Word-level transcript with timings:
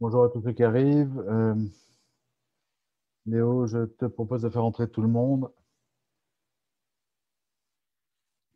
Bonjour 0.00 0.24
à 0.24 0.30
tous 0.30 0.40
ceux 0.40 0.52
qui 0.52 0.62
arrivent. 0.64 1.18
Euh, 1.28 1.54
Léo, 3.26 3.66
je 3.66 3.84
te 3.84 4.06
propose 4.06 4.40
de 4.40 4.48
faire 4.48 4.64
entrer 4.64 4.88
tout 4.90 5.02
le 5.02 5.08
monde. 5.08 5.52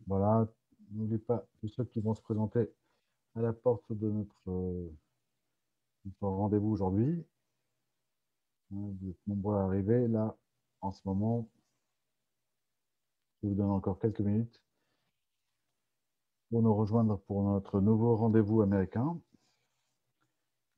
Voilà, 0.07 0.49
n'oublie 0.93 1.19
pas 1.19 1.47
tous 1.61 1.69
ceux 1.69 1.85
qui 1.85 2.01
vont 2.01 2.15
se 2.15 2.23
présenter 2.23 2.71
à 3.35 3.43
la 3.43 3.53
porte 3.53 3.93
de 3.93 4.11
notre, 4.11 4.51
euh, 4.51 4.91
rendez-vous 6.23 6.71
aujourd'hui. 6.71 7.23
Vous 8.71 8.97
êtes 9.11 9.27
nombreux 9.27 9.57
à 9.57 9.65
arriver 9.65 10.09
là 10.09 10.35
en 10.81 10.93
ce 10.93 11.03
moment. 11.05 11.47
Je 13.43 13.49
vous 13.49 13.55
donne 13.55 13.71
encore 13.71 13.99
quelques 13.99 14.21
minutes 14.21 14.63
pour 16.49 16.63
nous 16.63 16.75
rejoindre 16.75 17.19
pour 17.27 17.43
notre 17.43 17.83
nouveau 17.83 18.17
rendez-vous 18.17 18.63
américain. 18.63 19.21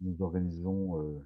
Nous 0.01 0.23
organisons 0.23 1.01
euh, 1.01 1.25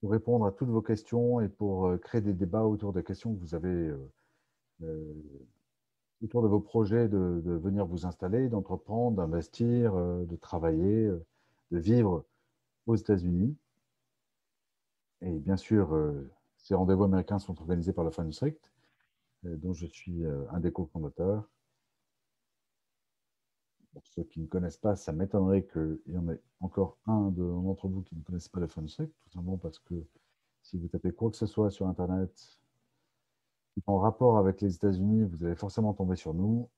pour 0.00 0.10
répondre 0.10 0.44
à 0.46 0.52
toutes 0.52 0.68
vos 0.68 0.82
questions 0.82 1.40
et 1.40 1.48
pour 1.48 1.86
euh, 1.86 1.96
créer 1.96 2.20
des 2.20 2.34
débats 2.34 2.64
autour 2.64 2.92
des 2.92 3.02
questions 3.02 3.34
que 3.34 3.40
vous 3.40 3.54
avez 3.54 3.92
euh, 4.82 5.14
autour 6.22 6.42
de 6.42 6.48
vos 6.48 6.60
projets 6.60 7.08
de, 7.08 7.42
venir 7.62 7.86
vous 7.86 8.06
installer, 8.06 8.48
d'entreprendre, 8.48 9.16
d'investir, 9.16 9.94
de 9.94 10.36
travailler, 10.36 11.10
de 11.70 11.78
vivre 11.78 12.24
aux 12.86 12.94
États-Unis. 12.94 13.56
Et 15.20 15.38
bien 15.38 15.56
sûr, 15.56 15.96
ces 16.58 16.74
rendez-vous 16.74 17.04
américains 17.04 17.40
sont 17.40 17.60
organisés 17.60 17.92
par 17.92 18.04
le 18.04 18.10
Fan 18.10 18.28
District, 18.28 18.72
dont 19.42 19.72
je 19.72 19.86
suis 19.86 20.24
un 20.50 20.60
des 20.60 20.70
cofondateurs. 20.70 21.48
Pour 23.92 24.06
ceux 24.06 24.24
qui 24.24 24.40
ne 24.40 24.46
connaissent 24.46 24.78
pas, 24.78 24.96
ça 24.96 25.12
m'étonnerait 25.12 25.64
qu'il 25.66 26.00
y 26.06 26.16
en 26.16 26.28
ait 26.30 26.40
encore 26.60 26.96
un 27.06 27.30
d'entre 27.30 27.88
vous 27.88 28.02
qui 28.02 28.16
ne 28.16 28.22
connaissent 28.22 28.48
pas 28.48 28.60
le 28.60 28.66
FunSec, 28.66 29.10
tout 29.20 29.30
simplement 29.30 29.58
parce 29.58 29.78
que 29.78 29.94
si 30.62 30.78
vous 30.78 30.88
tapez 30.88 31.12
quoi 31.12 31.30
que 31.30 31.36
ce 31.36 31.46
soit 31.46 31.70
sur 31.70 31.86
Internet 31.86 32.62
en 33.86 33.98
rapport 33.98 34.38
avec 34.38 34.60
les 34.60 34.74
États-Unis, 34.74 35.24
vous 35.24 35.44
allez 35.44 35.56
forcément 35.56 35.94
tomber 35.94 36.16
sur 36.16 36.34
nous. 36.34 36.68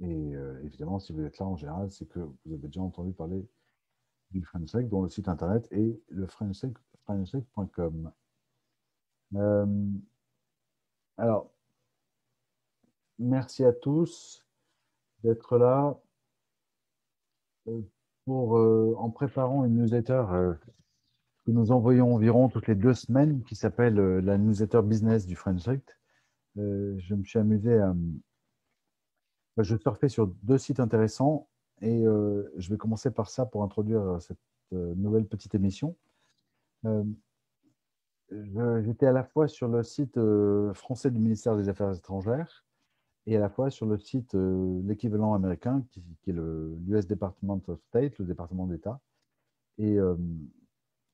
Et 0.00 0.34
euh, 0.34 0.60
évidemment, 0.64 0.98
si 0.98 1.12
vous 1.12 1.22
êtes 1.22 1.38
là 1.38 1.46
en 1.46 1.56
général, 1.56 1.90
c'est 1.90 2.06
que 2.06 2.20
vous 2.20 2.52
avez 2.52 2.68
déjà 2.68 2.80
entendu 2.80 3.12
parler 3.12 3.46
du 4.30 4.42
FriendSec, 4.42 4.88
dont 4.88 5.02
le 5.02 5.08
site 5.08 5.28
internet 5.28 5.66
est 5.72 6.00
le 6.08 6.26
friendsec.com. 6.26 8.12
Euh, 9.34 9.86
alors, 11.16 11.50
merci 13.18 13.64
à 13.64 13.72
tous 13.72 14.44
d'être 15.22 15.58
là 15.58 15.98
euh, 17.68 17.80
pour, 18.24 18.58
euh, 18.58 18.94
en 18.98 19.10
préparant 19.10 19.64
une 19.64 19.76
newsletter 19.76 20.24
euh, 20.30 20.54
que 21.44 21.50
nous 21.50 21.72
envoyons 21.72 22.14
environ 22.14 22.48
toutes 22.48 22.66
les 22.66 22.74
deux 22.74 22.94
semaines 22.94 23.42
qui 23.44 23.56
s'appelle 23.56 23.94
la 23.94 24.38
newsletter 24.38 24.82
business 24.82 25.26
du 25.26 25.34
French 25.36 25.64
je 26.56 27.14
me 27.14 27.22
suis 27.24 27.38
amusé 27.38 27.78
à. 27.78 27.94
Je 29.58 29.76
surfais 29.76 30.08
sur 30.08 30.26
deux 30.42 30.58
sites 30.58 30.80
intéressants 30.80 31.48
et 31.80 32.02
je 32.02 32.70
vais 32.70 32.76
commencer 32.76 33.10
par 33.10 33.30
ça 33.30 33.46
pour 33.46 33.62
introduire 33.62 34.20
cette 34.20 34.38
nouvelle 34.72 35.24
petite 35.24 35.54
émission. 35.54 35.96
J'étais 38.30 39.06
à 39.06 39.12
la 39.12 39.24
fois 39.24 39.48
sur 39.48 39.68
le 39.68 39.82
site 39.84 40.18
français 40.74 41.10
du 41.10 41.20
ministère 41.20 41.56
des 41.56 41.68
Affaires 41.68 41.96
étrangères 41.96 42.64
et 43.28 43.36
à 43.36 43.40
la 43.40 43.50
fois 43.50 43.68
sur 43.68 43.84
le 43.84 43.98
site, 43.98 44.34
euh, 44.34 44.80
l'équivalent 44.84 45.34
américain, 45.34 45.84
qui, 45.90 46.02
est 46.28 46.32
l'US 46.32 47.06
Department 47.06 47.60
of 47.68 47.78
State, 47.82 48.18
le 48.18 48.24
département 48.24 48.66
d'État. 48.66 49.02
Euh, 49.80 50.16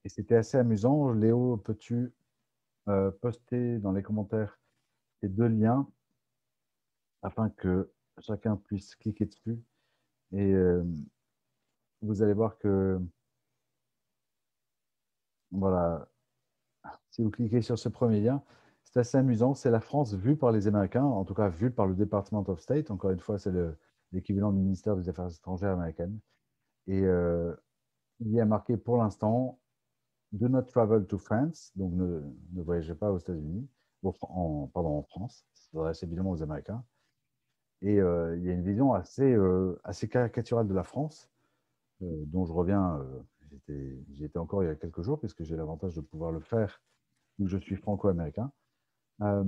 et, 0.05 0.09
c'était 0.09 0.37
assez 0.37 0.57
amusant. 0.57 1.13
Léo, 1.13 1.57
peux-tu 1.57 2.13
euh, 2.89 3.11
poster 3.11 3.79
dans 3.81 3.91
les 3.91 4.05
commentaires 4.05 4.61
ces 5.21 5.29
deux 5.29 5.49
liens 5.49 5.91
afin 7.23 7.51
que 7.51 7.91
chacun 8.21 8.57
puisse 8.59 8.95
cliquer 8.95 9.25
dessus 9.25 9.59
Et 10.33 10.55
vous 12.01 12.23
allez 12.23 12.35
voir 12.35 12.59
que, 12.59 13.01
voilà, 15.51 16.07
si 17.11 17.23
vous 17.23 17.31
cliquez 17.31 17.61
sur 17.61 17.77
ce 17.77 17.89
premier 17.89 18.21
lien, 18.21 18.45
c'est 18.95 19.01
assez 19.01 19.19
amusant. 19.19 19.55
C'est 19.55 19.71
la 19.71 19.81
France 19.81 20.15
vue 20.15 20.37
par 20.37 20.53
les 20.53 20.69
Américains, 20.69 21.03
en 21.03 21.25
tout 21.25 21.35
cas 21.35 21.49
vue 21.49 21.71
par 21.73 21.87
le 21.87 21.95
Department 21.95 22.45
of 22.49 22.61
State. 22.61 22.91
Encore 22.93 23.11
une 23.11 23.19
fois, 23.19 23.39
c'est 23.39 23.53
l'équivalent 24.13 24.53
du 24.53 24.61
ministère 24.61 24.97
des 24.97 25.09
Affaires 25.09 25.29
étrangères 25.29 25.73
américaines. 25.73 26.21
Et 26.87 27.03
euh, 27.03 27.55
il 28.21 28.31
y 28.31 28.41
a 28.41 28.47
marqué 28.47 28.77
pour 28.77 28.99
l'instant 28.99 29.59
Do 30.33 30.49
not 30.49 30.63
travel 30.63 31.07
to 31.07 31.19
France, 31.19 31.73
donc 31.77 31.93
ne, 31.95 32.23
ne 32.53 32.63
voyagez 32.63 32.95
pas 32.95 33.11
aux 33.13 33.19
États-Unis, 33.19 33.69
en, 34.05 34.69
pardon, 34.73 34.99
en 34.99 35.03
France. 35.03 35.45
Ça 35.55 35.73
s'adresse 35.73 36.03
évidemment 36.05 36.31
aux 36.31 36.43
Américains. 36.43 36.85
Et 37.83 38.01
euh, 38.01 38.37
il 38.37 38.45
y 38.45 38.51
a 38.51 38.53
une 38.53 38.65
vision 38.65 38.95
assez, 38.95 39.33
euh, 39.33 39.81
assez 39.85 40.09
caricaturale 40.09 40.69
de 40.69 40.75
la 40.75 40.85
France, 40.85 41.31
dont 42.01 42.45
je 42.45 42.53
reviens. 42.53 43.05
J'y 43.69 44.25
étais 44.25 44.39
encore 44.39 44.63
il 44.63 44.67
y 44.67 44.71
a 44.71 44.75
quelques 44.77 45.03
jours, 45.03 45.19
puisque 45.19 45.43
j'ai 45.43 45.57
l'avantage 45.57 45.95
de 45.95 46.01
pouvoir 46.01 46.33
le 46.33 46.41
faire, 46.41 46.81
où 47.39 47.49
je 47.49 47.57
suis 47.59 47.77
franco-américain. 47.77 48.53
Euh, 49.23 49.45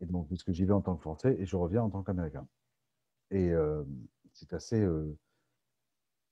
et 0.00 0.06
donc, 0.06 0.28
puisque 0.28 0.52
j'y 0.52 0.64
vais 0.64 0.72
en 0.72 0.80
tant 0.80 0.96
que 0.96 1.02
Français 1.02 1.36
et 1.38 1.46
je 1.46 1.56
reviens 1.56 1.82
en 1.82 1.90
tant 1.90 2.02
qu'Américain. 2.02 2.46
Et 3.30 3.50
euh, 3.50 3.84
c'est 4.32 4.52
assez 4.52 4.80
euh, 4.80 5.16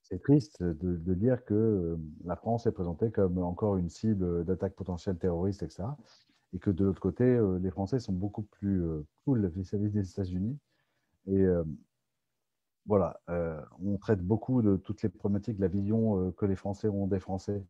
c'est 0.03 0.21
triste 0.21 0.63
de, 0.63 1.13
dire 1.13 1.43
que 1.43 1.97
la 2.23 2.37
France 2.37 2.65
est 2.65 2.71
présentée 2.71 3.11
comme 3.11 3.39
encore 3.39 3.75
une 3.77 3.89
cible 3.89 4.45
d'attaque 4.45 4.73
potentielle 4.73 5.17
terroriste, 5.17 5.63
etc. 5.63 5.83
Et 6.53 6.59
que 6.59 6.71
de 6.71 6.85
l'autre 6.85 7.01
côté, 7.01 7.37
les 7.59 7.71
Français 7.71 7.99
sont 7.99 8.13
beaucoup 8.13 8.43
plus 8.43 8.85
cool 9.25 9.47
vis-à-vis 9.47 9.89
des 9.89 10.09
États-Unis. 10.09 10.57
Et 11.25 11.45
voilà, 12.85 13.19
on 13.83 13.97
traite 13.97 14.21
beaucoup 14.21 14.61
de 14.61 14.77
toutes 14.77 15.01
les 15.01 15.09
problématiques, 15.09 15.59
la 15.59 15.67
vision 15.67 16.31
que 16.37 16.45
les 16.45 16.55
Français 16.55 16.87
ont 16.87 17.07
des 17.07 17.19
Français 17.19 17.61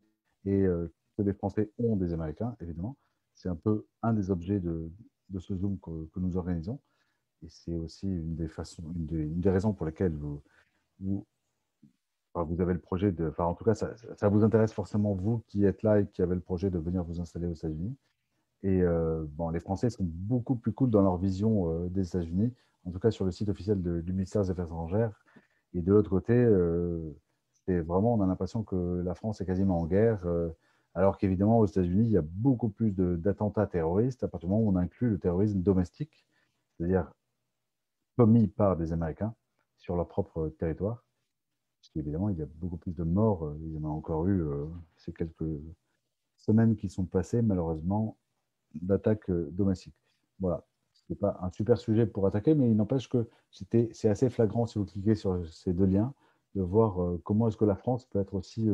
et 0.44 0.62
que 0.62 1.22
les 1.22 1.32
Français 1.32 1.72
ont 1.80 1.96
des 1.96 2.12
Américains, 2.12 2.54
évidemment. 2.60 2.96
C'est 3.38 3.48
un 3.48 3.54
peu 3.54 3.86
un 4.02 4.12
des 4.12 4.32
objets 4.32 4.58
de, 4.58 4.90
ce 5.38 5.54
Zoom 5.54 5.78
que, 5.78 6.18
nous 6.18 6.36
organisons. 6.36 6.80
Et 7.44 7.48
c'est 7.48 7.76
aussi 7.76 8.08
une 8.08 8.34
des, 8.34 8.48
façons, 8.48 8.82
une 8.96 9.40
des, 9.40 9.50
raisons 9.50 9.72
pour 9.72 9.86
lesquelles 9.86 10.16
vous, 10.98 11.24
avez 12.34 12.72
le 12.72 12.80
projet 12.80 13.12
de. 13.12 13.28
Enfin, 13.28 13.44
en 13.44 13.54
tout 13.54 13.64
cas, 13.64 13.74
ça, 13.76 14.28
vous 14.28 14.42
intéresse 14.42 14.72
forcément, 14.72 15.14
vous 15.14 15.44
qui 15.46 15.64
êtes 15.64 15.84
là 15.84 16.00
et 16.00 16.06
qui 16.08 16.20
avez 16.20 16.34
le 16.34 16.40
projet 16.40 16.68
de 16.68 16.78
venir 16.78 17.04
vous 17.04 17.20
installer 17.20 17.46
aux 17.46 17.54
États-Unis. 17.54 17.96
Et 18.64 18.82
euh, 18.82 19.24
bon, 19.28 19.50
les 19.50 19.60
Français 19.60 19.88
sont 19.88 20.04
beaucoup 20.04 20.56
plus 20.56 20.72
cool 20.72 20.90
dans 20.90 21.02
leur 21.02 21.16
vision 21.16 21.70
euh, 21.70 21.88
des 21.90 22.08
États-Unis, 22.08 22.52
en 22.86 22.90
tout 22.90 22.98
cas 22.98 23.12
sur 23.12 23.24
le 23.24 23.30
site 23.30 23.48
officiel 23.48 23.80
du 23.80 24.12
ministère 24.12 24.42
des 24.42 24.50
Affaires 24.50 24.64
étrangères. 24.64 25.12
Et 25.74 25.80
de 25.80 25.92
l'autre 25.92 26.10
côté, 26.10 26.32
euh, 26.32 26.98
c'est 27.52 27.78
vraiment, 27.78 28.14
on 28.14 28.20
a 28.20 28.26
l'impression 28.26 28.64
que 28.64 29.00
la 29.04 29.14
France 29.14 29.40
est 29.40 29.46
quasiment 29.46 29.78
en 29.78 29.86
guerre 29.86 30.26
alors 30.98 31.16
qu'évidemment, 31.16 31.60
aux 31.60 31.66
États-Unis, 31.66 32.06
il 32.06 32.10
y 32.10 32.16
a 32.16 32.24
beaucoup 32.24 32.70
plus 32.70 32.90
d'attentats 32.90 33.68
terroristes 33.68 34.24
à 34.24 34.28
partir 34.28 34.48
du 34.48 34.52
moment 34.52 34.68
où 34.68 34.72
on 34.72 34.76
inclut 34.76 35.10
le 35.10 35.18
terrorisme 35.20 35.62
domestique, 35.62 36.26
c'est-à-dire 36.76 37.12
commis 38.16 38.48
par 38.48 38.76
des 38.76 38.92
Américains 38.92 39.32
sur 39.76 39.94
leur 39.94 40.08
propre 40.08 40.48
territoire. 40.58 41.04
Parce 41.80 41.90
qu'évidemment, 41.90 42.30
il 42.30 42.38
y 42.38 42.42
a 42.42 42.46
beaucoup 42.46 42.78
plus 42.78 42.90
de 42.96 43.04
morts. 43.04 43.54
Il 43.60 43.74
y 43.74 43.78
en 43.78 43.84
a 43.84 43.88
encore 43.88 44.26
eu 44.26 44.42
euh, 44.42 44.66
ces 44.96 45.12
quelques 45.12 45.60
semaines 46.36 46.74
qui 46.74 46.88
sont 46.88 47.04
passées, 47.04 47.42
malheureusement, 47.42 48.18
d'attaques 48.74 49.30
euh, 49.30 49.48
domestiques. 49.52 49.94
Voilà. 50.40 50.66
Ce 50.94 51.04
n'est 51.10 51.16
pas 51.16 51.38
un 51.42 51.52
super 51.52 51.78
sujet 51.78 52.06
pour 52.06 52.26
attaquer, 52.26 52.56
mais 52.56 52.68
il 52.68 52.76
n'empêche 52.76 53.08
que 53.08 53.28
c'est 53.52 54.08
assez 54.08 54.30
flagrant 54.30 54.66
si 54.66 54.80
vous 54.80 54.84
cliquez 54.84 55.14
sur 55.14 55.48
ces 55.48 55.72
deux 55.72 55.86
liens 55.86 56.12
de 56.56 56.62
voir 56.62 57.00
euh, 57.00 57.22
comment 57.22 57.46
est-ce 57.46 57.56
que 57.56 57.64
la 57.64 57.76
France 57.76 58.04
peut 58.04 58.18
être 58.18 58.34
aussi 58.34 58.68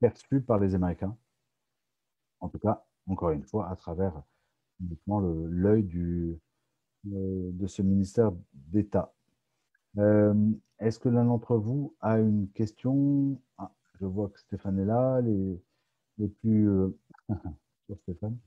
perçue 0.00 0.40
par 0.40 0.58
les 0.58 0.74
Américains 0.74 1.16
en 2.40 2.48
tout 2.48 2.58
cas, 2.58 2.84
encore 3.06 3.30
une 3.30 3.44
fois, 3.44 3.68
à 3.70 3.76
travers 3.76 4.22
uniquement 4.80 5.20
l'œil 5.20 5.88
euh, 7.06 7.50
de 7.52 7.66
ce 7.66 7.82
ministère 7.82 8.32
d'État. 8.52 9.12
Euh, 9.98 10.34
est-ce 10.78 10.98
que 10.98 11.08
l'un 11.08 11.24
d'entre 11.24 11.56
vous 11.56 11.94
a 12.00 12.18
une 12.18 12.48
question? 12.50 13.40
Ah, 13.58 13.72
Je 14.00 14.06
vois 14.06 14.28
que 14.30 14.40
Stéphane 14.40 14.78
est 14.78 14.84
là. 14.84 15.20
Les, 15.22 15.60
les 16.18 16.28
plus, 16.28 16.68
euh, 16.68 16.90
Stéphane, 18.04 18.38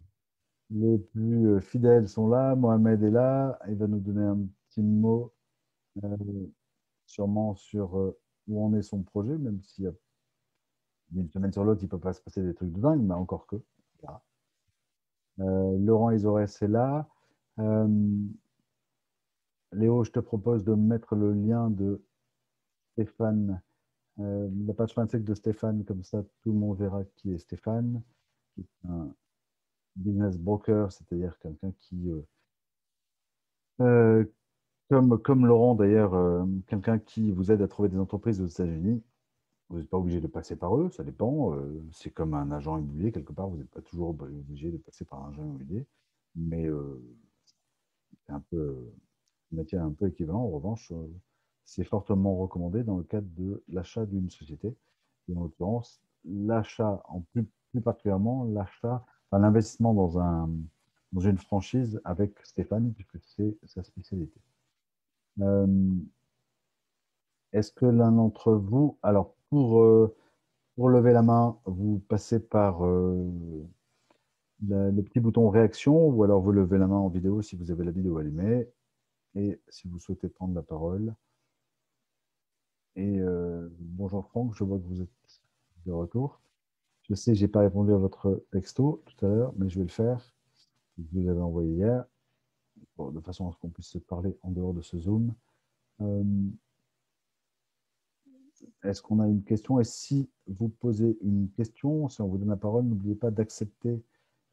les 0.71 0.97
plus 0.99 1.61
fidèles 1.61 2.07
sont 2.09 2.27
là. 2.27 2.55
Mohamed 2.55 3.03
est 3.03 3.11
là. 3.11 3.59
Il 3.69 3.75
va 3.75 3.87
nous 3.87 3.99
donner 3.99 4.23
un 4.25 4.39
petit 4.69 4.81
mot, 4.83 5.33
sûrement 7.05 7.55
sur 7.55 8.13
où 8.47 8.65
en 8.65 8.73
est 8.73 8.81
son 8.81 9.03
projet, 9.03 9.37
même 9.37 9.61
s'il 9.63 9.85
y 9.85 9.87
a 9.87 9.93
une 11.15 11.29
semaine 11.29 11.53
sur 11.53 11.63
l'autre, 11.63 11.81
il 11.81 11.85
ne 11.85 11.89
peut 11.91 11.99
pas 11.99 12.11
se 12.13 12.21
passer 12.21 12.41
des 12.43 12.53
trucs 12.53 12.73
de 12.73 12.81
dingue, 12.81 13.01
mais 13.01 13.13
encore 13.13 13.47
que. 13.47 13.55
Euh, 15.39 15.77
Laurent 15.79 16.11
Isorès 16.11 16.61
est 16.61 16.67
là. 16.67 17.07
Euh, 17.59 17.87
Léo, 19.73 20.03
je 20.03 20.11
te 20.11 20.19
propose 20.19 20.63
de 20.63 20.73
mettre 20.73 21.15
le 21.15 21.33
lien 21.33 21.69
de 21.69 22.01
Stéphane 22.93 23.61
Euh, 24.19 24.47
la 24.67 24.73
page 24.75 24.95
25 24.95 25.23
de 25.23 25.33
Stéphane, 25.33 25.83
comme 25.85 26.03
ça, 26.03 26.23
tout 26.41 26.51
le 26.51 26.59
monde 26.59 26.77
verra 26.77 27.03
qui 27.15 27.33
est 27.33 27.39
Stéphane, 27.39 28.03
qui 28.53 28.61
est 28.61 28.87
un 28.87 29.13
business 29.95 30.37
broker, 30.37 30.91
c'est-à-dire 30.91 31.37
quelqu'un 31.39 31.71
qui, 31.79 32.11
comme 34.87 35.45
Laurent 35.47 35.75
d'ailleurs, 35.75 36.45
quelqu'un 36.67 36.99
qui 36.99 37.31
vous 37.31 37.51
aide 37.51 37.61
à 37.63 37.67
trouver 37.67 37.89
des 37.89 37.97
entreprises 37.97 38.39
aux 38.41 38.45
États-Unis. 38.47 39.01
Vous 39.73 39.79
n'êtes 39.79 39.89
pas 39.89 39.97
obligé 39.97 40.21
de 40.21 40.27
passer 40.27 40.55
par 40.55 40.77
eux, 40.77 40.91
ça 40.91 41.03
dépend. 41.03 41.57
c'est 41.91 42.11
comme 42.11 42.35
un 42.35 42.51
agent 42.51 42.77
immobilier, 42.77 43.11
quelque 43.11 43.33
part, 43.33 43.49
vous 43.49 43.57
n'êtes 43.57 43.71
pas 43.71 43.81
toujours 43.81 44.09
obligé 44.09 44.69
de 44.69 44.77
passer 44.77 45.03
par 45.03 45.25
un 45.25 45.29
agent 45.29 45.43
immobilier, 45.43 45.87
mais 46.35 46.69
c'est 48.23 48.33
un 48.33 48.39
peu 48.51 48.93
un 49.51 49.55
métier 49.55 49.79
un 49.79 49.89
peu 49.91 50.07
équivalent. 50.07 50.41
En 50.41 50.49
revanche, 50.49 50.93
c'est 51.65 51.83
fortement 51.83 52.37
recommandé 52.37 52.83
dans 52.83 52.97
le 52.97 53.03
cadre 53.03 53.27
de 53.35 53.63
l'achat 53.67 54.05
d'une 54.05 54.29
société. 54.29 54.75
Et 55.27 55.35
en 55.35 55.41
l'occurrence, 55.41 56.01
l'achat, 56.23 57.01
en 57.07 57.21
plus, 57.21 57.47
plus 57.71 57.81
particulièrement 57.81 58.45
l'achat, 58.45 59.03
enfin, 59.31 59.41
l'investissement 59.41 59.95
dans, 59.95 60.19
un, 60.19 60.51
dans 61.13 61.21
une 61.21 61.39
franchise 61.39 61.99
avec 62.03 62.37
Stéphane, 62.45 62.93
puisque 62.93 63.19
c'est 63.21 63.57
sa 63.65 63.83
spécialité. 63.83 64.39
Euh, 65.41 65.95
est-ce 67.53 67.71
que 67.71 67.85
l'un 67.85 68.11
d'entre 68.11 68.53
vous, 68.53 68.97
alors 69.01 69.35
pour, 69.53 69.83
euh, 69.83 70.15
pour 70.75 70.89
lever 70.89 71.13
la 71.13 71.21
main, 71.21 71.59
vous 71.65 71.99
passez 72.09 72.39
par 72.39 72.83
euh, 72.83 73.29
le 74.67 75.01
petit 75.03 75.19
bouton 75.19 75.47
réaction 75.49 76.07
ou 76.07 76.23
alors 76.23 76.41
vous 76.41 76.51
levez 76.51 76.79
la 76.79 76.87
main 76.87 76.95
en 76.97 77.07
vidéo 77.07 77.43
si 77.43 77.55
vous 77.55 77.69
avez 77.69 77.85
la 77.85 77.91
vidéo 77.91 78.17
allumée 78.17 78.67
et 79.35 79.61
si 79.69 79.87
vous 79.87 79.99
souhaitez 79.99 80.27
prendre 80.27 80.55
la 80.55 80.63
parole, 80.63 81.13
et 82.95 83.19
euh, 83.19 83.69
bonjour 83.77 84.25
Franck, 84.25 84.55
je 84.55 84.63
vois 84.63 84.79
que 84.79 84.85
vous 84.85 85.01
êtes 85.01 85.41
de 85.85 85.91
retour. 85.91 86.41
Je 87.03 87.13
sais, 87.13 87.35
je 87.35 87.41
n'ai 87.43 87.47
pas 87.47 87.59
répondu 87.59 87.93
à 87.93 87.97
votre 87.97 88.43
texto 88.51 89.03
tout 89.05 89.25
à 89.25 89.29
l'heure, 89.29 89.53
mais 89.55 89.69
je 89.69 89.77
vais 89.77 89.85
le 89.85 89.91
faire. 89.91 90.33
Vous 90.97 91.21
l'avez 91.21 91.41
envoyé 91.41 91.73
hier, 91.73 92.05
de 92.97 93.19
façon 93.19 93.47
à 93.49 93.51
ce 93.51 93.57
qu'on 93.57 93.69
puisse 93.69 93.89
se 93.89 93.99
parler 93.99 94.35
en 94.41 94.49
dehors 94.49 94.73
de 94.73 94.81
ce 94.81 94.97
Zoom. 94.97 95.31
Est-ce 98.83 99.01
qu'on 99.01 99.19
a 99.19 99.27
une 99.27 99.43
question? 99.43 99.79
Et 99.79 99.83
si 99.83 100.29
vous 100.47 100.69
posez 100.69 101.17
une 101.21 101.49
question, 101.51 102.09
si 102.09 102.21
on 102.21 102.27
vous 102.27 102.37
donne 102.37 102.49
la 102.49 102.57
parole, 102.57 102.85
n'oubliez 102.85 103.15
pas 103.15 103.31
d'accepter 103.31 104.01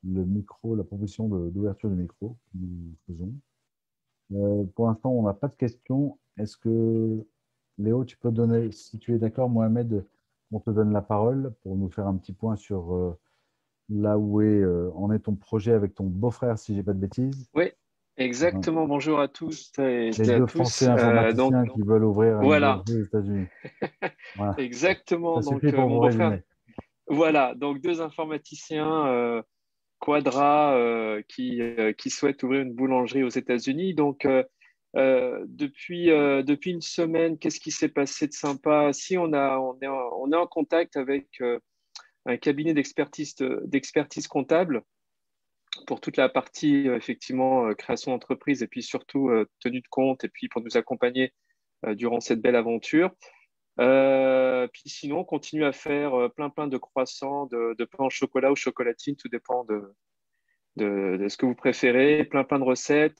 le 0.04 0.24
micro, 0.24 0.74
la 0.76 0.84
proposition 0.84 1.28
d'ouverture 1.28 1.90
du 1.90 1.96
micro 1.96 2.36
que 2.52 2.58
nous 2.58 2.94
faisons. 3.06 3.32
Euh, 4.32 4.64
pour 4.74 4.86
l'instant, 4.86 5.10
on 5.10 5.22
n'a 5.22 5.34
pas 5.34 5.48
de 5.48 5.56
questions. 5.56 6.18
Est-ce 6.38 6.56
que 6.56 7.26
Léo, 7.78 8.04
tu 8.04 8.16
peux 8.16 8.30
donner, 8.30 8.72
si 8.72 8.98
tu 8.98 9.14
es 9.14 9.18
d'accord, 9.18 9.50
Mohamed, 9.50 10.04
on 10.52 10.60
te 10.60 10.70
donne 10.70 10.92
la 10.92 11.02
parole 11.02 11.52
pour 11.62 11.76
nous 11.76 11.90
faire 11.90 12.06
un 12.06 12.16
petit 12.16 12.32
point 12.32 12.56
sur 12.56 12.94
euh, 12.94 13.18
là 13.88 14.18
où 14.18 14.40
est, 14.40 14.60
euh, 14.60 14.90
en 14.94 15.12
est 15.12 15.20
ton 15.20 15.34
projet 15.34 15.72
avec 15.72 15.94
ton 15.94 16.04
beau-frère, 16.04 16.58
si 16.58 16.72
je 16.72 16.78
n'ai 16.78 16.84
pas 16.84 16.92
de 16.92 17.00
bêtises? 17.00 17.48
Oui, 17.54 17.70
exactement. 18.20 18.86
Bonjour 18.86 19.20
à 19.20 19.28
tous 19.28 19.72
et, 19.78 20.10
Les 20.10 20.38
deux 20.38 20.46
Français 20.46 20.88
euh, 20.88 20.92
informaticiens 20.92 21.64
qui 21.74 21.82
veulent 21.82 22.04
ouvrir 22.04 22.38
un 22.38 22.42
voilà. 22.42 22.82
aux 22.88 23.02
États-Unis. 23.02 23.46
Exactement. 24.58 25.40
donc, 25.40 25.62
mon 25.62 26.00
beau-frère. 26.00 26.40
Voilà, 27.08 27.54
donc 27.56 27.80
deux 27.80 28.00
informaticiens 28.00 29.42
Quadra 29.98 30.76
qui, 31.28 31.60
qui 31.98 32.10
souhaitent 32.10 32.42
ouvrir 32.44 32.60
une 32.62 32.72
boulangerie 32.72 33.24
aux 33.24 33.28
États-Unis. 33.28 33.94
Donc, 33.94 34.26
euh, 34.96 35.44
depuis, 35.46 36.10
euh, 36.10 36.42
depuis 36.42 36.72
une 36.72 36.80
semaine, 36.80 37.38
qu'est-ce 37.38 37.60
qui 37.60 37.70
s'est 37.70 37.88
passé 37.88 38.26
de 38.26 38.32
sympa? 38.32 38.92
Si 38.92 39.16
on, 39.16 39.32
a, 39.32 39.58
on, 39.58 39.78
est, 39.80 39.86
en, 39.86 40.10
on 40.20 40.32
est 40.32 40.36
en 40.36 40.46
contact 40.46 40.96
avec 40.96 41.28
euh, 41.40 41.60
un 42.26 42.36
cabinet 42.36 42.74
d'expertise, 42.74 43.36
d'expertise 43.64 44.26
comptable 44.26 44.82
pour 45.86 46.00
toute 46.00 46.16
la 46.16 46.28
partie 46.28 46.86
effectivement 46.88 47.72
création 47.74 48.12
d'entreprise 48.12 48.62
et 48.62 48.66
puis 48.66 48.82
surtout 48.82 49.30
tenue 49.60 49.80
de 49.80 49.88
compte 49.88 50.24
et 50.24 50.28
puis 50.28 50.48
pour 50.48 50.62
nous 50.62 50.76
accompagner 50.76 51.32
durant 51.94 52.20
cette 52.20 52.40
belle 52.40 52.56
aventure. 52.56 53.10
puis 53.76 54.82
sinon, 54.86 55.20
on 55.20 55.24
continue 55.24 55.64
à 55.64 55.72
faire 55.72 56.30
plein 56.36 56.50
plein 56.50 56.68
de 56.68 56.78
croissants, 56.78 57.46
de, 57.46 57.74
de 57.78 57.88
au 57.98 58.10
chocolat 58.10 58.52
ou 58.52 58.56
chocolatine, 58.56 59.16
tout 59.16 59.28
dépend 59.28 59.64
de, 59.64 59.94
de, 60.76 61.28
ce 61.28 61.36
que 61.36 61.46
vous 61.46 61.54
préférez, 61.54 62.24
plein 62.24 62.44
plein 62.44 62.58
de 62.58 62.64
recettes. 62.64 63.18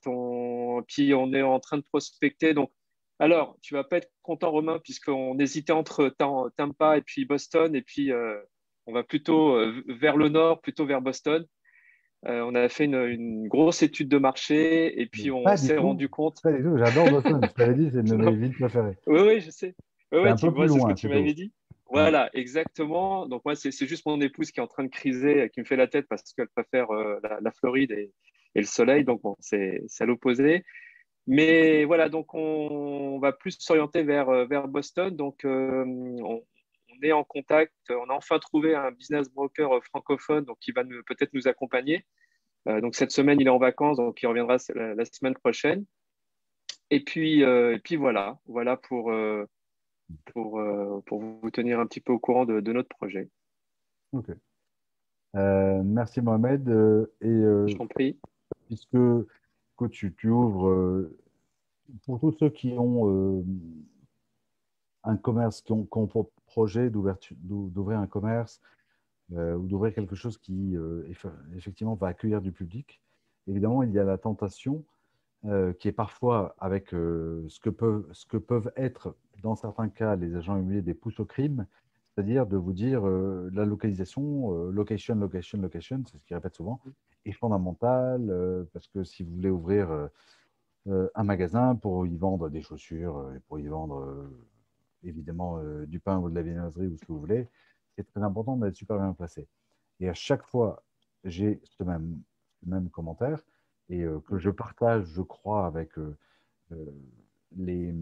Puis 0.87 1.15
on 1.15 1.33
est 1.33 1.43
en 1.43 1.61
train 1.61 1.79
de 1.79 1.85
prospecter. 1.91 2.55
Donc, 2.55 2.71
alors, 3.19 3.59
tu 3.61 3.75
vas 3.75 3.85
pas 3.85 3.99
être 3.99 4.11
content, 4.23 4.51
Romain, 4.51 4.79
puisqu'on 4.83 5.39
hésitait 5.39 5.73
entre 5.73 6.09
Tampa 6.57 6.97
et 6.97 7.03
puis 7.03 7.27
Boston, 7.27 7.77
et 7.77 7.83
puis 7.83 8.13
euh, 8.13 8.41
on 8.87 8.95
va 8.95 9.05
plutôt 9.05 9.57
euh, 9.57 9.85
vers 9.89 10.17
le 10.17 10.31
nord, 10.31 10.63
plutôt 10.63 10.87
vers 10.87 11.03
Boston. 11.03 11.47
Euh, 12.27 12.43
on 12.43 12.55
a 12.55 12.69
fait 12.69 12.85
une, 12.85 13.49
grosse 13.49 13.83
étude 13.83 14.09
de 14.09 14.19
marché, 14.19 15.01
et 15.01 15.07
puis 15.07 15.31
on 15.31 15.45
s'est 15.57 15.79
rendu 15.79 16.09
compte. 16.09 16.41
J'adore 16.45 17.11
Boston. 17.11 17.41
je 17.43 17.53
t'avais 17.55 17.75
dit, 17.75 17.91
c'est 17.93 18.01
une 18.01 18.05
de 18.05 18.17
mes 18.17 18.37
villes 18.37 18.55
préférées. 18.55 18.99
Oui, 19.07 19.21
oui, 19.21 19.41
je 19.41 19.51
sais. 19.51 19.75
Oui, 20.13 20.35
tu 20.37 20.49
vois, 20.49 20.69
c'est 20.69 20.79
ce 20.79 20.87
que 20.87 20.93
tu 20.93 21.09
m'avais 21.09 21.33
dit. 21.33 21.53
Voilà, 21.91 22.31
exactement. 22.35 23.27
Donc 23.27 23.45
moi, 23.45 23.55
c'est 23.57 23.87
juste 23.87 24.07
mon 24.07 24.21
épouse 24.21 24.51
qui 24.53 24.61
est 24.61 24.63
en 24.63 24.69
train 24.69 24.85
de 24.85 24.89
criser, 24.89 25.51
qui 25.53 25.61
me 25.61 25.65
fait 25.65 25.77
la 25.77 25.89
tête 25.89 26.07
parce 26.09 26.23
qu'elle 26.33 26.49
préfère 26.49 26.91
euh, 26.93 27.19
la, 27.41 27.51
Floride 27.51 27.91
et, 27.91 28.13
le 28.55 28.63
soleil. 28.65 29.05
Donc 29.05 29.23
bon, 29.23 29.37
c'est 29.41 29.81
à 29.99 30.05
l'opposé. 30.05 30.65
Mais 31.27 31.85
voilà, 31.85 32.09
donc 32.09 32.35
on, 32.35 33.19
va 33.19 33.33
plus 33.33 33.57
s'orienter 33.59 34.03
vers, 34.03 34.29
euh, 34.29 34.47
vers 34.47 34.69
Boston. 34.69 35.15
Donc 35.15 35.45
euh, 35.45 35.85
on, 35.87 36.43
est 37.03 37.13
en 37.13 37.25
contact. 37.25 37.75
On 37.91 38.11
a 38.11 38.15
enfin 38.15 38.39
trouvé 38.39 38.75
un 38.75 38.91
business 38.91 39.29
broker 39.31 39.83
francophone 39.85 40.45
donc 40.45 40.59
qui 40.61 40.73
va 40.73 40.85
peut-être 40.85 41.33
nous 41.33 41.49
accompagner. 41.49 42.05
donc 42.67 42.95
cette 42.95 43.13
semaine, 43.13 43.41
il 43.41 43.47
est 43.47 43.51
en 43.51 43.59
vacances, 43.59 43.97
donc 43.99 44.23
il 44.23 44.27
reviendra 44.27 44.57
la, 44.75 45.05
semaine 45.05 45.35
prochaine. 45.35 45.85
Et 46.91 47.05
puis, 47.05 47.43
et 47.43 47.79
puis 47.83 47.97
voilà, 47.97 48.39
voilà 48.47 48.77
pour 48.77 49.13
pour, 50.33 50.61
euh, 50.61 51.03
pour 51.07 51.21
vous 51.21 51.51
tenir 51.51 51.81
un 51.81 51.87
petit 51.87 52.01
peu 52.01 52.13
au 52.13 52.19
courant 52.19 52.45
de, 52.45 52.61
notre 52.73 52.89
projet. 52.89 53.29
Ok. 54.13 54.31
Euh, 55.37 55.83
merci 55.85 56.21
Mohamed. 56.21 56.69
Euh, 56.69 57.07
et, 57.21 57.71
Je 57.71 57.77
t'en 57.77 57.87
prie. 57.87 58.19
Puisque 58.67 58.97
tu, 59.91 60.15
tu 60.15 60.29
ouvres, 60.29 61.09
pour 62.05 62.21
tous 62.21 62.33
ceux 62.33 62.51
qui 62.51 62.73
ont 62.73 63.45
un 65.05 65.17
commerce, 65.17 65.63
qui 65.63 65.73
ont, 65.73 65.85
qui 65.85 66.07
pour 66.09 66.31
projet 66.47 66.91
d'ouvrir 66.91 67.99
un 67.99 68.07
commerce 68.07 68.61
ou 69.31 69.67
d'ouvrir 69.67 69.95
quelque 69.95 70.17
chose 70.17 70.39
qui 70.39 70.77
effectivement 71.57 71.95
va 71.95 72.09
accueillir 72.09 72.41
du 72.41 72.53
public, 72.53 73.01
évidemment, 73.47 73.83
il 73.83 73.93
y 73.93 73.99
a 73.99 74.05
la 74.05 74.19
tentation 74.19 74.85
qui 75.79 75.89
est 75.89 75.93
parfois 75.93 76.55
avec 76.59 76.91
ce, 76.91 77.61
que 77.61 77.71
peuvent, 77.71 78.07
ce 78.13 78.27
que 78.27 78.37
peuvent 78.37 78.73
être 78.77 79.15
dans 79.43 79.55
certains 79.55 79.89
cas, 79.89 80.17
les 80.17 80.35
agents 80.37 80.57
immobiliers 80.57 80.83
des 80.83 80.95
pouces 80.95 81.21
au 81.21 81.25
crime, 81.25 81.67
c'est-à-dire 82.15 82.47
de 82.47 82.57
vous 82.57 82.73
dire 82.73 83.07
euh, 83.07 83.51
la 83.53 83.65
localisation, 83.65 84.53
euh, 84.53 84.71
location, 84.71 85.15
location, 85.15 85.61
location, 85.61 86.03
c'est 86.07 86.19
ce 86.19 86.25
qu'ils 86.25 86.37
répètent 86.37 86.57
souvent, 86.57 86.81
est 87.25 87.33
fondamentale 87.33 88.29
euh, 88.31 88.65
parce 88.73 88.89
que 88.89 89.05
si 89.05 89.23
vous 89.23 89.35
voulez 89.35 89.51
ouvrir 89.51 90.09
un 91.15 91.25
magasin 91.25 91.77
pour 91.77 92.07
y 92.07 92.17
vendre 92.17 92.49
des 92.49 92.63
chaussures 92.63 93.31
pour 93.49 93.61
y 93.61 93.67
vendre 93.67 94.31
évidemment 95.05 95.63
du 95.87 96.01
pain 96.01 96.19
ou 96.19 96.31
de 96.31 96.35
la 96.35 96.43
viennoiserie 96.43 96.87
ou 96.87 96.97
ce 96.97 97.05
que 97.05 97.13
vous 97.13 97.21
voulez, 97.21 97.49
c'est 97.97 98.05
très 98.05 98.23
important 98.23 98.57
d'être 98.57 98.75
super 98.75 98.99
bien 98.99 99.13
placé. 99.13 99.47
Et 100.01 100.09
à 100.09 100.15
chaque 100.15 100.45
fois, 100.45 100.83
j'ai 101.25 101.61
ce 101.65 101.83
même, 101.83 102.21
même 102.65 102.89
commentaire 102.91 103.43
et 103.89 104.05
que 104.27 104.39
je 104.39 104.51
partage, 104.51 105.05
je 105.07 105.23
crois, 105.23 105.67
avec 105.67 105.93
les 107.57 107.95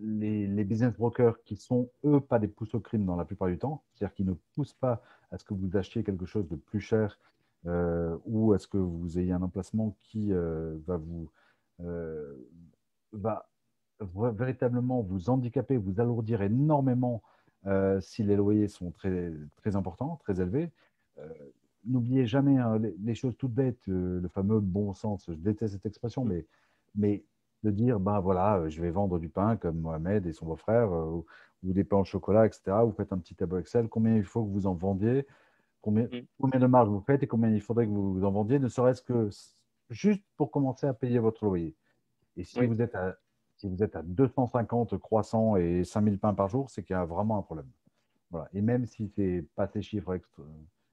les, 0.00 0.64
business 0.64 0.92
brokers 0.94 1.42
qui 1.44 1.56
sont, 1.56 1.90
eux, 2.04 2.20
pas 2.20 2.38
des 2.38 2.48
pousses 2.48 2.74
au 2.74 2.80
crime 2.80 3.04
dans 3.04 3.16
la 3.16 3.24
plupart 3.24 3.48
du 3.48 3.58
temps, 3.58 3.82
c'est-à-dire 3.92 4.14
qui 4.14 4.24
ne 4.24 4.34
poussent 4.54 4.74
pas 4.74 5.02
à 5.30 5.38
ce 5.38 5.44
que 5.44 5.54
vous 5.54 5.76
achetiez 5.76 6.04
quelque 6.04 6.26
chose 6.26 6.48
de 6.48 6.56
plus 6.56 6.80
cher 6.80 7.18
euh, 7.66 8.16
ou 8.26 8.52
à 8.52 8.58
ce 8.58 8.66
que 8.66 8.76
vous 8.76 9.18
ayez 9.18 9.32
un 9.32 9.42
emplacement 9.42 9.96
qui 10.00 10.32
euh, 10.32 10.76
va 10.86 10.96
vous 10.96 11.30
euh, 11.80 12.34
va 13.12 13.48
véritablement 14.14 15.02
vous 15.02 15.30
handicaper, 15.30 15.76
vous 15.76 16.00
alourdir 16.00 16.42
énormément 16.42 17.22
si 18.00 18.22
les 18.22 18.36
loyers 18.36 18.68
sont 18.68 18.90
très, 18.90 19.32
très 19.56 19.74
importants, 19.74 20.16
très 20.22 20.40
élevés. 20.40 20.70
N'oubliez 21.86 22.26
jamais 22.26 22.58
hein, 22.58 22.78
les, 22.78 23.14
choses 23.14 23.36
toutes 23.38 23.54
bêtes, 23.54 23.80
le 23.86 24.28
fameux 24.28 24.60
bon 24.60 24.92
sens. 24.92 25.24
Je 25.28 25.34
déteste 25.34 25.74
cette 25.74 25.86
expression, 25.86 26.24
mais, 26.24 26.44
mais 26.94 27.24
de 27.64 27.70
dire, 27.70 27.98
ben 27.98 28.20
voilà, 28.20 28.58
euh, 28.58 28.68
je 28.68 28.80
vais 28.80 28.90
vendre 28.90 29.18
du 29.18 29.28
pain 29.28 29.56
comme 29.56 29.80
Mohamed 29.80 30.26
et 30.26 30.32
son 30.32 30.46
beau-frère, 30.46 30.92
euh, 30.92 31.22
ou, 31.62 31.72
des 31.72 31.82
pains 31.82 31.96
au 31.96 32.04
chocolat, 32.04 32.46
etc. 32.46 32.76
Vous 32.84 32.92
faites 32.92 33.12
un 33.12 33.18
petit 33.18 33.34
tableau 33.34 33.58
Excel, 33.58 33.88
combien 33.88 34.14
il 34.14 34.24
faut 34.24 34.44
que 34.44 34.50
vous 34.50 34.66
en 34.66 34.74
vendiez, 34.74 35.26
combien, 35.80 36.04
mm. 36.04 36.26
combien 36.38 36.60
de 36.60 36.66
marge 36.66 36.90
vous 36.90 37.00
faites 37.00 37.22
et 37.22 37.26
combien 37.26 37.50
il 37.50 37.62
faudrait 37.62 37.86
que 37.86 37.90
vous 37.90 38.22
en 38.22 38.30
vendiez, 38.30 38.58
ne 38.58 38.68
serait-ce 38.68 39.00
que 39.00 39.30
juste 39.88 40.22
pour 40.36 40.50
commencer 40.50 40.86
à 40.86 40.92
payer 40.92 41.18
votre 41.18 41.44
loyer. 41.44 41.74
Et 42.36 42.44
si, 42.44 42.64
vous, 42.66 42.82
êtes 42.82 42.94
à, 42.94 43.16
si 43.64 43.70
vous 43.70 43.82
êtes 43.82 43.96
à 43.96 44.02
250 44.02 44.98
croissants 44.98 45.56
et 45.56 45.84
5000 45.84 46.18
pains 46.18 46.34
par 46.34 46.48
jour, 46.48 46.68
c'est 46.68 46.82
qu'il 46.82 46.92
y 46.92 46.98
a 46.98 47.04
vraiment 47.06 47.38
un 47.38 47.42
problème. 47.42 47.70
Voilà. 48.30 48.46
Et 48.52 48.60
même 48.60 48.84
si 48.84 49.08
ce 49.08 49.20
n'est 49.20 49.42
pas 49.42 49.66
ces 49.68 49.80
chiffres 49.80 50.20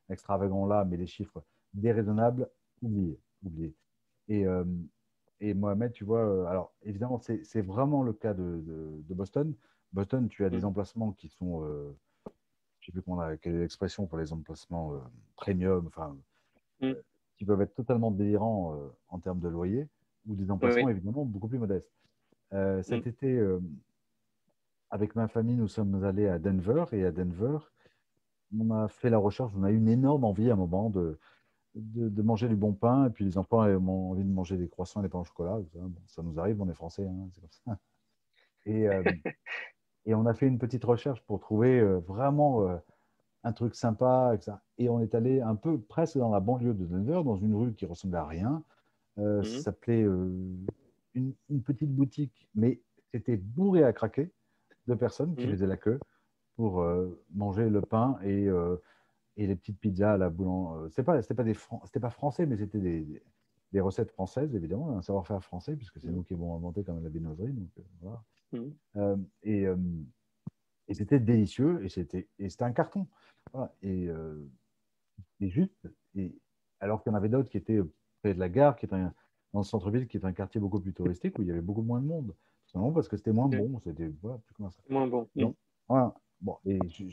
extravagants-là, 0.09 0.85
mais 0.85 0.95
les 0.95 1.05
chiffres 1.05 1.43
déraisonnables, 1.73 2.49
oubliez. 2.81 3.19
oubliez. 3.43 3.75
Et, 4.29 4.45
euh, 4.45 4.63
et 5.41 5.53
Mohamed, 5.53 5.91
tu 5.91 6.05
vois, 6.05 6.21
euh, 6.21 6.45
alors 6.45 6.73
évidemment, 6.83 7.19
c'est 7.19 7.61
vraiment 7.61 8.03
le 8.03 8.13
cas 8.13 8.33
de, 8.33 8.63
de, 9.05 9.13
Boston. 9.13 9.53
Boston, 9.91 10.29
tu 10.29 10.45
as 10.45 10.49
des 10.49 10.61
mm. 10.61 10.65
emplacements 10.65 11.11
qui 11.11 11.27
sont, 11.27 11.65
euh, 11.65 11.93
je 12.79 12.91
ne 12.91 12.95
sais 12.95 13.01
plus 13.01 13.19
a, 13.19 13.35
quelle 13.35 13.55
est 13.55 13.59
l'expression 13.59 14.07
pour 14.07 14.17
les 14.17 14.31
emplacements 14.31 14.93
premium, 15.35 15.87
enfin, 15.87 16.15
mm. 16.79 16.93
qui 17.37 17.43
peuvent 17.43 17.61
être 17.61 17.75
totalement 17.75 18.11
délirants 18.11 18.79
en 19.09 19.19
termes 19.19 19.41
de 19.41 19.49
loyer, 19.49 19.89
ou 20.25 20.35
des 20.35 20.49
emplacements 20.51 20.87
évidemment 20.87 21.25
beaucoup 21.25 21.49
plus 21.49 21.59
modestes. 21.59 21.91
Cet 22.51 23.05
mm. 23.05 23.09
été, 23.09 23.57
avec 24.89 25.15
ma 25.15 25.27
famille, 25.27 25.55
nous 25.55 25.67
sommes 25.67 26.03
allés 26.03 26.27
à 26.27 26.39
Denver, 26.39 26.85
et 26.91 27.05
à 27.05 27.11
Denver, 27.11 27.57
on 28.57 28.71
a 28.71 28.87
fait 28.87 29.09
la 29.09 29.17
recherche, 29.17 29.53
on 29.57 29.63
a 29.63 29.71
eu 29.71 29.77
une 29.77 29.87
énorme 29.87 30.25
envie 30.25 30.49
à 30.49 30.53
un 30.53 30.57
moment 30.57 30.89
de, 30.89 31.17
de, 31.75 32.21
manger 32.21 32.47
du 32.49 32.55
bon 32.55 32.73
pain, 32.73 33.07
et 33.07 33.09
puis 33.09 33.25
les 33.25 33.37
enfants 33.37 33.65
ont 33.65 34.11
envie 34.11 34.23
de 34.23 34.29
manger 34.29 34.57
des 34.57 34.67
croissants 34.67 34.99
et 35.01 35.03
des 35.03 35.09
pains 35.09 35.19
au 35.19 35.23
chocolat. 35.23 35.59
Ça, 36.07 36.21
nous 36.21 36.39
arrive, 36.39 36.61
on 36.61 36.69
est 36.69 36.73
français, 36.73 37.07
hein, 37.07 37.29
c'est 37.33 37.41
comme 37.41 37.49
ça. 37.65 37.79
Et, 38.65 38.87
euh, 38.87 39.03
et, 40.05 40.13
on 40.13 40.25
a 40.25 40.33
fait 40.33 40.47
une 40.47 40.59
petite 40.59 40.83
recherche 40.83 41.21
pour 41.21 41.39
trouver 41.39 41.79
euh, 41.79 41.99
vraiment 41.99 42.67
euh, 42.67 42.77
un 43.43 43.53
truc 43.53 43.75
sympa. 43.75 44.37
Et 44.77 44.89
on 44.89 44.99
est 44.99 45.15
allé 45.15 45.41
un 45.41 45.55
peu 45.55 45.79
presque 45.79 46.17
dans 46.17 46.29
la 46.29 46.39
banlieue 46.39 46.73
de 46.73 46.85
Denver, 46.85 47.21
dans 47.23 47.37
une 47.37 47.55
rue 47.55 47.73
qui 47.73 47.85
ressemblait 47.85 48.19
à 48.19 48.25
rien. 48.25 48.63
Mhm. 49.17 49.43
Ça 49.43 49.61
s'appelait 49.61 50.05
une, 51.13 51.33
petite 51.63 51.93
boutique, 51.93 52.49
mais 52.55 52.81
c'était 53.11 53.37
bourré 53.37 53.83
à 53.83 53.93
craquer 53.93 54.31
de 54.87 54.95
personnes 54.95 55.35
qui 55.35 55.45
mhm. 55.45 55.51
faisaient 55.51 55.67
la 55.67 55.77
queue 55.77 55.99
pour 56.55 56.85
manger 57.33 57.69
le 57.69 57.81
pain 57.81 58.19
et 58.23 58.49
et 59.37 59.47
les 59.47 59.55
peties 59.55 59.73
pizzas 59.73 60.13
à 60.13 60.17
la 60.17 60.29
boulangerie. 60.29 60.85
Euh, 60.85 60.89
c'était 60.89 61.03
pas, 61.03 61.21
c'était 61.21 61.33
pas 61.33 61.43
des, 61.43 61.55
c'était 61.85 61.99
pas 61.99 62.09
français, 62.09 62.45
mais 62.45 62.57
c'était 62.57 62.79
des, 62.79 63.23
des, 63.71 63.81
recettes 63.81 64.11
françaises 64.11 64.55
évidemment, 64.55 64.97
un 64.97 65.01
savoir-faire 65.01 65.43
français 65.43 65.75
puisque 65.75 65.99
c'est 65.99 66.09
mm. 66.09 66.15
nous 66.15 66.23
qui 66.23 66.33
avons 66.33 66.55
inventé 66.55 66.83
quand 66.83 66.93
même 66.93 67.03
la 67.03 67.09
viennoiserie. 67.09 67.53
Donc 67.53 67.69
euh, 67.79 67.83
voilà. 68.01 68.23
Euh, 68.97 69.15
et, 69.43 69.65
et 70.87 70.93
c'était 70.93 71.19
délicieux 71.19 71.83
et 71.83 71.89
c'était, 71.89 72.27
et 72.37 72.49
c'était 72.49 72.65
un 72.65 72.73
carton. 72.73 73.07
Voilà. 73.53 73.73
Et, 73.81 74.09
et, 75.39 75.49
juste, 75.49 75.87
et 76.15 76.35
alors 76.79 77.01
qu'il 77.01 77.11
y 77.11 77.15
en 77.15 77.17
avait 77.17 77.29
d'autres 77.29 77.49
qui 77.49 77.57
étaient 77.57 77.79
près 78.21 78.33
de 78.33 78.39
la 78.39 78.49
gare, 78.49 78.75
qui 78.75 78.85
étaient 78.85 78.97
dans 79.53 79.59
le 79.59 79.65
centre-ville, 79.65 80.07
qui 80.07 80.17
est 80.17 80.25
un 80.25 80.33
quartier 80.33 80.59
beaucoup 80.61 80.79
plus 80.79 80.93
touristique 80.93 81.37
où 81.39 81.41
il 81.41 81.47
y 81.47 81.51
avait 81.51 81.61
beaucoup 81.61 81.81
moins 81.81 81.99
de 81.99 82.05
monde. 82.05 82.33
Parce 82.73 83.07
que 83.07 83.17
c'était 83.17 83.33
moins 83.33 83.47
bon. 83.47 83.79
C'était 83.83 84.11
voilà, 84.21 84.39
ça. 84.69 84.81
Moins 84.89 85.07
bon. 85.07 85.27
Donc, 85.35 85.55
voilà. 85.87 86.13
Bon, 86.39 86.57
et 86.65 86.79
je, 86.87 87.03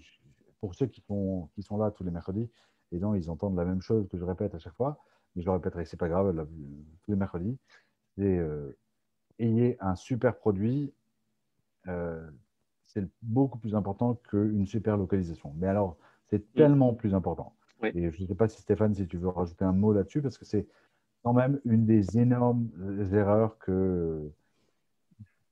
pour 0.60 0.74
ceux 0.74 0.86
qui 0.86 1.00
sont, 1.00 1.48
qui 1.54 1.62
sont 1.62 1.76
là 1.76 1.90
tous 1.90 2.04
les 2.04 2.10
mercredis, 2.10 2.48
et 2.92 2.98
donc 2.98 3.16
ils 3.16 3.30
entendent 3.30 3.56
la 3.56 3.64
même 3.64 3.82
chose 3.82 4.08
que 4.08 4.16
je 4.16 4.24
répète 4.24 4.54
à 4.54 4.58
chaque 4.58 4.74
fois, 4.74 5.02
mais 5.34 5.42
je 5.42 5.46
le 5.46 5.52
répéterai, 5.52 5.84
c'est 5.84 5.98
pas 5.98 6.08
grave, 6.08 6.46
tous 7.02 7.10
les 7.10 7.16
mercredis, 7.16 7.58
c'est 8.16 8.38
euh, 8.38 8.76
ayez 9.38 9.76
un 9.80 9.96
super 9.96 10.36
produit, 10.36 10.92
euh, 11.88 12.30
c'est 12.86 13.06
beaucoup 13.22 13.58
plus 13.58 13.74
important 13.74 14.14
qu'une 14.14 14.66
super 14.66 14.96
localisation. 14.96 15.52
Mais 15.58 15.66
alors, 15.66 15.96
c'est 16.28 16.38
mm. 16.38 16.56
tellement 16.56 16.94
plus 16.94 17.14
important. 17.14 17.54
Et 17.82 18.10
je 18.10 18.22
ne 18.22 18.26
sais 18.26 18.34
pas 18.34 18.48
si 18.48 18.60
Stéphane, 18.60 18.94
si 18.94 19.06
tu 19.06 19.18
veux 19.18 19.28
rajouter 19.28 19.64
un 19.64 19.72
mot 19.72 19.92
là-dessus, 19.92 20.20
parce 20.20 20.36
que 20.36 20.44
c'est 20.44 20.66
quand 21.22 21.32
même 21.32 21.60
une 21.64 21.84
des 21.84 22.18
énormes 22.18 22.68
erreurs 23.12 23.58
que 23.58 24.30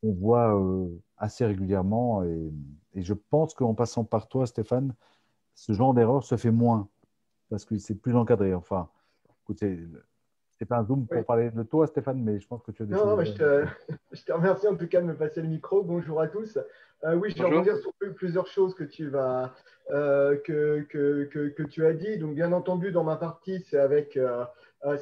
on 0.02 0.12
voit 0.12 0.54
euh, 0.54 0.88
assez 1.18 1.44
régulièrement. 1.44 2.22
Et, 2.24 2.52
je 2.94 3.12
pense 3.12 3.52
qu'en 3.52 3.74
passant 3.74 4.04
par 4.04 4.26
toi, 4.26 4.46
Stéphane, 4.46 4.94
ce 5.54 5.72
genre 5.74 5.92
d'erreur 5.92 6.24
se 6.24 6.36
fait 6.36 6.50
moins 6.50 6.88
parce 7.50 7.66
que 7.66 7.76
c'est 7.76 7.94
plus 7.94 8.16
encadré. 8.16 8.54
Enfin, 8.54 8.88
écoutez, 9.42 9.78
c'est 10.58 10.64
pas 10.64 10.78
un 10.78 10.84
zoom 10.84 11.06
pour 11.06 11.22
parler 11.26 11.50
de 11.50 11.62
toi, 11.62 11.86
Stéphane, 11.86 12.22
mais 12.22 12.40
je 12.40 12.48
pense 12.48 12.62
que 12.62 12.70
tu 12.70 12.82
as 12.82 12.86
des 12.86 12.94
Non, 12.94 13.16
non 13.16 13.22
je, 13.22 13.32
te, 13.32 13.66
je, 14.12 14.24
te, 14.24 14.32
remercie 14.32 14.66
en 14.66 14.76
tout 14.76 14.86
cas 14.86 15.02
de 15.02 15.06
me 15.06 15.14
passer 15.14 15.42
le 15.42 15.48
micro. 15.48 15.82
Bonjour 15.82 16.20
à 16.22 16.28
tous. 16.28 16.58
Euh, 17.04 17.14
oui, 17.16 17.30
je 17.30 17.42
vais 17.42 17.48
rebondir 17.48 17.76
sur 17.76 17.92
plusieurs 18.14 18.46
choses 18.46 18.74
que 18.74 18.84
tu 18.84 19.08
vas 19.08 19.52
euh, 19.90 20.38
que, 20.38 20.86
que, 20.88 21.24
que, 21.24 21.62
tu 21.64 21.84
as 21.84 21.92
dit. 21.92 22.16
Donc, 22.16 22.34
bien 22.34 22.52
entendu, 22.52 22.92
dans 22.92 23.04
ma 23.04 23.16
partie, 23.16 23.60
c'est 23.60 23.78
avec, 23.78 24.18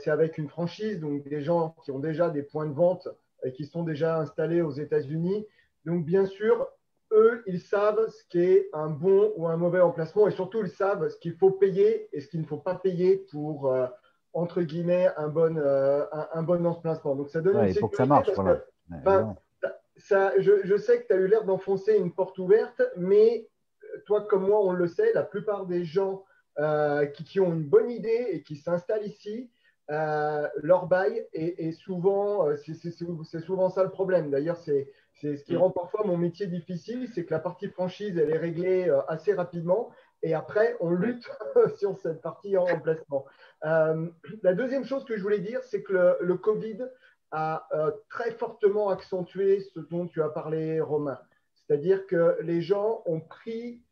c'est 0.02 0.10
avec 0.10 0.38
une 0.38 0.48
franchise, 0.48 1.00
donc 1.00 1.22
des 1.24 1.42
gens 1.42 1.74
qui 1.84 1.90
ont 1.90 1.98
déjà 1.98 2.30
des 2.30 2.42
points 2.42 2.66
de 2.66 2.72
vente 2.72 3.08
et 3.44 3.52
qui 3.52 3.66
sont 3.66 3.82
déjà 3.82 4.18
installés 4.18 4.62
aux 4.62 4.72
États-Unis. 4.72 5.46
Donc, 5.84 6.04
bien 6.04 6.26
sûr, 6.26 6.66
eux, 7.12 7.42
ils 7.46 7.60
savent 7.60 8.08
ce 8.08 8.24
qui 8.28 8.40
est 8.40 8.68
un 8.72 8.88
bon 8.88 9.32
ou 9.36 9.46
un 9.46 9.56
mauvais 9.56 9.80
emplacement 9.80 10.26
et 10.26 10.32
surtout, 10.32 10.60
ils 10.62 10.70
savent 10.70 11.08
ce 11.08 11.18
qu'il 11.18 11.34
faut 11.34 11.50
payer 11.50 12.08
et 12.12 12.20
ce 12.20 12.28
qu'il 12.28 12.40
ne 12.40 12.46
faut 12.46 12.58
pas 12.58 12.74
payer 12.74 13.18
pour, 13.30 13.72
euh, 13.72 13.86
entre 14.32 14.62
guillemets, 14.62 15.08
un 15.16 15.28
bon, 15.28 15.56
euh, 15.56 16.04
un, 16.32 16.42
bon 16.42 16.66
emplacement. 16.66 17.14
Donc, 17.14 17.28
ça 17.28 17.40
donne 17.40 17.58
une 17.58 17.68
il 17.68 17.78
faut 17.78 17.88
que 17.88 17.96
ça 17.96 18.06
marche. 18.06 18.30
ça, 19.96 20.32
je, 20.38 20.64
je, 20.64 20.76
sais 20.76 21.02
que 21.02 21.06
tu 21.06 21.12
as 21.12 21.16
eu 21.16 21.28
l'air 21.28 21.44
d'enfoncer 21.44 21.96
une 21.96 22.12
porte 22.12 22.38
ouverte, 22.38 22.82
mais 22.96 23.46
euh, 23.84 24.02
toi 24.06 24.22
comme 24.22 24.46
moi, 24.46 24.60
on 24.64 24.72
le 24.72 24.88
sait, 24.88 25.12
la 25.12 25.22
plupart 25.22 25.66
des 25.66 25.84
gens 25.84 26.24
qui, 27.14 27.24
qui, 27.24 27.40
ont 27.40 27.52
une 27.52 27.64
bonne 27.64 27.90
idée 27.90 28.28
et 28.30 28.42
qui 28.44 28.54
s'installent 28.54 29.04
ici, 29.04 29.50
euh, 29.90 30.48
leur 30.62 30.86
bail 30.86 31.26
est, 31.32 31.72
souvent, 31.72 32.48
euh, 32.48 32.56
c'est 32.56 33.40
souvent 33.40 33.68
ça 33.68 33.82
le 33.82 33.90
problème. 33.90 34.30
D'ailleurs, 34.30 34.56
c'est 34.56 34.90
ce 35.20 35.44
qui 35.44 35.56
rend 35.56 35.70
parfois 35.70 36.04
mon 36.04 36.16
métier 36.16 36.46
difficile, 36.46 37.08
c'est 37.14 37.24
que 37.24 37.32
la 37.32 37.40
partie 37.40 37.68
franchise, 37.68 38.16
elle 38.16 38.30
est 38.30 38.38
réglée 38.38 38.88
euh, 38.88 39.00
assez 39.08 39.34
rapidement. 39.34 39.90
Et 40.22 40.34
après, 40.34 40.76
on 40.80 40.90
lutte 40.90 41.28
sur 41.78 41.98
cette 41.98 42.22
partie 42.22 42.56
en 42.56 42.64
remplacement. 42.64 43.26
la 43.62 44.54
deuxième 44.54 44.84
chose 44.84 45.04
que 45.04 45.16
je 45.16 45.22
voulais 45.22 45.40
dire, 45.40 45.62
c'est 45.64 45.82
que 45.82 46.16
le, 46.18 46.36
Covid 46.36 46.78
a 47.30 47.68
très 48.08 48.30
fortement 48.30 48.88
accentué 48.88 49.60
ce 49.74 49.80
dont 49.80 50.06
tu 50.06 50.22
as 50.22 50.30
parlé, 50.30 50.80
Romain. 50.80 51.18
C'est-à-dire 51.54 52.06
que 52.06 52.38
les 52.40 52.62
gens 52.62 53.02
ont 53.04 53.20
pris 53.20 53.82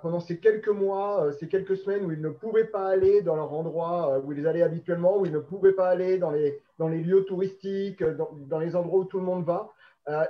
pendant 0.00 0.20
ces 0.20 0.38
quelques 0.38 0.68
mois, 0.68 1.24
euh, 1.24 1.32
ces 1.32 1.48
quelques 1.48 1.76
semaines 1.76 2.04
où 2.04 2.12
ils 2.12 2.20
ne 2.20 2.28
pouvaient 2.28 2.66
pas 2.66 2.86
aller 2.86 3.22
dans 3.22 3.34
leur 3.34 3.52
endroit 3.52 4.14
euh, 4.14 4.20
où 4.22 4.32
ils 4.32 4.46
allaient 4.46 4.62
habituellement, 4.62 5.18
où 5.18 5.26
ils 5.26 5.32
ne 5.32 5.40
pouvaient 5.40 5.72
pas 5.72 5.88
aller 5.88 6.18
dans 6.18 6.30
les, 6.30 6.60
dans 6.78 6.88
les 6.88 7.02
lieux 7.02 7.24
touristiques, 7.24 8.02
dans, 8.02 8.30
dans, 8.32 8.58
les 8.60 8.76
endroits 8.76 9.00
où 9.00 9.04
tout 9.04 9.18
le 9.18 9.24
monde 9.24 9.44
va, 9.44 9.72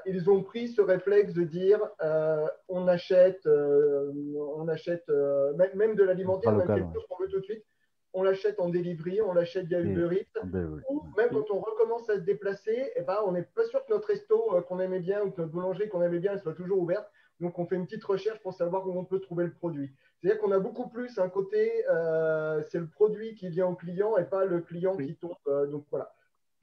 ils 0.07 0.31
ont 0.31 0.43
pris 0.43 0.69
ce 0.69 0.81
réflexe 0.81 1.35
de 1.35 1.43
dire 1.43 1.79
on 2.69 2.89
achète, 2.89 3.47
on 3.47 4.67
achète 4.69 5.07
même, 5.59 5.71
même 5.75 5.95
de 5.97 6.03
l'alimentaire, 6.03 6.53
même 6.53 6.67
quelque 6.67 6.95
chose 6.95 7.05
qu'on 7.11 7.23
veut 7.23 7.29
tout 7.29 7.41
de 7.41 7.45
suite, 7.45 7.63
on 8.15 8.23
l'achète 8.23 8.59
en 8.59 8.71
delivery, 8.71 9.21
on 9.21 9.35
l'achète 9.35 9.67
via 9.67 9.81
Uber 9.81 10.17
Eats, 10.17 10.41
ou 10.89 11.03
même 11.19 11.29
quand 11.31 11.51
on 11.51 11.61
recommence 11.61 12.09
à 12.09 12.15
se 12.15 12.21
déplacer, 12.21 12.91
eh 12.97 13.03
ben, 13.03 13.19
on 13.27 13.33
n'est 13.33 13.43
pas 13.43 13.67
sûr 13.67 13.85
que 13.85 13.93
notre 13.93 14.09
resto 14.09 14.63
qu'on 14.67 14.81
aimait 14.81 15.01
bien 15.01 15.23
ou 15.23 15.31
que 15.31 15.43
notre 15.43 15.53
boulangerie 15.53 15.91
qu'on 15.91 16.01
aimait 16.01 16.21
bien 16.21 16.33
elle 16.33 16.41
soit 16.41 16.55
toujours 16.55 16.79
ouverte. 16.79 17.07
Donc, 17.41 17.59
on 17.59 17.67
fait 17.67 17.77
une 17.77 17.85
petite 17.85 18.05
recherche 18.05 18.41
pour 18.41 18.55
savoir 18.55 18.89
où 18.89 18.99
on 18.99 19.05
peut 19.05 19.21
trouver 19.21 19.45
le 19.45 19.53
produit. 19.53 19.93
C'est-à-dire 20.21 20.41
qu'on 20.41 20.53
a 20.53 20.59
beaucoup 20.59 20.89
plus 20.89 21.19
un 21.19 21.29
côté, 21.29 21.85
euh, 21.91 22.63
c'est 22.71 22.79
le 22.79 22.87
produit 22.87 23.35
qui 23.35 23.51
vient 23.51 23.67
au 23.67 23.75
client 23.75 24.17
et 24.17 24.25
pas 24.25 24.45
le 24.47 24.61
client 24.61 24.97
qui 24.97 25.15
tombe. 25.17 25.35
Euh, 25.49 25.67
donc, 25.67 25.85
voilà. 25.91 26.15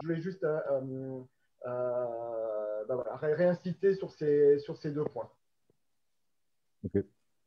Je 0.01 0.07
voulais 0.07 0.21
juste 0.21 0.43
euh, 0.43 1.21
bah 2.87 3.03
réinciter 3.21 3.93
sur 3.93 4.11
ces, 4.11 4.57
sur 4.59 4.77
ces 4.77 4.91
deux 4.91 5.03
points. 5.05 5.29
Ok. 6.83 7.03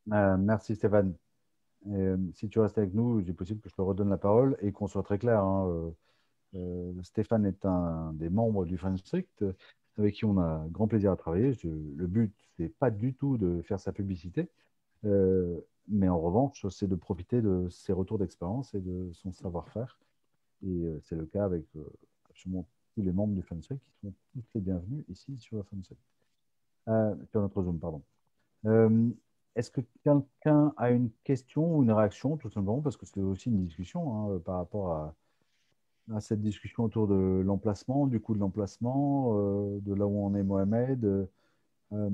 merci 0.06 0.76
Stéphane. 0.76 1.14
si 2.33 2.49
tu 2.49 2.61
restes 2.61 2.78
avec 2.78 2.95
nous, 2.95 3.21
il 3.21 3.28
est 3.28 3.35
possible 3.35 3.61
que 3.61 3.68
je 3.68 3.75
te 3.75 3.83
redonne 3.83 4.09
la 4.09 4.16
parole 4.16 4.56
et 4.61 4.73
qu'on 4.73 4.87
soit 4.87 5.02
très 5.02 5.18
clair. 5.18 5.40
Hein, 5.40 5.92
Stéphane 7.02 7.45
est 7.45 7.66
un 7.66 8.12
des 8.14 8.30
membres 8.30 8.64
du 8.64 8.78
French 8.78 9.00
Strict 9.00 9.45
avec 9.98 10.14
qui 10.14 10.24
on 10.24 10.38
a 10.38 10.66
grand 10.70 10.88
plaisir 10.88 11.12
à 11.12 11.16
travailler. 11.16 11.52
le 11.64 12.06
but, 12.06 12.32
c'est 12.56 12.68
pas 12.68 12.90
du 12.90 13.14
tout 13.14 13.38
de 13.38 13.62
faire 13.62 13.80
sa 13.80 13.92
publicité, 13.92 14.48
euh, 15.04 15.60
mais 15.88 16.08
en 16.08 16.18
revanche, 16.18 16.66
c'est 16.68 16.88
de 16.88 16.94
profiter 16.94 17.40
de 17.40 17.68
ses 17.70 17.92
retours 17.92 18.18
d'expérience 18.18 18.74
et 18.74 18.80
de 18.80 19.10
son 19.12 19.32
savoir-faire. 19.32 19.98
Et 20.62 20.68
euh, 20.68 21.00
c'est 21.04 21.16
le 21.16 21.26
cas 21.26 21.44
avec 21.44 21.64
euh, 21.76 21.84
absolument 22.30 22.66
tous 22.94 23.02
les 23.02 23.12
membres 23.12 23.34
du 23.34 23.42
FunSec 23.42 23.78
qui 23.78 23.92
sont 24.00 24.12
tous 24.32 24.42
les 24.54 24.60
bienvenus 24.60 25.04
ici 25.08 25.36
sur 25.38 25.64
FunSec, 25.66 25.98
sur 27.30 27.40
notre 27.40 27.62
Zoom, 27.62 27.78
pardon. 27.78 28.02
Est-ce 29.54 29.70
que 29.70 29.80
quelqu'un 30.02 30.74
a 30.76 30.90
une 30.90 31.10
question 31.24 31.76
ou 31.76 31.82
une 31.82 31.92
réaction, 31.92 32.36
tout 32.36 32.50
simplement, 32.50 32.80
parce 32.80 32.96
que 32.96 33.06
c'est 33.06 33.20
aussi 33.20 33.48
une 33.48 33.64
discussion 33.64 34.34
hein, 34.34 34.38
par 34.44 34.56
rapport 34.56 34.92
à, 34.92 35.14
à 36.14 36.20
cette 36.20 36.40
discussion 36.40 36.84
autour 36.84 37.08
de 37.08 37.42
l'emplacement, 37.44 38.06
du 38.06 38.20
coût 38.20 38.34
de 38.34 38.40
l'emplacement, 38.40 39.32
euh, 39.34 39.78
de 39.80 39.94
là 39.94 40.06
où 40.06 40.25
on 40.25 40.34
est 40.34 40.42
Mohamed. 40.42 41.28
Euh, 41.92 42.10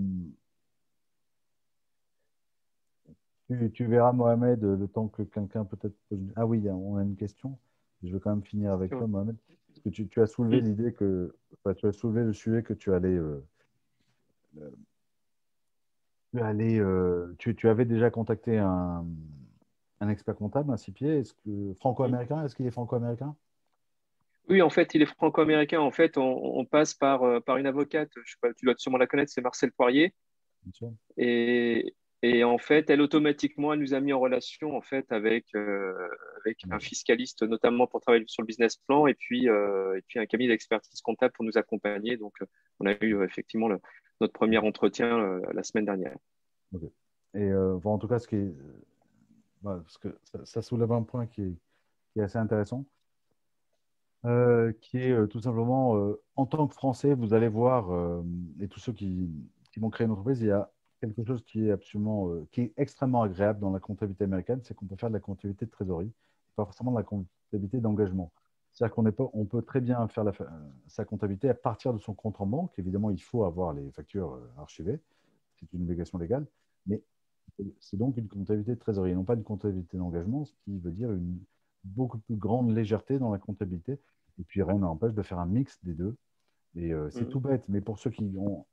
tu, 3.75 3.85
verras 3.85 4.13
Mohamed 4.13 4.63
le 4.63 4.89
temps 4.89 5.09
que 5.09 5.23
quelqu'un 5.23 5.65
peut-être 5.65 5.95
Ah 6.37 6.47
oui, 6.47 6.63
on 6.71 6.97
a 6.97 7.03
une 7.03 7.17
question. 7.17 7.59
Je 8.03 8.13
vais 8.13 8.21
quand 8.21 8.31
même 8.31 8.43
finir 8.43 8.73
avec 8.73 8.91
toi, 8.91 9.07
Mohamed. 9.07 9.37
Parce 9.69 9.81
que 9.81 9.89
tu, 9.91 10.21
as 10.21 10.27
soulevé 10.27 10.61
l'idée 10.61 10.93
que 10.93 11.35
tu 11.79 11.87
as 11.87 11.93
soulevé 11.93 12.25
le 12.25 12.33
sujet 12.33 12.63
que 12.63 12.73
tu 12.73 12.93
allais, 12.93 13.19
euh, 16.35 17.35
tu, 17.39 17.55
tu, 17.55 17.69
avais 17.69 17.85
déjà 17.85 18.11
contacté 18.11 18.59
un, 18.59 19.05
un 20.01 20.09
expert 20.09 20.35
comptable, 20.35 20.73
un 20.73 20.77
CPA, 20.77 21.07
est-ce 21.07 21.35
que 21.35 21.75
franco-américain 21.75 22.45
Est-ce 22.45 22.57
qu'il 22.57 22.67
est 22.67 22.71
franco-américain? 22.71 23.37
Oui, 24.53 24.61
en 24.61 24.69
fait, 24.69 24.95
il 24.95 25.01
est 25.01 25.07
franco-américain. 25.07 25.81
En 25.81 25.91
fait, 25.91 26.19
on, 26.19 26.65
passe 26.67 26.93
par, 26.93 27.23
euh, 27.23 27.41
par 27.41 27.57
une 27.57 27.67
avocate, 27.67 28.11
je 28.23 28.33
sais 28.33 28.39
pas, 28.41 28.53
tu 28.53 28.67
dois 28.67 28.75
sûrement 28.77 28.99
la 28.99 29.07
connaître, 29.07 29.33
c'est 29.33 29.41
Marcel 29.41 29.73
Poirier. 29.73 30.15
Et, 31.17 31.95
et, 32.21 32.45
en 32.45 32.59
fait, 32.59 32.91
elle 32.91 33.01
automatiquement, 33.01 33.73
elle 33.73 33.81
nous 33.81 33.95
a 33.95 34.01
mis 34.01 34.13
en 34.13 34.21
relation 34.21 34.77
en 34.77 34.83
fait 34.83 35.11
avec, 35.11 35.47
euh, 35.55 36.07
avec 36.45 36.61
un 36.71 36.79
fiscaliste, 36.79 37.43
notamment 37.43 37.87
pour 37.87 38.03
travailler 38.03 38.25
sur 38.27 38.43
le 38.43 38.47
business 38.47 38.77
plan, 38.77 39.07
et 39.07 39.15
puis, 39.15 39.49
euh, 39.49 39.97
et 39.97 40.03
puis 40.03 40.19
un 40.19 40.27
cabinet 40.27 40.51
d'expertise 40.51 41.01
comptable 41.01 41.33
pour 41.33 41.47
nous 41.47 41.57
accompagner. 41.57 42.19
Donc, 42.19 42.35
on 42.79 42.87
a 42.87 42.93
eu 43.03 43.25
effectivement 43.25 43.71
notre 44.21 44.33
premier 44.35 44.59
entretien 44.59 45.41
la 45.51 45.63
semaine 45.63 45.87
dernière. 45.87 46.17
Et 47.35 47.51
en 47.55 47.99
tout 47.99 48.07
cas, 48.07 48.19
ce 48.19 48.29
qui 48.29 48.37
est, 48.37 48.55
bah, 49.63 49.81
parce 49.83 49.97
que 49.97 50.19
ça, 50.45 50.61
soulève 50.61 50.93
un 50.93 51.05
point 51.05 51.27
qui 51.27 51.41
est, 51.41 51.57
qui 52.13 52.21
est 52.21 52.23
assez 52.23 52.39
intéressant. 52.39 52.85
Euh, 54.25 54.73
qui 54.81 54.99
est 54.99 55.11
euh, 55.11 55.27
tout 55.27 55.41
simplement, 55.41 55.97
euh, 55.97 56.23
en 56.37 56.47
tant 56.47 56.69
que 56.69 56.75
Français, 56.75 57.13
vous 57.15 57.35
allez 57.35 57.49
voir, 57.49 57.91
et 58.61 58.69
tous 58.69 58.79
ceux 58.79 58.93
qui, 58.93 59.29
vont 59.79 59.91
créer 59.91 60.05
une 60.05 60.13
entreprise, 60.13 60.41
il 60.41 60.49
y 60.49 60.53
a 60.53 60.71
quelque 61.01 61.25
chose 61.25 61.43
qui 61.45 61.67
est 61.67 61.73
absolument, 61.73 62.31
qui 62.53 62.61
est 62.63 62.73
extrêmement 62.77 63.23
agréable 63.23 63.59
dans 63.59 63.73
la 63.73 63.81
comptabilité 63.81 64.25
américaine, 64.25 64.61
c'est 64.63 64.75
qu'on 64.75 64.87
peut 64.87 64.97
faire 64.97 65.09
de 65.09 65.15
la 65.15 65.21
comptabilité 65.21 65.67
de 65.67 65.71
trésorerie, 65.71 66.13
pas 66.55 66.65
forcément 66.65 66.93
de 66.93 66.99
la 66.99 67.03
comptabilité 67.03 67.81
d'engagement. 67.81 68.33
C'est-à-dire 68.73 68.95
qu'on 68.95 69.31
on 69.35 69.45
peut 69.45 69.63
très 69.63 69.81
bien 69.81 70.07
faire 70.09 70.25
sa 70.87 71.05
comptabilité 71.05 71.49
à 71.49 71.55
partir 71.55 71.93
de 71.93 71.99
son 71.99 72.15
compte 72.15 72.41
en 72.41 72.47
banque. 72.47 72.73
Évidemment, 72.79 73.11
il 73.11 73.21
faut 73.21 73.45
avoir 73.45 73.73
les 73.73 73.91
factures 73.91 74.39
archivées, 74.57 75.01
c'est 75.59 75.73
une 75.73 75.83
obligation 75.83 76.19
légale, 76.19 76.47
mais 76.87 77.03
c'est 77.81 77.97
donc 77.97 78.17
une 78.17 78.29
comptabilité 78.29 78.75
de 78.75 78.79
trésorerie, 78.79 79.15
non 79.15 79.25
pas 79.25 79.35
une 79.35 79.43
comptabilité 79.43 79.97
d'engagement, 79.97 80.45
ce 80.45 80.53
qui 80.65 80.79
veut 80.79 80.93
dire 80.93 81.11
une 81.13 81.41
beaucoup 81.85 82.19
plus 82.19 82.37
grande 82.37 82.75
légèreté 82.75 83.19
dans 83.19 83.33
la 83.33 83.39
comptabilité. 83.39 83.99
Et 84.39 84.45
puis 84.45 84.63
rien 84.63 84.79
n'empêche 84.79 85.15
de 85.15 85.23
faire 85.23 85.39
un 85.39 85.47
mix 85.47 85.79
des 85.83 85.95
deux. 85.95 86.17
Et 86.75 86.93
euh, 86.93 87.11
c'est 87.11 87.23
mhm. 87.23 87.29
tout 87.29 87.41
bête, 87.41 87.69
mais 87.69 87.81
pour 87.81 87.99
ceux 87.99 88.11
qui 88.11 88.33
ont 88.39 88.65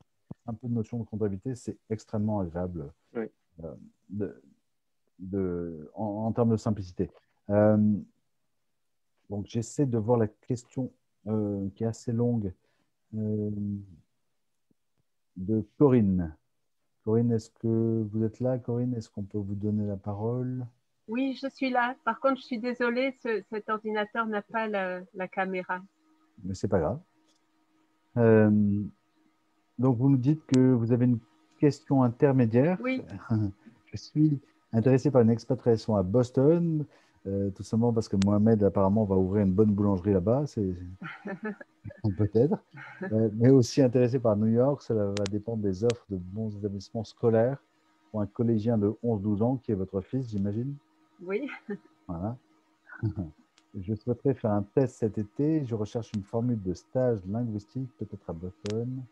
un 0.46 0.54
peu 0.54 0.68
de 0.68 0.74
notion 0.74 1.00
de 1.00 1.04
comptabilité, 1.04 1.56
c'est 1.56 1.78
extrêmement 1.90 2.40
agréable 2.40 2.92
euh, 3.16 3.76
de, 5.20 5.92
en, 5.96 6.32
termes 6.32 6.52
de 6.52 6.58
simplicité. 6.58 7.10
Euh, 7.50 7.78
donc 9.30 9.48
j'essaie 9.48 9.86
de 9.86 9.98
voir 9.98 10.18
la 10.18 10.28
question 10.28 10.92
qui 11.76 11.84
est 11.84 11.88
assez 11.88 12.12
longue 12.12 12.52
de 13.12 13.84
Corinne. 15.78 16.36
Corinne, 17.04 17.32
est-ce 17.32 17.52
que 17.52 18.08
vous 18.12 18.24
êtes 18.24 18.40
là, 18.40 18.58
Corinne 18.58 18.96
Est-ce 18.96 19.10
qu'on 19.10 19.24
peut 19.24 19.38
vous 19.38 19.54
donner 19.54 19.86
la 19.86 19.98
parole? 19.98 20.66
Oui, 21.10 21.38
je 21.42 21.48
suis 21.50 21.70
là. 21.70 21.96
Par 22.06 22.20
contre, 22.20 22.38
je 22.38 22.46
suis 22.46 22.60
désolée, 22.60 23.16
cet 23.22 23.70
ordinateur 23.70 24.28
n'a 24.28 24.42
pas 24.42 24.68
la, 24.68 25.28
caméra. 25.28 25.80
Mais 26.44 26.54
c'est 26.54 26.68
pas 26.68 26.80
grave. 26.80 27.00
Euh, 28.18 28.84
donc, 29.78 29.98
vous 29.98 30.10
nous 30.10 30.18
dites 30.18 30.46
que 30.46 30.72
vous 30.72 30.92
avez 30.92 31.06
une 31.06 31.20
question 31.60 32.04
intermédiaire. 32.04 32.78
Oui. 32.82 33.02
je 33.92 33.98
suis 33.98 34.40
intéressé 34.72 35.10
par 35.10 35.22
une 35.22 35.32
expatriation 35.32 35.96
à 35.96 36.04
Boston, 36.04 36.86
euh, 37.28 37.50
tout 37.50 37.64
simplement 37.64 37.92
parce 37.92 38.08
que 38.08 38.16
Mohamed 38.24 38.64
apparemment 38.64 39.04
va 39.04 39.16
ouvrir 39.16 39.46
une 39.46 39.54
bonne 39.54 39.72
boulangerie 39.72 40.14
là-bas. 40.14 40.44
C'est 40.46 40.76
peut-être. 42.18 42.64
Euh, 43.12 43.30
mais 43.34 43.50
aussi 43.50 43.82
intéressé 43.82 44.20
par 44.20 44.38
New 44.38 44.48
York, 44.48 44.84
cela 44.84 45.06
va 45.08 45.24
dépendre 45.32 45.64
des 45.64 45.84
offres 45.84 46.06
de 46.10 46.18
bons 46.18 46.56
établissements 46.56 47.04
scolaires 47.04 47.58
pour 48.12 48.22
un 48.22 48.28
collégien 48.28 48.78
de 48.78 48.94
11-12 49.04 49.42
ans 49.42 49.56
qui 49.58 49.72
est 49.72 49.76
votre 49.76 50.02
fils, 50.02 50.30
j'imagine. 50.30 50.76
Oui. 51.22 51.50
Voilà. 52.08 52.38
Je 53.78 53.94
souhaiterais 53.94 54.34
faire 54.34 54.52
un 54.52 54.64
test 54.64 54.98
cet 54.98 55.18
été. 55.18 55.64
Je 55.64 55.76
recherche 55.76 56.12
une 56.16 56.24
formule 56.24 56.62
de 56.62 56.74
stage 56.74 57.20
linguistique, 57.28 57.90
peut-être 58.00 58.30
à 58.30 58.34
Boston. 58.34 59.04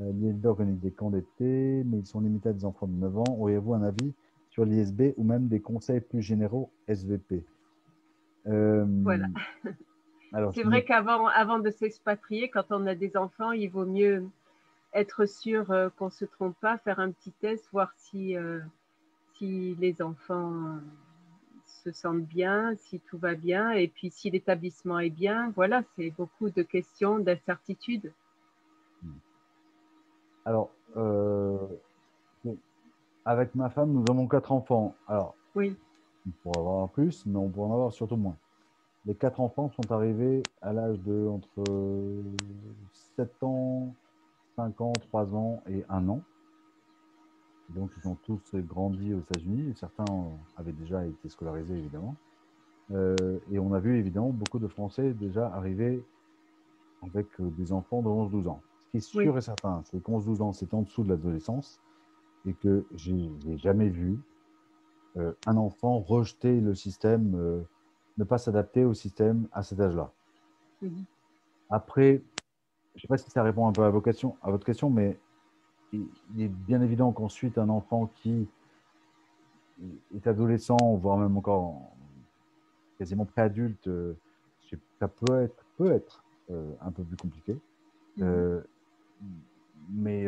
Euh, 0.00 0.12
L'ISB 0.12 0.46
organise 0.46 0.80
des 0.80 0.90
camps 0.90 1.10
d'été, 1.10 1.82
mais 1.84 1.98
ils 1.98 2.06
sont 2.06 2.20
limités 2.20 2.48
à 2.48 2.52
des 2.52 2.64
enfants 2.64 2.88
de 2.88 2.94
9 2.94 3.18
ans. 3.18 3.36
Auriez-vous 3.38 3.74
un 3.74 3.82
avis 3.82 4.12
sur 4.50 4.64
l'ISB 4.64 5.14
ou 5.16 5.24
même 5.24 5.48
des 5.48 5.60
conseils 5.60 6.00
plus 6.00 6.20
généraux 6.20 6.70
SVP 6.88 7.44
euh, 8.48 8.84
Voilà. 9.02 9.26
C'est 10.52 10.64
vrai 10.64 10.84
qu'avant 10.84 11.28
avant 11.28 11.60
de 11.60 11.70
s'expatrier, 11.70 12.50
quand 12.50 12.64
on 12.70 12.86
a 12.86 12.94
des 12.94 13.16
enfants, 13.16 13.52
il 13.52 13.70
vaut 13.70 13.86
mieux 13.86 14.26
être 14.92 15.26
sûr 15.26 15.70
euh, 15.70 15.88
qu'on 15.96 16.06
ne 16.06 16.10
se 16.10 16.24
trompe 16.24 16.56
pas, 16.60 16.76
faire 16.78 16.98
un 16.98 17.12
petit 17.12 17.32
test, 17.32 17.68
voir 17.72 17.92
si, 17.96 18.36
si 19.34 19.76
les 19.76 20.02
enfants 20.02 20.80
se 21.86 21.92
sentent 21.92 22.24
bien, 22.24 22.74
si 22.76 22.98
tout 22.98 23.18
va 23.18 23.34
bien, 23.34 23.70
et 23.70 23.86
puis 23.86 24.10
si 24.10 24.28
l'établissement 24.30 24.98
est 24.98 25.10
bien. 25.10 25.52
Voilà, 25.54 25.82
c'est 25.94 26.10
beaucoup 26.10 26.50
de 26.50 26.62
questions 26.62 27.20
d'incertitude. 27.20 28.12
Alors, 30.44 30.70
euh, 30.96 31.56
avec 33.24 33.54
ma 33.54 33.70
femme, 33.70 33.92
nous 33.92 34.04
avons 34.10 34.26
quatre 34.26 34.50
enfants. 34.50 34.94
Alors, 35.06 35.36
oui. 35.54 35.76
on 36.26 36.30
pourrait 36.42 36.60
avoir 36.60 36.88
plus, 36.88 37.24
mais 37.26 37.38
on 37.38 37.48
pourrait 37.48 37.68
en 37.68 37.74
avoir 37.74 37.92
surtout 37.92 38.16
moins. 38.16 38.36
Les 39.04 39.14
quatre 39.14 39.40
enfants 39.40 39.70
sont 39.70 39.92
arrivés 39.92 40.42
à 40.62 40.72
l'âge 40.72 40.98
de 41.00 41.28
entre 41.28 41.64
7 43.16 43.42
ans, 43.42 43.94
5 44.56 44.80
ans, 44.80 44.92
3 45.08 45.34
ans 45.36 45.62
et 45.68 45.84
1 45.88 46.08
an. 46.08 46.20
Donc, 47.70 47.90
ils 48.02 48.08
ont 48.08 48.16
tous 48.22 48.54
grandi 48.54 49.12
aux 49.12 49.20
États-Unis. 49.20 49.74
Certains 49.74 50.04
avaient 50.56 50.72
déjà 50.72 51.04
été 51.04 51.28
scolarisés, 51.28 51.76
évidemment. 51.76 52.16
Euh, 52.92 53.38
et 53.50 53.58
on 53.58 53.72
a 53.72 53.80
vu, 53.80 53.98
évidemment, 53.98 54.30
beaucoup 54.30 54.58
de 54.58 54.68
Français 54.68 55.12
déjà 55.12 55.48
arriver 55.48 56.04
avec 57.02 57.26
euh, 57.40 57.50
des 57.50 57.72
enfants 57.72 58.02
de 58.02 58.08
11-12 58.08 58.48
ans. 58.48 58.62
Ce 58.84 58.90
qui 58.90 58.96
est 58.98 59.22
sûr 59.22 59.36
et 59.36 59.40
certain, 59.40 59.82
c'est 59.84 60.00
qu'11-12 60.02 60.42
ans, 60.42 60.52
c'est 60.52 60.72
en 60.72 60.82
dessous 60.82 61.02
de 61.02 61.08
l'adolescence 61.08 61.80
et 62.46 62.54
que 62.54 62.86
je 62.94 63.12
n'ai 63.12 63.58
jamais 63.58 63.88
vu 63.88 64.18
euh, 65.16 65.32
un 65.46 65.56
enfant 65.56 65.98
rejeter 65.98 66.60
le 66.60 66.74
système, 66.74 67.64
ne 68.16 68.24
pas 68.24 68.38
s'adapter 68.38 68.84
au 68.84 68.94
système 68.94 69.48
à 69.52 69.62
cet 69.62 69.80
âge-là. 69.80 70.12
Mhm. 70.82 71.04
Après, 71.68 72.22
je 72.94 72.98
ne 72.98 73.02
sais 73.02 73.08
pas 73.08 73.18
si 73.18 73.28
ça 73.30 73.42
répond 73.42 73.66
un 73.66 73.72
peu 73.72 73.82
à, 73.82 73.86
à 73.88 73.90
votre 73.90 74.64
question, 74.64 74.90
mais 74.90 75.18
il 76.34 76.42
est 76.42 76.48
bien 76.48 76.80
évident 76.82 77.12
qu'ensuite, 77.12 77.58
un 77.58 77.68
enfant 77.68 78.10
qui 78.16 78.48
est 80.14 80.26
adolescent, 80.26 80.96
voire 80.96 81.18
même 81.18 81.36
encore 81.36 81.92
quasiment 82.98 83.24
préadulte, 83.24 83.88
euh, 83.88 84.14
ça 84.98 85.08
peut 85.08 85.42
être, 85.42 85.64
peut 85.76 85.92
être 85.92 86.24
euh, 86.50 86.72
un 86.80 86.90
peu 86.90 87.02
plus 87.02 87.16
compliqué. 87.16 87.52
Mhm. 88.16 88.24
Euh, 88.24 88.60
mais 89.90 90.26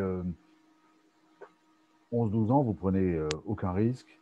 11-12 2.13 2.53
ans, 2.53 2.63
vous 2.63 2.75
prenez 2.75 3.21
aucun 3.45 3.73
risque. 3.73 4.21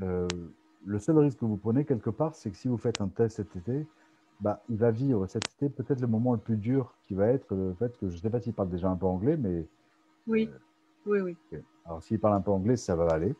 le 0.00 0.98
seul 0.98 1.18
risque 1.18 1.38
que 1.38 1.44
vous 1.44 1.56
prenez 1.56 1.84
quelque 1.84 2.10
part, 2.10 2.34
c'est 2.34 2.50
que 2.50 2.56
si 2.56 2.68
vous 2.68 2.76
faites 2.76 3.00
un 3.00 3.08
test 3.08 3.36
cet 3.36 3.54
été, 3.54 3.86
bah, 4.40 4.62
il 4.68 4.76
va 4.76 4.90
vivre 4.90 5.26
cet 5.28 5.44
été 5.54 5.68
peut-être 5.68 6.00
le 6.00 6.08
moment 6.08 6.32
le 6.32 6.40
plus 6.40 6.56
dur 6.56 6.92
qui 7.02 7.14
va 7.14 7.28
être 7.28 7.54
le 7.54 7.72
fait 7.74 7.96
que 7.98 8.08
je 8.08 8.16
ne 8.16 8.20
sais 8.20 8.30
pas 8.30 8.40
s'il 8.40 8.52
parle 8.52 8.68
déjà 8.68 8.90
un 8.90 8.96
peu 8.96 9.06
anglais, 9.06 9.36
mais 9.36 9.64
oui. 10.26 10.50
Oui, 11.06 11.20
oui. 11.20 11.36
Alors, 11.84 12.02
s'il 12.02 12.18
parle 12.18 12.34
un 12.34 12.40
peu 12.40 12.50
anglais, 12.50 12.76
ça 12.76 12.96
va 12.96 13.06
aller. 13.08 13.34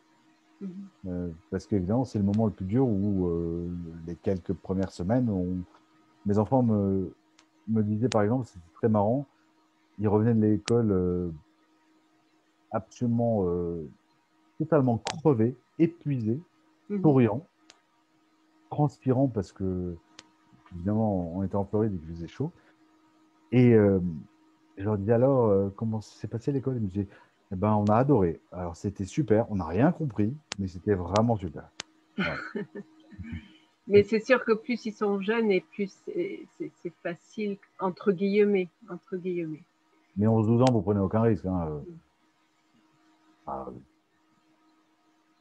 Mhm. 0.61 0.69
Euh, 1.07 1.29
parce 1.51 1.67
qu'évidemment, 1.67 2.05
c'est 2.05 2.19
le 2.19 2.25
moment 2.25 2.45
le 2.45 2.51
plus 2.51 2.65
dur 2.65 2.87
où 2.87 3.27
euh, 3.27 3.69
les 4.07 4.15
quelques 4.15 4.53
premières 4.53 4.91
semaines, 4.91 5.63
mes 6.25 6.37
enfants 6.37 6.63
me, 6.63 7.13
me 7.67 7.83
disaient, 7.83 8.09
par 8.09 8.23
exemple, 8.23 8.45
c'était 8.45 8.73
très 8.75 8.89
marrant, 8.89 9.25
ils 9.99 10.07
revenaient 10.07 10.33
de 10.33 10.41
l'école 10.41 10.91
euh, 10.91 11.29
absolument 12.71 13.45
totalement 14.57 14.97
crevés, 14.97 15.55
épuisés, 15.79 16.39
mhm. 16.89 17.01
souriants, 17.01 17.47
transpirants 18.69 19.27
parce 19.27 19.51
que, 19.51 19.95
évidemment, 20.73 21.35
on 21.35 21.43
était 21.43 21.55
en 21.55 21.65
Floride 21.65 21.93
et 21.95 21.97
qu'il 21.97 22.15
faisait 22.15 22.27
chaud. 22.27 22.51
Et 23.51 23.71
je 23.71 24.83
leur 24.83 24.97
disais 24.97 25.13
alors, 25.13 25.71
comment 25.75 26.01
s'est 26.01 26.27
passé 26.27 26.51
l'école? 26.51 26.75
Ils 26.75 26.81
me 26.81 26.87
disaient, 26.87 27.07
eh 27.51 27.55
ben, 27.55 27.73
on 27.73 27.85
a 27.85 27.95
adoré. 27.95 28.39
Alors, 28.51 28.75
c'était 28.75 29.05
super. 29.05 29.49
On 29.51 29.55
n'a 29.55 29.65
rien 29.65 29.91
compris, 29.91 30.35
mais 30.59 30.67
c'était 30.67 30.95
vraiment 30.95 31.35
super. 31.35 31.69
mais 33.87 34.03
c'est 34.03 34.19
sûr 34.19 34.43
que 34.43 34.53
plus 34.53 34.85
ils 34.85 34.93
sont 34.93 35.21
jeunes 35.21 35.51
et 35.51 35.61
plus 35.61 35.93
c'est 36.05 36.93
facile, 37.03 37.57
entre 37.79 38.11
guillemets. 38.11 38.69
Entre 38.89 39.17
guillemets. 39.17 39.63
Mais 40.17 40.25
11-12 40.25 40.61
ans, 40.61 40.71
vous 40.71 40.81
prenez 40.81 40.99
aucun 40.99 41.21
risque. 41.21 41.45
Hein. 41.45 41.67
Euh. 41.67 41.79
Ah, 43.47 43.67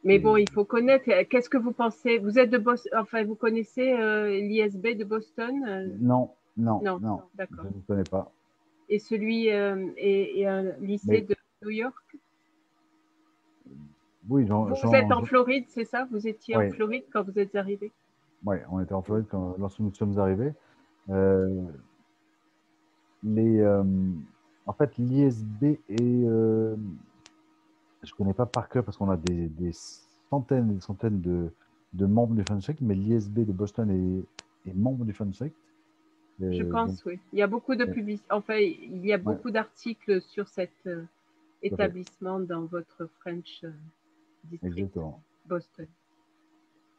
mais 0.04 0.18
bon, 0.18 0.36
il 0.36 0.50
faut 0.50 0.64
connaître. 0.64 1.06
Qu'est-ce 1.30 1.48
que 1.48 1.56
vous 1.56 1.72
pensez? 1.72 2.18
Vous 2.18 2.38
êtes 2.38 2.50
de 2.50 2.58
Boston, 2.58 2.92
enfin, 3.00 3.24
vous 3.24 3.34
connaissez 3.34 3.94
euh, 3.94 4.38
l'ISB 4.38 4.88
de 4.98 5.04
Boston 5.04 5.64
euh? 5.66 5.88
Non, 5.98 6.30
non, 6.58 6.82
non. 6.82 7.22
D'accord. 7.34 7.64
Je 7.64 7.76
ne 7.76 7.82
connais 7.86 8.04
pas. 8.04 8.30
Et 8.90 8.98
celui 8.98 9.46
est, 9.48 10.46
un 10.46 10.62
lycée 10.80 11.22
de 11.22 11.34
New 11.64 11.70
York? 11.70 12.16
Oui, 14.28 14.44
Vous, 14.44 14.94
êtes 14.94 15.12
en 15.12 15.22
Floride, 15.22 15.66
c'est 15.68 15.84
ça? 15.84 16.06
Vous 16.10 16.26
étiez 16.26 16.56
en 16.56 16.70
Floride 16.70 17.04
quand 17.12 17.22
vous 17.22 17.38
êtes 17.38 17.54
arrivé 17.54 17.92
Oui, 18.44 18.56
on 18.70 18.80
était 18.80 18.94
en 18.94 19.02
Floride 19.02 19.26
quand, 19.30 19.56
lorsque 19.58 19.80
nous 19.80 19.92
sommes 19.92 20.18
arrivés. 20.18 20.52
Euh, 21.10 21.62
les, 23.22 23.60
euh, 23.60 23.82
en 24.66 24.72
fait, 24.72 24.96
l'ISB 24.96 25.64
est. 25.64 26.00
Euh, 26.00 26.74
je 28.02 28.12
ne 28.12 28.16
connais 28.16 28.32
pas 28.32 28.46
par 28.46 28.68
cœur 28.68 28.84
parce 28.84 28.96
qu'on 28.96 29.10
a 29.10 29.16
des, 29.16 29.50
centaines 30.30 30.70
et 30.70 30.74
des 30.74 30.80
centaines 30.80 31.20
de, 31.20 31.50
de 31.92 32.06
membres 32.06 32.34
du 32.34 32.44
FunSec, 32.44 32.78
mais 32.80 32.94
l'ISB 32.94 33.40
de 33.40 33.52
Boston 33.52 33.90
est, 33.90 34.70
est 34.70 34.74
membre 34.74 35.04
du 35.04 35.12
FunSec. 35.12 35.52
Je 36.40 36.62
pense, 36.64 37.04
oui. 37.04 37.18
Il 37.32 37.38
y 37.38 37.42
a 37.42 37.46
beaucoup 37.46 37.74
de 37.76 37.84
publicités. 37.84 38.28
Enfin, 38.30 38.56
il 38.56 39.04
y 39.06 39.12
a 39.12 39.18
beaucoup 39.18 39.50
d'articles 39.50 40.20
sur 40.22 40.48
cet 40.48 40.72
euh, 40.86 41.04
établissement 41.66 42.40
dans 42.40 42.64
votre 42.64 43.06
French 43.20 43.64
euh, 43.64 43.72
district 44.44 44.98
Boston. 45.46 45.86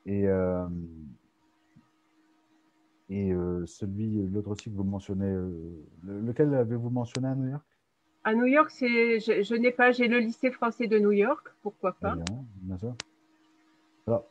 Et, 0.05 0.27
euh, 0.27 0.67
et 3.09 3.33
celui, 3.65 4.27
l'autre 4.27 4.55
site 4.55 4.73
que 4.73 4.77
vous 4.77 4.83
mentionnez, 4.83 5.35
lequel 6.03 6.53
avez-vous 6.53 6.89
mentionné 6.89 7.27
à 7.27 7.35
New 7.35 7.49
York? 7.49 7.65
À 8.23 8.33
New 8.33 8.45
York, 8.45 8.71
c'est, 8.71 9.19
je, 9.19 9.55
n'ai 9.55 9.71
pas, 9.71 9.91
j'ai 9.91 10.07
le 10.07 10.19
lycée 10.19 10.51
français 10.51 10.87
de 10.87 10.97
New 10.97 11.11
York, 11.11 11.47
pourquoi 11.61 11.93
pas? 11.93 12.15
Bien, 12.15 12.45
bien 12.61 12.77
sûr. 12.77 12.95
Alors, 14.07 14.25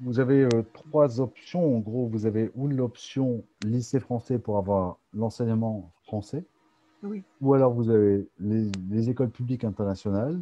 vous 0.00 0.20
avez 0.20 0.44
euh, 0.44 0.62
trois 0.72 1.20
options. 1.20 1.76
En 1.76 1.80
gros, 1.80 2.06
vous 2.06 2.26
avez 2.26 2.50
ou 2.54 2.68
l'option 2.68 3.44
lycée 3.64 4.00
français 4.00 4.38
pour 4.38 4.58
avoir 4.58 4.98
l'enseignement 5.12 5.92
français, 6.04 6.44
ou 7.40 7.54
alors 7.54 7.72
vous 7.72 7.90
avez 7.90 8.28
les, 8.38 9.10
écoles 9.10 9.30
publiques 9.30 9.64
internationales 9.64 10.40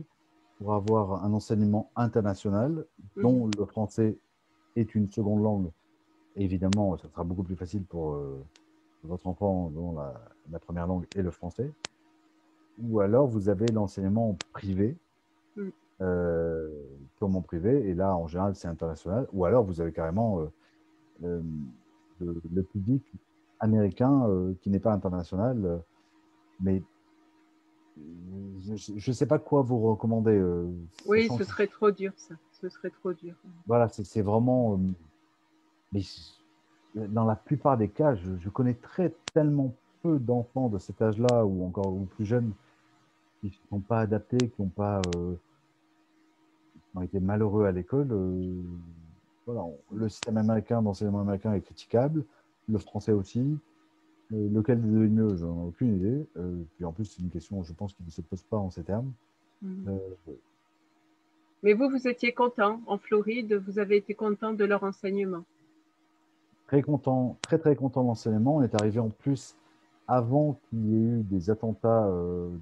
pour 0.59 0.75
avoir 0.75 1.25
un 1.25 1.33
enseignement 1.33 1.91
international 1.97 2.85
dont 3.17 3.49
le 3.57 3.65
français 3.65 4.19
est 4.77 4.95
une 4.95 5.09
seconde 5.09 5.43
langue. 5.43 5.71
évidemment, 6.37 6.97
ça 6.99 7.09
sera 7.09 7.25
beaucoup 7.25 7.43
plus 7.43 7.57
facile 7.57 7.85
pour 7.85 8.13
euh, 8.13 8.45
votre 9.05 9.27
enfant 9.27 9.71
dont 9.71 9.95
la, 9.95 10.59
première 10.59 10.87
langue 10.87 11.07
est 11.17 11.23
le 11.23 11.31
français. 11.31 11.73
Ou 12.83 13.01
alors 13.01 13.27
vous 13.27 13.49
avez 13.49 13.67
l'enseignement 13.67 14.37
privé. 14.53 14.97
Euh, 16.03 16.71
purement 17.17 17.43
privé, 17.43 17.91
et 17.91 17.95
là, 17.95 18.17
en 18.17 18.27
général, 18.27 18.55
c'est 18.55 18.69
international, 18.69 19.27
ou 19.35 19.45
alors 19.45 19.65
vous 19.65 19.83
avez 19.83 19.93
carrément 19.93 20.41
euh, 21.23 21.43
le, 22.21 22.63
public 22.63 23.05
américain 23.59 24.27
qui 24.63 24.71
n'est 24.71 24.81
pas 24.81 24.95
international, 24.95 25.83
mais 26.61 26.83
je 28.77 29.11
ne 29.11 29.15
sais 29.15 29.27
pas 29.27 29.39
quoi 29.39 29.63
vous 29.63 29.81
recommander. 29.81 30.41
oui, 31.07 31.29
ce 31.37 31.45
serait 31.45 31.67
trop 31.67 31.91
dur, 31.91 32.13
ça. 32.17 32.35
Ce 32.61 32.69
serait 32.69 32.91
trop 32.91 33.13
dur. 33.13 33.35
Voilà, 33.67 33.89
c'est 33.89 34.23
vraiment. 34.23 34.79
mais 35.93 36.03
dans 36.95 37.25
la 37.25 37.37
plupart 37.37 37.79
des 37.79 37.89
cas, 37.89 38.15
je, 38.15 38.37
je 38.39 38.49
connais 38.49 38.75
très 38.75 39.15
tellement 39.33 39.75
peu 40.03 40.19
d'enfants 40.19 40.69
de 40.69 40.79
cet 40.79 41.01
âge-là 41.03 41.45
ou 41.45 41.65
encore 41.65 41.93
ou 41.93 42.05
plus 42.05 42.25
jeunes 42.25 42.53
qui 43.41 43.47
ne 43.47 43.69
sont 43.71 43.81
pas 43.81 44.01
adaptés, 44.01 44.39
qui 44.39 44.63
n'ont 44.63 44.69
pas 44.69 45.01
ont 46.95 47.03
été 47.03 47.21
malheureux 47.21 47.67
à 47.67 47.73
l'école. 47.73 48.09
Euh, 48.11 48.63
voilà, 49.47 49.65
le 49.93 50.09
système 50.09 50.37
américain 50.37 50.83
d'enseignement 50.83 51.21
américain 51.21 51.53
est 51.55 51.61
critiquable, 51.61 52.25
le 52.69 52.79
français 52.79 53.13
aussi. 53.13 53.59
Euh, 54.33 54.49
lequel 54.53 54.81
des 54.81 54.89
deux 54.89 55.05
est 55.05 55.09
mieux, 55.09 55.37
j'en 55.37 55.65
ai 55.65 55.67
aucune 55.67 55.97
idée. 55.97 56.27
Euh, 56.37 56.63
puis 56.77 56.85
en 56.85 56.93
plus, 56.93 57.05
c'est 57.05 57.23
une 57.23 57.31
question, 57.31 57.63
je 57.63 57.73
pense, 57.73 57.93
qui 57.95 58.03
ne 58.05 58.11
se 58.11 58.21
pose 58.21 58.43
pas 58.43 58.57
en 58.57 58.71
ces 58.71 58.85
termes. 58.85 59.13
Mhm. 59.63 59.99
Mais 61.63 61.75
vous, 61.75 61.91
vous 61.91 62.09
étiez 62.09 62.33
content 62.33 62.81
en 62.87 62.97
Floride, 62.97 63.55
vous 63.67 63.79
avez 63.79 63.97
été 63.97 64.15
content 64.15 64.55
de 64.55 64.65
leur 64.65 64.83
enseignement 64.83 65.45
Très 66.67 66.83
content, 66.83 67.37
très 67.43 67.59
très 67.59 67.77
content 67.77 68.03
de 68.03 68.07
l'enseignement. 68.07 68.57
On 68.57 68.63
est 68.63 68.81
arrivé 68.81 69.01
en 69.01 69.11
plus 69.11 69.57
avant 70.07 70.59
qu'il 70.69 70.87
y 70.87 70.95
ait 70.95 71.19
eu 71.19 71.23
des 71.23 71.51
attentats 71.51 72.09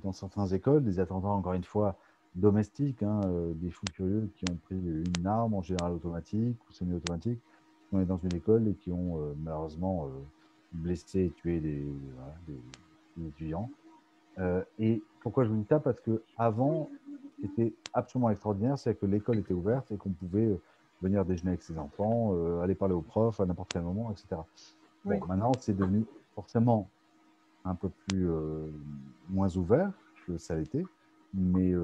dans 0.02 0.12
certaines 0.12 0.52
écoles, 0.52 0.82
des 0.82 0.98
attentats 0.98 1.28
encore 1.28 1.52
une 1.52 1.64
fois 1.64 1.96
domestiques, 2.38 3.02
hein, 3.02 3.20
euh, 3.26 3.52
des 3.54 3.70
fous 3.70 3.84
curieux 3.92 4.30
qui 4.36 4.44
ont 4.50 4.56
pris 4.56 4.76
une 4.76 5.26
arme 5.26 5.54
en 5.54 5.62
général 5.62 5.92
automatique 5.92 6.56
ou 6.68 6.72
semi-automatique, 6.72 7.40
qui 7.40 7.90
sont 7.90 8.02
dans 8.02 8.18
une 8.18 8.34
école 8.34 8.68
et 8.68 8.74
qui 8.74 8.92
ont 8.92 9.20
euh, 9.20 9.34
malheureusement 9.42 10.06
euh, 10.06 10.08
blessé 10.72 11.26
et 11.26 11.30
tué 11.30 11.60
des, 11.60 11.86
étudiants. 13.26 13.70
et 14.78 15.02
pourquoi 15.20 15.44
je 15.44 15.50
vous 15.50 15.56
dis 15.56 15.66
ça? 15.68 15.80
Parce 15.80 16.00
que 16.00 16.22
avant, 16.36 16.88
c'était 17.40 17.72
absolument 17.92 18.30
extraordinaire, 18.30 18.78
c'est 18.78 18.94
que 18.94 19.06
l'école 19.06 19.38
était 19.38 19.54
ouverte 19.54 19.90
et 19.90 19.96
qu'on 19.96 20.10
pouvait 20.10 20.58
venir 21.02 21.24
déjeuner 21.24 21.50
avec 21.50 21.62
ses 21.62 21.78
enfants, 21.78 22.60
aller 22.62 22.74
parler 22.74 22.94
aux 22.94 23.02
profs 23.02 23.40
à 23.40 23.46
n'importe 23.46 23.72
quel 23.72 23.82
moment, 23.82 24.12
etc. 24.12 24.40
Bon, 25.04 25.18
maintenant, 25.26 25.52
c'est 25.58 25.76
devenu 25.76 26.04
forcément 26.34 26.88
un 27.64 27.74
peu 27.74 27.90
plus 28.06 28.28
moins 29.28 29.56
ouvert 29.56 29.92
que 30.26 30.38
ça 30.38 30.54
l'était, 30.54 30.84
mais 31.34 31.74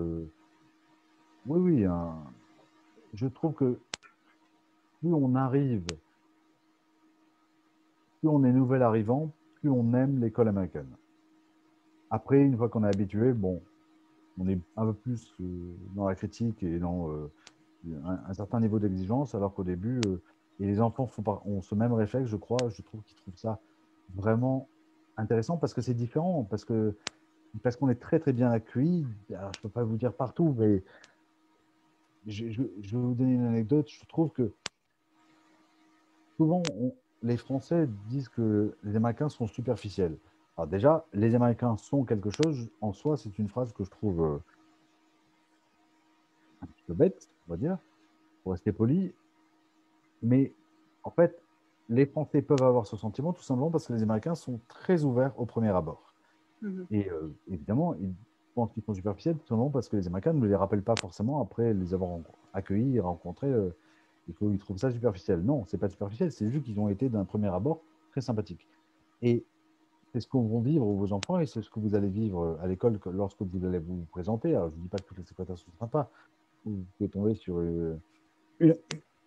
oui, 1.47 1.59
oui. 1.59 1.87
je 3.13 3.27
trouve 3.27 3.55
que 3.55 3.79
plus 5.01 5.13
on 5.13 5.35
arrive, 5.35 5.85
plus 8.25 8.31
on 8.31 8.43
est 8.45 8.53
nouvel 8.53 8.81
arrivant, 8.81 9.31
plus 9.61 9.69
on 9.69 9.93
aime 9.93 10.19
l'école 10.19 10.49
américaine. 10.49 10.89
Après, 12.09 12.41
une 12.41 12.57
fois 12.57 12.71
qu'on 12.71 12.83
est 12.83 12.89
habitué, 12.89 13.35
bon, 13.35 13.61
on 14.41 14.49
est 14.49 14.59
un 14.79 14.87
peu 14.87 14.95
plus 14.95 15.35
euh, 15.43 15.45
dans 15.95 16.09
la 16.09 16.15
critique 16.15 16.63
et 16.63 16.79
dans 16.79 17.11
euh, 17.11 17.31
un, 18.03 18.33
certain 18.33 18.61
niveau 18.61 18.79
d'exigence, 18.79 19.35
alors 19.35 19.53
qu'au 19.53 19.63
début, 19.63 20.01
euh, 20.07 20.23
et 20.59 20.65
les 20.65 20.81
enfants 20.81 21.07
font 21.07 21.23
ont 21.45 21.61
ce 21.61 21.75
même 21.75 21.93
réflexe, 21.93 22.31
je 22.31 22.37
crois, 22.37 22.71
je 22.71 22.81
trouve 22.81 23.03
qu'ils 23.03 23.19
trouvent 23.19 23.37
ça 23.37 23.61
vraiment 24.15 24.69
intéressant 25.19 25.59
parce 25.59 25.75
que 25.75 25.83
c'est 25.83 25.93
différent, 25.93 26.47
parce 26.49 26.65
que 26.65 26.97
parce 27.63 27.77
qu'on 27.77 27.91
est 27.91 28.01
très 28.01 28.21
très 28.21 28.33
bien 28.33 28.51
accueillis. 28.51 29.07
Alors, 29.37 29.51
je 29.53 29.59
ne 29.59 29.63
peux 29.65 29.69
pas 29.69 29.85
vous 29.85 29.99
dire 29.99 30.15
partout, 30.15 30.55
mais 30.57 30.83
je, 32.27 32.47
vais 32.47 32.71
vous 32.91 33.13
donner 33.13 33.35
une 33.35 33.45
anecdote. 33.45 33.87
Je 33.87 34.07
trouve 34.07 34.31
que 34.31 34.51
souvent, 36.39 36.63
les 37.25 37.37
Français 37.37 37.89
disent 38.09 38.29
que 38.29 38.77
les 38.85 38.97
Américains 38.97 39.29
sont 39.29 39.47
superficiels. 39.47 40.17
Alors 40.57 40.69
déjà, 40.69 41.05
les 41.13 41.35
Américains 41.35 41.77
sont 41.77 42.05
quelque 42.05 42.31
chose, 42.31 42.71
en 42.81 42.93
soi, 42.93 43.17
c'est 43.17 43.39
une 43.39 43.49
phrase 43.49 43.73
que 43.73 43.83
je 43.83 43.91
trouve 43.91 44.23
euh, 44.23 44.39
un 46.63 46.67
petit 46.67 46.85
peu 46.87 46.95
bête, 46.95 47.29
on 47.49 47.53
va 47.53 47.57
dire, 47.57 47.79
pour 48.43 48.53
rester 48.53 48.71
poli. 48.71 49.13
Mais 50.23 50.53
en 51.03 51.11
fait, 51.11 51.43
les 51.89 52.07
Français 52.07 52.41
peuvent 52.41 52.63
avoir 52.63 52.87
ce 52.87 52.97
sentiment 52.97 53.33
tout 53.33 53.43
simplement 53.43 53.71
parce 53.71 53.89
que 53.89 53.95
les 53.95 54.03
Américains 54.03 54.37
sont 54.37 54.61
très 54.69 55.03
ouverts 55.03 55.33
au 55.39 55.45
premier 55.45 55.71
abord. 55.71 56.15
Mm-hmm. 56.63 56.87
Et 56.93 57.11
euh, 57.11 57.35
évidemment, 57.49 57.95
ils 57.95 58.15
pense 58.55 58.73
qu'ils 58.73 58.83
sont 58.83 58.95
superficiels, 58.95 59.37
tout 59.37 59.47
simplement 59.47 59.71
parce 59.71 59.89
que 59.89 59.97
les 59.97 60.07
Américains 60.07 60.33
ne 60.33 60.47
les 60.47 60.55
rappellent 60.55 60.83
pas 60.83 60.95
forcément 60.99 61.43
après 61.43 61.75
les 61.75 61.93
avoir 61.93 62.19
accueillis 62.53 62.97
et 62.97 63.01
rencontrés 63.01 63.51
euh, 63.51 63.77
et 64.29 64.33
qu'ils 64.33 64.59
trouvent 64.59 64.79
ça 64.79 64.91
superficiel. 64.91 65.43
Non, 65.43 65.65
c'est 65.67 65.79
pas 65.79 65.89
superficiel, 65.89 66.33
c'est 66.33 66.51
juste 66.51 66.65
qu'ils 66.65 66.81
ont 66.81 66.89
été 66.89 67.09
d'un 67.09 67.25
premier 67.25 67.49
abord 67.49 67.83
très 68.11 68.21
sympathiques. 68.21 68.67
Et 69.23 69.45
c'est 70.13 70.21
ce 70.21 70.29
que 70.29 70.37
vont 70.37 70.61
vivre 70.61 70.87
vos 70.87 71.13
enfants 71.13 71.41
et 71.41 71.47
c'est 71.47 71.63
ce 71.63 71.71
que 71.71 71.81
vous 71.81 71.95
allez 71.95 72.09
vivre 72.09 72.59
à 72.63 72.67
l'école 72.67 72.99
lorsque 73.13 73.43
vous 73.43 73.65
allez 73.65 73.79
vous 73.79 74.07
présenter. 74.11 74.55
Alors, 74.55 74.71
je 74.71 74.77
ne 74.77 74.83
dis 74.83 74.89
pas 74.89 74.99
que 74.99 75.05
toutes 75.05 75.19
les 75.19 75.25
secrétaires 75.25 75.59
sont 75.59 75.73
sympas. 75.79 76.11
Vous 76.65 76.85
pouvez 76.97 77.11
tomber 77.11 77.35
sur 77.35 77.59
euh, 77.59 77.99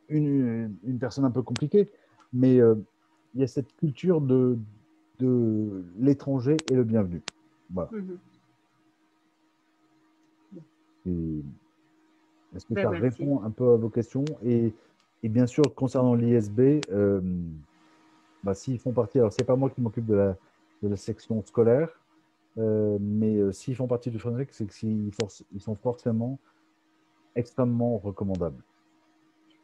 une, 0.09 0.77
une, 0.83 0.97
personne 0.97 1.25
un 1.25 1.31
peu 1.31 1.41
compliquée, 1.41 1.91
mais 2.33 2.59
euh, 2.59 2.75
il 3.35 3.41
y 3.41 3.43
a 3.43 3.47
cette 3.47 3.75
culture 3.75 4.21
de, 4.21 4.57
de 5.19 5.83
l'étranger 5.99 6.57
et 6.71 6.75
le 6.75 6.83
bienvenu. 6.83 7.21
Voilà. 7.69 7.89
Mm-hmm. 7.91 8.17
Est-ce 12.55 12.65
que 12.65 12.73
ben, 12.73 12.83
ça 12.83 12.89
répond 12.89 13.41
un 13.43 13.51
peu 13.51 13.73
à 13.73 13.75
vos 13.75 13.89
questions 13.89 14.25
et, 14.43 14.73
bien 15.23 15.47
sûr, 15.47 15.63
concernant 15.75 16.15
l'ISB, 16.15 16.81
euh, 16.91 17.21
bah, 18.43 18.53
s'ils 18.53 18.79
font 18.79 18.91
partie, 18.91 19.19
alors 19.19 19.33
c'est 19.33 19.45
pas 19.45 19.55
moi 19.55 19.69
qui 19.69 19.81
m'occupe 19.81 20.05
de 20.05 20.15
la, 20.15 20.37
de 20.83 20.89
la, 20.89 20.95
section 20.95 21.43
scolaire, 21.43 21.89
euh, 22.57 22.97
mais 22.99 23.35
euh, 23.37 23.51
s'ils 23.51 23.75
font 23.75 23.87
partie 23.87 24.11
du 24.11 24.19
FONREC, 24.19 24.49
c'est 24.51 24.67
qu'ils 24.67 25.11
ils 25.53 25.61
sont 25.61 25.75
forcément 25.75 26.39
extrêmement 27.35 27.97
recommandables. 27.97 28.61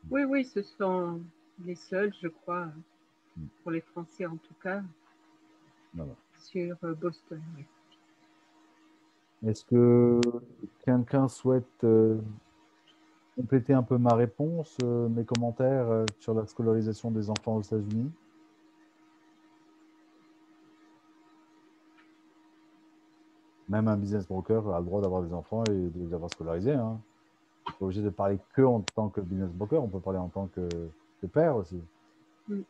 Oui, 0.10 0.24
oui, 0.24 0.46
ce 0.46 0.62
sont 0.62 1.22
les 1.64 1.76
seuls, 1.76 2.14
je 2.22 2.28
crois, 2.28 2.68
pour 3.62 3.72
les 3.72 3.82
Français 3.82 4.26
en 4.26 4.38
tout 4.38 4.56
cas, 4.62 4.82
sur 6.38 6.78
Boston. 7.00 7.42
Est-ce 9.46 9.66
que 9.66 10.22
quelqu'un 10.86 11.28
souhaite 11.28 11.84
euh, 11.84 12.18
compléter 13.36 13.74
un 13.74 13.84
peu 13.84 13.98
ma 13.98 14.16
réponse, 14.16 14.78
euh, 14.84 15.10
mes 15.10 15.24
commentaires 15.24 15.90
euh, 15.90 16.06
sur 16.20 16.34
la 16.34 16.46
scolarisation 16.46 17.12
des 17.12 17.30
enfants 17.30 17.56
aux 17.56 17.62
États-Unis 17.62 18.12
même 23.74 23.88
un 23.88 23.98
business 23.98 24.28
broker 24.28 24.74
a 24.74 24.80
le 24.80 24.86
droit 24.86 25.02
d'avoir 25.02 25.24
des 25.24 25.34
enfants 25.34 25.64
et 25.66 25.72
de 25.72 26.06
les 26.06 26.14
avoir 26.14 26.30
scolarisés. 26.30 26.74
Hein. 26.74 27.00
On 27.66 27.70
n'est 27.70 27.78
pas 27.80 27.86
obligé 27.86 28.02
de 28.02 28.10
parler 28.10 28.38
que 28.54 28.62
en 28.62 28.82
tant 28.82 29.10
que 29.10 29.22
business 29.22 29.50
broker, 29.52 29.84
on 29.84 29.88
peut 29.88 30.00
parler 30.00 30.20
en 30.20 30.30
tant 30.30 30.48
que, 30.48 30.68
père 31.28 31.56
aussi. 31.56 31.82
Mm. 32.50 32.62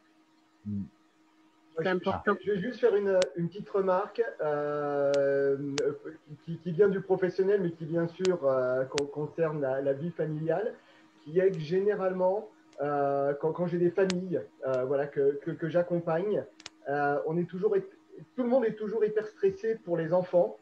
Mm. 0.67 0.84
C'est 1.77 1.88
important. 1.88 2.36
Je 2.45 2.51
vais 2.51 2.59
juste 2.59 2.79
faire 2.79 2.95
une, 2.95 3.19
petite 3.36 3.69
remarque 3.69 4.21
euh, 4.41 5.55
qui, 6.45 6.59
vient 6.71 6.88
du 6.88 7.01
professionnel, 7.01 7.62
mais 7.62 7.71
qui 7.71 7.86
bien 7.86 8.07
sûr 8.07 8.45
euh, 8.45 8.86
concerne 8.86 9.62
la, 9.62 9.93
vie 9.93 10.12
familiale, 10.12 10.73
qui 11.23 11.39
est 11.39 11.51
que 11.51 11.59
généralement, 11.59 12.49
euh, 12.81 13.33
quand, 13.33 13.65
j'ai 13.65 13.77
des 13.77 13.91
familles 13.91 14.41
voilà, 14.86 15.07
que, 15.07 15.39
que 15.39 15.69
j'accompagne, 15.69 16.43
on 16.88 17.38
est 17.38 17.49
toujours, 17.49 17.75
tout 18.36 18.43
le 18.43 18.49
monde 18.49 18.65
est 18.65 18.75
toujours 18.75 19.03
hyper 19.03 19.27
stressé 19.27 19.75
pour 19.83 19.97
les 19.97 20.13
enfants 20.13 20.57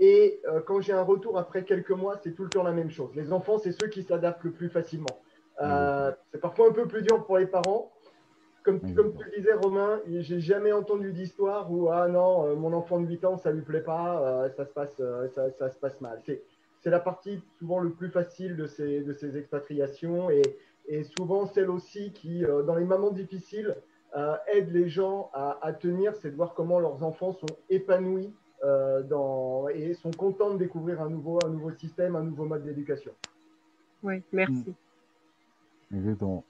et 0.00 0.40
euh, 0.46 0.60
quand 0.60 0.80
j'ai 0.80 0.92
un 0.92 1.02
retour 1.02 1.38
après 1.38 1.64
quelques 1.64 1.90
mois, 1.90 2.18
c'est 2.22 2.32
tout 2.32 2.44
le 2.44 2.50
temps 2.50 2.62
la 2.62 2.72
même 2.72 2.90
chose. 2.90 3.10
Les 3.14 3.32
enfants, 3.32 3.58
c'est 3.58 3.72
ceux 3.72 3.88
qui 3.88 4.02
s'adaptent 4.02 4.44
le 4.44 4.50
plus 4.50 4.68
facilement. 4.68 5.20
Euh, 5.60 6.10
c'est 6.32 6.40
parfois 6.40 6.68
un 6.68 6.72
peu 6.72 6.86
plus 6.86 7.02
dur 7.02 7.24
pour 7.24 7.38
les 7.38 7.46
parents. 7.46 7.92
Comme, 8.64 8.80
comme 8.94 9.14
tu 9.14 9.24
le 9.24 9.36
disais, 9.36 9.52
Romain, 9.52 10.00
j'ai 10.06 10.40
jamais 10.40 10.72
entendu 10.72 11.12
d'histoire 11.12 11.70
où 11.70 11.90
ah 11.90 12.08
non, 12.08 12.46
euh, 12.46 12.54
mon 12.56 12.72
enfant 12.72 12.98
de 12.98 13.06
8 13.06 13.24
ans, 13.26 13.36
ça 13.36 13.52
lui 13.52 13.60
plaît 13.60 13.82
pas, 13.82 14.48
ça, 14.56 14.64
se 14.64 14.72
passe, 14.72 15.00
ça, 15.34 15.50
ça, 15.50 15.70
se 15.70 15.78
passe 15.78 16.00
mal. 16.00 16.22
C'est 16.80 16.90
la 16.90 17.00
partie 17.00 17.40
souvent 17.58 17.78
le 17.78 17.90
plus 17.90 18.08
facile 18.08 18.56
de 18.56 18.66
ces, 18.66 19.02
de 19.02 19.12
ces 19.12 19.36
expatriations 19.36 20.30
et, 20.30 20.42
et 20.86 21.04
souvent 21.04 21.46
celle 21.46 21.70
aussi 21.70 22.12
qui, 22.12 22.42
dans 22.66 22.74
les 22.74 22.84
moments 22.84 23.10
difficiles, 23.10 23.74
aide 24.46 24.72
les 24.72 24.88
gens 24.88 25.30
à, 25.34 25.58
à 25.60 25.74
tenir, 25.74 26.16
c'est 26.16 26.30
de 26.30 26.36
voir 26.36 26.54
comment 26.54 26.80
leurs 26.80 27.02
enfants 27.02 27.32
sont 27.32 27.54
épanouis 27.68 28.32
euh, 28.64 29.02
dans, 29.02 29.68
et 29.68 29.92
sont 29.92 30.10
contents 30.10 30.54
de 30.54 30.58
découvrir 30.58 31.02
un 31.02 31.10
nouveau, 31.10 31.38
un 31.44 31.50
nouveau 31.50 31.70
système, 31.72 32.16
un 32.16 32.22
nouveau 32.22 32.46
mode 32.46 32.64
d'éducation. 32.64 33.12
Oui, 34.02 34.22
merci. 34.32 34.74
Hmm. 35.90 35.96
Exactement. 35.96 36.44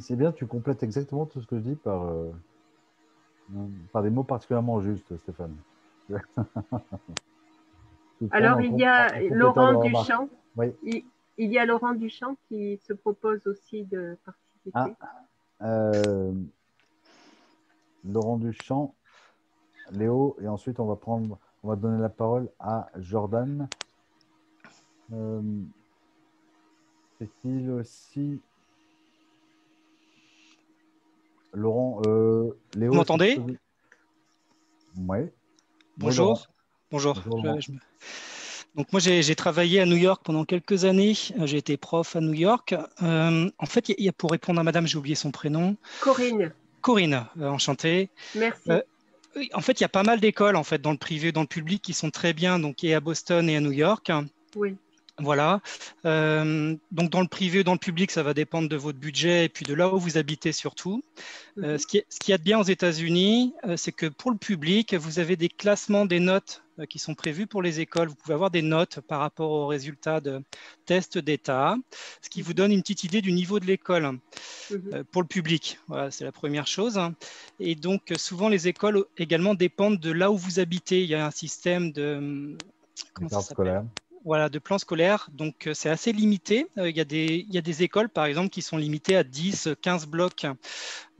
C'est 0.00 0.16
bien, 0.16 0.32
tu 0.32 0.46
complètes 0.46 0.82
exactement 0.82 1.26
tout 1.26 1.40
ce 1.40 1.46
que 1.46 1.56
je 1.56 1.62
dis 1.62 1.76
par, 1.76 2.08
euh, 2.08 2.32
par 3.92 4.02
des 4.02 4.10
mots 4.10 4.24
particulièrement 4.24 4.80
justes, 4.80 5.16
Stéphane. 5.18 5.54
Alors, 8.30 8.60
il 8.60 8.76
y 8.76 8.84
a 8.84 9.20
Laurent 9.30 9.80
Duchamp. 9.80 10.28
Oui. 10.56 10.74
Il, 11.38 11.52
y 11.52 11.58
a 11.58 11.66
Laurent 11.66 11.94
Duchamp 11.94 12.36
qui 12.48 12.78
se 12.78 12.94
propose 12.94 13.46
aussi 13.46 13.84
de 13.84 14.16
participer. 14.24 14.96
Ah, 15.00 15.62
euh, 15.62 16.32
Laurent 18.04 18.38
Duchamp, 18.38 18.94
Léo, 19.92 20.36
et 20.40 20.48
ensuite 20.48 20.80
on 20.80 20.86
va 20.86 20.96
prendre, 20.96 21.38
on 21.62 21.68
va 21.68 21.76
donner 21.76 22.00
la 22.00 22.08
parole 22.08 22.48
à 22.58 22.88
Jordan. 22.96 23.68
Euh, 25.12 25.42
Est-il 27.20 27.70
aussi 27.70 28.40
Laurent, 31.56 32.02
euh, 32.06 32.50
Léo 32.74 32.92
Vous 32.92 32.98
m'entendez 32.98 33.40
Oui. 34.96 35.18
Bonjour. 35.96 36.46
Bonjour. 36.90 37.22
Donc 38.74 38.92
moi 38.92 39.00
j'ai 39.00 39.34
travaillé 39.34 39.80
à 39.80 39.86
New 39.86 39.96
York 39.96 40.20
pendant 40.22 40.44
quelques 40.44 40.84
années. 40.84 41.14
J'ai 41.14 41.56
été 41.56 41.78
prof 41.78 42.14
à 42.14 42.20
New 42.20 42.34
York. 42.34 42.74
Euh, 43.02 43.50
en 43.58 43.66
fait, 43.66 43.88
il 43.88 44.04
y, 44.04 44.08
a 44.08 44.12
pour 44.12 44.30
répondre 44.30 44.60
à 44.60 44.62
Madame, 44.62 44.86
j'ai 44.86 44.98
oublié 44.98 45.14
son 45.14 45.30
prénom. 45.30 45.76
Corinne. 46.00 46.52
Corinne, 46.82 47.26
enchantée. 47.40 48.10
Merci 48.34 48.70
en 49.52 49.60
fait, 49.60 49.80
il 49.80 49.82
y 49.82 49.84
a 49.84 49.88
pas 49.88 50.02
mal 50.02 50.20
d'écoles 50.20 50.56
en 50.56 50.64
fait 50.64 50.80
dans 50.80 50.92
le 50.92 50.98
privé, 50.98 51.32
dans 51.32 51.42
le 51.42 51.46
public 51.46 51.82
qui 51.82 51.92
sont 51.92 52.10
très 52.10 52.32
bien, 52.32 52.58
donc 52.58 52.82
et 52.84 52.94
à 52.94 53.00
Boston 53.00 53.48
et 53.48 53.56
à 53.56 53.60
New 53.60 53.72
York. 53.72 54.10
Oui. 54.54 54.76
Voilà. 55.18 55.60
Euh, 56.04 56.76
donc 56.92 57.08
dans 57.10 57.22
le 57.22 57.28
privé, 57.28 57.64
dans 57.64 57.72
le 57.72 57.78
public, 57.78 58.10
ça 58.10 58.22
va 58.22 58.34
dépendre 58.34 58.68
de 58.68 58.76
votre 58.76 58.98
budget 58.98 59.46
et 59.46 59.48
puis 59.48 59.64
de 59.64 59.72
là 59.72 59.92
où 59.92 59.98
vous 59.98 60.18
habitez 60.18 60.52
surtout. 60.52 61.02
Euh, 61.58 61.72
mhm. 61.72 61.78
ce, 61.78 62.18
qui 62.20 62.32
a 62.34 62.38
de 62.38 62.42
bien 62.42 62.58
aux 62.58 62.64
États-Unis, 62.64 63.54
euh, 63.64 63.78
c'est 63.78 63.92
que 63.92 64.06
pour 64.06 64.30
le 64.30 64.36
public, 64.36 64.92
vous 64.94 65.18
avez 65.18 65.36
des 65.36 65.48
classements 65.48 66.04
des 66.04 66.20
notes 66.20 66.62
qui 66.90 66.98
sont 66.98 67.14
prévus 67.14 67.46
pour 67.46 67.62
les 67.62 67.80
écoles. 67.80 68.08
Vous 68.08 68.14
pouvez 68.14 68.34
avoir 68.34 68.50
des 68.50 68.60
notes 68.60 69.00
par 69.00 69.20
rapport 69.20 69.50
aux 69.50 69.66
résultats 69.66 70.20
de 70.20 70.42
tests 70.84 71.16
d'État, 71.16 71.76
ce 72.20 72.28
qui 72.28 72.42
vous 72.42 72.52
donne 72.52 72.70
une 72.70 72.82
petite 72.82 73.02
idée 73.02 73.22
du 73.22 73.32
niveau 73.32 73.58
de 73.58 73.64
l'école 73.64 74.18
mhm. 74.70 75.04
pour 75.10 75.22
le 75.22 75.28
public. 75.28 75.78
Voilà, 75.88 76.10
c'est 76.10 76.24
la 76.24 76.32
première 76.32 76.66
chose. 76.66 77.00
Et 77.58 77.74
donc 77.74 78.12
souvent 78.18 78.50
les 78.50 78.68
écoles 78.68 79.06
également 79.16 79.54
dépendent 79.54 79.98
de 79.98 80.10
là 80.10 80.30
où 80.30 80.36
vous 80.36 80.60
habitez. 80.60 81.02
Il 81.02 81.08
y 81.08 81.14
a 81.14 81.24
un 81.24 81.30
système 81.30 81.92
de 81.92 82.54
comment 83.14 83.40
ça 83.40 83.54
voilà, 84.26 84.48
de 84.48 84.58
plans 84.58 84.78
scolaires. 84.78 85.28
Donc, 85.32 85.68
euh, 85.68 85.72
c'est 85.72 85.88
assez 85.88 86.12
limité. 86.12 86.66
Euh, 86.78 86.90
il, 86.90 86.96
y 86.96 87.00
a 87.00 87.04
des, 87.04 87.46
il 87.48 87.54
y 87.54 87.58
a 87.58 87.62
des 87.62 87.84
écoles, 87.84 88.08
par 88.08 88.24
exemple, 88.24 88.50
qui 88.50 88.60
sont 88.60 88.76
limitées 88.76 89.16
à 89.16 89.22
10, 89.22 89.68
15 89.80 90.06
blocs 90.06 90.46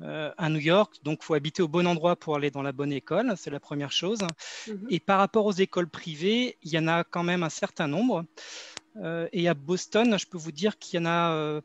euh, 0.03 0.33
à 0.37 0.49
New 0.49 0.59
York. 0.59 0.97
Donc, 1.05 1.21
il 1.23 1.25
faut 1.25 1.35
habiter 1.35 1.63
au 1.63 1.69
bon 1.69 1.87
endroit 1.87 2.17
pour 2.17 2.35
aller 2.35 2.51
dans 2.51 2.63
la 2.63 2.73
bonne 2.73 2.93
école. 2.93 3.35
C'est 3.37 3.51
la 3.51 3.61
première 3.61 3.93
chose. 3.93 4.19
Mhm. 4.67 4.87
Et 4.91 4.99
par 4.99 5.19
rapport 5.19 5.47
aux 5.47 5.53
écoles 5.53 5.89
privées, 5.89 6.59
il 6.65 6.73
y 6.73 6.79
en 6.79 6.89
a 6.89 7.05
quand 7.05 7.23
même 7.23 7.45
un 7.45 7.49
certain 7.49 7.87
nombre. 7.87 8.25
et 9.33 9.47
à 9.47 9.55
Boston, 9.55 10.19
je 10.19 10.27
peux 10.27 10.39
vous 10.39 10.53
dire 10.53 10.79
qu'il 10.79 10.99
y 10.99 11.03
en 11.03 11.07
a 11.07 11.61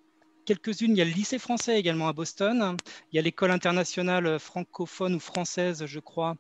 quelques-unes. 0.46 0.92
Il 0.92 0.98
y 0.98 1.02
a 1.02 1.06
le 1.06 1.12
lycée 1.12 1.40
français 1.40 1.80
également 1.80 2.10
à 2.10 2.14
Boston. 2.14 2.76
Il 3.12 3.16
y 3.16 3.20
a 3.20 3.22
l'école 3.22 3.52
internationale 3.52 4.38
francophone 4.38 5.16
ou 5.16 5.20
française, 5.20 5.86
je 5.86 6.00
crois, 6.00 6.36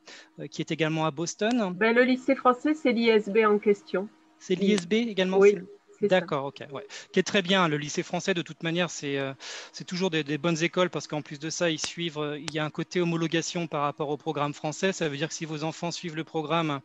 qui 0.51 0.61
est 0.61 0.69
également 0.69 1.05
à 1.05 1.11
Boston. 1.11 1.73
Ben, 1.73 1.95
le 1.95 2.03
lycée 2.03 2.35
français, 2.35 2.73
c'est 2.73 2.91
l'ISB 2.91 3.37
en 3.47 3.57
question. 3.57 4.09
C'est 4.41 4.55
l'ISB 4.55 4.93
également 4.93 5.37
Oui. 5.37 5.55
D'accord, 6.01 6.45
ok. 6.45 6.63
Ouais. 6.71 6.85
Qui 7.13 7.19
est 7.19 7.23
très 7.23 7.43
bien. 7.43 7.67
Le 7.67 7.77
lycée 7.77 8.01
français, 8.01 8.33
de 8.33 8.41
toute 8.41 8.63
manière, 8.63 8.89
c'est 8.89 9.19
euh, 9.19 9.33
toujours 9.85 10.09
des, 10.09 10.23
bonnes 10.39 10.63
écoles 10.63 10.89
parce 10.89 11.07
qu'en 11.07 11.21
plus 11.21 11.37
de 11.37 11.51
ça, 11.51 11.69
ils 11.69 11.79
suivent, 11.79 12.17
euh, 12.17 12.39
il 12.39 12.51
y 12.51 12.57
a 12.57 12.65
un 12.65 12.71
côté 12.71 12.99
homologation 13.01 13.67
par 13.67 13.83
rapport 13.83 14.09
au 14.09 14.17
programme 14.17 14.53
français. 14.53 14.93
Ça 14.93 15.09
veut 15.09 15.17
dire 15.17 15.27
que 15.27 15.33
si 15.35 15.45
vos 15.45 15.63
enfants 15.63 15.91
suivent 15.91 16.15
le 16.15 16.23
programme, 16.23 16.81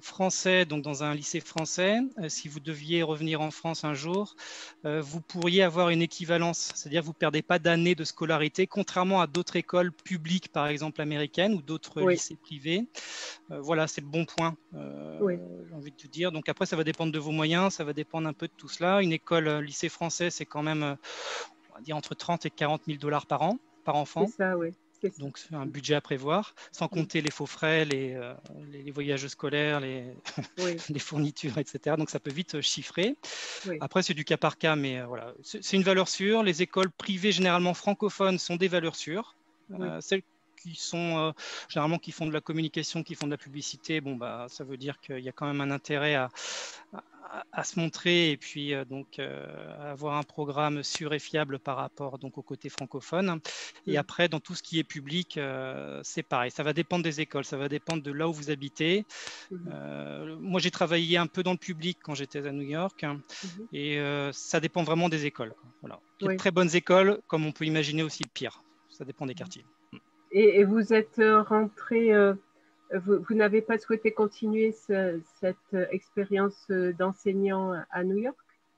français, 0.00 0.64
donc 0.64 0.82
dans 0.82 1.02
un 1.02 1.14
lycée 1.14 1.40
français, 1.40 1.98
euh, 2.18 2.28
si 2.28 2.48
vous 2.48 2.60
deviez 2.60 3.02
revenir 3.02 3.40
en 3.40 3.50
France 3.50 3.84
un 3.84 3.94
jour, 3.94 4.36
euh, 4.84 5.00
vous 5.00 5.20
pourriez 5.20 5.62
avoir 5.62 5.88
une 5.88 6.02
équivalence, 6.02 6.70
c'est-à-dire 6.74 7.02
vous 7.02 7.10
ne 7.10 7.14
perdez 7.14 7.42
pas 7.42 7.58
d'année 7.58 7.94
de 7.94 8.04
scolarité, 8.04 8.66
contrairement 8.66 9.20
à 9.20 9.26
d'autres 9.26 9.56
écoles 9.56 9.92
publiques, 9.92 10.52
par 10.52 10.68
exemple 10.68 11.00
américaines, 11.00 11.54
ou 11.54 11.62
d'autres 11.62 12.00
lycées 12.02 12.36
privés. 12.36 12.86
voilà, 13.48 13.88
c'est 13.88 14.00
le 14.00 14.06
bon 14.06 14.24
point, 14.24 14.56
j'ai 14.72 15.74
envie 15.74 15.90
de 15.90 15.96
te 15.96 16.06
dire. 16.06 16.30
Donc 16.30 16.48
après, 16.48 16.66
ça 16.66 16.76
va 16.76 16.84
dépendre 16.84 17.12
de 17.12 17.18
vos 17.18 17.32
moyens, 17.32 17.74
ça 17.74 17.84
va 17.84 17.92
dépendre 17.92 18.28
un 18.28 18.32
peu 18.32 18.46
de 18.46 18.52
tout 18.56 18.68
cela. 18.68 19.02
Une 19.02 19.12
école 19.12 19.48
lycée 19.60 19.88
français, 19.88 20.30
c'est 20.30 20.46
quand 20.46 20.62
même, 20.62 20.96
on 21.70 21.74
va 21.74 21.80
dire, 21.80 21.96
entre 21.96 22.14
30 22.14 22.46
et 22.46 22.50
40 22.50 22.82
000 22.86 22.98
dollars 22.98 23.26
par 23.26 23.42
an, 23.42 23.58
par 23.84 23.96
enfant. 23.96 24.26
C'est 24.26 24.36
ça, 24.36 24.56
oui. 24.56 24.72
Donc, 25.18 25.38
c'est 25.38 25.54
un 25.54 25.66
budget 25.66 25.94
à 25.94 26.00
prévoir, 26.00 26.54
sans 26.72 26.88
compter 26.88 27.20
les 27.20 27.30
faux 27.30 27.46
frais, 27.46 27.84
les, 27.84 28.14
euh, 28.14 28.34
voyages 28.92 29.26
scolaires, 29.28 29.80
les, 29.80 30.04
les, 30.88 30.98
fournitures, 30.98 31.58
etc. 31.58 31.96
Donc, 31.98 32.10
ça 32.10 32.20
peut 32.20 32.32
vite 32.32 32.60
chiffrer. 32.60 33.16
Après, 33.80 34.02
c'est 34.02 34.14
du 34.14 34.24
cas 34.24 34.36
par 34.36 34.58
cas, 34.58 34.76
mais 34.76 34.98
euh, 34.98 35.06
voilà. 35.06 35.34
C'est 35.42 35.72
une 35.76 35.82
valeur 35.82 36.08
sûre. 36.08 36.42
Les 36.42 36.62
écoles 36.62 36.90
privées, 36.90 37.32
généralement 37.32 37.74
francophones, 37.74 38.38
sont 38.38 38.56
des 38.56 38.68
valeurs 38.68 38.96
sûres. 38.96 39.34
Euh, 39.80 40.00
celles 40.00 40.22
qui 40.62 40.74
sont 40.74 41.32
généralement 41.68 41.98
qui 41.98 42.12
font 42.12 42.26
de 42.26 42.32
la 42.32 42.40
communication, 42.40 43.02
qui 43.02 43.14
font 43.14 43.26
de 43.26 43.32
la 43.32 43.38
publicité, 43.38 44.00
bon 44.00 44.16
bah 44.16 44.46
ça 44.48 44.64
veut 44.64 44.76
dire 44.76 45.00
qu'il 45.00 45.20
y 45.20 45.28
a 45.28 45.32
quand 45.32 45.46
même 45.46 45.60
un 45.60 45.70
intérêt 45.70 46.14
à, 46.14 46.28
à, 47.52 47.64
se 47.64 47.78
montrer 47.78 48.30
et 48.30 48.36
puis 48.36 48.74
euh, 48.74 48.84
donc 48.84 49.18
euh, 49.18 49.92
avoir 49.92 50.16
un 50.16 50.22
programme 50.22 50.82
sûr 50.82 51.14
et 51.14 51.18
fiable 51.18 51.58
par 51.58 51.76
rapport 51.76 52.18
donc 52.18 52.38
au 52.38 52.42
côté 52.42 52.68
francophone. 52.68 53.40
Et 53.86 53.94
mm. 53.94 53.96
après, 53.96 54.28
dans 54.28 54.40
tout 54.40 54.54
ce 54.54 54.62
qui 54.62 54.78
est 54.78 54.84
public, 54.84 55.38
euh, 55.38 56.00
c'est 56.02 56.22
pareil. 56.22 56.50
Ça 56.50 56.62
va 56.62 56.72
dépendre 56.72 57.02
des 57.04 57.20
écoles, 57.20 57.44
ça 57.44 57.56
va 57.56 57.68
dépendre 57.68 58.02
de 58.02 58.12
là 58.12 58.28
où 58.28 58.32
vous 58.32 58.50
habitez. 58.50 59.04
Mm-hmm. 59.52 60.36
moi, 60.36 60.60
j'ai 60.60 60.70
travaillé 60.70 61.16
un 61.16 61.26
peu 61.26 61.42
dans 61.42 61.52
le 61.52 61.58
public 61.58 61.98
quand 62.02 62.14
j'étais 62.14 62.46
à 62.46 62.52
New 62.52 62.62
York 62.62 63.02
mm-hmm. 63.02 63.66
et 63.72 64.30
ça 64.32 64.60
dépend 64.60 64.82
vraiment 64.82 65.08
des 65.08 65.26
écoles. 65.26 65.54
Voilà. 65.80 66.00
Il 66.20 66.26
y 66.26 66.28
a 66.28 66.32
de 66.32 66.38
très 66.38 66.50
bonnes 66.50 66.74
écoles, 66.74 67.20
comme 67.26 67.46
on 67.46 67.52
peut 67.52 67.64
imaginer 67.64 68.02
aussi 68.02 68.22
le 68.22 68.30
pire. 68.32 68.62
Ça 68.88 69.04
dépend 69.04 69.26
des 69.26 69.34
quartiers. 69.34 69.64
Et, 70.32 70.60
et 70.60 70.64
vous 70.64 70.92
êtes 70.92 71.20
rentré 71.48 72.12
vous, 72.92 73.34
n'avez 73.34 73.62
pas 73.62 73.78
souhaité 73.78 74.12
continuer 74.12 74.72
cette 74.72 75.76
expérience 75.90 76.70
d'enseignant 76.98 77.72
à 77.90 78.04
New 78.04 78.18
York? 78.18 78.36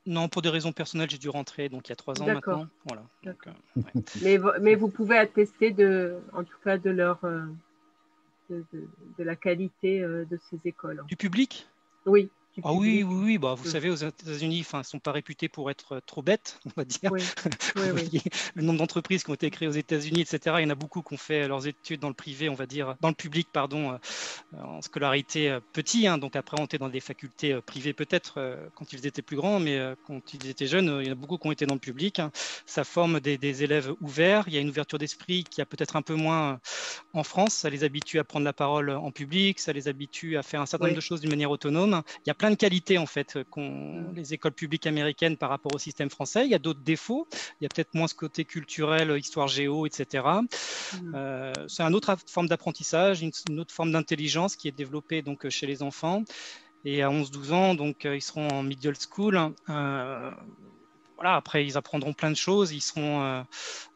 Non, 0.09 0.29
pour 0.29 0.41
des 0.41 0.49
raisons 0.49 0.73
personnelles, 0.73 1.11
j'ai 1.11 1.19
dû 1.19 1.29
rentrer, 1.29 1.69
donc 1.69 1.89
il 1.89 1.91
y 1.91 1.93
a 1.93 1.97
trois 1.97 2.21
ans 2.23 2.27
maintenant. 2.27 2.67
Voilà. 2.87 3.03
Euh, 3.27 3.33
mais, 4.23 4.39
mais, 4.59 4.75
vous 4.75 4.89
pouvez 4.89 5.19
attester 5.19 5.71
de, 5.71 6.17
en 6.33 6.45
tout 6.45 6.57
cas 6.65 6.79
de 6.79 6.89
leur, 6.89 7.23
euh, 7.25 7.43
de, 8.49 8.89
la 9.19 9.37
qualité 9.37 10.01
euh, 10.01 10.25
de 10.25 10.39
ces 10.49 10.59
écoles. 10.65 11.05
Du 11.09 11.17
public? 11.17 11.69
Oui. 12.07 12.31
Ah 12.63 12.73
oui, 12.73 13.03
oui, 13.03 13.17
oui. 13.25 13.39
Bah, 13.39 13.55
vous 13.55 13.65
savez, 13.69 13.91
aux 13.91 13.97
États-Unis, 13.97 14.65
ils 14.73 14.77
ne 14.77 14.83
sont 14.83 14.99
pas 14.99 15.13
réputés 15.13 15.49
pour 15.49 15.71
être 15.71 15.97
euh, 15.97 16.01
trop 16.05 16.23
bêtes, 16.23 16.59
on 16.67 16.71
va 16.77 16.85
dire. 16.85 17.13
Oui. 17.13 17.23
Oui, 17.77 18.23
le 18.55 18.63
nombre 18.63 18.79
d'entreprises 18.79 19.25
qui 19.25 19.31
ont 19.31 19.35
été 19.35 19.51
créées 19.51 19.69
aux 19.69 19.73
États-Unis, 19.73 20.21
etc. 20.21 20.57
Il 20.59 20.63
y 20.63 20.67
en 20.67 20.71
a 20.71 20.75
beaucoup 20.75 21.03
qui 21.03 21.15
ont 21.15 21.19
fait 21.19 21.47
leurs 21.47 21.67
études 21.67 22.01
dans 22.01 22.09
le 22.09 22.15
privé, 22.15 22.49
on 22.49 22.55
va 22.55 22.67
dire, 22.67 22.97
dans 23.01 23.09
le 23.09 23.15
public, 23.15 23.49
pardon, 23.53 23.93
euh, 23.93 24.63
en 24.63 24.83
scolarité 24.83 25.51
euh, 25.51 25.61
petit. 25.73 26.07
Hein. 26.07 26.19
donc 26.19 26.37
après, 26.37 26.57
on 26.61 26.65
était 26.65 26.79
dans 26.79 26.89
des 26.89 27.01
facultés 27.01 27.61
privées 27.61 27.93
peut-être 27.93 28.39
quand 28.75 28.93
ils 28.93 29.07
étaient 29.07 29.23
plus 29.23 29.37
grands, 29.37 29.61
mais 29.61 29.81
quand 30.07 30.35
ils 30.35 30.49
étaient 30.49 30.67
jeunes, 30.67 30.99
il 31.01 31.07
y 31.07 31.09
en 31.09 31.13
a 31.13 31.15
beaucoup 31.15 31.39
qui 31.39 31.47
ont 31.47 31.53
été 31.53 31.67
dans 31.67 31.75
le 31.75 31.81
public. 31.81 32.19
Hein. 32.19 32.31
Ça 32.67 32.85
forme 32.85 33.21
des, 33.21 33.39
des, 33.39 33.63
élèves 33.63 33.93
ouverts. 34.01 34.45
Il 34.49 34.55
y 34.55 34.59
a 34.59 34.61
une 34.61 34.69
ouverture 34.69 34.99
d'esprit 34.99 35.45
qui 35.45 35.61
a 35.61 35.67
peut-être 35.67 35.97
un 35.97 36.03
peu 36.03 36.15
moins 36.15 36.61
en 37.13 37.23
France. 37.23 37.55
Ça 37.55 37.71
les 37.71 37.85
habitue 37.85 38.19
à 38.19 38.25
prendre 38.25 38.45
la 38.45 38.53
parole 38.53 38.91
en 38.91 39.11
public, 39.11 39.59
ça 39.59 39.73
les 39.73 39.89
habitue 39.89 40.37
à 40.37 40.43
faire 40.43 40.61
un 40.61 40.67
certain 40.67 40.87
nombre 40.87 40.97
de 40.97 41.01
choses 41.01 41.21
d'une 41.21 41.31
manière 41.31 41.51
autonome. 41.51 42.03
Il 42.25 42.29
y 42.29 42.31
a 42.31 42.35
plein 42.35 42.48
de 42.51 42.57
qualités 42.57 42.99
en 42.99 43.07
fait 43.07 43.39
qu'ont 43.51 44.11
les 44.15 44.35
écoles 44.35 44.53
publiques 44.53 44.87
américaines 44.87 45.37
par 45.37 45.51
rapport 45.51 45.75
au 45.75 45.79
système 45.79 46.11
français. 46.11 46.45
Il 46.45 46.51
y 46.51 46.55
a 46.55 46.59
d'autres 46.59 46.81
défauts. 46.81 47.27
Il 47.61 47.65
y 47.65 47.67
a 47.67 47.69
peut-être 47.69 47.95
moins 47.95 48.09
ce 48.09 48.15
côté 48.15 48.45
culturel, 48.45 49.15
histoire 49.19 49.49
géo, 49.49 49.87
etc. 49.87 50.25
Mm. 51.03 51.13
Euh, 51.15 51.53
c'est 51.67 51.83
une 51.83 51.95
autre 51.95 52.17
forme 52.27 52.49
d'apprentissage, 52.49 53.23
une, 53.23 53.61
autre 53.61 53.75
forme 53.75 53.93
d'intelligence 53.93 54.57
qui 54.57 54.69
est 54.69 54.73
développée 54.73 55.23
donc 55.23 55.49
chez 55.49 55.67
les 55.67 55.83
enfants. 55.83 56.25
Et 56.85 57.03
à 57.03 57.09
11-12 57.09 57.53
ans, 57.53 57.75
donc 57.75 58.07
euh, 58.07 58.17
ils 58.17 58.23
seront 58.23 58.49
en 58.49 58.63
middle 58.63 58.95
school. 58.97 59.39
Euh, 59.69 60.31
voilà, 61.19 61.35
après, 61.35 61.67
ils 61.67 61.77
apprendront 61.77 62.13
plein 62.13 62.31
de 62.31 62.37
choses. 62.37 62.71
Ils, 62.71 62.81
seront, 62.81 63.23
euh, 63.23 63.43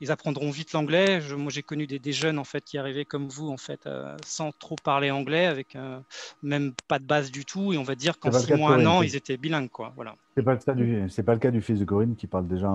ils 0.00 0.10
apprendront 0.10 0.50
vite 0.50 0.72
l'anglais. 0.72 1.20
moi, 1.38 1.52
j'ai 1.52 1.62
connu 1.62 1.86
des, 1.86 2.12
jeunes 2.12 2.36
en 2.36 2.44
fait 2.44 2.64
qui 2.64 2.78
arrivaient 2.78 3.04
comme 3.04 3.28
vous, 3.28 3.48
en 3.48 3.56
fait, 3.56 3.86
euh, 3.86 4.16
sans 4.26 4.50
trop 4.50 4.74
parler 4.74 5.12
anglais, 5.12 5.46
avec 5.46 5.76
euh, 5.76 6.00
même 6.42 6.72
pas 6.88 6.98
de 6.98 7.04
base 7.04 7.30
du 7.30 7.44
tout. 7.44 7.72
Et 7.72 7.78
on 7.78 7.84
va 7.84 7.94
dire 7.94 8.18
qu'en 8.18 8.32
six 8.32 8.52
mois, 8.54 8.74
un 8.74 8.84
an, 8.86 9.02
ils 9.02 9.14
étaient 9.14 9.36
bilingues, 9.36 9.70
quoi. 9.70 9.92
Voilà. 9.94 10.16
C'est 10.34 10.42
pas 10.42 10.54
le 10.54 11.22
pas 11.22 11.34
le 11.34 11.38
cas 11.38 11.52
du 11.52 11.60
fils 11.60 11.78
de 11.78 11.84
Corinne 11.84 12.16
qui 12.16 12.26
parle 12.26 12.48
déjà. 12.48 12.68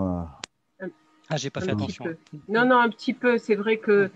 Ah, 1.29 1.36
j'ai 1.36 1.49
pas 1.49 1.60
fait 1.60 1.71
attention. 1.71 2.05
Non, 2.47 2.65
non, 2.65 2.79
un 2.79 2.89
petit 2.89 3.13
peu. 3.13 3.38
C'est 3.38 3.55
vrai 3.55 3.77
que 3.77 4.10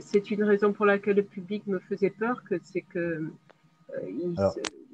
c'est 0.00 0.32
une 0.32 0.42
raison 0.42 0.72
pour 0.72 0.86
laquelle 0.86 1.14
le 1.14 1.22
public 1.22 1.64
me 1.68 1.78
faisait 1.78 2.10
peur, 2.10 2.42
que 2.50 2.56
c'est 2.64 2.82
que 2.82 3.30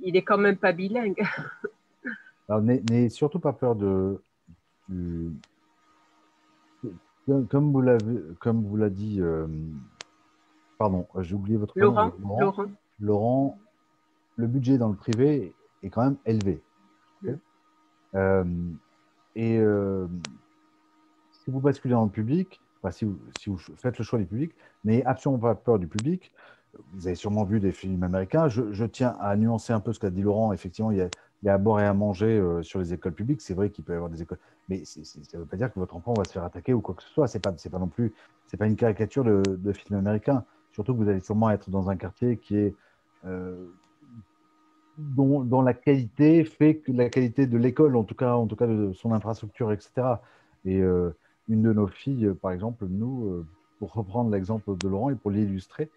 il, 0.02 0.14
est 0.14 0.22
quand 0.22 0.36
même 0.36 0.58
pas 0.58 0.72
bilingue. 0.72 1.22
Alors, 2.50 2.60
n'ayez 2.60 3.08
surtout 3.08 3.38
pas 3.38 3.54
peur 3.54 3.76
de 3.76 4.20
comme 7.26 7.72
vous 7.72 7.80
l'avez, 7.80 8.20
comme 8.40 8.64
vous 8.64 8.76
l'a 8.76 8.90
dit, 8.90 9.20
euh, 9.20 9.46
pardon, 10.78 11.06
j'ai 11.20 11.34
oublié 11.34 11.56
votre 11.56 11.78
Laurent, 11.78 12.12
Laurent, 12.20 12.66
Laurent. 13.00 13.58
le 14.36 14.46
budget 14.46 14.78
dans 14.78 14.88
le 14.88 14.96
privé 14.96 15.54
est 15.82 15.90
quand 15.90 16.04
même 16.04 16.16
élevé. 16.26 16.62
Euh, 18.14 18.44
et 19.34 19.58
euh, 19.58 20.06
si 21.32 21.50
vous 21.50 21.58
basculez 21.58 21.94
dans 21.94 22.04
le 22.04 22.10
public, 22.10 22.60
si, 22.90 23.04
vous, 23.04 23.18
si, 23.40 23.50
vous, 23.50 23.58
faites 23.58 23.98
le 23.98 24.04
choix 24.04 24.20
du 24.20 24.26
public, 24.26 24.54
n'ayez 24.84 25.04
absolument 25.04 25.40
pas 25.40 25.56
peur 25.56 25.80
du 25.80 25.88
public. 25.88 26.32
Vous 26.92 27.08
avez 27.08 27.16
sûrement 27.16 27.42
vu 27.42 27.58
des 27.58 27.72
films 27.72 28.02
américains. 28.04 28.46
Je, 28.46 28.72
je 28.72 28.84
tiens 28.84 29.16
à 29.18 29.34
nuancer 29.36 29.72
un 29.72 29.80
peu 29.80 29.92
ce 29.92 29.98
qu'a 29.98 30.10
dit 30.10 30.22
Laurent. 30.22 30.52
Effectivement, 30.52 30.92
il 30.92 30.98
y 30.98 31.00
a, 31.00 31.08
il 31.42 31.46
y 31.46 31.48
a 31.48 31.54
à 31.54 31.58
boire 31.58 31.80
et 31.80 31.86
à 31.86 31.94
manger 31.94 32.40
sur 32.62 32.78
les 32.78 32.92
écoles 32.92 33.14
publiques. 33.14 33.40
C'est 33.40 33.54
vrai 33.54 33.70
qu'il 33.70 33.84
peut 33.84 33.94
y 33.94 33.96
avoir 33.96 34.10
des 34.10 34.22
écoles, 34.22 34.38
mais 34.68 34.84
ça 34.84 35.00
ne 35.34 35.38
veut 35.38 35.46
pas 35.46 35.56
dire 35.56 35.72
que 35.72 35.78
votre 35.78 35.94
enfant 35.96 36.14
va 36.14 36.24
se 36.24 36.32
faire 36.32 36.44
attaquer 36.44 36.72
ou 36.72 36.80
quoi 36.80 36.94
que 36.94 37.02
ce 37.02 37.08
soit. 37.08 37.28
C'est 37.28 37.40
pas, 37.40 37.52
pas 37.52 37.78
non 37.78 37.88
plus, 37.88 38.12
c'est 38.46 38.56
pas 38.56 38.66
une 38.66 38.76
caricature 38.76 39.24
de, 39.24 39.72
film 39.72 39.98
américain. 39.98 40.44
Surtout 40.72 40.94
que 40.94 41.02
vous 41.02 41.08
allez 41.08 41.20
sûrement 41.20 41.50
être 41.50 41.70
dans 41.70 41.90
un 41.90 41.96
quartier 41.96 42.74
euh, 43.26 43.66
dont, 44.98 45.62
la 45.62 45.74
qualité 45.74 46.44
fait 46.44 46.76
que 46.76 46.92
la 46.92 47.08
qualité 47.08 47.46
de 47.46 47.58
l'école, 47.58 47.96
en 47.96 48.04
tout 48.04 48.14
cas, 48.14 48.34
en 48.34 48.46
tout 48.46 48.56
cas 48.56 48.66
de 48.66 48.92
son 48.92 49.12
infrastructure, 49.12 49.72
etc. 49.72 50.16
Et 50.64 50.80
euh, 50.80 51.10
une 51.48 51.62
de 51.62 51.72
nos 51.72 51.86
filles, 51.86 52.32
par 52.40 52.52
exemple, 52.52 52.86
nous, 52.88 53.44
pour 53.78 53.92
reprendre 53.92 54.30
l'exemple 54.30 54.76
de 54.76 54.88
Laurent 54.88 55.10
et 55.10 55.14
pour 55.14 55.30
l'illustrer, 55.30 55.90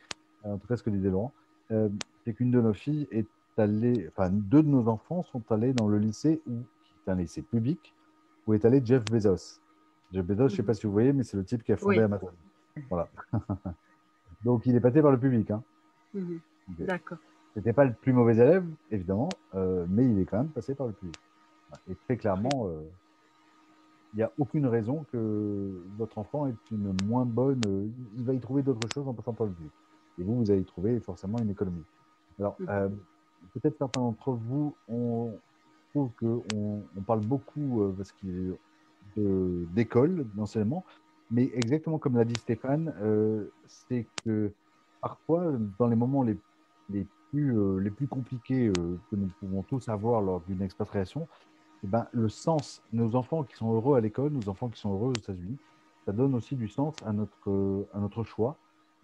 en 0.44 0.58
tout 0.58 0.68
cas 0.68 0.78
ce 0.78 0.84
que 0.84 0.90
disait 0.90 1.10
Laurent, 1.10 1.32
c'est 1.70 2.34
qu'une 2.34 2.52
de 2.52 2.60
nos 2.60 2.74
filles 2.74 3.08
est 3.12 3.26
enfin, 3.60 4.30
deux 4.30 4.64
de 4.64 4.68
nos 4.68 4.88
enfants 4.88 5.24
sont 5.24 5.44
allés 5.52 5.74
dans 5.74 5.88
le 5.88 5.98
lycée, 5.98 6.42
qui 6.46 6.94
est 7.08 7.12
un 7.12 7.16
lycée 7.16 7.42
public, 7.42 7.94
où 8.48 8.54
est 8.54 8.66
allé 8.66 8.82
Jeff 8.84 9.04
Bezos. 9.06 9.60
Jeff 10.12 10.26
Bezos, 10.26 10.48
je 10.48 10.54
ne 10.54 10.58
sais 10.58 10.64
pas 10.64 10.74
si 10.74 10.88
vous 10.88 10.94
voyez, 10.94 11.14
mais 11.14 11.24
c'est 11.24 11.38
le 11.38 11.44
type 11.44 11.64
qui 11.64 11.74
a 11.74 11.78
fondé 11.78 12.00
Amazon. 12.00 12.30
Voilà. 12.90 13.10
Donc, 14.44 14.66
il 14.66 14.76
est 14.76 14.80
passé 14.80 15.02
par 15.02 15.12
le 15.12 15.20
public. 15.20 15.52
Hein. 15.52 15.62
Mhm. 16.14 16.40
D'accord. 16.80 17.18
C'était 17.54 17.74
pas 17.74 17.86
le 17.86 17.94
plus 17.94 18.14
mauvais 18.14 18.34
élève, 18.34 18.66
évidemment, 18.92 19.30
euh, 19.56 19.86
mais 19.90 20.06
il 20.06 20.20
est 20.20 20.26
quand 20.26 20.38
même 20.38 20.50
passé 20.50 20.76
par 20.76 20.88
le 20.88 20.94
public. 20.94 21.16
Et 21.90 21.96
très 21.96 22.16
clairement, 22.16 22.68
euh, 22.68 22.82
il 24.14 24.18
n'y 24.18 24.24
a 24.24 24.32
aucune 24.38 24.68
raison 24.68 25.06
que 25.12 25.82
votre 25.98 26.18
enfant 26.18 26.48
ait 26.48 26.56
une 26.72 26.96
moins 27.06 27.26
bonne. 27.26 27.62
Euh, 27.68 27.88
il 28.16 28.24
va 28.24 28.34
y 28.34 28.40
trouver 28.40 28.62
d'autres 28.62 28.88
choses 28.94 29.08
en 29.08 29.14
passant 29.14 29.34
par 29.34 29.48
le 29.48 29.54
public. 29.54 29.72
Et 30.20 30.24
vous, 30.24 30.36
vous 30.36 30.52
allez 30.52 30.64
trouver 30.64 31.00
forcément 31.00 31.40
une 31.40 31.50
économie. 31.50 31.84
Alors, 32.40 32.56
mhm 32.60 32.98
peut-être 33.54 33.78
certains 33.78 34.02
d'entre 34.02 34.32
vous, 34.32 34.76
on 34.88 35.34
trouve 35.98 36.12
qu'on 36.20 36.84
on 36.96 37.02
parle 37.02 37.22
beaucoup 37.22 37.82
euh, 37.82 37.94
parce 37.96 38.14
d'école, 39.74 40.28
d'enseignement, 40.36 40.86
mais 41.32 41.50
exactement 41.56 41.98
comme 41.98 42.16
l'a 42.16 42.26
dit 42.26 42.36
Stéphane, 42.36 42.94
euh, 43.02 43.52
c'est 43.66 44.06
que 44.24 44.52
parfois, 45.02 45.54
dans 45.80 45.88
les 45.88 45.96
moments 45.96 46.22
les, 46.22 46.38
les 46.90 47.06
plus, 47.32 47.58
euh, 47.58 47.80
les 47.80 47.90
plus 47.90 48.08
compliqués 48.08 48.72
que 48.74 49.16
nous 49.16 49.30
pouvons 49.40 49.64
tous 49.64 49.90
avoir 49.90 50.22
lors 50.22 50.42
d'une 50.42 50.62
expatriation, 50.62 51.28
eh 51.84 51.88
ben, 51.88 52.08
le 52.12 52.30
sens, 52.30 52.82
nos 52.94 53.16
enfants 53.16 53.44
qui 53.44 53.56
sont 53.56 53.74
heureux 53.74 53.98
à 53.98 54.02
l'école, 54.02 54.32
nos 54.32 54.50
enfants 54.50 54.70
qui 54.70 54.80
sont 54.80 54.94
heureux 54.94 55.10
aux 55.10 55.20
États-Unis, 55.20 55.58
ça 56.06 56.12
donne 56.12 56.36
aussi 56.36 56.56
du 56.56 56.68
sens 56.68 56.96
à 57.06 57.12
notre, 57.12 57.88
à 57.94 58.00
notre 58.00 58.24
choix. 58.24 58.56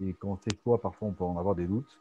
Et 0.02 0.14
quand 0.14 0.38
ces 0.44 0.56
choix, 0.64 0.80
parfois, 0.82 1.10
on 1.10 1.12
peut 1.12 1.24
en 1.24 1.38
avoir 1.38 1.56
des 1.56 1.66
doutes. 1.66 2.00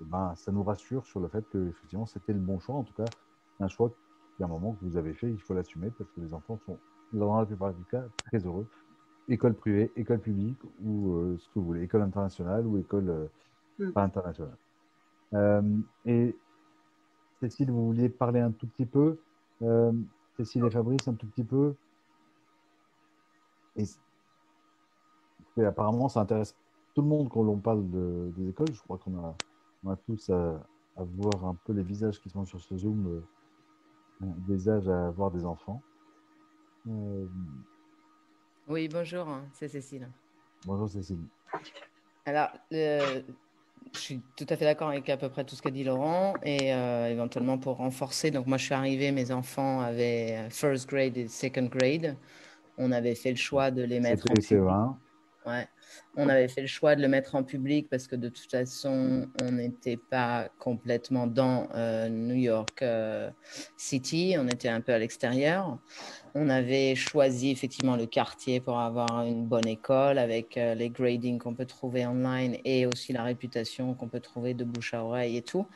Eh 0.00 0.04
ben, 0.04 0.32
ça 0.36 0.52
nous 0.52 0.62
rassure 0.62 1.04
sur 1.06 1.20
le 1.20 1.28
fait 1.28 1.44
que 1.50 1.72
c'était 2.06 2.32
le 2.32 2.38
bon 2.38 2.58
choix. 2.60 2.76
En 2.76 2.84
tout 2.84 2.94
cas, 2.94 3.04
un 3.60 3.68
choix 3.68 3.90
qui, 4.38 4.42
à 4.42 4.46
un 4.46 4.48
moment 4.48 4.72
que 4.72 4.86
vous 4.86 4.96
avez 4.96 5.12
fait, 5.12 5.28
il 5.28 5.40
faut 5.40 5.52
l'assumer 5.52 5.90
parce 5.98 6.10
que 6.12 6.22
les 6.22 6.32
enfants 6.32 6.58
sont, 6.64 6.78
dans 7.12 7.38
la 7.38 7.44
plupart 7.44 7.74
des 7.74 7.84
cas, 7.90 8.04
très 8.24 8.38
heureux. 8.38 8.66
École 9.28 9.52
privée, 9.52 9.92
école 9.96 10.20
publique 10.20 10.58
ou 10.82 11.12
euh, 11.12 11.36
ce 11.38 11.48
que 11.48 11.58
vous 11.58 11.66
voulez, 11.66 11.82
école 11.82 12.00
internationale 12.00 12.66
ou 12.66 12.78
école 12.78 13.10
euh, 13.10 13.26
mm. 13.78 13.92
pas 13.92 14.02
internationale. 14.02 14.56
Euh, 15.34 15.62
et 16.06 16.34
Cécile, 17.40 17.70
vous 17.70 17.86
vouliez 17.88 18.08
parler 18.08 18.40
un 18.40 18.52
tout 18.52 18.66
petit 18.66 18.86
peu 18.86 19.18
Cécile 20.36 20.64
et 20.64 20.70
Fabrice, 20.70 21.06
un 21.08 21.14
tout 21.14 21.26
petit 21.26 21.44
peu 21.44 21.74
et, 23.78 25.64
apparemment, 25.64 26.08
ça 26.08 26.20
intéresse 26.20 26.56
tout 26.94 27.02
le 27.02 27.08
monde 27.08 27.28
quand 27.28 27.42
l'on 27.42 27.58
parle 27.58 27.84
des 28.32 28.48
écoles. 28.48 28.72
Je 28.72 28.82
crois 28.82 28.98
qu'on 28.98 29.16
a 29.18 29.34
on 29.84 29.94
tous 29.96 30.30
à, 30.30 30.64
voir 30.96 31.44
un 31.44 31.54
peu 31.64 31.72
les 31.72 31.84
visages 31.84 32.20
qui 32.20 32.28
sont 32.28 32.44
sur 32.44 32.60
ce 32.60 32.76
Zoom, 32.76 33.06
euh, 33.06 33.20
des 34.20 34.68
âges 34.68 34.88
à 34.88 35.08
avoir 35.08 35.30
des 35.30 35.44
enfants. 35.44 35.82
Euh, 36.88 37.26
oui, 38.68 38.88
bonjour, 38.88 39.28
hein, 39.28 39.44
c'est 39.52 39.68
Cécile. 39.68 40.08
Bonjour 40.66 40.88
Cécile. 40.88 41.20
Alors, 42.26 42.48
je 42.70 43.22
suis 43.94 44.20
tout 44.36 44.46
à 44.48 44.56
fait 44.56 44.64
d'accord 44.64 44.88
avec 44.88 45.08
à 45.08 45.16
peu 45.16 45.28
près 45.28 45.44
tout 45.44 45.54
ce 45.54 45.62
qu'a 45.62 45.70
dit 45.70 45.84
Laurent 45.84 46.34
et 46.42 46.74
euh, 46.74 47.08
éventuellement 47.08 47.58
pour 47.58 47.76
renforcer. 47.76 48.30
Donc, 48.30 48.46
moi, 48.46 48.58
je 48.58 48.64
suis 48.64 48.74
arrivée, 48.74 49.12
mes 49.12 49.32
enfants 49.32 49.80
avaient 49.80 50.48
first 50.50 50.88
grade 50.88 51.16
et 51.16 51.28
second 51.28 51.66
grade. 51.66 52.16
On 52.76 52.92
avait 52.92 53.14
fait 53.14 53.30
le 53.30 53.36
choix 53.36 53.70
de 53.70 53.82
les 53.82 54.00
mettre 54.00 54.24
en. 54.30 54.98
Ouais. 55.46 55.66
On 56.16 56.28
avait 56.28 56.48
fait 56.48 56.60
le 56.60 56.66
choix 56.66 56.94
de 56.94 57.00
le 57.00 57.08
mettre 57.08 57.34
en 57.34 57.42
public 57.42 57.88
parce 57.88 58.06
que 58.06 58.16
de 58.16 58.28
toute 58.28 58.50
façon, 58.50 59.28
on 59.42 59.52
n'était 59.52 59.96
pas 59.96 60.48
complètement 60.58 61.26
dans 61.26 61.68
euh, 61.74 62.08
New 62.08 62.34
York 62.34 62.82
euh, 62.82 63.30
City, 63.76 64.34
on 64.38 64.46
était 64.48 64.68
un 64.68 64.80
peu 64.80 64.92
à 64.92 64.98
l'extérieur. 64.98 65.78
On 66.34 66.50
avait 66.50 66.94
choisi 66.94 67.50
effectivement 67.50 67.96
le 67.96 68.06
quartier 68.06 68.60
pour 68.60 68.78
avoir 68.78 69.24
une 69.24 69.46
bonne 69.46 69.66
école 69.66 70.18
avec 70.18 70.56
euh, 70.56 70.74
les 70.74 70.90
gradings 70.90 71.38
qu'on 71.38 71.54
peut 71.54 71.66
trouver 71.66 72.04
online 72.04 72.58
et 72.64 72.84
aussi 72.86 73.12
la 73.12 73.22
réputation 73.22 73.94
qu'on 73.94 74.08
peut 74.08 74.20
trouver 74.20 74.54
de 74.54 74.64
bouche 74.64 74.92
à 74.92 75.04
oreille 75.04 75.36
et 75.36 75.42
tout. 75.42 75.66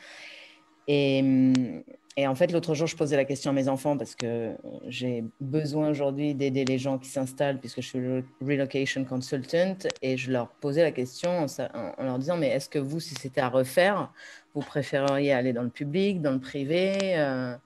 Et, 0.88 1.20
hum, 1.22 1.82
et 2.16 2.26
en 2.26 2.34
fait, 2.34 2.52
l'autre 2.52 2.74
jour, 2.74 2.86
je 2.86 2.96
posais 2.96 3.16
la 3.16 3.24
question 3.24 3.52
à 3.52 3.54
mes 3.54 3.68
enfants 3.68 3.96
parce 3.96 4.14
que 4.14 4.54
j'ai 4.86 5.24
besoin 5.40 5.88
aujourd'hui 5.88 6.34
d'aider 6.34 6.64
les 6.66 6.78
gens 6.78 6.98
qui 6.98 7.08
s'installent 7.08 7.58
puisque 7.58 7.80
je 7.80 7.86
suis 7.86 8.00
relocation 8.46 9.04
consultant 9.06 9.76
et 10.02 10.18
je 10.18 10.30
leur 10.30 10.48
posais 10.48 10.82
la 10.82 10.92
question 10.92 11.46
en, 11.46 12.04
leur 12.04 12.18
disant, 12.18 12.36
mais 12.36 12.48
est-ce 12.48 12.68
que 12.68 12.78
vous, 12.78 13.00
si 13.00 13.14
c'était 13.14 13.40
à 13.40 13.48
refaire, 13.48 14.12
vous 14.54 14.60
préféreriez 14.60 15.32
aller 15.32 15.54
dans 15.54 15.62
le 15.62 15.70
public, 15.70 16.20
dans 16.20 16.32
le 16.32 16.38
privé 16.38 16.98
euh, 17.16 17.56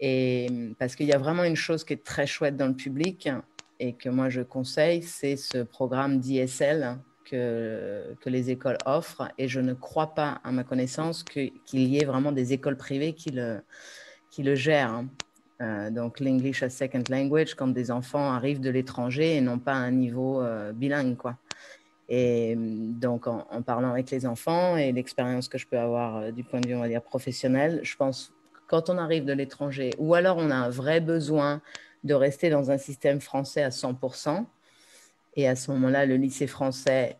Et 0.00 0.46
parce 0.78 0.96
qu'il 0.96 1.06
y 1.06 1.12
a 1.12 1.18
vraiment 1.18 1.44
une 1.44 1.56
chose 1.56 1.84
qui 1.84 1.92
est 1.92 2.02
très 2.02 2.26
chouette 2.26 2.56
dans 2.56 2.68
le 2.68 2.74
public 2.74 3.28
et 3.80 3.92
que 3.92 4.08
moi 4.08 4.30
je 4.30 4.40
conseille, 4.40 5.02
c'est 5.02 5.36
ce 5.36 5.58
programme 5.58 6.20
d'ISL 6.20 6.96
que, 7.30 8.14
que, 8.20 8.30
les 8.30 8.50
écoles 8.50 8.78
offrent 8.86 9.28
et 9.38 9.48
je 9.48 9.60
ne 9.60 9.74
crois 9.74 10.14
pas, 10.14 10.40
à 10.44 10.52
ma 10.52 10.64
connaissance, 10.64 11.22
qu'il 11.22 11.52
y 11.72 11.98
ait 11.98 12.04
vraiment 12.04 12.32
des 12.32 12.52
écoles 12.52 12.76
privées 12.76 13.12
qui 13.12 13.30
le, 13.30 13.60
qui 14.30 14.42
le 14.42 14.54
gère. 14.54 14.90
Hein. 14.90 15.08
Euh, 15.60 15.90
donc 15.90 16.20
l'English 16.20 16.62
as 16.62 16.70
second 16.70 17.02
language 17.10 17.54
quand 17.54 17.68
des 17.68 17.90
enfants 17.90 18.32
arrivent 18.32 18.60
de 18.60 18.70
l'étranger 18.70 19.36
et 19.36 19.40
n'ont 19.40 19.58
pas 19.58 19.74
un 19.74 19.90
niveau 19.90 20.40
euh, 20.40 20.72
bilingue 20.72 21.16
quoi. 21.16 21.36
Et 22.08 22.54
donc 22.56 23.26
en, 23.26 23.62
parlant 23.62 23.90
avec 23.90 24.10
les 24.10 24.24
enfants 24.24 24.76
et 24.76 24.92
l'expérience 24.92 25.48
que 25.48 25.58
je 25.58 25.66
peux 25.66 25.78
avoir 25.78 26.16
euh, 26.16 26.30
du 26.30 26.44
point 26.44 26.60
de 26.60 26.68
vue 26.68 26.74
on 26.74 26.80
va 26.80 26.88
dire 26.88 27.02
professionnel, 27.02 27.80
je 27.82 27.96
pense 27.96 28.32
quand 28.68 28.88
on 28.88 28.98
arrive 28.98 29.24
de 29.24 29.32
l'étranger 29.32 29.90
ou 29.98 30.14
alors 30.14 30.36
on 30.36 30.50
a 30.50 30.54
un 30.54 30.70
vrai 30.70 31.00
besoin 31.00 31.60
de 32.04 32.14
rester 32.14 32.50
dans 32.50 32.70
un 32.70 32.78
système 32.78 33.20
français 33.20 33.62
à 33.62 33.70
100%. 33.70 34.44
Et 35.38 35.46
à 35.46 35.54
ce 35.54 35.70
moment-là, 35.70 36.04
le 36.04 36.16
lycée 36.16 36.48
français 36.48 37.16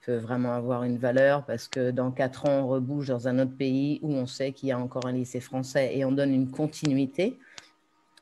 peut 0.00 0.16
vraiment 0.16 0.54
avoir 0.54 0.84
une 0.84 0.96
valeur 0.96 1.44
parce 1.44 1.68
que 1.68 1.90
dans 1.90 2.10
quatre 2.10 2.46
ans, 2.46 2.62
on 2.62 2.66
rebouge 2.66 3.08
dans 3.08 3.28
un 3.28 3.38
autre 3.38 3.54
pays 3.54 4.00
où 4.00 4.14
on 4.14 4.24
sait 4.24 4.52
qu'il 4.52 4.70
y 4.70 4.72
a 4.72 4.78
encore 4.78 5.04
un 5.04 5.12
lycée 5.12 5.40
français 5.40 5.90
et 5.94 6.02
on 6.06 6.10
donne 6.10 6.32
une 6.32 6.50
continuité 6.50 7.38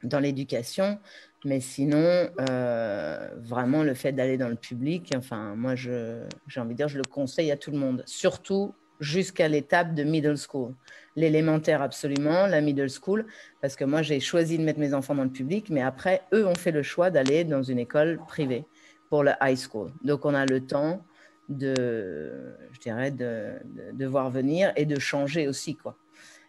dans 0.03 0.19
l'éducation. 0.19 0.99
Mais 1.45 1.61
sinon, 1.61 2.29
euh, 2.51 3.29
vraiment, 3.37 3.85
le 3.85 3.95
fait 3.95 4.11
d'aller 4.11 4.37
dans 4.37 4.49
le 4.49 4.57
public, 4.57 5.15
enfin, 5.17 5.55
moi, 5.55 5.77
j'ai 5.77 6.27
envie 6.57 6.73
de 6.73 6.79
dire, 6.79 6.89
je 6.89 6.99
le 6.99 7.05
conseille 7.05 7.53
à 7.53 7.57
tout 7.57 7.71
le 7.71 7.79
monde, 7.79 8.03
surtout 8.05 8.75
jusqu'à 8.99 9.47
l'étape 9.47 9.95
de 9.95 10.03
middle 10.03 10.37
school. 10.37 10.75
L'élémentaire, 11.15 11.83
absolument, 11.83 12.49
la 12.49 12.61
middle 12.61 12.91
school, 12.91 13.25
parce 13.61 13.77
que 13.77 13.85
moi, 13.85 14.03
j'ai 14.03 14.19
choisi 14.19 14.59
de 14.59 14.65
mettre 14.65 14.81
mes 14.81 14.93
enfants 14.93 15.15
dans 15.15 15.23
le 15.23 15.31
public, 15.31 15.71
mais 15.71 15.83
après, 15.83 16.23
eux 16.35 16.49
ont 16.49 16.57
fait 16.57 16.73
le 16.73 16.83
choix 16.83 17.11
d'aller 17.11 17.45
dans 17.45 17.63
une 17.63 17.79
école 17.79 18.19
privée 18.27 18.65
pour 19.09 19.23
le 19.23 19.33
high 19.41 19.59
school. 19.59 19.91
Donc, 20.03 20.25
on 20.25 20.35
a 20.35 20.47
le 20.47 20.61
temps 20.61 21.05
de, 21.49 22.55
je 22.73 22.81
dirais, 22.81 23.11
de, 23.11 23.55
de 23.93 24.07
voir 24.07 24.31
venir 24.31 24.73
et 24.77 24.87
de 24.87 24.99
changer 24.99 25.49
aussi, 25.49 25.77
quoi. 25.77 25.97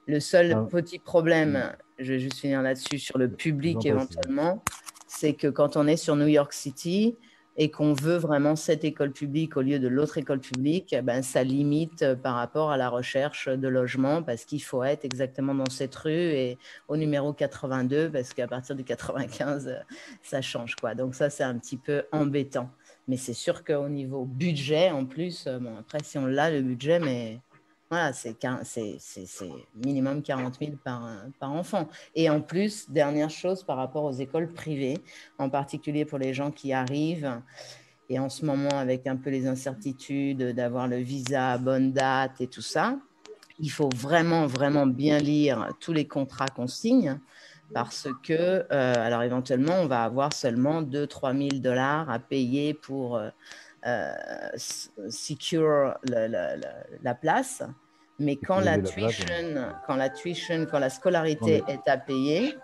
Le 0.08 0.20
seul 0.22 0.54
ah. 0.54 0.66
petit 0.70 1.00
problème, 1.00 1.54
mm. 1.54 1.76
je 2.00 2.14
vais 2.14 2.20
juste 2.20 2.40
finir 2.40 2.62
là-dessus, 2.62 2.98
sur 2.98 3.18
le 3.18 3.30
public 3.30 3.86
éventuellement, 3.86 4.64
c'est 5.08 5.34
que 5.34 5.48
quand 5.48 5.78
on 5.78 5.88
est 5.88 5.98
sur 5.98 6.16
New 6.16 6.28
York 6.28 6.54
City 6.54 7.16
et 7.58 7.72
qu'on 7.72 7.94
veut 7.94 8.18
vraiment 8.18 8.56
cette 8.56 8.84
école 8.84 9.12
publique 9.12 9.58
au 9.58 9.62
lieu 9.62 9.80
de 9.80 9.88
l'autre 9.88 10.20
école 10.20 10.40
publique, 10.40 10.94
eh 10.94 11.02
ben, 11.02 11.24
ça 11.24 11.44
limite 11.44 12.04
euh, 12.04 12.16
par 12.16 12.36
rapport 12.36 12.70
à 12.70 12.78
la 12.78 12.88
recherche 12.90 13.50
de 13.50 13.68
logement 13.68 14.22
parce 14.22 14.46
qu'il 14.46 14.62
faut 14.62 14.84
être 14.84 15.06
exactement 15.06 15.56
dans 15.56 15.70
cette 15.70 15.96
rue 15.96 16.12
et 16.12 16.58
au 16.88 16.98
numéro 16.98 17.34
82 17.34 18.12
parce 18.12 18.34
qu'à 18.34 18.48
partir 18.48 18.76
du 18.76 18.84
95, 18.84 19.68
euh, 19.68 19.76
ça 20.22 20.42
change. 20.42 20.76
Quoi. 20.76 20.94
Donc 20.94 21.16
ça, 21.16 21.30
c'est 21.32 21.44
un 21.44 21.58
petit 21.58 21.78
peu 21.78 22.04
embêtant. 22.12 22.70
Mais 23.08 23.18
c'est 23.18 23.34
sûr 23.34 23.64
qu'au 23.64 23.88
niveau 23.88 24.26
budget, 24.26 24.92
en 24.92 25.06
plus, 25.06 25.46
euh, 25.48 25.60
après, 25.80 26.00
si 26.04 26.18
on 26.18 26.26
l'a, 26.26 26.52
le 26.52 26.62
budget, 26.62 27.00
mais 27.00 27.40
voilà, 27.90 28.12
c'est 28.14 28.36
minimum 29.76 30.22
40 30.22 30.60
000 30.60 30.72
par, 30.84 31.10
par 31.40 31.52
enfant. 31.54 31.88
Et 32.16 32.30
en 32.30 32.42
plus, 32.42 32.90
dernière 32.90 33.30
chose 33.30 33.64
par 33.64 33.78
rapport 33.78 34.04
aux 34.04 34.12
écoles 34.12 34.52
privées, 34.52 34.98
en 35.38 35.50
particulier 35.50 36.04
pour 36.06 36.20
les 36.20 36.34
gens 36.34 36.52
qui 36.52 36.74
arrivent, 36.74 37.42
et 38.10 38.20
en 38.20 38.30
ce 38.30 38.46
moment 38.46 38.78
avec 38.78 39.08
un 39.08 39.16
peu 39.16 39.30
les 39.30 39.48
incertitudes 39.48 40.54
d'avoir 40.54 40.88
le 40.88 40.98
visa 40.98 41.52
à 41.54 41.58
bonne 41.58 41.92
date 41.92 42.40
et 42.42 42.48
tout 42.48 42.62
ça, 42.62 42.98
il 43.60 43.70
faut 43.70 43.90
vraiment, 43.96 44.48
vraiment 44.48 44.86
bien 44.86 45.18
lire 45.20 45.74
tous 45.80 45.94
les 45.94 46.08
contrats 46.08 46.48
qu'on 46.48 46.68
signe 46.68 47.20
parce 47.74 48.08
que, 48.24 48.34
euh, 48.34 48.66
alors 48.72 49.24
éventuellement, 49.24 49.82
on 49.82 49.88
va 49.88 50.04
avoir 50.04 50.32
seulement 50.32 50.82
2-3 50.82 51.38
000 51.38 51.62
dollars 51.62 52.10
à 52.10 52.20
payer 52.20 52.74
pour... 52.74 53.18
Euh, 53.18 53.28
euh, 53.28 53.32
secure 55.10 55.98
la, 56.04 57.16
place. 57.16 57.64
Mais 58.20 58.36
quand 58.36 58.60
la, 58.60 58.80
tuition, 58.80 59.26
quand 59.86 59.96
la 59.96 60.10
tuition, 60.10 60.66
quand 60.70 60.80
la 60.80 60.90
scolarité 60.90 61.64
est 61.68 61.88
à 61.88 61.98
payer, 61.98 62.56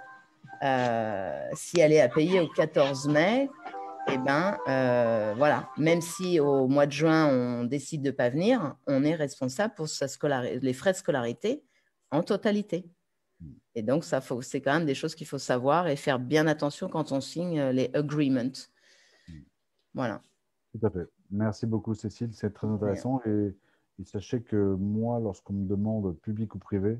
euh, 0.63 1.49
si 1.53 1.79
elle 1.79 1.91
est 1.91 2.01
à 2.01 2.07
payer 2.07 2.39
au 2.39 2.47
14 2.47 3.09
mai, 3.09 3.49
eh 4.11 4.17
ben, 4.17 4.57
euh, 4.67 5.33
voilà, 5.37 5.69
même 5.77 6.01
si 6.01 6.39
au 6.39 6.67
mois 6.67 6.85
de 6.85 6.91
juin, 6.91 7.27
on 7.27 7.63
décide 7.65 8.01
de 8.01 8.07
ne 8.07 8.15
pas 8.15 8.29
venir, 8.29 8.75
on 8.87 9.03
est 9.03 9.15
responsable 9.15 9.73
pour 9.75 9.89
sa 9.89 10.07
les 10.61 10.73
frais 10.73 10.91
de 10.93 10.97
scolarité 10.97 11.63
en 12.11 12.23
totalité. 12.23 12.85
Hmm. 13.39 13.53
Et 13.75 13.81
donc, 13.81 14.03
ça 14.05 14.21
c'est 14.41 14.61
quand 14.61 14.73
même 14.73 14.85
des 14.85 14.95
choses 14.95 15.15
qu'il 15.15 15.27
faut 15.27 15.37
savoir 15.37 15.87
et 15.87 15.95
faire 15.95 16.19
bien 16.19 16.47
attention 16.47 16.87
quand 16.87 17.11
on 17.11 17.21
signe 17.21 17.61
les 17.69 17.89
agreements. 17.93 18.51
Hmm. 19.27 19.41
Voilà. 19.93 20.21
Tout 20.73 20.85
à 20.85 20.89
fait. 20.89 21.07
Merci 21.29 21.67
beaucoup, 21.67 21.93
Cécile. 21.93 22.33
C'est 22.33 22.51
très 22.51 22.67
intéressant. 22.67 23.21
Et, 23.25 23.55
sachez 24.05 24.41
que 24.41 24.73
moi, 24.75 25.19
lorsqu'on 25.19 25.53
me 25.53 25.67
demande 25.67 26.17
public 26.21 26.55
ou 26.55 26.59
privé, 26.59 26.99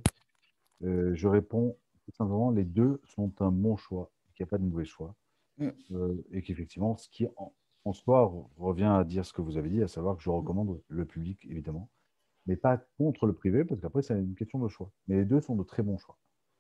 euh, 0.84 1.12
je 1.16 1.28
réponds 1.28 1.76
tout 2.06 2.12
simplement 2.12 2.52
les 2.52 2.66
deux 2.66 3.02
sont 3.06 3.32
un 3.40 3.52
bon 3.52 3.76
choix, 3.76 4.12
qu'il 4.36 4.44
n'y 4.44 4.48
a 4.48 4.52
pas 4.52 4.58
de 4.58 4.66
mauvais 4.66 4.86
choix. 4.86 5.16
Mm. 5.58 5.70
Euh, 5.92 6.26
et 6.32 6.42
qu'effectivement, 6.42 6.98
ce 6.98 7.10
qui 7.10 7.28
en, 7.36 7.94
soi 7.94 8.32
revient 8.58 8.84
à 8.84 9.04
dire 9.04 9.26
ce 9.26 9.34
que 9.34 9.42
vous 9.42 9.58
avez 9.58 9.70
dit, 9.70 9.82
à 9.82 9.88
savoir 9.88 10.18
que 10.18 10.24
je 10.24 10.30
recommande 10.30 10.80
le 10.88 11.06
public, 11.06 11.46
évidemment, 11.50 11.90
mais 12.46 12.56
pas 12.56 12.78
contre 12.98 13.26
le 13.26 13.34
privé, 13.34 13.66
parce 13.66 13.82
qu'après, 13.82 14.02
c'est 14.02 14.14
une 14.14 14.36
question 14.36 14.60
de 14.60 14.68
choix. 14.68 14.92
Mais 15.08 15.18
les 15.18 15.26
deux 15.26 15.42
sont 15.42 15.56
de 15.56 15.64
très 15.64 15.84
bons 15.84 15.98
choix. 15.98 16.18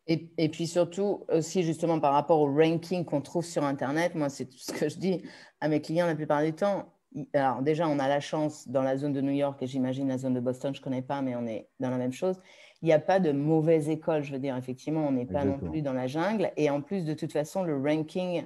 Et, 0.07 0.33
et, 0.37 0.49
puis 0.49 0.67
surtout, 0.67 1.23
aussi 1.29 1.63
justement 1.63 1.99
par 1.99 2.11
rapport 2.11 2.41
au 2.41 2.53
ranking 2.53 3.05
qu'on 3.05 3.21
trouve 3.21 3.45
sur 3.45 3.63
Internet, 3.63 4.15
moi, 4.15 4.29
c'est 4.29 4.45
tout 4.45 4.57
ce 4.57 4.73
que 4.73 4.89
je 4.89 4.97
dis 4.97 5.21
à 5.61 5.69
mes 5.69 5.81
clients 5.81 6.07
la 6.07 6.15
plupart 6.15 6.43
du 6.43 6.53
temps 6.53 6.93
alors 7.33 7.61
déjà, 7.61 7.87
on 7.87 7.99
a 7.99 8.07
la 8.07 8.19
chance 8.19 8.67
dans 8.67 8.81
la 8.81 8.97
zone 8.97 9.13
de 9.13 9.21
New 9.21 9.31
York, 9.31 9.61
et 9.61 9.67
j'imagine 9.67 10.07
la 10.07 10.17
zone 10.17 10.33
de 10.33 10.39
Boston, 10.39 10.73
je 10.73 10.79
ne 10.79 10.83
connais 10.83 11.01
pas, 11.01 11.21
mais 11.21 11.35
on 11.35 11.45
est 11.45 11.67
dans 11.79 11.89
la 11.89 11.97
même 11.97 12.13
chose. 12.13 12.39
Il 12.81 12.85
n'y 12.85 12.93
a 12.93 12.99
pas 12.99 13.19
de 13.19 13.31
mauvaise 13.31 13.89
école, 13.89 14.23
je 14.23 14.33
veux 14.33 14.39
dire, 14.39 14.57
effectivement, 14.57 15.07
on 15.07 15.11
n'est 15.11 15.25
pas 15.25 15.45
non 15.45 15.57
plus 15.57 15.81
dans 15.81 15.93
la 15.93 16.07
jungle. 16.07 16.51
Et 16.57 16.69
en 16.69 16.81
plus, 16.81 17.05
de 17.05 17.13
toute 17.13 17.31
façon, 17.31 17.63
le 17.63 17.77
ranking, 17.77 18.43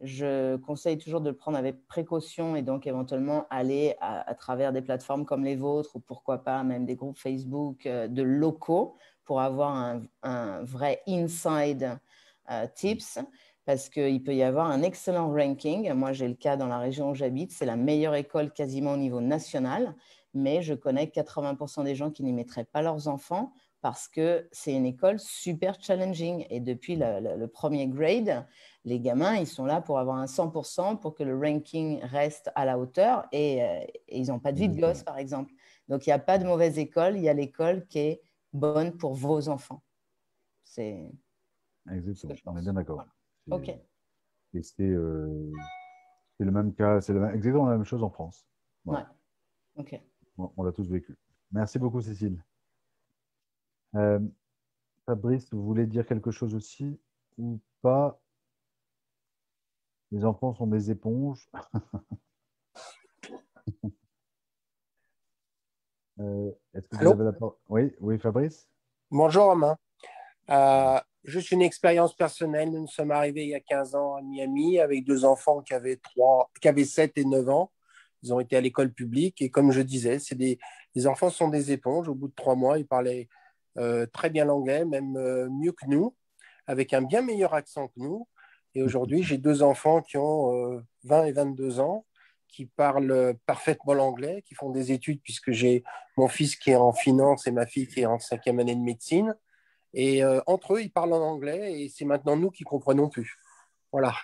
je 0.00 0.56
conseille 0.56 0.98
toujours 0.98 1.20
de 1.20 1.30
le 1.30 1.36
prendre 1.36 1.58
avec 1.58 1.86
précaution 1.86 2.56
et 2.56 2.62
donc 2.62 2.86
éventuellement 2.86 3.46
aller 3.50 3.94
à, 4.00 4.34
travers 4.34 4.72
des 4.72 4.82
plateformes 4.82 5.24
comme 5.24 5.44
les 5.44 5.56
vôtres 5.56 5.96
ou 5.96 6.00
pourquoi 6.00 6.38
pas 6.38 6.62
même 6.62 6.84
des 6.84 6.96
groupes 6.96 7.18
Facebook 7.18 7.86
euh, 7.86 8.08
de 8.08 8.22
locaux 8.22 8.96
pour 9.24 9.40
avoir 9.40 10.00
un, 10.22 10.62
vrai 10.64 11.00
inside 11.06 11.98
euh, 12.50 12.66
tips 12.74 13.18
parce 13.64 13.88
qu'il 13.88 14.22
peut 14.22 14.34
y 14.34 14.42
avoir 14.42 14.70
un 14.70 14.82
excellent 14.82 15.32
ranking. 15.32 15.92
Moi, 15.92 16.12
j'ai 16.12 16.28
le 16.28 16.34
cas 16.34 16.56
dans 16.56 16.66
la 16.66 16.78
région 16.78 17.10
où 17.10 17.14
j'habite, 17.14 17.52
c'est 17.52 17.66
la 17.66 17.76
meilleure 17.76 18.14
école 18.14 18.52
quasiment 18.52 18.92
au 18.92 18.96
niveau 18.96 19.20
national, 19.20 19.94
mais 20.34 20.62
je 20.62 20.74
connais 20.74 21.06
80% 21.06 21.84
des 21.84 21.94
gens 21.94 22.10
qui 22.10 22.22
n'y 22.22 22.32
mettraient 22.32 22.64
pas 22.64 22.82
leurs 22.82 23.08
enfants 23.08 23.52
parce 23.80 24.08
que 24.08 24.48
c'est 24.50 24.72
une 24.72 24.86
école 24.86 25.18
super 25.18 25.76
challenging. 25.80 26.46
Et 26.50 26.60
depuis 26.60 26.96
le, 26.96 27.46
premier 27.46 27.86
grade, 27.86 28.46
les 28.84 28.98
gamins, 28.98 29.36
ils 29.36 29.46
sont 29.46 29.66
là 29.66 29.80
pour 29.80 29.98
avoir 29.98 30.16
un 30.16 30.24
100% 30.24 30.98
pour 30.98 31.14
que 31.14 31.22
le 31.22 31.38
ranking 31.38 32.02
reste 32.02 32.50
à 32.54 32.64
la 32.64 32.78
hauteur 32.78 33.26
et, 33.30 33.62
euh, 33.62 33.80
ils 34.08 34.28
n'ont 34.28 34.40
pas 34.40 34.52
de 34.52 34.58
vie 34.58 34.68
de 34.68 34.80
gosse, 34.80 35.02
par 35.02 35.18
exemple. 35.18 35.52
Donc, 35.88 36.06
il 36.06 36.10
n'y 36.10 36.14
a 36.14 36.18
pas 36.18 36.38
de 36.38 36.46
mauvaise 36.46 36.78
école, 36.78 37.16
il 37.16 37.22
y 37.22 37.28
a 37.28 37.34
l'école 37.34 37.86
qui 37.86 37.98
est 37.98 38.22
bonne 38.54 38.96
pour 38.96 39.14
vos 39.14 39.48
enfants. 39.48 39.82
C'est. 40.64 41.10
Exactement, 41.90 42.54
on 42.54 42.56
est 42.56 42.62
bien 42.62 42.72
d'accord. 42.72 43.04
Ok. 43.50 43.68
Et 43.68 43.80
euh, 44.80 45.52
c'est 46.38 46.44
le 46.44 46.52
même 46.52 46.74
cas, 46.74 47.00
c'est 47.00 47.14
exactement 47.34 47.66
la 47.66 47.76
même 47.76 47.84
chose 47.84 48.02
en 48.02 48.10
France. 48.10 48.46
Ouais. 48.84 49.02
Ok. 49.76 50.00
on 50.38 50.62
l'a 50.62 50.72
tous 50.72 50.88
vécu. 50.88 51.16
Merci 51.50 51.78
beaucoup, 51.78 52.00
Cécile. 52.00 52.42
Euh, 53.96 54.20
Fabrice, 55.06 55.52
vous 55.52 55.64
voulez 55.64 55.86
dire 55.86 56.06
quelque 56.06 56.30
chose 56.30 56.54
aussi 56.54 56.98
ou 57.38 57.60
pas? 57.82 58.20
Les 60.10 60.24
enfants 60.24 60.54
sont 60.54 60.66
des 60.66 60.90
éponges. 60.90 61.48
euh, 66.20 66.50
Est-ce 66.72 66.88
que 66.88 66.96
vous 66.96 67.12
avez 67.12 67.24
la 67.24 67.32
parole? 67.32 67.56
Oui, 67.68 67.92
oui, 68.00 68.18
Fabrice? 68.18 68.68
Bonjour, 69.10 69.46
Romain. 69.46 69.76
Euh, 70.50 71.00
Juste 71.24 71.52
une 71.52 71.62
expérience 71.62 72.14
personnelle. 72.14 72.70
Nous 72.70 72.86
sommes 72.86 73.10
arrivés 73.10 73.44
il 73.44 73.48
y 73.48 73.54
a 73.54 73.60
15 73.60 73.94
ans 73.94 74.14
à 74.14 74.20
Miami 74.20 74.78
avec 74.78 75.04
deux 75.04 75.24
enfants 75.24 75.62
qui 75.62 75.72
avaient, 75.72 75.96
3, 75.96 76.50
qui 76.60 76.68
avaient 76.68 76.84
7 76.84 77.12
et 77.16 77.24
9 77.24 77.48
ans. 77.48 77.72
Ils 78.22 78.34
ont 78.34 78.40
été 78.40 78.56
à 78.56 78.60
l'école 78.60 78.92
publique. 78.92 79.40
Et 79.40 79.48
comme 79.48 79.72
je 79.72 79.80
disais, 79.80 80.18
c'est 80.18 80.34
des, 80.34 80.58
les 80.94 81.06
enfants 81.06 81.30
sont 81.30 81.48
des 81.48 81.72
éponges. 81.72 82.08
Au 82.08 82.14
bout 82.14 82.28
de 82.28 82.34
trois 82.34 82.56
mois, 82.56 82.78
ils 82.78 82.86
parlaient 82.86 83.28
euh, 83.78 84.06
très 84.06 84.28
bien 84.28 84.44
l'anglais, 84.44 84.84
même 84.84 85.16
euh, 85.16 85.48
mieux 85.48 85.72
que 85.72 85.86
nous, 85.86 86.14
avec 86.66 86.92
un 86.92 87.00
bien 87.00 87.22
meilleur 87.22 87.54
accent 87.54 87.88
que 87.88 88.00
nous. 88.00 88.28
Et 88.74 88.82
aujourd'hui, 88.82 89.22
j'ai 89.22 89.38
deux 89.38 89.62
enfants 89.62 90.02
qui 90.02 90.18
ont 90.18 90.82
20 91.04 91.22
euh, 91.22 91.24
et 91.24 91.32
22 91.32 91.80
ans, 91.80 92.04
qui 92.48 92.66
parlent 92.66 93.34
parfaitement 93.46 93.94
l'anglais, 93.94 94.42
qui 94.46 94.54
font 94.54 94.70
des 94.70 94.92
études, 94.92 95.22
puisque 95.22 95.52
j'ai 95.52 95.84
mon 96.18 96.28
fils 96.28 96.54
qui 96.54 96.70
est 96.70 96.76
en 96.76 96.92
finance 96.92 97.46
et 97.46 97.50
ma 97.50 97.66
fille 97.66 97.88
qui 97.88 98.00
est 98.00 98.06
en 98.06 98.18
cinquième 98.18 98.58
année 98.58 98.74
de 98.74 98.80
médecine. 98.80 99.34
Et 99.94 100.24
euh, 100.24 100.40
entre 100.46 100.74
eux, 100.74 100.82
ils 100.82 100.90
parlent 100.90 101.12
en 101.12 101.22
anglais 101.22 101.80
et 101.80 101.88
c'est 101.88 102.04
maintenant 102.04 102.36
nous 102.36 102.50
qui 102.50 102.64
comprenons 102.64 103.08
plus. 103.08 103.36
Voilà. 103.92 104.14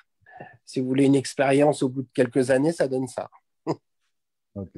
Si 0.64 0.80
vous 0.80 0.86
voulez 0.86 1.06
une 1.06 1.14
expérience 1.14 1.82
au 1.82 1.88
bout 1.88 2.02
de 2.02 2.08
quelques 2.12 2.50
années, 2.50 2.72
ça 2.72 2.88
donne 2.88 3.06
ça. 3.06 3.30
ok. 3.66 4.70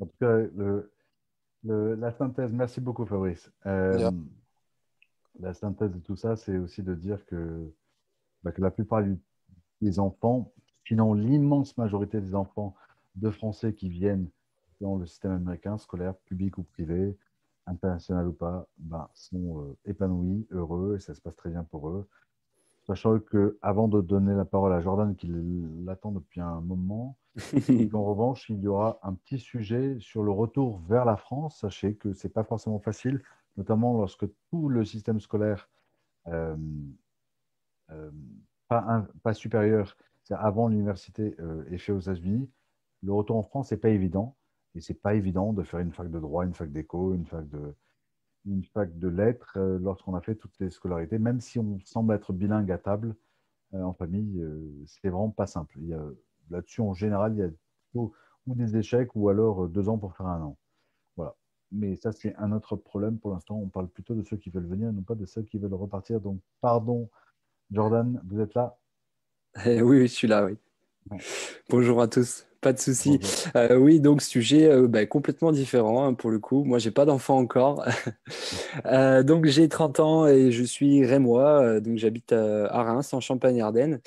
En 0.00 0.06
tout 0.06 0.16
cas, 0.18 0.38
la 1.64 2.12
synthèse, 2.12 2.52
merci 2.52 2.80
beaucoup 2.80 3.06
Fabrice. 3.06 3.50
Euh, 3.66 4.10
la 5.38 5.54
synthèse 5.54 5.92
de 5.92 6.00
tout 6.00 6.16
ça, 6.16 6.36
c'est 6.36 6.58
aussi 6.58 6.82
de 6.82 6.94
dire 6.94 7.24
que, 7.26 7.72
bah, 8.42 8.50
que 8.50 8.60
la 8.60 8.72
plupart 8.72 9.04
des 9.80 9.98
enfants, 10.00 10.52
sinon 10.86 11.14
l'immense 11.14 11.76
majorité 11.78 12.20
des 12.20 12.34
enfants 12.34 12.74
de 13.14 13.30
Français 13.30 13.72
qui 13.74 13.88
viennent 13.88 14.28
dans 14.80 14.96
le 14.96 15.06
système 15.06 15.32
américain, 15.32 15.78
scolaire, 15.78 16.16
public 16.26 16.58
ou 16.58 16.64
privé, 16.64 17.16
international 17.66 18.28
ou 18.28 18.32
pas, 18.32 18.66
bah, 18.78 19.10
sont 19.14 19.60
euh, 19.60 19.76
épanouis, 19.84 20.46
heureux, 20.50 20.96
et 20.96 21.00
ça 21.00 21.14
se 21.14 21.20
passe 21.20 21.36
très 21.36 21.50
bien 21.50 21.64
pour 21.64 21.88
eux. 21.88 22.08
Sachant 22.86 23.18
que 23.20 23.58
avant 23.62 23.86
de 23.86 24.00
donner 24.00 24.34
la 24.34 24.44
parole 24.44 24.72
à 24.72 24.80
Jordan, 24.80 25.14
qui 25.14 25.28
l'attend 25.84 26.10
depuis 26.10 26.40
un 26.40 26.60
moment, 26.60 27.16
en 27.94 28.04
revanche, 28.04 28.50
il 28.50 28.60
y 28.60 28.66
aura 28.66 28.98
un 29.02 29.14
petit 29.14 29.38
sujet 29.38 29.96
sur 30.00 30.22
le 30.22 30.32
retour 30.32 30.80
vers 30.88 31.04
la 31.04 31.16
France. 31.16 31.60
Sachez 31.60 31.94
que 31.94 32.12
ce 32.12 32.26
n'est 32.26 32.32
pas 32.32 32.44
forcément 32.44 32.80
facile 32.80 33.22
notamment 33.56 33.98
lorsque 33.98 34.26
tout 34.50 34.68
le 34.68 34.84
système 34.84 35.20
scolaire, 35.20 35.68
euh, 36.28 36.56
euh, 37.90 38.10
pas, 38.68 39.06
pas, 39.22 39.34
supérieur, 39.34 39.96
avant 40.30 40.68
l'université, 40.68 41.34
euh, 41.40 41.64
est 41.70 41.78
fait 41.78 41.92
aux 41.92 42.00
États-Unis. 42.00 42.50
Le 43.02 43.12
retour 43.12 43.36
en 43.36 43.42
France 43.42 43.70
n'est 43.70 43.78
pas 43.78 43.90
évident. 43.90 44.36
Et 44.74 44.80
ce 44.80 44.92
n'est 44.92 44.98
pas 44.98 45.14
évident 45.14 45.52
de 45.52 45.62
faire 45.62 45.80
une 45.80 45.92
fac 45.92 46.10
de 46.10 46.18
droit, 46.18 46.44
une 46.44 46.54
fac 46.54 46.70
d'éco, 46.70 47.14
une 47.14 47.26
fac 47.26 47.48
de, 47.48 47.74
une 48.46 48.64
fac 48.64 48.98
de 48.98 49.08
lettres 49.08 49.58
lorsqu'on 49.80 50.14
a 50.14 50.20
fait 50.20 50.34
toutes 50.34 50.58
les 50.60 50.70
scolarités, 50.70 51.18
même 51.18 51.40
si 51.40 51.58
on 51.58 51.78
semble 51.84 52.14
être 52.14 52.32
bilingue 52.32 52.70
à 52.70 52.78
table 52.78 53.14
en 53.72 53.92
famille, 53.92 54.42
c'est 54.86 55.08
vraiment 55.08 55.30
pas 55.30 55.46
simple. 55.46 55.78
Là-dessus, 56.50 56.80
en 56.80 56.94
général, 56.94 57.34
il 57.34 57.38
y 57.38 57.42
a 57.42 57.50
ou 57.94 58.12
des 58.46 58.76
échecs 58.76 59.14
ou 59.14 59.28
alors 59.28 59.68
deux 59.68 59.88
ans 59.88 59.98
pour 59.98 60.16
faire 60.16 60.26
un 60.26 60.40
an. 60.42 60.58
Voilà 61.16 61.36
mais 61.72 61.96
ça, 61.96 62.12
c'est 62.12 62.36
un 62.36 62.52
autre 62.52 62.76
problème. 62.76 63.18
Pour 63.18 63.32
l'instant, 63.32 63.56
on 63.56 63.68
parle 63.68 63.88
plutôt 63.88 64.14
de 64.14 64.22
ceux 64.22 64.36
qui 64.36 64.50
veulent 64.50 64.66
venir, 64.66 64.92
non 64.92 65.02
pas 65.02 65.14
de 65.14 65.24
ceux 65.24 65.42
qui 65.42 65.58
veulent 65.58 65.74
repartir. 65.74 66.20
Donc, 66.20 66.38
pardon, 66.60 67.08
Jordan, 67.70 68.20
vous 68.26 68.40
êtes 68.40 68.54
là? 68.54 68.78
Oui, 69.66 69.80
oui, 69.80 70.00
je 70.02 70.12
suis 70.12 70.28
là, 70.28 70.44
oui. 70.44 70.56
Bonjour 71.68 72.00
à 72.00 72.08
tous. 72.08 72.46
Pas 72.62 72.72
de 72.72 72.78
souci. 72.78 73.18
Euh, 73.56 73.74
oui, 73.74 73.98
donc 73.98 74.22
sujet 74.22 74.70
euh, 74.70 74.86
bah, 74.86 75.04
complètement 75.04 75.50
différent 75.50 76.04
hein, 76.04 76.14
pour 76.14 76.30
le 76.30 76.38
coup. 76.38 76.62
Moi, 76.62 76.78
j'ai 76.78 76.92
pas 76.92 77.04
d'enfant 77.04 77.36
encore. 77.38 77.84
Euh, 78.86 79.22
donc 79.22 79.46
j'ai 79.46 79.68
30 79.68 80.00
ans 80.00 80.26
et 80.26 80.50
je 80.50 80.64
suis 80.64 81.04
rémois. 81.04 81.80
donc 81.80 81.98
j'habite 81.98 82.32
à 82.32 82.82
Reims 82.82 83.12
en 83.12 83.20
Champagne-Ardenne 83.20 84.00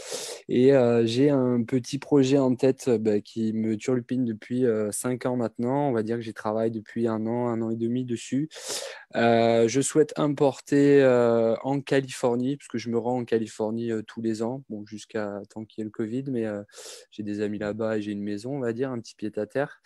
et 0.50 0.72
j'ai 1.04 1.30
un 1.30 1.62
petit 1.64 2.00
projet 2.00 2.40
en 2.40 2.56
tête 2.56 2.90
bah, 2.90 3.22
qui 3.22 3.54
me 3.54 3.78
turlupine 3.78 4.26
depuis 4.26 4.66
5 4.92 5.28
ans 5.28 5.38
maintenant. 5.38 5.90
On 5.90 5.92
va 5.92 6.02
dire 6.02 6.18
que 6.18 6.24
j'y 6.24 6.34
travaille 6.34 6.72
depuis 6.72 7.08
un 7.08 7.26
an, 7.28 7.48
un 7.48 7.62
an 7.62 7.70
et 7.70 7.76
demi 7.76 8.06
dessus. 8.06 8.50
je 9.14 9.80
souhaite 9.82 10.14
importer 10.18 11.06
en 11.64 11.80
Californie 11.80 12.58
parce 12.58 12.68
que 12.68 12.80
je 12.80 12.90
me 12.90 12.98
rends 12.98 13.20
en 13.20 13.26
Californie 13.26 13.92
tous 14.08 14.22
les 14.22 14.42
ans, 14.42 14.64
bon 14.70 14.86
jusqu'à 14.86 15.42
tant 15.50 15.64
qu'il 15.64 15.82
y 15.82 15.84
ait 15.84 15.86
le 15.86 15.92
Covid, 15.92 16.24
mais 16.32 16.46
j'ai 17.12 17.24
des 17.24 17.42
amis 17.42 17.60
là-bas 17.60 17.98
et 17.98 18.02
j'ai 18.02 18.12
une 18.12 18.24
maison 18.24 18.45
on 18.52 18.60
va 18.60 18.74
dire, 18.74 18.92
un 18.92 19.00
petit 19.00 19.16
pied 19.16 19.32
à 19.38 19.46
terre. 19.46 19.82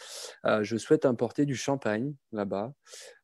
Euh, 0.46 0.64
je 0.64 0.78
souhaite 0.78 1.06
importer 1.06 1.46
du 1.46 1.56
champagne 1.56 2.14
là-bas. 2.32 2.74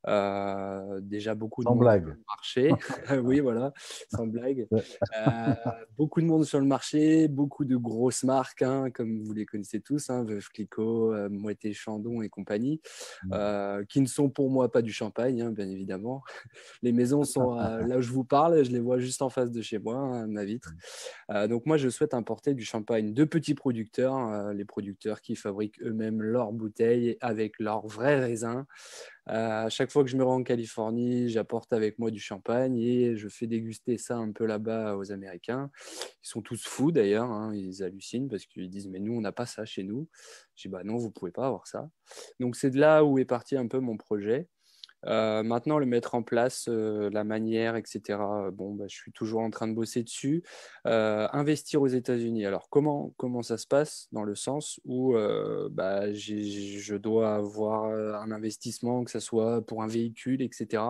Euh, 0.08 1.00
déjà 1.02 1.36
beaucoup 1.36 1.64
de 1.64 1.70
blague. 1.72 2.16
marché. 2.28 2.72
oui, 3.24 3.40
voilà, 3.40 3.74
sans 4.14 4.28
blague. 4.28 4.68
Euh, 4.72 5.54
beaucoup 5.98 6.22
de 6.22 6.26
monde 6.26 6.46
sur 6.46 6.60
le 6.60 6.66
marché, 6.66 7.28
beaucoup 7.28 7.66
de 7.66 7.76
grosses 7.76 8.24
marques, 8.24 8.62
hein, 8.62 8.92
comme 8.92 9.24
vous 9.24 9.34
les 9.34 9.46
connaissez 9.46 9.82
tous, 9.82 10.10
hein, 10.10 10.24
Veuve 10.24 10.48
Clicquot, 10.50 11.14
euh, 11.14 11.30
Chandon 11.74 12.22
et 12.22 12.30
compagnie, 12.30 12.82
qui 13.90 14.02
ne 14.02 14.06
sont 14.06 14.30
pour 14.30 14.50
moi 14.50 14.72
pas 14.72 14.82
du 14.82 14.92
champagne, 14.92 15.42
hein, 15.42 15.52
bien 15.52 15.70
évidemment. 15.70 16.24
Les 16.82 16.92
maisons 16.92 17.24
sont 17.24 17.56
là 17.90 17.98
où 17.98 18.02
je 18.02 18.12
vous 18.12 18.24
parle, 18.24 18.64
je 18.64 18.72
les 18.72 18.80
vois 18.80 19.00
juste 19.00 19.22
en 19.22 19.30
face 19.30 19.52
de 19.52 19.62
chez 19.62 19.80
moi, 19.80 20.26
ma 20.28 20.46
vitre. 20.46 20.74
Donc 21.50 21.66
moi, 21.66 21.78
je 21.78 21.90
souhaite 21.90 22.14
importer 22.14 22.54
du 22.54 22.64
champagne 22.64 23.14
de 23.14 23.24
petits 23.24 23.56
producteurs, 23.56 24.54
les 24.54 24.66
producteurs 24.66 25.22
qui 25.22 25.36
fabriquent 25.36 25.82
eux-mêmes 25.82 26.22
leurs 26.22 26.52
bouteilles 26.52 27.18
avec 27.22 27.60
leurs 27.60 27.88
vrais 27.88 28.20
raisins. 28.20 28.66
À 29.28 29.70
chaque 29.70 29.92
fois 29.92 30.04
que 30.04 30.10
je 30.10 30.18
me 30.18 30.24
rends 30.24 30.36
en 30.36 30.44
Californie, 30.44 31.30
j'apporte 31.30 31.74
avec 31.74 31.98
moi 31.98 32.12
du 32.12 32.20
champagne 32.20 32.78
et 32.78 33.16
je 33.16 33.28
fais 33.28 33.48
déguster 33.48 33.98
ça 33.98 34.18
un 34.18 34.32
peu 34.32 34.46
là-bas 34.46 34.98
aux 34.98 35.12
Américains. 35.12 35.72
Ils 36.24 36.28
sont 36.28 36.44
tous 36.44 36.64
fous 36.64 36.92
d'ailleurs, 36.92 37.32
hein. 37.32 37.52
ils 37.56 37.82
hallucinent 37.82 38.28
parce 38.30 38.46
qu'ils 38.46 38.70
disent 38.70 38.88
mais 38.88 39.00
nous 39.00 39.14
on 39.14 39.22
n'a 39.22 39.32
pas 39.32 39.48
ça 39.48 39.66
chez 39.66 39.84
nous. 39.84 40.08
Je 40.56 40.64
dis 40.64 40.72
bah 40.72 40.84
non 40.84 40.98
vous 40.98 41.10
pouvez 41.10 41.32
pas 41.32 41.48
avoir 41.48 41.66
ça. 41.66 41.90
Donc 42.40 42.56
c'est 42.56 42.70
de 42.70 42.80
là 42.80 43.04
où 43.04 43.18
est 43.18 43.26
parti 43.26 43.58
un 43.58 43.68
peu 43.68 43.80
mon 43.80 43.98
projet. 43.98 44.48
Euh, 45.08 45.44
maintenant, 45.44 45.78
le 45.78 45.86
mettre 45.86 46.16
en 46.16 46.24
place, 46.24 46.68
euh, 46.68 47.10
la 47.12 47.24
manière, 47.24 47.76
etc. 47.76 48.20
Bon, 48.52 48.74
bah, 48.74 48.86
je 48.88 48.96
suis 48.96 49.12
toujours 49.12 49.42
en 49.42 49.50
train 49.50 49.68
de 49.68 49.74
bosser 49.74 50.04
dessus. 50.04 50.44
Euh, 50.88 51.28
investir 51.32 51.82
aux 51.82 51.88
États-Unis. 51.88 52.46
Alors, 52.46 52.70
comment, 52.70 53.14
comment 53.18 53.42
ça 53.42 53.58
se 53.58 53.68
passe 53.68 54.08
dans 54.12 54.24
le 54.24 54.36
sens 54.36 54.80
où 54.86 55.16
bah, 55.72 56.14
je 56.14 56.96
dois 56.96 57.36
avoir 57.36 57.86
un 57.86 58.32
investissement, 58.32 59.04
que 59.04 59.12
ce 59.12 59.20
soit 59.20 59.66
pour 59.66 59.84
un 59.84 59.88
véhicule, 59.88 60.42
etc. 60.42 60.84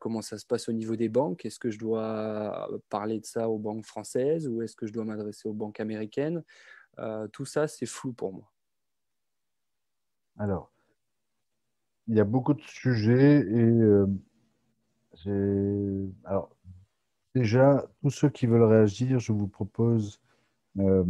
comment 0.00 0.22
ça 0.22 0.38
se 0.38 0.46
passe 0.46 0.68
au 0.68 0.72
niveau 0.72 0.96
des 0.96 1.08
banques? 1.08 1.44
Est-ce 1.44 1.58
que 1.58 1.70
je 1.70 1.78
dois 1.78 2.68
parler 2.88 3.20
de 3.20 3.26
ça 3.26 3.48
aux 3.48 3.58
banques 3.58 3.86
françaises 3.86 4.48
ou 4.48 4.62
est-ce 4.62 4.76
que 4.76 4.86
je 4.86 4.92
dois 4.92 5.04
m'adresser 5.04 5.48
aux 5.48 5.52
banques 5.52 5.80
américaines? 5.80 6.42
Tout 7.32 7.44
ça, 7.44 7.68
c'est 7.68 7.86
flou 7.86 8.12
pour 8.12 8.32
moi. 8.32 8.50
Alors, 10.38 10.70
il 12.08 12.16
y 12.16 12.20
a 12.20 12.24
beaucoup 12.24 12.54
de 12.54 12.62
sujets 12.62 13.40
et 13.40 14.06
euh, 15.26 16.06
alors 16.24 16.50
déjà 17.34 17.84
tous 18.00 18.10
ceux 18.10 18.30
qui 18.30 18.46
veulent 18.46 18.62
réagir, 18.62 19.18
je 19.20 19.32
vous 19.32 19.46
propose 19.46 20.20
euh, 20.78 21.04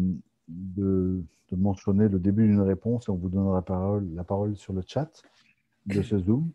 de, 0.49 1.23
mentionner 1.53 2.09
le 2.09 2.19
début 2.19 2.47
d'une 2.47 2.61
réponse 2.61 3.09
et 3.09 3.11
on 3.11 3.17
vous 3.17 3.31
donnera 3.31 3.57
la 3.57 3.63
parole, 3.63 4.07
la 4.15 4.25
parole 4.25 4.57
sur 4.57 4.73
le 4.73 4.83
chat 4.87 5.23
de 5.87 6.03
ce 6.03 6.19
Zoom. 6.19 6.51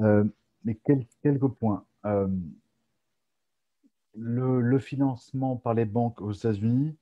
Euh, 0.00 0.24
mais 0.64 0.78
quelques 1.22 1.48
points. 1.48 1.84
Le, 4.16 4.78
financement 4.78 5.56
par 5.56 5.74
les 5.74 5.86
banques 5.86 6.20
aux 6.20 6.32
États-Unis, 6.32 6.94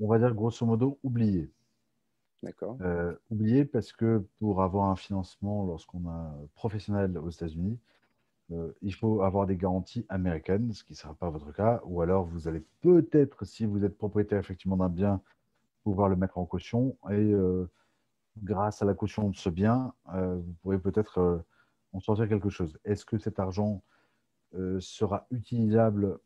on 0.00 0.08
va 0.08 0.18
dire 0.18 0.34
grosso 0.34 0.66
modo 0.66 0.98
oublié. 1.02 1.50
D'accord. 2.42 2.78
Euh, 2.80 3.14
oublié 3.30 3.64
parce 3.64 3.92
que 3.92 4.24
pour 4.38 4.62
avoir 4.62 4.88
un 4.88 4.96
financement 4.96 5.66
lorsqu'on 5.66 6.08
a 6.08 6.34
professionnel 6.54 7.18
aux 7.18 7.28
États-Unis, 7.28 7.78
euh, 8.52 8.72
il 8.80 8.94
faut 8.94 9.22
avoir 9.22 9.46
des 9.46 9.56
garanties 9.56 10.06
américaines, 10.08 10.72
ce 10.72 10.82
qui 10.82 10.92
ne 10.92 10.96
sera 10.96 11.14
pas 11.14 11.28
votre 11.28 11.52
cas, 11.52 11.80
ou 11.84 12.00
alors 12.00 12.24
vous 12.24 12.48
allez 12.48 12.64
peut-être, 12.80 13.44
si 13.44 13.66
vous 13.66 13.84
êtes 13.84 13.96
propriétaire 13.96 14.38
effectivement 14.38 14.78
d'un 14.78 14.88
bien, 14.88 15.20
pouvoir 15.84 16.08
le 16.08 16.16
mettre 16.16 16.38
en 16.38 16.46
caution 16.46 16.96
et 17.10 17.12
euh, 17.12 17.70
grâce 18.42 18.80
à 18.80 18.86
la 18.86 18.94
caution 18.94 19.28
de 19.28 19.36
ce 19.36 19.50
bien, 19.50 19.92
vous 20.06 20.54
pourrez 20.62 20.78
peut-être 20.78 21.44
en 21.92 22.00
sortir 22.00 22.28
quelque 22.28 22.48
chose. 22.48 22.78
Est-ce 22.84 23.04
que 23.04 23.18
cet 23.18 23.38
argent 23.38 23.82
sera 24.78 25.26
utilisable 25.30 26.18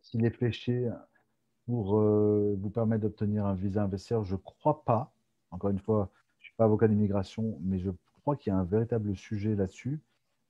s'il 0.00 0.24
est 0.24 0.30
fléché 0.30 0.90
pour 1.66 1.98
euh, 1.98 2.56
vous 2.58 2.70
permettre 2.70 3.02
d'obtenir 3.02 3.46
un 3.46 3.54
visa 3.54 3.82
investisseur 3.82 4.24
Je 4.24 4.34
ne 4.34 4.40
crois 4.40 4.84
pas. 4.84 5.12
Encore 5.50 5.70
une 5.70 5.78
fois, 5.78 6.10
je 6.38 6.44
ne 6.44 6.46
suis 6.46 6.54
pas 6.56 6.64
avocat 6.64 6.88
d'immigration, 6.88 7.58
mais 7.62 7.78
je 7.78 7.90
crois 8.20 8.36
qu'il 8.36 8.52
y 8.52 8.56
a 8.56 8.58
un 8.58 8.64
véritable 8.64 9.16
sujet 9.16 9.54
là-dessus, 9.54 10.00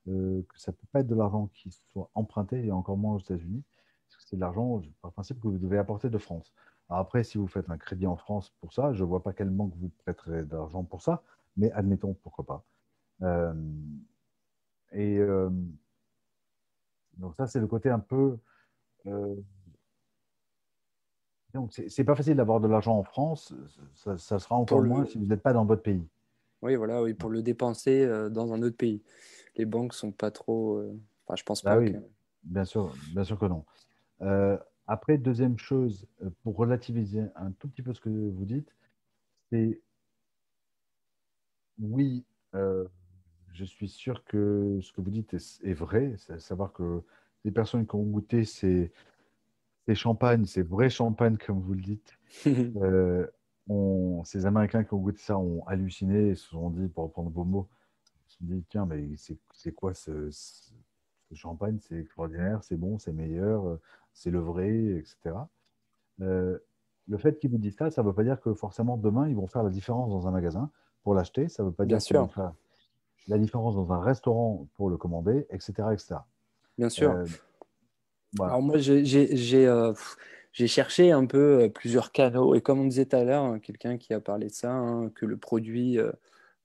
euh, 0.09 0.43
que 0.49 0.59
ça 0.59 0.73
ne 0.73 0.77
peut 0.77 0.87
pas 0.93 1.01
être 1.01 1.09
de 1.09 1.15
l'argent 1.15 1.49
qui 1.55 1.71
soit 1.93 2.11
emprunté, 2.15 2.65
et 2.65 2.73
encore 2.73 2.97
moins 2.97 3.15
aux 3.15 3.19
États-Unis, 3.19 3.63
parce 4.09 4.23
que 4.23 4.29
c'est 4.29 4.37
de 4.37 4.41
l'argent, 4.41 4.83
par 5.01 5.13
principe, 5.13 5.41
que 5.41 5.49
vous 5.49 5.59
devez 5.59 5.79
apporter 5.79 6.11
de 6.11 6.19
France. 6.19 6.53
après, 6.89 7.25
si 7.25 7.39
vous 7.39 7.47
faites 7.47 7.71
un 7.71 7.79
crédit 7.79 8.07
en 8.07 8.17
France 8.17 8.51
pour 8.61 8.73
ça, 8.73 8.93
je 8.93 9.03
ne 9.03 9.09
vois 9.09 9.23
pas 9.23 9.33
quelle 9.33 9.51
banque 9.51 9.75
vous 9.77 9.91
prêterait 10.05 10.45
d'argent 10.45 10.85
pour 10.85 11.03
ça, 11.03 11.23
mais 11.57 11.71
admettons, 11.73 12.15
pourquoi 12.23 12.45
pas. 12.45 12.65
Euh, 13.23 13.55
et 14.93 15.19
donc 17.17 17.35
ça, 17.37 17.47
c'est 17.47 17.61
le 17.61 17.67
côté 17.67 17.89
un 17.89 17.99
peu 17.99 18.39
donc, 21.55 21.73
c'est 21.73 22.05
pas 22.05 22.15
facile 22.15 22.37
d'avoir 22.37 22.61
de 22.61 22.69
l'argent 22.69 22.97
en 22.97 23.03
France. 23.03 23.55
Ça, 23.95 24.39
sera 24.39 24.57
encore 24.57 24.83
moins 24.83 25.05
si 25.05 25.19
vous 25.19 25.27
n'êtes 25.27 25.43
pas 25.43 25.53
dans 25.53 25.67
votre 25.67 25.83
pays. 25.83 26.07
Oui, 26.63 26.77
voilà, 26.77 27.03
oui, 27.03 27.13
pour 27.13 27.29
le 27.29 27.43
dépenser 27.43 28.05
euh, 28.05 28.31
dans 28.31 28.53
un 28.55 28.63
autre 28.63 28.77
pays. 28.77 29.03
Les 29.57 29.67
banques 29.67 29.93
sont 29.93 30.13
pas 30.13 30.31
trop. 30.31 30.77
Euh, 30.77 30.99
enfin, 31.27 31.37
je 31.37 31.43
pense 31.43 31.63
bah 31.63 31.75
pas. 31.75 31.81
oui, 31.81 31.95
bien 32.45 32.65
sûr, 32.65 32.95
bien 33.13 33.25
sûr 33.25 33.39
que 33.39 33.47
non. 33.47 33.65
Euh, 34.23 34.57
après, 34.87 35.19
deuxième 35.19 35.59
chose, 35.59 36.07
pour 36.43 36.57
relativiser 36.57 37.25
un 37.35 37.51
tout 37.53 37.69
petit 37.69 37.83
peu 37.83 37.93
ce 37.93 38.01
que 38.01 38.09
vous 38.09 38.45
dites, 38.45 38.75
c'est 39.51 39.81
oui, 41.81 42.25
je 42.55 43.65
suis 43.65 43.89
sûr 43.89 44.25
que 44.25 44.79
ce 44.83 44.93
que 44.93 45.01
vous 45.01 45.11
dites 45.11 45.35
est, 45.35 45.61
est 45.65 45.75
vrai, 45.75 46.15
c'est 46.17 46.35
à 46.35 46.39
savoir 46.39 46.73
que 46.73 47.03
les 47.45 47.51
personnes 47.51 47.87
qui 47.87 47.95
ont 47.97 48.05
goûté 48.05 48.45
ces, 48.45 48.93
c'est 49.87 49.95
champagne, 49.95 50.45
c'est 50.47 50.63
vrai 50.63 50.91
champagne, 50.91 51.37
comme 51.37 51.61
vous 51.61 51.75
le 51.75 51.83
dites. 51.83 52.19
Euh, 52.47 53.27
on, 53.69 54.25
ces 54.25 54.45
Américains 54.45 54.83
qui 54.83 54.93
ont 54.95 54.99
goûté 54.99 55.21
ça 55.21 55.39
ont 55.39 55.65
halluciné 55.67 56.31
et 56.31 56.35
se 56.35 56.49
sont 56.49 56.71
dit, 56.71 56.89
pour 56.89 57.05
reprendre 57.05 57.31
vos 57.31 57.45
mots, 57.45 57.69
ils 58.05 58.33
se 58.33 58.39
sont 58.39 58.45
dit, 58.45 58.65
tiens, 58.69 58.87
mais 58.87 59.09
c'est 59.53 59.73
quoi 59.73 59.95
ce, 59.95 60.31
champagne, 61.33 61.79
c'est 61.81 62.01
extraordinaire, 62.01 62.65
c'est 62.65 62.77
bon, 62.77 62.99
c'est 62.99 63.13
meilleur, 63.13 63.79
c'est 64.13 64.31
le 64.31 64.41
vrai, 64.41 64.99
etc. 64.99 65.37
le 66.19 67.19
fait 67.19 67.39
qu'ils 67.39 67.51
vous 67.51 67.59
disent 67.59 67.77
ça, 67.77 67.91
ça 67.91 68.03
ne 68.03 68.09
veut 68.09 68.15
pas 68.15 68.25
dire 68.25 68.41
que 68.41 68.53
forcément 68.55 68.97
demain, 68.97 69.29
ils 69.29 69.37
vont 69.37 69.47
faire 69.47 69.63
la 69.63 69.71
différence 69.71 70.11
dans 70.11 70.27
un 70.27 70.33
magasin 70.33 70.71
pour 71.03 71.15
l'acheter. 71.15 71.49
Ça 71.49 71.63
ne 71.63 71.69
veut 71.69 71.75
pas 71.75 71.87
dire 71.87 71.99
qu'ils 71.99 72.17
vont 72.17 72.29
faire 72.29 72.53
la 73.29 73.39
différence 73.39 73.75
dans 73.75 73.93
un 73.93 74.01
restaurant 74.01 74.67
pour 74.75 74.91
le 74.91 74.97
commander, 74.97 75.47
etc. 75.51 75.73
etc. 75.93 76.17
Bien 76.79 76.89
sûr. 76.89 77.25
Alors 78.41 78.63
moi, 78.63 78.79
j'ai 78.79 79.05
j'ai 79.05 80.67
cherché 80.69 81.13
un 81.13 81.25
peu 81.27 81.63
euh, 81.65 81.69
plusieurs 81.69 82.13
canaux 82.13 82.55
et 82.55 82.61
comme 82.61 82.81
on 82.81 82.85
disait 82.87 83.07
tout 83.07 83.17
à 83.17 83.25
l'heure, 83.25 83.43
hein, 83.45 83.59
quelqu'un 83.59 83.97
qui 83.99 84.13
a 84.15 84.21
parlé 84.21 84.49
de 84.49 84.53
ça, 84.53 84.71
hein, 84.73 85.11
que 85.15 85.25
le 85.27 85.37
produit, 85.39 85.99
euh, 85.99 86.13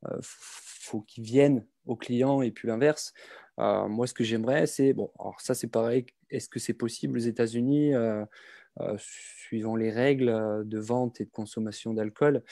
euh, 0.07 0.18
faut 0.22 1.01
qu'il 1.01 1.24
vienne 1.24 1.65
au 1.86 1.95
client 1.95 2.41
et 2.41 2.51
puis 2.51 2.68
l'inverse. 2.68 3.13
moi, 3.57 4.07
ce 4.07 4.13
que 4.13 4.24
j'aimerais, 4.24 4.68
c'est 4.68 4.93
bon. 4.93 5.11
Alors 5.20 5.41
ça, 5.41 5.55
c'est 5.55 5.68
pareil. 5.70 6.05
Est-ce 6.30 6.49
que 6.49 6.59
c'est 6.59 6.74
possible 6.74 7.18
aux 7.18 7.22
États-Unis, 7.22 7.93
suivant 8.97 9.76
les 9.76 9.91
règles 9.91 10.63
de 10.65 10.80
vente 10.80 11.22
et 11.22 11.26
de 11.26 11.32
consommation 11.32 11.93
d'alcool? 11.93 12.43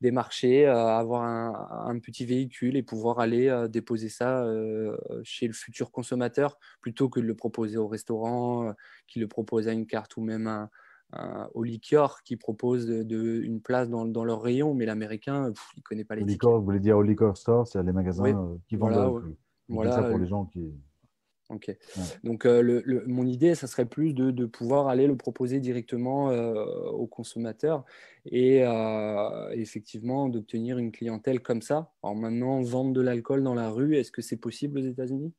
Des 0.00 0.10
marchés, 0.10 0.66
euh, 0.66 0.74
avoir 0.74 1.22
un, 1.24 1.98
petit 1.98 2.26
véhicule 2.26 2.76
et 2.76 2.82
pouvoir 2.82 3.18
aller 3.18 3.48
euh, 3.48 3.68
déposer 3.68 4.08
ça 4.08 4.44
euh, 4.44 4.96
chez 5.22 5.46
le 5.46 5.54
futur 5.54 5.90
consommateur 5.90 6.58
plutôt 6.80 7.08
que 7.08 7.20
de 7.20 7.24
le 7.24 7.34
proposer 7.34 7.78
au 7.78 7.88
restaurant, 7.88 8.74
qui 9.06 9.20
le 9.20 9.28
propose 9.28 9.68
à 9.68 9.72
une 9.72 9.86
carte 9.86 10.16
ou 10.16 10.20
même 10.20 10.68
au 11.54 11.62
liqueur 11.62 12.22
qui 12.24 12.36
propose 12.36 12.86
de, 12.86 13.40
une 13.42 13.60
place 13.60 13.88
dans, 13.88 14.04
dans, 14.04 14.24
leur 14.24 14.42
rayon, 14.42 14.74
mais 14.74 14.86
l'américain, 14.86 15.52
il 15.74 15.78
ne 15.78 15.82
connaît 15.82 16.04
pas 16.04 16.16
les 16.16 16.24
liqueur, 16.24 16.58
Vous 16.58 16.64
voulez 16.64 16.80
dire 16.80 16.98
au 16.98 17.02
liquor 17.02 17.36
store, 17.36 17.66
c'est 17.66 17.82
les 17.82 17.92
magasins 17.92 18.58
qui 18.68 18.76
vendent 18.76 19.22
voilà, 19.68 19.92
ça 19.92 20.02
pour 20.02 20.18
les 20.18 20.26
gens 20.26 20.44
qui. 20.44 20.74
Ok. 21.48 21.76
Donc, 22.24 22.44
euh, 22.44 22.82
mon 23.06 23.24
idée, 23.24 23.54
ça 23.54 23.68
serait 23.68 23.86
plus 23.86 24.14
de, 24.14 24.46
pouvoir 24.46 24.88
aller 24.88 25.06
le 25.06 25.16
proposer 25.16 25.60
directement 25.60 26.30
euh, 26.30 26.54
aux 26.90 27.06
consommateurs 27.06 27.84
et 28.24 28.64
euh, 28.64 29.50
effectivement 29.52 30.28
d'obtenir 30.28 30.78
une 30.78 30.90
clientèle 30.90 31.40
comme 31.40 31.62
ça. 31.62 31.92
Alors 32.02 32.16
maintenant, 32.16 32.60
vendre 32.62 32.92
de 32.92 33.00
l'alcool 33.00 33.44
dans 33.44 33.54
la 33.54 33.70
rue, 33.70 33.96
est-ce 33.96 34.10
que 34.10 34.22
c'est 34.22 34.36
possible 34.36 34.78
aux 34.80 34.82
États-Unis? 34.82 35.32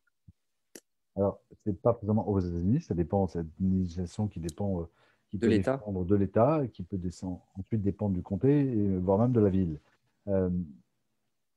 Alors, 1.18 1.42
ce 1.52 1.70
n'est 1.70 1.76
pas 1.76 2.00
vraiment 2.02 2.28
aux 2.30 2.40
États-Unis, 2.40 2.82
ça 2.82 2.94
dépend, 2.94 3.28
c'est 3.28 3.40
une 3.60 3.80
législation 3.80 4.28
qui 4.28 4.40
dépend 4.40 4.88
qui 5.30 5.38
de 5.38 5.48
l'État 5.48 5.84
de 5.86 6.16
l'État, 6.16 6.62
qui 6.72 6.84
peut 6.84 6.98
descendre, 6.98 7.46
ensuite 7.56 7.82
dépendre 7.82 8.14
du 8.14 8.22
comté, 8.22 8.62
et, 8.62 8.98
voire 8.98 9.18
même 9.18 9.34
de 9.34 9.42
la 9.42 9.50
ville. 9.50 9.80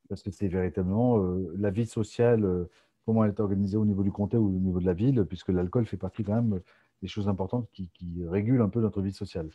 parce 0.09 0.23
que 0.23 0.31
c'est 0.31 0.49
véritablement 0.49 1.23
la 1.55 1.69
vie 1.69 1.85
sociale 1.85 2.67
comment 3.05 3.23
elle 3.23 3.31
est 3.31 3.39
organisée 3.39 3.77
au 3.77 3.85
niveau 3.85 4.03
du 4.03 4.11
comté 4.11 4.37
ou 4.37 4.47
au 4.47 4.59
niveau 4.59 4.79
de 4.79 4.85
la 4.85 4.93
ville, 4.93 5.25
puisque 5.25 5.49
l'alcool 5.49 5.85
fait 5.85 5.97
partie 5.97 6.23
quand 6.23 6.35
même 6.35 6.61
des 7.01 7.07
choses 7.07 7.27
importantes 7.27 7.67
qui, 7.71 7.89
régulent 8.25 8.61
un 8.61 8.69
peu 8.69 8.81
notre 8.81 9.01
vie 9.01 9.13
sociale. 9.13 9.49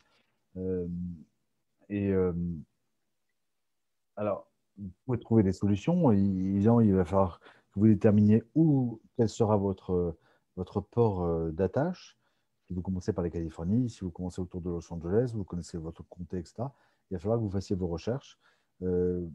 Euh, 0.56 0.86
et 1.88 2.10
euh, 2.10 2.32
alors, 4.16 4.50
vous 4.78 4.90
pouvez 5.04 5.18
trouver 5.18 5.42
des 5.42 5.52
solutions. 5.52 6.10
Évidemment, 6.10 6.80
il 6.80 6.94
va 6.94 7.04
falloir 7.04 7.40
que 7.40 7.80
vous 7.80 7.86
déterminiez 7.86 8.42
où, 8.54 9.00
quel 9.16 9.28
sera 9.28 9.56
votre, 9.56 10.16
votre 10.56 10.80
port 10.80 11.22
euh, 11.22 11.50
d'attache. 11.50 12.18
Si 12.66 12.74
vous 12.74 12.82
commencez 12.82 13.12
par 13.12 13.22
la 13.22 13.30
Californie, 13.30 13.88
si 13.88 14.00
vous 14.00 14.10
commencez 14.10 14.40
autour 14.40 14.60
de 14.60 14.70
Los 14.70 14.92
Angeles, 14.92 15.30
vous 15.34 15.44
connaissez 15.44 15.78
votre 15.78 16.02
comté, 16.08 16.38
etc., 16.38 16.64
il 17.10 17.14
va 17.14 17.20
falloir 17.20 17.38
que 17.38 17.44
vous 17.44 17.50
fassiez 17.50 17.76
vos 17.76 17.86
recherches. 17.86 18.40
il 18.80 19.30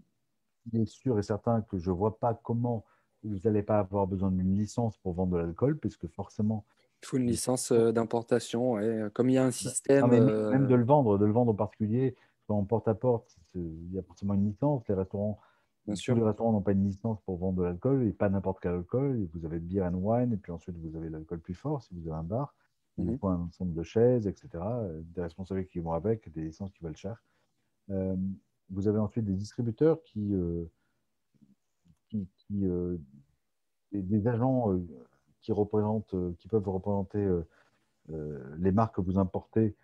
est 0.74 0.86
sûr 0.86 1.18
et 1.18 1.24
certain 1.24 1.62
que 1.62 1.78
je 1.78 1.90
ne 1.90 1.96
vois 1.96 2.20
pas 2.20 2.34
comment 2.34 2.84
vous 3.24 3.40
n'allez 3.44 3.64
pas 3.64 3.80
avoir 3.80 4.08
besoin 4.08 4.32
d'une 4.32 4.56
licence 4.56 4.98
pour 4.98 5.14
vendre 5.14 5.34
de 5.34 5.38
l'alcool, 5.38 5.78
puisque 5.78 6.08
forcément. 6.08 6.66
Il 7.04 7.08
faut 7.08 7.18
une 7.18 7.28
licence 7.28 7.72
euh, 7.72 7.92
d'importation, 7.92 8.78
comme 9.14 9.30
il 9.30 9.34
y 9.34 9.38
a 9.38 9.44
un 9.44 9.48
bah, 9.48 9.52
système. 9.52 10.12
Euh, 10.12 10.52
même 10.52 10.68
de 10.68 10.76
le 10.76 10.84
vendre, 10.84 11.18
de 11.18 11.26
le 11.26 11.32
vendre 11.32 11.52
en 11.52 11.56
particulier, 11.56 12.16
en 12.48 12.64
porte-à-porte, 12.64 13.38
il 13.56 13.94
y 13.94 14.00
a 14.00 14.04
forcément 14.04 14.34
une 14.34 14.46
licence. 14.46 14.88
Les 14.88 14.96
restaurants, 14.96 15.40
Bien 15.86 15.96
sûr. 15.96 16.16
les 16.16 16.24
restaurants 16.24 16.52
n'ont 16.52 16.62
pas 16.62 16.74
une 16.74 16.86
licence 16.86 17.20
pour 17.22 17.38
vendre 17.38 17.60
de 17.60 17.64
l'alcool, 17.64 18.04
et 18.04 18.12
pas 18.12 18.30
n'importe 18.30 18.60
quel 18.62 18.74
alcool. 18.74 19.28
Vous 19.34 19.46
avez 19.46 19.60
beer 19.60 19.82
and 19.82 19.96
wine, 19.96 20.34
et 20.34 20.38
puis 20.38 20.52
ensuite 20.52 20.76
vous 20.78 20.96
avez 20.96 21.10
l'alcool 21.10 21.40
plus 21.40 21.54
fort 21.54 21.82
si 21.82 21.94
vous 21.94 22.08
avez 22.10 22.18
un 22.18 22.24
bar. 22.24 22.54
Il 22.98 23.06
mhm. 23.06 23.18
faut 23.18 23.30
un 23.30 23.42
ensemble 23.42 23.74
de 23.74 23.84
chaises, 23.84 24.28
etc. 24.28 24.50
Des 25.16 25.22
responsabilités 25.22 25.72
qui 25.72 25.80
vont 25.80 25.94
avec, 25.94 26.32
des 26.34 26.42
licences 26.42 26.72
qui 26.72 26.84
valent 26.84 26.96
cher. 26.96 27.24
Euh, 27.90 28.16
vous 28.70 28.88
avez 28.88 29.00
ensuite 29.00 29.26
des 29.26 29.34
distributeurs 29.34 30.02
qui, 30.04 30.34
qui, 32.12 32.66
euh, 32.66 32.98
des, 33.92 34.28
agents 34.28 34.74
euh, 34.74 34.86
qui, 35.42 35.52
représentent, 35.52 36.14
euh, 36.14 36.36
qui 36.40 36.48
peuvent 36.48 36.68
représenter 36.68 37.28
les 38.58 38.72
marques 38.72 38.96
que 38.96 39.02
vous 39.02 39.18
importez 39.18 39.76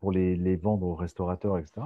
pour 0.00 0.12
les, 0.12 0.36
les 0.36 0.56
vendre 0.56 0.86
aux 0.86 0.94
restaurateurs, 0.94 1.58
etc. 1.58 1.82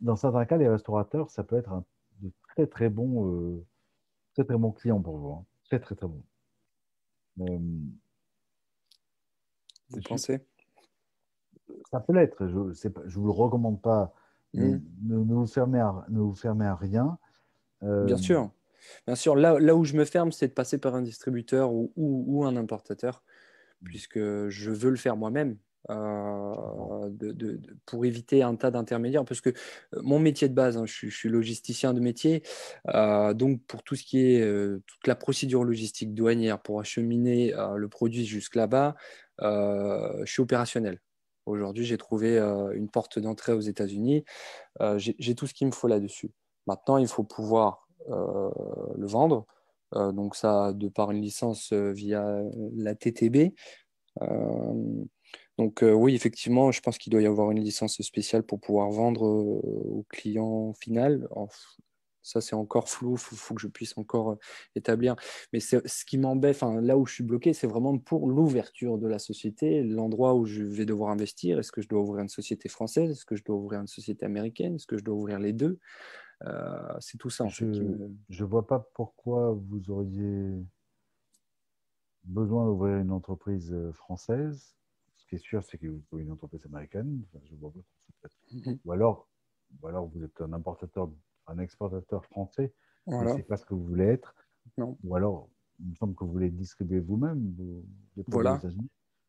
Dans, 0.00 0.16
certains 0.16 0.44
cas, 0.44 0.56
les 0.56 0.68
restaurateurs, 0.68 1.30
ça 1.30 1.42
peut 1.42 1.56
être 1.56 1.72
un 1.72 1.84
de 2.20 2.30
très 2.42 2.68
très 2.68 2.88
bon, 2.88 3.60
très 4.34 4.44
très 4.44 4.56
bon 4.56 4.70
client 4.70 5.00
pour 5.00 5.18
vous. 5.18 5.32
Hein. 5.32 5.44
Très 5.64 5.80
très 5.80 5.96
très 5.96 6.06
bon. 6.06 6.22
vous 7.36 8.00
pensez? 10.06 10.46
Ça 11.90 11.98
peut 11.98 12.12
l'être. 12.12 12.46
Je 12.46 12.56
ne 12.56 13.14
vous 13.14 13.26
le 13.26 13.32
recommande 13.32 13.82
pas. 13.82 14.14
Mmh. 14.52 14.78
Ne, 15.02 15.16
vous 15.16 15.46
fermez 15.48 15.80
à, 15.80 16.06
ne 16.08 16.20
vous 16.20 16.36
fermez 16.36 16.66
à 16.66 16.76
rien. 16.76 17.18
Bien 18.06 18.16
sûr. 18.16 18.50
Bien 19.06 19.16
sûr, 19.16 19.34
là, 19.34 19.58
là 19.58 19.74
où 19.74 19.84
je 19.84 19.94
me 19.94 20.04
ferme, 20.04 20.32
c'est 20.32 20.48
de 20.48 20.52
passer 20.52 20.78
par 20.78 20.94
un 20.94 21.02
distributeur 21.02 21.72
ou, 21.72 21.92
ou, 21.96 22.44
un 22.44 22.56
importateur, 22.56 23.22
mmh. 23.80 23.84
puisque 23.86 24.18
je 24.18 24.70
veux 24.70 24.90
le 24.90 24.96
faire 24.96 25.16
moi-même. 25.16 25.56
Euh, 25.90 27.10
de, 27.10 27.60
pour 27.84 28.06
éviter 28.06 28.42
un 28.42 28.56
tas 28.56 28.70
d'intermédiaires, 28.70 29.26
parce 29.26 29.42
que 29.42 29.50
euh, 29.50 30.00
mon 30.02 30.18
métier 30.18 30.48
de 30.48 30.54
base, 30.54 30.78
hein, 30.78 30.86
je, 30.86 31.08
suis, 31.08 31.28
logisticien 31.28 31.92
de 31.92 32.00
métier, 32.00 32.42
euh, 32.88 33.34
donc 33.34 33.62
pour 33.66 33.82
tout 33.82 33.94
ce 33.94 34.02
qui 34.02 34.20
est 34.20 34.42
toute 34.86 35.06
la 35.06 35.14
procédure 35.14 35.62
logistique 35.62 36.14
douanière 36.14 36.60
pour 36.60 36.80
acheminer 36.80 37.52
le 37.76 37.88
produit 37.88 38.24
jusque 38.24 38.54
là-bas, 38.54 38.94
je 39.40 40.24
suis 40.24 40.40
opérationnel. 40.42 41.00
Aujourd'hui, 41.46 41.84
j'ai 41.84 41.98
trouvé 41.98 42.38
une 42.38 42.88
porte 42.88 43.18
d'entrée 43.18 43.52
aux 43.52 43.60
États-Unis. 43.60 44.24
j'ai 44.96 45.34
tout 45.34 45.46
ce 45.46 45.52
qu'il 45.54 45.66
me 45.66 45.72
faut 45.72 45.88
là-dessus. 45.88 46.30
Maintenant, 46.66 46.96
il 46.96 47.08
faut 47.08 47.24
pouvoir 47.24 47.84
euh, 48.10 48.50
le 48.96 49.06
vendre. 49.06 49.46
Euh, 49.94 50.12
donc 50.12 50.36
ça, 50.36 50.72
de 50.72 50.88
par 50.88 51.10
une 51.10 51.22
licence 51.22 51.72
euh, 51.72 51.92
via 51.92 52.42
la 52.76 52.94
TTB. 52.94 53.54
Donc 55.58 55.82
oui, 55.82 56.14
effectivement, 56.16 56.72
je 56.72 56.80
pense 56.80 56.98
qu'il 56.98 57.12
doit 57.12 57.22
y 57.22 57.26
avoir 57.26 57.50
une 57.52 57.60
licence 57.60 58.00
spéciale 58.02 58.42
pour 58.42 58.60
pouvoir 58.60 58.90
vendre 58.90 59.22
au 59.22 60.04
client 60.08 60.72
final. 60.74 61.28
ça, 62.22 62.40
c'est 62.40 62.54
encore 62.56 62.88
flou, 62.88 63.14
il 63.14 63.18
faut, 63.18 63.54
que 63.54 63.60
je 63.60 63.68
puisse 63.68 63.96
encore 63.96 64.36
établir. 64.74 65.14
Mais 65.52 65.60
ce 65.60 66.04
qui 66.04 66.18
m'embête, 66.18 66.60
là 66.62 66.96
où 66.98 67.06
je 67.06 67.14
suis 67.14 67.24
bloqué, 67.24 67.52
c'est 67.52 67.66
vraiment 67.68 67.98
pour 67.98 68.28
l'ouverture 68.28 68.98
de 68.98 69.06
la 69.06 69.20
société, 69.20 69.82
l'endroit 69.82 70.34
où 70.34 70.44
je 70.44 70.62
vais 70.62 70.86
devoir 70.86 71.10
investir. 71.10 71.58
Est-ce 71.60 71.70
que 71.70 71.82
je 71.82 71.88
dois 71.88 72.00
ouvrir 72.00 72.22
une 72.22 72.28
société 72.28 72.68
française? 72.68 73.10
Est-ce 73.10 73.24
que 73.24 73.36
je 73.36 73.44
dois 73.44 73.56
ouvrir 73.56 73.80
une 73.80 73.86
société 73.86 74.26
américaine? 74.26 74.74
Est-ce 74.76 74.86
que 74.86 74.98
je 74.98 75.04
dois 75.04 75.14
ouvrir 75.14 75.38
les 75.38 75.52
deux? 75.52 75.78
C'est 77.00 77.18
tout 77.18 77.30
ça. 77.30 77.46
je 77.48 77.64
ne 77.74 78.44
vois 78.44 78.66
pas 78.66 78.78
pourquoi 78.94 79.52
vous 79.52 79.90
auriez 79.90 80.64
besoin 82.24 82.66
d'ouvrir 82.66 82.98
une 82.98 83.10
entreprise 83.10 83.72
euh, 83.72 83.92
française. 83.92 84.74
Ce 85.14 85.26
qui 85.26 85.36
est 85.36 85.38
sûr, 85.38 85.62
c'est 85.62 85.78
que 85.78 85.86
vous 85.86 86.02
pouvez 86.10 86.22
une 86.22 86.32
entreprise 86.32 86.64
américaine. 86.66 87.22
je 87.44 87.54
vois 87.56 87.72
mhm. 88.52 88.78
ou, 88.84 88.92
alors, 88.92 89.28
ou 89.80 89.86
alors, 89.86 90.06
vous 90.06 90.22
êtes 90.24 90.40
un 90.40 90.52
importateur, 90.52 91.10
un 91.46 91.58
exportateur 91.58 92.24
français. 92.26 92.72
Voilà. 93.06 93.32
Ce 93.32 93.36
n'est 93.36 93.42
pas 93.42 93.56
ce 93.56 93.66
que 93.66 93.74
vous 93.74 93.84
voulez 93.84 94.04
être. 94.04 94.34
Non. 94.78 94.96
Ou 95.04 95.16
alors, 95.16 95.48
il 95.80 95.90
me 95.90 95.94
semble 95.94 96.14
que 96.14 96.24
vous 96.24 96.32
voulez 96.32 96.50
distribuer 96.50 97.00
vous-même 97.00 97.54
voilà. 98.28 98.60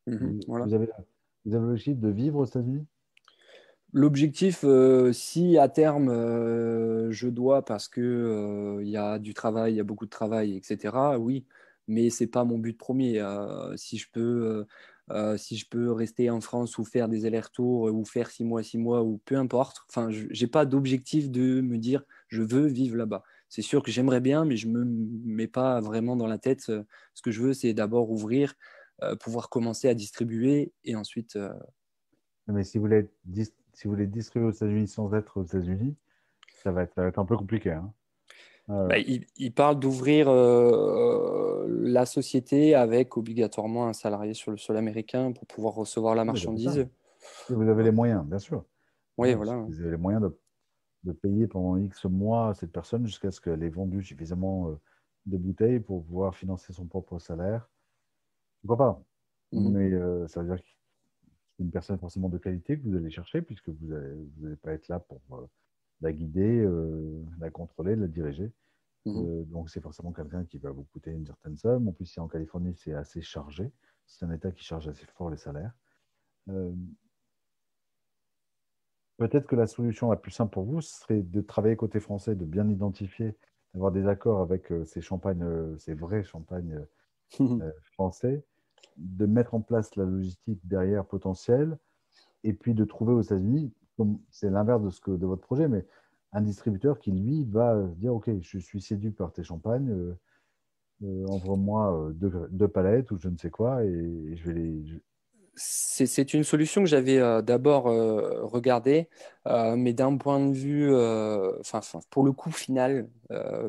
Mhm. 0.07 0.39
voilà. 0.47 0.65
Vous, 0.65 0.73
avez, 0.73 0.89
vous 1.45 1.55
avez 1.55 1.67
le 1.67 1.75
chiffre 1.75 1.99
de 1.99 2.09
vivre 2.09 2.39
aux 2.39 2.45
États-Unis? 2.45 2.85
L'objectif, 3.95 4.65
euh, 4.65 5.13
si 5.13 5.57
à 5.57 5.69
terme 5.69 6.09
euh, 6.09 7.09
je 7.11 7.29
dois 7.29 7.63
parce 7.63 7.87
que 7.87 8.01
euh, 8.01 8.83
il 8.83 8.89
y 8.89 8.97
a 8.97 9.19
du 9.19 9.33
travail, 9.33 9.71
il 9.71 9.77
y 9.77 9.79
a 9.79 9.85
beaucoup 9.85 10.03
de 10.03 10.09
travail, 10.09 10.57
etc. 10.57 11.17
Oui, 11.17 11.45
mais 11.87 12.09
c'est 12.09 12.27
pas 12.27 12.43
mon 12.43 12.57
but 12.57 12.77
premier. 12.77 13.23
si 13.77 13.97
je 13.97 14.09
peux, 14.11 14.65
si 15.37 15.55
je 15.55 15.69
peux 15.69 15.93
rester 15.93 16.29
en 16.29 16.41
France 16.41 16.77
ou 16.77 16.83
faire 16.83 17.07
des 17.07 17.25
allers-retours 17.25 17.83
ou 17.83 18.03
faire 18.03 18.29
six 18.31 18.43
mois, 18.43 18.63
six 18.63 18.77
mois 18.77 19.01
ou 19.01 19.21
peu 19.23 19.37
importe. 19.37 19.85
Enfin, 19.87 20.09
j'ai 20.11 20.47
pas 20.47 20.65
d'objectif 20.65 21.31
de 21.31 21.61
me 21.61 21.77
dire 21.77 22.03
je 22.27 22.41
veux 22.41 22.65
vivre 22.67 22.97
là-bas. 22.97 23.23
C'est 23.47 23.61
sûr 23.61 23.81
que 23.81 23.91
j'aimerais 23.91 24.19
bien, 24.19 24.43
mais 24.43 24.57
je 24.57 24.67
me 24.67 24.83
mets 24.83 25.47
pas 25.47 25.79
vraiment 25.79 26.17
dans 26.17 26.27
la 26.27 26.37
tête. 26.37 26.63
Ce 26.63 27.21
que 27.23 27.31
je 27.31 27.41
veux, 27.41 27.53
c'est 27.53 27.73
d'abord 27.73 28.11
ouvrir, 28.11 28.55
pouvoir 29.21 29.47
commencer 29.47 29.87
à 29.87 29.93
distribuer 29.93 30.73
et 30.83 30.97
ensuite. 30.97 31.37
Mais 32.47 32.65
si 32.65 32.77
vous 32.77 32.83
voulez 32.83 33.07
si 33.75 33.87
vous 33.87 33.93
voulez 33.93 34.07
distribuer 34.07 34.47
aux 34.47 34.51
États-Unis 34.51 34.87
sans 34.87 35.13
être 35.13 35.37
aux 35.37 35.43
États-Unis, 35.43 35.95
ça, 36.63 36.71
va 36.71 36.83
être 36.83 37.19
un 37.19 37.25
peu 37.25 37.37
compliqué. 37.37 37.71
Hein. 37.71 37.93
ah 38.69 38.87
bah, 38.87 38.97
il, 38.97 39.53
parle 39.53 39.79
d'ouvrir 39.79 40.27
euh, 40.29 41.67
la 41.69 42.05
société 42.05 42.73
avec 42.73 43.17
obligatoirement 43.17 43.87
un 43.87 43.93
salarié 43.93 44.33
sur 44.33 44.51
le 44.51 44.57
sol 44.57 44.77
américain 44.77 45.31
pour 45.33 45.45
pouvoir 45.45 45.75
recevoir 45.75 46.15
la 46.15 46.25
marchandise. 46.25 46.87
vous 47.49 47.69
avez 47.69 47.83
les 47.83 47.91
moyens, 47.91 48.25
bien 48.25 48.39
sûr. 48.39 48.63
Oui, 49.17 49.33
voilà. 49.33 49.57
Vous 49.57 49.79
avez 49.81 49.91
les 49.91 49.97
moyens 49.97 50.23
de, 50.23 50.37
de 51.03 51.11
payer 51.11 51.47
pendant 51.47 51.77
X 51.77 52.05
mois 52.05 52.53
cette 52.53 52.71
personne 52.71 53.05
jusqu'à 53.05 53.31
ce 53.31 53.41
qu'elle 53.41 53.61
ait 53.63 53.69
vendu 53.69 54.01
suffisamment 54.01 54.69
euh, 54.69 54.79
de 55.25 55.37
bouteilles 55.37 55.79
pour 55.79 56.03
pouvoir 56.05 56.35
financer 56.35 56.73
son 56.73 56.85
propre 56.85 57.19
salaire. 57.19 57.69
Pourquoi 58.61 58.77
pas? 58.77 59.03
Mhm. 59.51 59.71
Mais 59.71 59.91
euh, 59.93 60.27
ça 60.27 60.41
veut 60.41 60.55
dire 60.55 60.63
une 61.59 61.71
personne 61.71 61.97
forcément 61.97 62.29
de 62.29 62.37
qualité 62.37 62.77
que 62.77 62.83
vous 62.87 62.95
allez 62.95 63.09
chercher 63.09 63.41
puisque 63.41 63.69
vous 63.69 63.87
n'allez 63.87 64.55
pas 64.57 64.73
être 64.73 64.87
là 64.87 64.99
pour 64.99 65.21
la 66.01 66.11
guider, 66.11 66.59
euh, 66.59 67.23
la 67.39 67.49
contrôler, 67.49 67.95
la 67.95 68.07
diriger. 68.07 68.51
Mhm. 69.05 69.17
Euh, 69.17 69.43
donc, 69.45 69.69
c'est 69.69 69.81
forcément 69.81 70.11
quelqu'un 70.11 70.43
qui 70.45 70.57
va 70.57 70.71
vous 70.71 70.83
coûter 70.83 71.11
une 71.11 71.25
certaine 71.25 71.57
somme. 71.57 71.87
En 71.87 71.91
plus, 71.91 72.05
si 72.05 72.19
en 72.19 72.27
Californie, 72.27 72.73
c'est 72.75 72.93
assez 72.93 73.21
chargé. 73.21 73.71
C'est 74.05 74.25
un 74.25 74.31
État 74.31 74.51
qui 74.51 74.63
charge 74.63 74.87
assez 74.87 75.05
fort 75.05 75.29
les 75.29 75.37
salaires. 75.37 75.73
Euh, 76.49 76.71
peut-être 79.17 79.47
que 79.47 79.55
la 79.55 79.67
solution 79.67 80.11
la 80.11 80.17
plus 80.17 80.31
simple 80.31 80.53
pour 80.53 80.63
vous 80.63 80.81
serait 80.81 81.21
de 81.21 81.41
travailler 81.41 81.75
côté 81.75 81.99
français, 81.99 82.35
de 82.35 82.45
bien 82.45 82.69
identifier, 82.69 83.35
d'avoir 83.73 83.91
des 83.91 84.07
accords 84.07 84.41
avec 84.41 84.71
ces 84.85 85.01
champagnes, 85.01 85.77
ces 85.77 85.93
vrais 85.93 86.23
champagnes 86.23 86.85
français, 87.93 88.43
de 88.97 89.25
mettre 89.25 89.53
en 89.53 89.61
place 89.61 89.95
la 89.95 90.05
logistique 90.05 90.59
derrière 90.65 91.05
potentielle, 91.05 91.77
et 92.43 92.53
puis 92.53 92.73
de 92.73 92.85
trouver 92.85 93.13
aux 93.13 93.21
États-Unis 93.21 93.71
c'est 94.29 94.49
l'inverse 94.49 94.81
de, 94.83 94.89
ce 94.89 95.11
de 95.11 95.25
votre 95.25 95.41
projet, 95.41 95.67
mais 95.67 95.85
un 96.33 96.41
distributeur 96.41 96.99
qui, 96.99 97.11
lui, 97.11 97.43
va 97.45 97.81
dire 97.97 98.13
Ok, 98.13 98.29
je 98.41 98.57
suis 98.59 98.81
séduit 98.81 99.11
par 99.11 99.31
tes 99.31 99.43
champagnes, 99.43 99.89
euh, 99.89 100.19
euh, 101.03 101.25
envoie-moi 101.27 102.09
euh, 102.09 102.47
deux, 102.49 102.67
palettes 102.67 103.11
ou 103.11 103.17
je 103.17 103.29
ne 103.29 103.37
sais 103.37 103.49
quoi, 103.49 103.83
et, 103.85 104.35
je 104.35 104.51
vais 104.51 104.53
les. 104.53 105.01
C'est 105.57 106.33
une 106.33 106.43
solution 106.43 106.81
que 106.81 106.87
j'avais 106.89 107.19
d'abord 107.41 107.85
regardée, 107.85 109.09
mais 109.45 109.93
d'un 109.93 110.17
point 110.17 110.45
de 110.45 110.53
vue, 110.53 110.93
enfin, 111.59 111.79
pour 112.09 112.23
le 112.23 112.33
coût 112.33 112.51
final, 112.51 113.09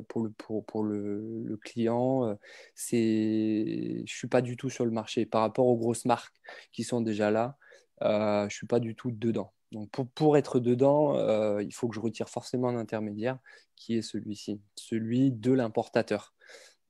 pour 0.08 0.22
le, 0.22 1.56
client, 1.62 2.36
je 2.74 4.00
ne 4.00 4.06
suis 4.06 4.28
pas 4.28 4.42
du 4.42 4.56
tout 4.56 4.68
sur 4.68 4.84
le 4.84 4.90
marché. 4.90 5.26
Par 5.26 5.42
rapport 5.42 5.66
aux 5.66 5.76
grosses 5.76 6.06
marques 6.06 6.34
qui 6.72 6.82
sont 6.82 7.00
déjà 7.00 7.30
là, 7.30 7.56
je 8.00 8.44
ne 8.44 8.50
suis 8.50 8.66
pas 8.66 8.80
du 8.80 8.96
tout 8.96 9.12
dedans. 9.12 9.52
Donc 9.72 9.90
pour, 10.14 10.36
être 10.36 10.60
dedans, 10.60 11.16
euh, 11.16 11.62
il 11.62 11.74
faut 11.74 11.88
que 11.88 11.94
je 11.94 12.00
retire 12.00 12.28
forcément 12.28 12.68
un 12.68 12.76
intermédiaire 12.76 13.38
qui 13.74 13.96
est 13.96 14.02
celui-ci, 14.02 14.60
celui 14.76 15.32
de 15.32 15.52
l'importateur. 15.52 16.34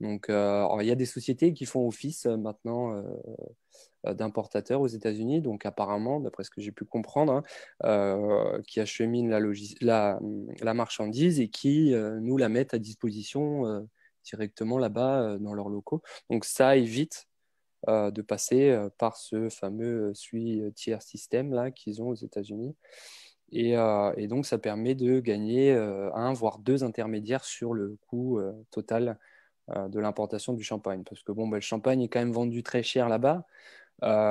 Donc 0.00 0.28
euh, 0.28 0.66
il 0.80 0.86
y 0.86 0.90
a 0.90 0.94
des 0.94 1.06
sociétés 1.06 1.52
qui 1.52 1.64
font 1.64 1.86
office 1.86 2.26
euh, 2.26 2.36
maintenant 2.36 3.02
d'importateurs 4.04 4.80
aux 4.80 4.86
États-Unis, 4.86 5.40
donc 5.40 5.66
apparemment, 5.66 6.20
d'après 6.20 6.44
ce 6.44 6.50
que 6.50 6.60
j'ai 6.60 6.70
pu 6.70 6.84
comprendre, 6.84 7.42
hein, 7.82 8.60
qui 8.68 8.78
acheminent 8.78 9.36
la, 9.80 10.20
la, 10.60 10.74
marchandise 10.74 11.40
et 11.40 11.48
qui 11.48 11.92
nous 11.92 12.36
la 12.36 12.48
mettent 12.48 12.72
à 12.72 12.78
disposition 12.78 13.88
directement 14.22 14.78
là-bas 14.78 15.38
dans 15.40 15.54
leurs 15.54 15.68
locaux. 15.68 16.02
Donc 16.30 16.44
ça 16.44 16.76
évite 16.76 17.26
euh, 17.88 18.10
de 18.10 18.20
passer 18.20 18.70
euh, 18.70 18.88
par 18.98 19.16
ce 19.16 19.48
fameux 19.48 20.12
SUI 20.12 20.60
tiers 20.74 21.02
système 21.02 21.72
qu'ils 21.72 22.02
ont 22.02 22.08
aux 22.08 22.14
États-Unis. 22.16 22.74
Euh, 23.54 24.12
et, 24.16 24.26
donc, 24.26 24.44
ça 24.44 24.58
permet 24.58 24.96
de 24.96 25.20
gagner 25.20 25.72
un, 25.72 26.32
voire 26.32 26.58
deux 26.58 26.82
intermédiaires 26.82 27.44
sur 27.44 27.74
le 27.74 27.96
coût 28.08 28.40
total 28.72 29.20
de 29.68 29.98
l'importation 29.98 30.52
du 30.52 30.62
champagne. 30.62 31.02
Parce 31.04 31.22
que 31.22 31.32
bon, 31.32 31.48
bah, 31.48 31.56
le 31.56 31.62
champagne 31.62 32.02
est 32.02 32.08
quand 32.08 32.20
même 32.20 32.32
vendu 32.32 32.62
très 32.62 32.82
cher 32.82 33.08
là-bas. 33.08 33.44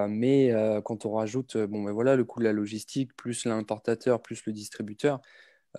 mais 0.07 0.51
quand 0.83 1.05
on 1.05 1.13
rajoute 1.13 1.57
bon, 1.57 1.83
bah, 1.83 1.91
voilà, 1.91 2.15
le 2.15 2.23
coût 2.23 2.39
de 2.39 2.45
la 2.45 2.53
logistique, 2.53 3.15
plus 3.15 3.45
l'importateur, 3.45 4.21
plus 4.21 4.45
le 4.45 4.53
distributeur, 4.53 5.21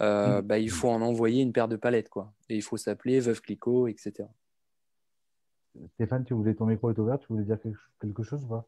mmh. 0.00 0.40
bah, 0.42 0.59
il 0.59 0.70
faut 0.70 0.88
en 0.88 1.02
envoyer 1.02 1.42
une 1.42 1.52
paire 1.52 1.68
de 1.68 1.76
palettes. 1.76 2.09
Quoi. 2.09 2.32
Et 2.48 2.57
il 2.57 2.62
faut 2.62 2.76
s'appeler 2.76 3.20
Veuve 3.20 3.40
Clicquot, 3.40 3.88
etc. 3.88 4.28
Stéphane, 5.94 6.24
tu 6.24 6.34
voulais 6.34 6.54
ton 6.54 6.66
micro 6.66 6.90
est 6.90 6.98
ouvert, 6.98 7.18
tu 7.18 7.28
voulais 7.28 7.44
dire 7.44 7.59
quelque 8.00 8.22
chose 8.22 8.42
ou 8.44 8.48
pas? 8.48 8.66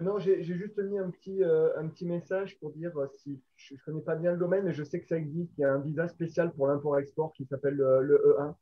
Non, 0.00 0.18
j'ai 0.18 0.42
juste 0.42 0.78
mis 0.78 0.98
un 0.98 1.10
petit, 1.10 1.44
euh, 1.44 1.78
un 1.78 1.86
petit 1.88 2.06
message 2.06 2.58
pour 2.58 2.72
dire 2.72 2.96
euh, 2.98 3.06
si 3.18 3.38
je 3.56 3.74
ne 3.74 3.78
connais 3.80 4.00
pas 4.00 4.16
bien 4.16 4.32
le 4.32 4.38
domaine, 4.38 4.64
mais 4.64 4.72
je 4.72 4.82
sais 4.82 4.98
que 4.98 5.06
ça 5.06 5.18
existe. 5.18 5.52
Il 5.58 5.60
y 5.60 5.64
a 5.64 5.74
un 5.74 5.78
visa 5.78 6.08
spécial 6.08 6.52
pour 6.52 6.66
l'import-export 6.66 7.34
qui 7.34 7.44
s'appelle 7.44 7.74
le, 7.74 8.36
E1. 8.38 8.54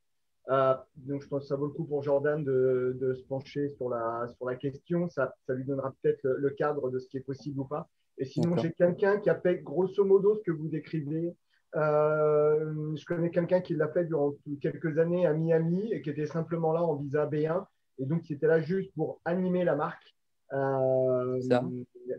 Euh, 0.51 0.75
donc, 0.97 1.23
je 1.23 1.29
pense 1.29 1.43
que 1.43 1.49
ça 1.49 1.57
vaut 1.57 1.67
le 1.67 1.73
coup 1.73 1.85
pour 1.85 2.03
Jordan 2.03 2.43
de, 2.43 2.97
de 2.99 3.15
se 3.15 3.23
pencher 3.25 3.69
sur 3.71 3.89
la, 3.89 4.27
sur 4.37 4.47
la 4.47 4.57
question. 4.57 5.09
Ça, 5.09 5.35
ça 5.47 5.55
lui 5.55 5.65
donnera 5.65 5.93
peut-être 6.03 6.23
le, 6.23 6.51
cadre 6.51 6.91
de 6.91 6.99
ce 6.99 7.09
qui 7.09 7.19
est 7.19 7.23
possible 7.23 7.61
ou 7.61 7.65
pas. 7.65 7.89
Et 8.17 8.25
sinon, 8.25 8.57
j'ai 8.57 8.73
quelqu'un 8.73 9.19
qui 9.19 9.31
a 9.31 9.39
fait 9.39 9.63
grosso 9.63 10.05
modo 10.05 10.37
ce 10.37 10.43
que 10.43 10.51
vous 10.51 10.69
décrivez. 10.69 11.37
je 11.75 13.05
connais 13.05 13.31
quelqu'un 13.31 13.61
qui 13.61 13.75
l'a 13.75 13.89
fait 13.89 14.05
durant 14.05 14.35
quelques 14.61 14.99
années 14.99 15.27
à 15.27 15.35
Miami 15.35 15.93
et 15.93 16.03
qui 16.03 16.11
était 16.11 16.27
simplement 16.27 16.73
là 16.73 16.83
en 16.83 16.97
visa 16.97 17.27
B1 17.27 17.67
et 17.99 18.07
donc 18.07 18.23
qui 18.23 18.33
était 18.33 18.47
là 18.47 18.61
juste 18.61 18.93
pour 18.95 19.21
animer 19.25 19.65
la 19.65 19.77
marque. 19.77 20.15
Euh, 20.55 21.41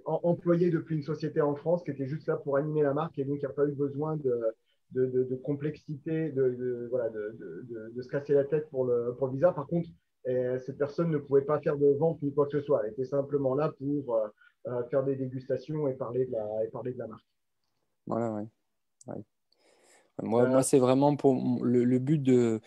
employé 0.05 0.69
depuis 0.69 0.95
une 0.95 1.03
société 1.03 1.41
en 1.41 1.55
France 1.55 1.83
qui 1.83 1.89
était 1.89 2.05
juste 2.05 2.27
là 2.27 2.37
pour 2.37 2.57
animer 2.57 2.83
la 2.83 2.93
marque 2.93 3.17
et 3.17 3.25
donc 3.25 3.37
il 3.37 3.39
n'y 3.39 3.51
a 3.51 3.53
pas 3.53 3.65
eu 3.65 3.71
besoin 3.71 4.17
de, 4.17 4.39
de, 4.91 5.05
de, 5.05 5.35
complexité, 5.35 6.29
de, 6.29 6.87
voilà, 6.89 7.09
de, 7.09 8.01
se 8.01 8.07
casser 8.07 8.33
la 8.33 8.43
tête 8.43 8.69
pour 8.69 8.85
le, 8.85 9.15
pour 9.17 9.27
le 9.27 9.33
visa. 9.33 9.51
Par 9.51 9.67
contre, 9.67 9.89
eh, 10.25 10.57
cette 10.65 10.77
personne 10.77 11.09
ne 11.09 11.17
pouvait 11.17 11.41
pas 11.41 11.59
faire 11.59 11.77
de 11.77 11.87
vente 11.97 12.21
ni 12.21 12.33
quoi 12.33 12.45
que 12.45 12.59
ce 12.59 12.61
soit. 12.61 12.81
Elle 12.83 12.91
était 12.91 13.05
simplement 13.05 13.55
là 13.55 13.71
pour 13.77 14.15
euh, 14.15 14.27
euh, 14.67 14.83
faire 14.89 15.03
des 15.03 15.15
dégustations 15.15 15.87
et 15.87 15.93
parler 15.93 16.25
de 16.25 16.31
la, 16.31 16.65
et 16.65 16.67
parler 16.67 16.93
de 16.93 16.99
la 16.99 17.07
marque. 17.07 17.25
Voilà, 18.07 18.33
oui. 18.33 19.23
Moi, 20.21 20.47
moi 20.47 20.63
c'est 20.63 20.79
vraiment 20.79 21.15
pour 21.15 21.63
le, 21.63 21.85
le 21.85 21.99
but 21.99 22.21
de 22.21 22.59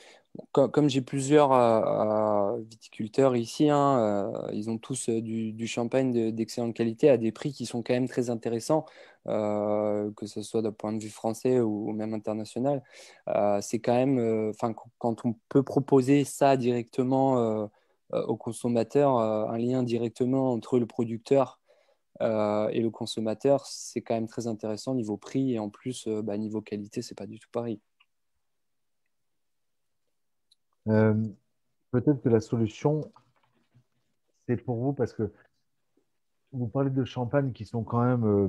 comme, 0.52 0.88
j'ai 0.88 1.02
plusieurs 1.02 1.52
euh, 1.52 2.56
euh, 2.56 2.62
viticulteurs 2.62 3.36
ici, 3.36 3.68
hein, 3.68 3.98
euh, 3.98 4.50
ils 4.52 4.70
ont 4.70 4.78
tous 4.78 5.10
du, 5.10 5.66
champagne 5.66 6.30
d'excellente 6.32 6.74
qualité 6.74 7.10
à 7.10 7.18
des 7.18 7.32
prix 7.32 7.52
qui 7.52 7.66
sont 7.66 7.82
quand 7.82 7.92
même 7.94 8.08
très 8.08 8.30
intéressants, 8.30 8.86
que 9.26 10.26
ce 10.26 10.42
soit 10.42 10.62
d'un 10.62 10.72
point 10.72 10.92
de 10.92 11.02
vue 11.02 11.10
français 11.10 11.60
ou, 11.60 11.92
même 11.92 12.14
international. 12.14 12.82
c'est 13.60 13.80
quand 13.80 13.94
même, 13.94 14.50
enfin, 14.50 14.74
quand 14.98 15.24
on 15.24 15.34
peut 15.48 15.62
proposer 15.62 16.24
ça 16.24 16.56
directement 16.56 17.70
au 18.10 18.36
consommateur, 18.36 19.18
un 19.18 19.58
lien 19.58 19.82
directement 19.82 20.52
entre 20.52 20.78
le 20.78 20.86
producteur 20.86 21.60
et 22.20 22.80
le 22.80 22.90
consommateur, 22.90 23.66
c'est 23.66 24.02
quand 24.02 24.14
même 24.14 24.28
très 24.28 24.46
intéressant 24.46 24.94
niveau 24.94 25.16
prix 25.16 25.54
et 25.54 25.58
en 25.58 25.70
plus, 25.70 26.08
bah, 26.08 26.36
niveau 26.36 26.60
qualité, 26.62 27.02
c'est 27.02 27.16
pas 27.16 27.26
du 27.26 27.38
tout 27.38 27.50
pareil. 27.52 27.80
Euh, 30.88 31.14
peut-être 31.90 32.22
que 32.22 32.28
la 32.28 32.40
solution, 32.40 33.12
c'est 34.46 34.56
pour 34.56 34.76
vous 34.76 34.92
parce 34.92 35.12
que 35.12 35.30
vous 36.52 36.66
parlez 36.68 36.90
de 36.90 37.04
champagne 37.04 37.52
qui 37.52 37.64
sont 37.64 37.84
quand 37.84 38.04
même 38.04 38.24
euh, 38.24 38.48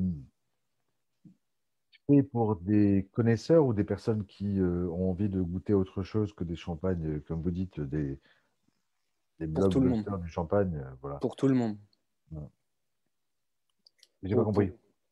faits 2.07 2.29
pour 2.31 2.57
des 2.57 3.07
connaisseurs 3.13 3.65
ou 3.65 3.73
des 3.73 3.83
personnes 3.83 4.25
qui 4.25 4.59
euh, 4.59 4.87
ont 4.89 5.11
envie 5.11 5.29
de 5.29 5.41
goûter 5.41 5.73
autre 5.73 6.03
chose 6.03 6.33
que 6.33 6.43
des 6.43 6.55
champagnes, 6.55 7.21
comme 7.21 7.41
vous 7.41 7.51
dites, 7.51 7.79
des, 7.79 8.19
des 9.39 9.47
blogs 9.47 10.21
du 10.21 10.29
champagne. 10.29 10.83
voilà. 11.01 11.17
Pour 11.17 11.35
tout 11.35 11.47
le 11.47 11.55
monde. 11.55 11.77
J'ai 14.23 14.35
pas 14.35 14.43
compris. 14.43 14.71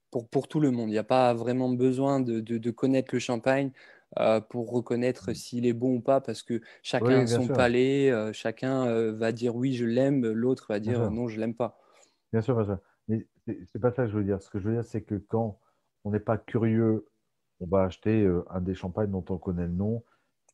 Pour, 0.09 0.27
pour, 0.27 0.47
tout 0.47 0.59
le 0.59 0.71
monde. 0.71 0.89
Il 0.89 0.93
n'y 0.93 0.97
a 0.97 1.05
pas 1.05 1.33
vraiment 1.33 1.69
besoin 1.69 2.19
de, 2.19 2.41
de 2.41 2.71
connaître 2.71 3.13
le 3.13 3.19
champagne 3.19 3.71
euh, 4.19 4.41
pour 4.41 4.71
reconnaître 4.71 5.31
mmh. 5.31 5.35
s'il 5.35 5.65
est 5.65 5.73
bon 5.73 5.95
ou 5.95 6.01
pas, 6.01 6.19
parce 6.19 6.43
que 6.43 6.61
chacun 6.81 7.21
a 7.21 7.27
son 7.27 7.47
palais, 7.47 8.11
euh, 8.11 8.33
chacun 8.33 8.85
euh, 8.87 9.13
va 9.13 9.31
dire 9.31 9.55
oui, 9.55 9.73
je 9.73 9.85
l'aime, 9.85 10.27
l'autre 10.27 10.65
va 10.67 10.81
dire 10.81 11.09
non, 11.09 11.29
je 11.29 11.39
l'aime 11.39 11.55
pas. 11.55 11.79
Bien 12.33 12.41
sûr, 12.41 12.55
bien 12.55 12.65
sûr. 12.65 12.79
Mais 13.07 13.25
c'est 13.71 13.79
pas 13.79 13.91
ça 13.91 14.03
que 14.03 14.11
je 14.11 14.17
veux 14.17 14.25
dire. 14.25 14.41
Ce 14.41 14.49
que 14.49 14.59
je 14.59 14.67
veux 14.67 14.73
dire, 14.73 14.83
c'est 14.83 15.01
que 15.01 15.15
quand 15.15 15.59
on 16.03 16.11
n'est 16.11 16.19
pas 16.19 16.37
curieux, 16.37 17.07
on 17.61 17.67
va 17.67 17.83
acheter 17.83 18.29
un 18.49 18.59
des 18.59 18.75
champagnes 18.75 19.11
dont 19.11 19.23
on 19.29 19.37
connaît 19.37 19.67
le 19.67 19.73
nom, 19.73 20.03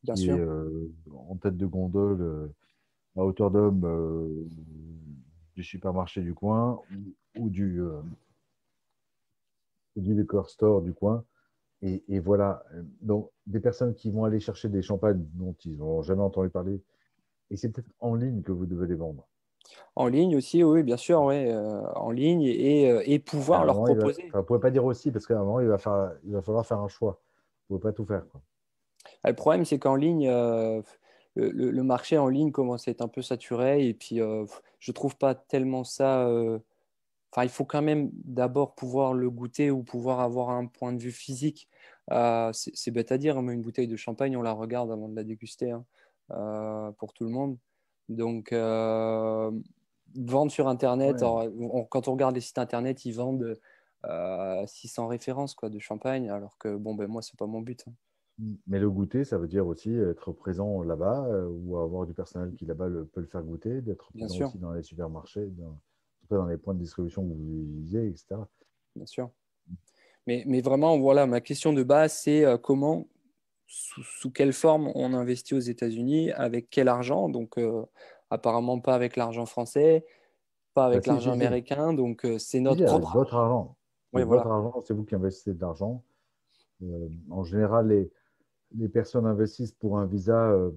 bien 0.04 0.14
qui 0.14 0.26
sûr. 0.26 0.38
est 0.38 1.12
en 1.12 1.36
tête 1.38 1.58
de 1.58 1.66
gondole, 1.66 2.52
à 3.16 3.24
hauteur 3.24 3.50
d'homme 3.50 4.48
du 5.56 5.64
supermarché 5.64 6.22
du 6.22 6.36
coin 6.36 6.80
ou, 7.40 7.50
du, 7.50 7.82
du 9.96 10.14
liquor 10.14 10.48
store 10.48 10.84
du 10.84 10.94
coin. 10.94 11.24
Et, 11.84 12.20
voilà, 12.20 12.64
donc 13.02 13.30
des 13.46 13.60
personnes 13.60 13.94
qui 13.94 14.10
vont 14.10 14.24
aller 14.24 14.40
chercher 14.40 14.68
des 14.68 14.82
champagnes 14.82 15.24
dont 15.34 15.56
ils 15.64 15.78
n'ont 15.78 16.02
jamais 16.02 16.24
entendu 16.24 16.50
parler, 16.50 16.82
et 17.52 17.56
c'est 17.56 17.70
peut-être 17.70 17.90
en 18.00 18.16
ligne 18.16 18.42
que 18.42 18.52
vous 18.52 18.66
devez 18.66 18.88
les 18.88 18.96
vendre. 18.96 19.28
En 19.96 20.08
ligne 20.08 20.36
aussi, 20.36 20.64
oui, 20.64 20.82
bien 20.82 20.98
sûr, 20.98 21.22
oui, 21.22 21.36
euh, 21.36 21.82
en 21.96 22.10
ligne 22.10 22.44
et, 22.44 22.90
euh, 22.90 23.04
et 23.06 23.20
pouvoir 23.20 23.66
leur 23.66 23.76
proposer. 23.84 24.30
vous 24.32 24.38
ne 24.38 24.44
pouvez 24.44 24.60
pas 24.60 24.72
dire 24.72 24.86
aussi, 24.86 25.12
parce 25.12 25.28
qu'à 25.28 25.36
un 25.36 25.44
moment, 25.44 25.60
il 25.60 25.68
va, 25.68 26.14
il 26.24 26.34
va 26.34 26.42
falloir 26.42 26.66
faire 26.66 26.80
un 26.80 26.88
choix. 26.88 27.22
Vous 27.70 27.76
ne 27.76 27.80
pouvez 27.80 27.92
pas 27.92 27.96
tout 27.96 28.06
faire. 28.06 28.24
le 29.24 29.34
problème, 29.34 29.66
c'est 29.66 29.78
qu'en 29.78 29.96
ligne, 29.96 30.28
le, 31.36 31.82
marché 31.84 32.18
en 32.18 32.28
ligne 32.28 32.52
commence 32.52 32.88
à 32.88 32.92
être 32.92 33.02
un 33.02 33.08
peu 33.08 33.22
saturé 33.22 33.88
et 33.88 33.94
puis 33.94 34.20
je 34.80 34.92
trouve 34.92 35.16
pas 35.18 35.36
tellement 35.36 35.84
ça. 35.84 36.28
Enfin, 37.38 37.46
il 37.46 37.50
faut 37.50 37.66
quand 37.66 37.84
même 37.84 38.10
d'abord 38.24 38.74
pouvoir 38.74 39.14
le 39.14 39.30
goûter 39.30 39.70
ou 39.70 39.84
pouvoir 39.84 40.22
avoir 40.22 40.50
un 40.50 40.66
point 40.66 40.92
de 40.92 41.00
vue 41.00 41.12
physique. 41.12 41.70
c'est 42.10 42.92
bête 42.92 43.12
à 43.12 43.20
dire, 43.20 43.40
mais 43.44 43.54
une 43.54 43.62
bouteille 43.62 43.88
de 43.88 43.96
champagne, 43.96 44.36
on 44.36 44.42
la 44.42 44.54
regarde 44.54 44.92
avant 44.92 45.08
de 45.08 45.16
la 45.16 45.24
déguster 45.24 45.70
hein, 45.70 45.86
pour 46.98 47.14
tout 47.14 47.26
le 47.26 47.30
monde. 47.30 47.60
Donc, 48.10 48.52
vendre 48.52 50.52
sur 50.52 50.68
Internet, 50.68 51.18
quand 51.20 52.08
on 52.08 52.12
regarde 52.12 52.34
les 52.34 52.42
sites 52.42 52.58
Internet, 52.58 53.06
ils 53.06 53.12
vendent 53.12 53.60
600 54.66 55.06
références 55.06 55.54
quoi, 55.54 55.70
de 55.70 55.78
champagne, 55.78 56.32
alors 56.32 56.58
que 56.58 56.76
bon, 56.76 56.96
ben, 56.96 57.06
moi, 57.06 57.22
c'est 57.22 57.38
pas 57.38 57.46
mon 57.46 57.62
but. 57.62 57.84
Hein. 57.88 57.94
Mmh. 58.40 58.54
Mais 58.66 58.80
le 58.80 58.90
goûter, 58.90 59.26
ça 59.26 59.38
veut 59.38 59.48
dire 59.48 59.68
aussi 59.68 59.94
être 59.94 60.32
présent 60.32 60.82
là-bas 60.82 61.28
euh, 61.28 61.50
ou 61.50 61.78
avoir 61.78 62.08
du 62.08 62.14
personnel 62.14 62.56
qui 62.56 62.66
là-bas 62.66 62.88
peut 63.14 63.22
le 63.22 63.28
faire 63.28 63.44
goûter, 63.44 63.82
d'être 63.82 64.12
présent 64.12 64.48
aussi 64.48 64.58
dans 64.58 64.72
les 64.72 64.82
supermarchés, 64.82 65.46
dans, 65.52 65.78
dans 66.36 66.46
les 66.46 66.58
points 66.58 66.74
de 66.74 66.80
distribution 66.80 67.24
que 67.24 67.34
vous 67.34 67.62
utilisez, 67.62 68.08
etc. 68.08 68.36
Bien 68.96 69.06
sûr. 69.06 69.30
Mais, 70.26 70.44
mais, 70.46 70.62
vraiment, 70.62 70.98
voilà, 70.98 71.26
ma 71.26 71.40
question 71.40 71.74
de 71.74 71.84
base, 71.84 72.14
c'est 72.14 72.44
euh, 72.44 72.58
comment, 72.58 73.08
sous, 73.66 74.32
quelle 74.32 74.54
forme 74.54 74.92
on 74.96 75.14
investit 75.14 75.54
aux 75.54 75.60
États-Unis, 75.60 76.32
avec 76.34 76.70
quel 76.70 76.90
argent? 76.90 77.30
Donc, 77.30 77.58
euh, 77.58 77.86
apparemment 78.30 78.80
pas 78.80 78.96
avec 78.96 79.16
l'argent 79.16 79.46
français, 79.46 80.06
pas 80.74 80.86
avec 80.86 81.06
bah, 81.06 81.14
l'argent 81.14 81.32
américain. 81.32 81.94
Donc, 81.94 82.28
c'est 82.40 82.60
notre 82.60 82.84
propre. 82.86 83.14
Votre 83.14 83.36
argent. 83.36 83.78
Oui, 84.14 84.24
votre 84.24 84.48
argent, 84.48 84.82
c'est 84.86 84.94
vous 84.94 85.04
qui 85.04 85.16
investissez 85.16 85.54
de 85.54 85.62
l'argent. 85.62 86.04
en 87.30 87.44
général, 87.44 87.88
les, 87.88 88.12
les 88.76 88.90
personnes 88.90 89.26
investissent 89.26 89.72
pour 89.72 89.98
un 89.98 90.06
visa, 90.06 90.50
euh, 90.50 90.72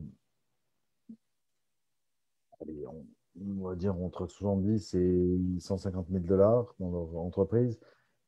on, 2.61 3.05
va 3.37 3.75
dire 3.75 3.97
entre 4.01 4.27
70 4.27 4.95
et 4.95 5.39
150 5.59 6.09
000 6.11 6.25
dollars 6.25 6.75
dans 6.79 6.91
leur 6.91 7.17
entreprise. 7.17 7.79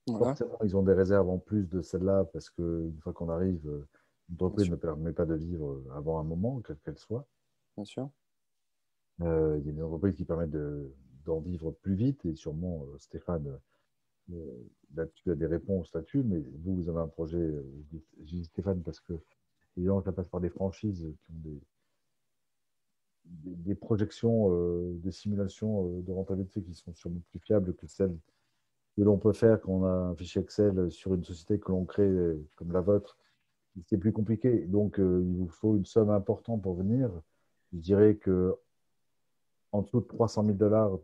Forcément, 0.09 0.59
ils 0.65 0.77
ont 0.77 0.83
des 0.83 0.95
réserves 0.95 1.29
en 1.29 1.39
plus 1.39 1.69
de 1.69 1.81
celle-là 1.81 2.25
parce 2.33 2.51
qu'une 2.51 2.99
fois 3.01 3.13
qu'on 3.13 3.29
arrive, 3.29 3.69
euh, 3.69 3.87
l'entreprise 4.31 4.71
ne 4.71 4.77
permet 4.77 5.13
pas 5.13 5.27
de 5.27 5.35
vivre 5.35 5.83
avant 5.95 6.19
un 6.19 6.25
moment, 6.25 6.61
quelle 6.61 6.79
qu'elle 6.79 6.99
soit. 6.99 7.27
Bien 7.77 7.85
sûr. 7.85 8.11
Euh, 9.21 9.59
il 9.61 9.67
y 9.67 9.71
a 9.71 9.73
des 9.73 9.83
entreprises 9.83 10.17
qui 10.17 10.25
permettent 10.25 10.57
d'en 11.25 11.41
vivre 11.41 11.71
plus 11.71 11.95
vite 11.95 12.25
et 12.25 12.35
sûrement, 12.35 12.85
Stéphane, 12.99 13.59
là-dessus 14.95 15.31
a 15.31 15.35
des 15.37 15.47
réponses 15.47 15.93
là-dessus, 15.95 16.23
mais 16.25 16.43
vous, 16.65 16.75
vous 16.75 16.89
avez 16.89 17.01
un 17.01 17.09
projet, 17.09 17.53
Stéphane, 18.45 18.83
parce 18.83 18.99
que 18.99 19.15
Évidemment, 19.77 20.03
ça 20.03 20.13
passe 20.13 20.29
par 20.29 20.41
des 20.41 20.51
franchises 20.51 21.01
qui 21.25 21.33
ont 21.33 21.39
des, 21.39 21.61
des, 23.25 23.75
projections, 23.75 24.53
euh, 24.53 24.93
des 25.03 25.13
simulations 25.13 25.87
euh, 25.87 26.03
de 26.03 26.13
rentabilité 26.13 26.63
qui 26.63 26.75
sont 26.75 26.95
sûrement 26.95 27.21
plus 27.31 27.41
fiables 27.41 27.75
que 27.75 27.87
celles 27.87 28.17
que 28.97 29.03
l'on 29.03 29.17
peut 29.17 29.33
faire 29.33 29.61
quand 29.61 29.73
on 29.73 29.85
a 29.85 29.91
un 29.91 30.15
fichier 30.15 30.43
Excel 30.43 30.91
sur 30.91 31.15
une 31.15 31.25
société 31.25 31.59
que 31.59 31.71
l'on 31.71 31.85
crée 31.85 32.03
euh, 32.03 32.45
comme 32.57 32.73
la 32.73 32.81
vôtre. 32.81 33.17
C'est 33.87 33.97
plus 33.97 34.13
compliqué. 34.13 34.67
Donc, 34.67 34.97
il 34.99 35.05
vous 35.05 35.49
faut 35.49 35.77
une 35.77 35.87
somme 35.87 36.11
importante 36.11 36.61
pour 36.61 36.75
venir. 36.75 37.11
Je 37.73 37.79
dirais 37.79 38.17
que 38.17 38.55
en 39.73 39.81
dessous 39.81 40.01
de 40.01 40.07
300 40.07 40.45
000 40.45 40.59
dollars 40.59 40.99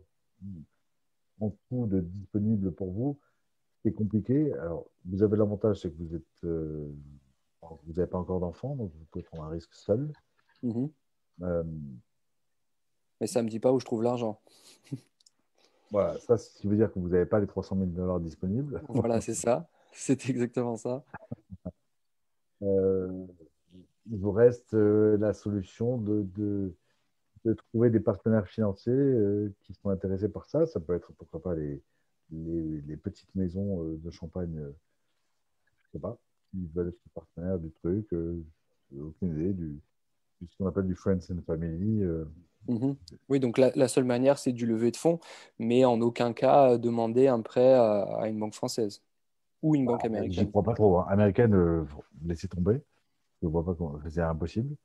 en 1.39 1.49
tout 1.67 1.87
de 1.87 2.01
disponible 2.01 2.71
pour 2.71 2.91
vous, 2.91 3.17
c'est 3.81 3.91
compliqué. 3.91 4.53
Alors, 4.53 4.85
vous 5.05 5.23
avez 5.23 5.35
l'avantage, 5.35 5.81
c'est 5.81 5.89
que 5.89 5.97
vous 5.97 6.15
êtes 6.15 6.45
vous 7.61 7.93
n'avez 7.93 8.07
pas 8.07 8.17
encore 8.17 8.39
d'enfant, 8.39 8.75
donc 8.75 8.91
vous 8.93 9.05
pouvez 9.11 9.23
prendre 9.23 9.45
un 9.45 9.49
risque 9.49 9.73
seul. 9.73 10.11
Mhm. 10.61 10.89
Euh, 13.19 13.25
Mais 13.25 13.27
ça 13.27 13.41
ne 13.41 13.45
me 13.45 13.49
dit 13.49 13.59
pas 13.59 13.71
où 13.71 13.79
je 13.79 13.85
trouve 13.85 14.03
l'argent. 14.03 14.39
voilà, 15.91 16.17
ça, 16.19 16.37
ce 16.37 16.49
qui 16.57 16.67
veut 16.67 16.75
dire 16.75 16.91
que 16.91 16.99
vous 16.99 17.09
n'avez 17.09 17.25
pas 17.25 17.39
les 17.39 17.47
300 17.47 17.75
000 17.77 17.87
dollars 17.87 18.19
disponibles. 18.19 18.81
Voilà, 18.89 19.21
c'est 19.21 19.33
ça. 19.33 19.67
C'est 19.91 20.29
exactement 20.29 20.77
ça. 20.77 21.03
Euh, 22.61 23.25
il 24.11 24.17
vous 24.17 24.33
reste 24.33 24.73
euh, 24.73 25.17
la 25.17 25.33
solution 25.33 25.97
de, 25.97 26.27
de, 26.35 27.53
trouver 27.53 27.89
des 27.89 28.01
partenaires 28.01 28.47
financiers 28.47 29.15
qui 29.61 29.73
sont 29.75 29.87
intéressés 29.87 30.27
par 30.27 30.45
ça. 30.45 30.65
Ça 30.65 30.81
peut 30.81 30.93
être, 30.93 31.13
pourquoi 31.13 31.41
pas, 31.41 31.55
les, 31.55 31.81
les, 32.31 32.81
les 32.81 32.97
petites 32.97 33.33
maisons 33.33 33.81
de 33.85 34.11
champagne, 34.11 34.55
je 34.55 34.59
ne 34.59 35.91
sais 35.93 35.99
pas, 35.99 36.17
qui 36.51 36.67
veulent 36.75 36.89
être 36.89 37.13
partenaires 37.13 37.59
du 37.59 37.71
truc. 37.71 38.11
Euh, 38.11 38.43
aucune 38.99 39.39
idée 39.39 39.53
du, 39.53 39.79
ce 40.49 40.57
qu'on 40.57 40.67
appelle 40.67 40.87
du 40.87 40.95
Friends 40.95 41.31
and 41.31 41.41
Family. 41.45 42.03
Euh. 42.67 42.73
Mhm. 42.73 42.95
Oui, 43.29 43.39
donc 43.39 43.57
la, 43.57 43.87
seule 43.87 44.03
manière, 44.03 44.37
c'est 44.37 44.51
du 44.51 44.65
lever 44.65 44.91
de 44.91 44.97
fonds, 44.97 45.19
mais 45.57 45.85
en 45.85 46.01
aucun 46.01 46.33
cas 46.33 46.77
demander 46.77 47.27
un 47.27 47.41
prêt 47.41 47.73
à, 47.73 48.27
une 48.27 48.39
banque 48.39 48.53
française 48.53 49.01
ou 49.61 49.75
une 49.75 49.85
banque 49.85 50.05
américaine. 50.05 50.33
Je 50.33 50.41
ne 50.41 50.49
crois 50.49 50.63
pas 50.63 50.73
trop. 50.73 50.99
Hein. 50.99 51.05
Américaine, 51.09 51.53
euh, 51.53 51.85
laissez 52.25 52.47
tomber. 52.47 52.81
Je 53.41 53.47
ne 53.47 53.51
vois 53.51 53.65
pas 53.65 53.73
comment 53.73 53.99
c'est 54.09 54.21
impossible. 54.21 54.75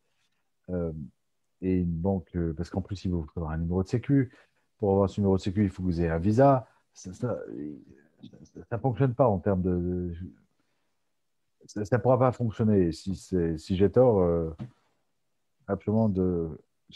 et 0.68 1.80
une 1.80 1.92
banque, 1.92 2.36
parce 2.56 2.70
qu'en 2.70 2.80
plus, 2.80 3.04
il 3.04 3.10
faut 3.10 3.26
avoir 3.36 3.52
un 3.52 3.58
numéro 3.58 3.82
de 3.82 3.88
sécu. 3.88 4.32
Pour 4.78 4.90
avoir 4.92 5.08
ce 5.08 5.20
numéro 5.20 5.36
de 5.36 5.42
sécu, 5.42 5.64
il 5.64 5.70
faut 5.70 5.82
que 5.82 5.88
vous 5.88 6.00
ayez 6.00 6.10
un 6.10 6.18
visa. 6.18 6.66
Ça 6.92 7.10
ne 7.10 8.78
fonctionne 8.78 9.14
pas 9.14 9.28
en 9.28 9.38
termes 9.38 9.62
de 9.62 10.12
ça 11.66 11.80
ne 11.80 12.02
pourra 12.02 12.18
pas 12.18 12.32
fonctionner. 12.32 12.92
Si, 12.92 13.14
si 13.14 13.76
j'ai 13.76 13.90
tort, 13.90 14.20
euh, 14.20 14.50
absolument, 15.66 16.08
de, 16.08 16.48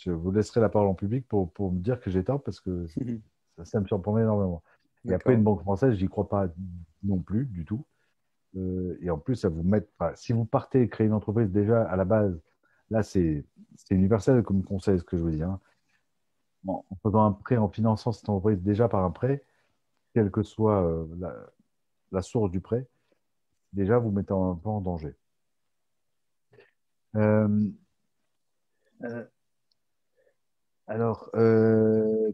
je 0.04 0.10
vous 0.10 0.30
laisserai 0.30 0.60
la 0.60 0.68
parole 0.68 0.88
en 0.88 0.94
public 0.94 1.26
pour, 1.26 1.52
pour 1.52 1.72
me 1.72 1.78
dire 1.80 2.00
que 2.00 2.10
j'ai 2.10 2.24
tort 2.24 2.42
parce 2.42 2.60
que 2.60 2.86
ça, 3.56 3.64
ça, 3.64 3.80
me 3.80 3.86
surprend 3.86 4.16
énormément. 4.18 4.62
Et 5.04 5.14
après, 5.14 5.34
une 5.34 5.42
banque 5.42 5.60
française, 5.60 5.94
j'y 5.94 6.08
crois 6.08 6.28
pas 6.28 6.48
non 7.02 7.18
plus 7.18 7.46
du 7.46 7.64
tout. 7.64 7.84
Euh, 8.56 8.98
et 9.00 9.10
en 9.10 9.18
plus, 9.18 9.36
ça 9.36 9.48
vous 9.48 9.62
met. 9.62 9.86
Si 10.14 10.32
vous 10.32 10.44
partez 10.44 10.88
créer 10.88 11.06
une 11.06 11.12
entreprise 11.12 11.50
déjà 11.50 11.82
à 11.82 11.96
la 11.96 12.04
base, 12.04 12.40
là, 12.90 13.02
c'est 13.02 13.44
universel 13.90 14.42
comme 14.42 14.64
conseil, 14.64 14.98
ce 14.98 15.04
que 15.04 15.16
je 15.16 15.22
vous 15.22 15.30
dis. 15.30 15.42
Hein. 15.42 15.60
en 16.66 16.84
faisant 17.02 17.24
un 17.24 17.32
prêt, 17.32 17.56
en 17.56 17.68
finançant 17.68 18.12
cette 18.12 18.28
entreprise 18.28 18.60
déjà 18.62 18.88
par 18.88 19.04
un 19.04 19.10
prêt, 19.10 19.44
quelle 20.14 20.30
que 20.30 20.42
soit 20.42 20.82
euh, 20.82 21.06
la, 21.18 21.34
la, 22.12 22.22
source 22.22 22.50
du 22.50 22.60
prêt, 22.60 22.86
déjà 23.72 23.98
vous 23.98 24.10
mettez 24.10 24.32
un 24.32 24.58
peu 24.62 24.68
en 24.68 24.80
danger. 24.80 25.14
Euh, 27.16 27.70
alors, 30.88 31.30
euh, 31.34 32.32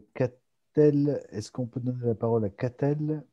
est-ce 0.75 1.51
qu'on 1.51 1.67
peut 1.67 1.79
donner 1.79 2.05
la 2.05 2.15
parole 2.15 2.43
à 2.45 2.49
Catel 2.49 3.23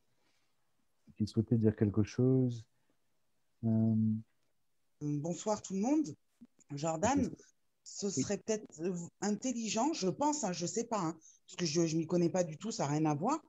qui 1.17 1.27
souhaitait 1.27 1.57
dire 1.57 1.75
quelque 1.77 2.03
chose? 2.03 2.65
Bonsoir 5.01 5.63
tout 5.63 5.75
le 5.75 5.81
monde. 5.81 6.15
Jordan, 6.75 7.31
ce 7.85 8.11
serait 8.11 8.39
peut-être 8.39 8.67
intelligent, 9.21 9.93
je 9.93 10.09
pense, 10.09 10.45
hein, 10.45 10.53
je 10.53 10.65
ne 10.65 10.69
sais 10.69 10.85
pas, 10.85 11.01
hein, 11.01 11.17
parce 11.47 11.57
que 11.57 11.67
je 11.67 11.81
ne 11.81 11.99
m'y 11.99 12.07
connais 12.07 12.31
pas 12.31 12.45
du 12.45 12.57
tout, 12.57 12.71
ça 12.71 12.85
n'a 12.85 12.91
rien 12.91 13.05
à 13.07 13.15
voir, 13.15 13.41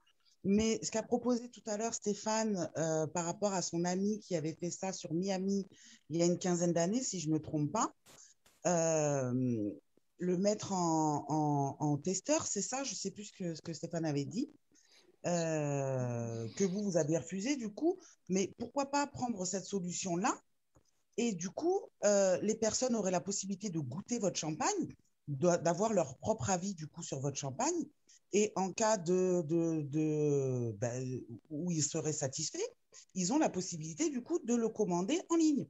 mais 0.44 0.80
ce 0.84 0.92
qu'a 0.92 1.04
proposé 1.04 1.50
tout 1.50 1.62
à 1.68 1.78
l'heure 1.78 1.94
Stéphane 1.94 2.70
euh, 2.78 3.08
par 3.08 3.26
rapport 3.26 3.54
à 3.54 3.62
son 3.62 3.86
ami 3.86 4.20
qui 4.20 4.36
avait 4.36 4.56
fait 4.60 4.72
ça 4.72 4.92
sur 4.92 5.14
Miami 5.14 5.68
il 6.10 6.18
y 6.18 6.22
a 6.22 6.26
une 6.26 6.38
quinzaine 6.38 6.74
d'années, 6.74 7.02
si 7.02 7.20
je 7.20 7.30
ne 7.30 7.34
me 7.34 7.40
trompe 7.40 7.72
pas, 7.72 7.94
euh, 8.66 9.72
le 10.18 10.38
mettre 10.38 10.72
en, 10.72 11.98
testeur, 12.04 12.48
c'est 12.48 12.62
ça, 12.62 12.84
je 12.84 12.92
ne 12.92 12.96
sais 12.96 13.12
plus 13.12 13.26
ce 13.26 13.34
que, 13.34 13.56
ce 13.56 13.62
que, 13.62 13.74
Stéphane 13.74 14.06
avait 14.06 14.26
dit, 14.26 14.52
euh, 15.26 16.48
que 16.56 16.64
vous, 16.64 16.84
vous 16.84 16.98
avez 16.98 17.18
refusé 17.18 17.56
du 17.56 17.70
coup, 17.70 17.98
mais 18.30 18.54
pourquoi 18.58 18.88
pas 18.92 19.08
prendre 19.08 19.46
cette 19.46 19.66
solution-là? 19.66 20.38
Et 21.18 21.34
du 21.34 21.50
coup, 21.50 21.80
les 22.04 22.56
personnes 22.56 22.96
auraient 22.96 23.12
la 23.12 23.22
possibilité 23.22 23.70
de 23.70 23.80
goûter 23.80 24.20
votre 24.20 24.40
champagne, 24.40 24.96
d'avoir 25.28 25.94
leur 25.94 26.18
propre 26.18 26.50
avis 26.50 26.74
du 26.74 26.88
coup 26.88 27.04
sur 27.04 27.20
votre 27.20 27.38
champagne. 27.38 27.86
Et 28.36 28.52
en 28.56 28.74
cas 28.74 28.98
de, 28.98 29.44
de, 29.44 30.76
ben, 30.80 31.22
où 31.52 31.70
ils 31.72 31.84
seraient 31.84 32.14
satisfaits, 32.14 32.58
ils 33.14 33.32
ont 33.32 33.38
la 33.38 33.50
possibilité 33.50 34.10
du 34.10 34.24
coup 34.24 34.40
de 34.40 34.56
le 34.56 34.70
commander 34.70 35.22
en 35.30 35.36
ligne. 35.36 35.68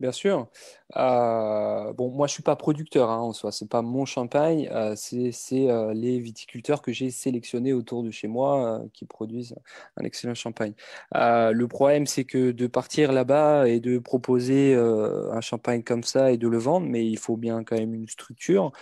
Bien 0.00 0.10
sûr. 0.12 0.48
Euh, 0.96 1.92
bon, 1.92 2.10
moi, 2.10 2.26
je 2.26 2.32
ne 2.32 2.34
suis 2.34 2.42
pas 2.42 2.56
producteur 2.56 3.08
hein, 3.10 3.18
en 3.18 3.32
soi. 3.32 3.52
Ce 3.52 3.62
n'est 3.64 3.68
pas 3.68 3.82
mon 3.82 4.04
champagne. 4.04 4.68
Euh, 4.72 4.94
c'est 4.96 5.70
euh, 5.70 5.94
les 5.94 6.18
viticulteurs 6.18 6.82
que 6.82 6.92
j'ai 6.92 7.10
sélectionnés 7.12 7.72
autour 7.72 8.02
de 8.02 8.10
chez 8.10 8.26
moi 8.26 8.82
qui 8.92 9.04
produisent 9.04 9.54
un 9.96 10.04
excellent 10.04 10.34
champagne. 10.34 10.74
le 11.14 11.64
problème, 11.66 12.06
c'est 12.06 12.24
que 12.24 12.50
de 12.50 12.66
partir 12.66 13.12
là-bas 13.12 13.68
et 13.68 13.78
de 13.80 13.98
proposer 13.98 14.74
un 14.74 15.40
champagne 15.40 15.82
comme 15.84 16.02
ça 16.02 16.32
et 16.32 16.36
de 16.36 16.48
le 16.48 16.58
vendre, 16.58 16.86
mais 16.88 17.06
il 17.06 17.18
faut 17.18 17.36
bien 17.36 17.62
quand 17.64 17.76
même 17.78 17.94
une 17.94 18.08
structure. 18.08 18.72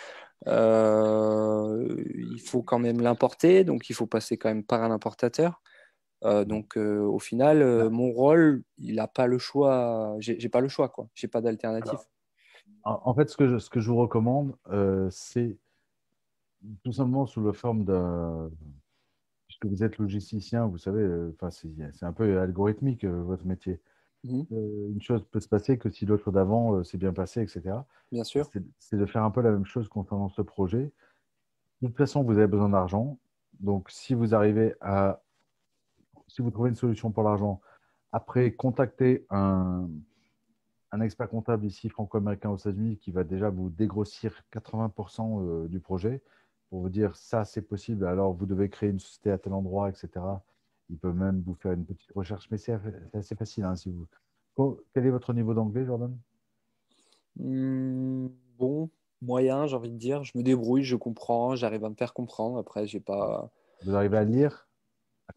Il 0.46 2.40
faut 2.46 2.62
quand 2.62 2.78
même 2.78 3.00
l'importer, 3.00 3.64
donc 3.64 3.90
il 3.90 3.94
faut 3.94 4.06
passer 4.06 4.36
quand 4.38 4.48
même 4.48 4.64
par 4.64 4.82
un 4.82 4.90
importateur. 4.90 5.60
Donc, 6.22 6.76
au 6.76 7.18
final, 7.18 7.90
mon 7.90 8.10
rôle, 8.10 8.62
il 8.78 8.96
n'a 8.96 9.08
pas 9.08 9.26
le 9.26 9.38
choix. 9.38 10.16
J'ai 10.18 10.48
pas 10.48 10.60
le 10.60 10.68
choix, 10.68 10.88
quoi. 10.88 11.08
J'ai 11.14 11.28
pas 11.28 11.40
d'alternative. 11.40 11.98
En 12.84 13.14
fait, 13.14 13.28
ce 13.28 13.36
que 13.36 13.46
je, 13.46 13.58
ce 13.58 13.68
que 13.70 13.80
je 13.80 13.90
vous 13.90 13.96
recommande, 13.96 14.56
c'est 15.10 15.56
tout 16.84 16.92
simplement 16.92 17.26
sous 17.26 17.44
la 17.44 17.52
forme 17.52 17.84
d'un. 17.84 18.50
Puisque 19.46 19.66
vous 19.66 19.82
êtes 19.82 19.98
logisticien, 19.98 20.66
vous 20.66 20.78
savez, 20.78 21.06
c'est 21.92 22.04
un 22.04 22.12
peu 22.12 22.38
algorithmique 22.38 23.04
votre 23.04 23.46
métier. 23.46 23.80
Mmh. 24.22 24.42
une 24.50 25.00
chose 25.00 25.24
peut 25.30 25.40
se 25.40 25.48
passer 25.48 25.78
que 25.78 25.88
si 25.88 26.04
l'autre 26.04 26.30
d'avant 26.30 26.84
s'est 26.84 26.98
bien 26.98 27.14
passé, 27.14 27.40
etc. 27.40 27.74
Bien 28.12 28.22
sûr. 28.22 28.46
C'est 28.78 28.96
de 28.96 29.06
faire 29.06 29.24
un 29.24 29.30
peu 29.30 29.40
la 29.40 29.50
même 29.50 29.64
chose 29.64 29.88
concernant 29.88 30.28
ce 30.28 30.42
projet. 30.42 30.92
De 31.80 31.86
toute 31.86 31.96
façon, 31.96 32.22
vous 32.22 32.36
avez 32.36 32.46
besoin 32.46 32.68
d'argent. 32.68 33.18
Donc, 33.60 33.90
si 33.90 34.12
vous 34.12 34.34
arrivez 34.34 34.74
à. 34.82 35.22
Si 36.30 36.42
vous 36.42 36.50
trouvez 36.50 36.70
une 36.70 36.76
solution 36.76 37.10
pour 37.10 37.22
l'argent, 37.22 37.60
après, 38.12 38.52
contactez 38.52 39.26
un, 39.30 39.88
un 40.92 41.00
expert 41.00 41.28
comptable 41.28 41.66
ici 41.66 41.88
franco-américain 41.88 42.50
aux 42.50 42.56
États-Unis 42.56 42.98
qui 42.98 43.10
va 43.10 43.24
déjà 43.24 43.50
vous 43.50 43.70
dégrossir 43.70 44.42
80% 44.52 45.68
du 45.68 45.80
projet 45.80 46.22
pour 46.68 46.80
vous 46.80 46.88
dire 46.88 47.16
ça, 47.16 47.44
c'est 47.44 47.62
possible. 47.62 48.06
Alors, 48.06 48.32
vous 48.32 48.46
devez 48.46 48.68
créer 48.68 48.90
une 48.90 49.00
société 49.00 49.30
à 49.30 49.38
tel 49.38 49.52
endroit, 49.52 49.88
etc. 49.88 50.08
Il 50.88 50.98
peut 50.98 51.12
même 51.12 51.42
vous 51.44 51.54
faire 51.54 51.72
une 51.72 51.84
petite 51.84 52.12
recherche, 52.12 52.48
mais 52.50 52.58
c'est 52.58 52.78
assez 53.12 53.34
facile. 53.34 53.64
Hein, 53.64 53.76
si 53.76 53.90
vous... 53.90 54.06
quel 54.94 55.06
est 55.06 55.10
votre 55.10 55.32
niveau 55.32 55.52
d'anglais, 55.52 55.84
Jordan? 55.84 56.16
Mmh, 57.36 58.28
Bon, 58.60 58.90
moyen, 59.22 59.66
j'ai 59.66 59.76
envie 59.76 59.90
de 59.90 59.96
dire. 59.96 60.22
Je 60.22 60.36
me 60.36 60.42
débrouille, 60.42 60.84
je 60.84 60.94
comprends, 60.96 61.56
j'arrive 61.56 61.84
à 61.84 61.88
me 61.88 61.94
faire 61.94 62.12
comprendre. 62.12 62.58
Après, 62.58 62.86
j'ai 62.86 63.00
pas. 63.00 63.50
Vous 63.84 63.94
arrivez 63.94 64.18
à 64.18 64.24
lire? 64.24 64.68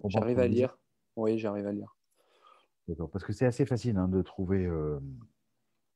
J'arrive 0.06 0.40
à 0.40 0.48
lire. 0.48 0.78
Oui, 1.16 1.38
j'arrive 1.38 1.68
à 1.68 1.72
lire. 1.72 1.96
D'accord, 2.88 3.10
parce 3.10 3.24
que 3.24 3.34
c'est 3.34 3.46
assez 3.46 3.66
facile 3.66 3.98
hein, 3.98 4.08
de 4.08 4.22
trouver 4.22 4.66
euh, 4.66 5.00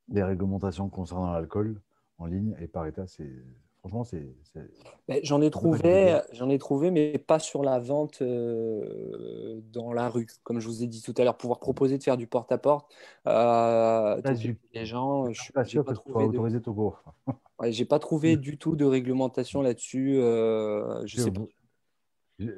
des 0.07 0.23
réglementations 0.23 0.89
concernant 0.89 1.31
l'alcool 1.31 1.81
en 2.17 2.25
ligne 2.25 2.55
et 2.59 2.67
par 2.67 2.85
état, 2.87 3.07
c'est 3.07 3.43
Franchement, 3.79 4.03
c'est. 4.03 5.23
J'en 5.23 5.41
ai 5.41 5.49
trouvé, 5.49 6.19
j'en 6.33 6.49
ai 6.49 6.57
trouvé, 6.57 6.91
mais 6.91 7.17
pas 7.17 7.39
sur 7.39 7.63
la 7.63 7.79
vente 7.79 8.21
euh, 8.21 9.61
dans 9.71 9.93
la 9.93 10.09
rue, 10.09 10.27
comme 10.43 10.59
je 10.59 10.67
vous 10.67 10.83
ai 10.83 10.87
dit 10.87 11.01
tout 11.01 11.13
à 11.17 11.23
l'heure, 11.23 11.37
pouvoir 11.37 11.59
proposer 11.59 11.97
de 11.97 12.03
faire 12.03 12.17
du 12.17 12.27
porte-à-porte. 12.27 12.91
Euh, 13.27 14.19
les 14.73 14.85
gens, 14.85 15.31
je 15.31 15.41
suis 15.41 15.53
pas 15.53 15.63
sûr 15.63 15.85
que 15.85 15.93
ce 15.93 16.01
soit 16.01 16.25
autorisé 16.25 16.61
tout 16.61 16.73
court. 16.73 17.03
ouais, 17.59 17.71
j'ai 17.71 17.85
pas 17.85 17.99
trouvé 17.99 18.35
du 18.37 18.57
tout 18.57 18.75
de 18.75 18.85
réglementation 18.85 19.61
là-dessus. 19.61 20.17
Euh, 20.17 21.05
je, 21.05 21.21
sais 21.21 21.31
pas. 21.31 21.41
Je, 22.39 22.49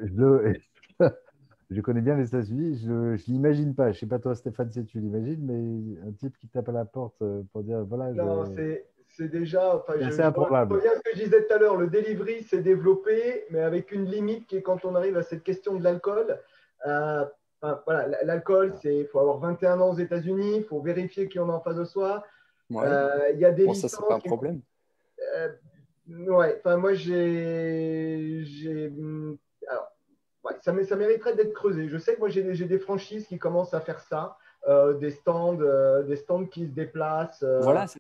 connais 1.82 2.02
bien 2.02 2.16
les 2.16 2.28
États-Unis, 2.28 2.82
je 2.84 2.92
ne 2.92 3.16
l'imagine 3.28 3.76
pas. 3.76 3.92
Je 3.92 4.00
sais 4.00 4.08
pas 4.08 4.20
toi, 4.20 4.36
Stéphane, 4.36 4.72
si 4.72 4.86
tu 4.86 5.00
l'imagines, 5.00 5.46
mais 5.46 6.08
un 6.08 6.12
type 6.14 6.38
qui 6.38 6.48
tape 6.48 6.70
à 6.70 6.72
la 6.72 6.86
porte 6.86 7.24
pour 7.52 7.64
dire 7.64 7.84
voilà. 7.86 8.12
Non, 8.12 8.46
c'est 8.56 8.90
c'est 9.10 9.28
déjà. 9.28 9.76
Enfin, 9.76 9.94
c'est 10.12 10.22
improbable. 10.22 10.82
ce 10.82 11.02
que 11.02 11.18
je 11.18 11.24
disais 11.24 11.46
tout 11.46 11.54
à 11.54 11.58
l'heure, 11.58 11.78
le 11.78 11.88
delivery 11.88 12.44
s'est 12.44 12.62
développé, 12.62 13.46
mais 13.50 13.60
avec 13.60 13.92
une 13.92 14.06
limite 14.06 14.48
qui 14.48 14.58
est 14.58 14.62
quand 14.62 14.86
on 14.86 14.96
arrive 14.96 15.18
à 15.18 15.24
cette 15.24 15.44
question 15.44 15.76
de 15.76 15.84
l'alcool. 15.84 16.40
Euh, 16.88 17.26
voilà, 17.86 18.24
l'alcool, 18.24 18.74
c'est 18.82 18.96
il 18.96 19.08
faut 19.08 19.20
avoir 19.20 19.40
21 19.40 19.82
ans 19.82 19.90
aux 19.90 19.98
États-Unis, 19.98 20.58
il 20.58 20.64
faut 20.64 20.80
vérifier 20.82 21.28
qui 21.28 21.40
on 21.40 21.50
a 21.50 21.54
en 21.54 21.60
face 21.60 21.76
de 21.76 21.84
soi. 21.84 22.24
Euh, 22.72 23.32
il 23.34 23.40
y 23.40 23.46
a 23.46 23.52
des 23.52 23.66
bon, 23.66 23.74
ça, 23.74 23.90
c'est 23.90 23.98
pas 24.08 24.16
un 24.16 24.20
problème. 24.20 24.62
Euh, 25.36 25.50
ouais, 26.08 26.56
enfin, 26.60 26.78
moi, 26.78 26.94
j'ai. 26.94 28.44
Ouais, 30.44 30.54
ça, 30.62 30.74
ça 30.84 30.96
mériterait 30.96 31.36
d'être 31.36 31.54
creusé. 31.54 31.90
Je 31.90 31.98
sais 31.98 32.16
que 32.16 32.20
moi, 32.20 32.30
j'ai 32.30 32.54
des 32.54 32.80
franchises 32.80 33.28
qui 33.28 33.40
commencent 33.40 33.74
à 33.74 33.82
faire 33.82 34.00
ça. 34.00 34.38
Euh, 34.68 34.94
des, 34.94 35.12
stands, 35.12 35.58
euh, 35.62 36.04
des 36.04 36.18
stands 36.18 36.46
qui 36.46 36.66
se 36.66 36.72
déplacent 36.72 37.44
euh, 37.44 37.62
voilà, 37.62 37.88
ça, 37.88 37.98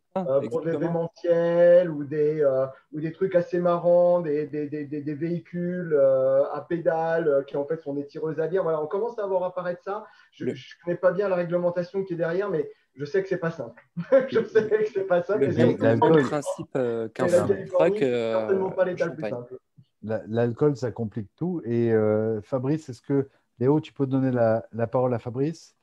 pour 0.50 0.62
des 0.62 0.74
événementiels 0.74 1.90
ou 1.90 2.04
des, 2.04 2.46
ou 2.92 3.00
des 3.00 3.14
trucs 3.14 3.34
assez 3.36 3.60
marrants, 3.60 4.20
des, 4.20 4.46
des, 4.46 4.68
des, 4.68 4.86
des 4.86 5.14
véhicules 5.14 5.98
à 5.98 6.66
pédales 6.68 7.46
qui 7.48 7.56
en 7.56 7.64
fait 7.64 7.82
sont 7.82 7.94
des 7.94 8.06
tireuses 8.06 8.42
à 8.42 8.48
bière. 8.48 8.64
Voilà, 8.64 8.82
on 8.82 8.88
commence 8.88 9.18
à 9.20 9.26
voir 9.26 9.44
apparaître 9.44 9.82
ça. 9.84 10.06
Je 10.34 10.46
ne 10.46 10.54
connais 10.84 10.98
pas 10.98 11.12
bien 11.12 11.30
la 11.30 11.38
réglementation 11.38 12.04
qui 12.04 12.14
est 12.14 12.18
derrière, 12.18 12.50
mais 12.50 12.70
je 12.94 13.06
sais 13.06 13.24
que 13.24 13.30
c'est 13.30 13.38
pas 13.38 13.52
simple. 13.52 13.82
je 14.28 14.44
sais 14.44 14.68
que 14.68 14.90
c'est 14.94 15.08
pas 15.08 15.24
simple. 15.24 15.46
Le 15.46 16.24
principe 16.24 16.74
qu'un 17.14 17.28
certainement 17.30 18.72
pas 18.72 18.84
l'état 18.84 19.06
le 19.06 19.16
plus 19.16 19.30
simple. 19.30 19.58
L'alcool, 20.02 20.78
ça 20.78 20.92
complique 20.92 21.30
tout. 21.36 21.62
Et 21.66 21.92
Fabrice, 22.44 22.90
est-ce 22.90 23.02
que 23.02 23.30
Léo, 23.60 23.82
tu 23.82 23.92
peux 23.92 24.08
donner 24.08 24.32
la, 24.32 24.66
la 24.72 24.88
parole 24.88 25.14
à 25.14 25.20
Fabrice? 25.20 25.76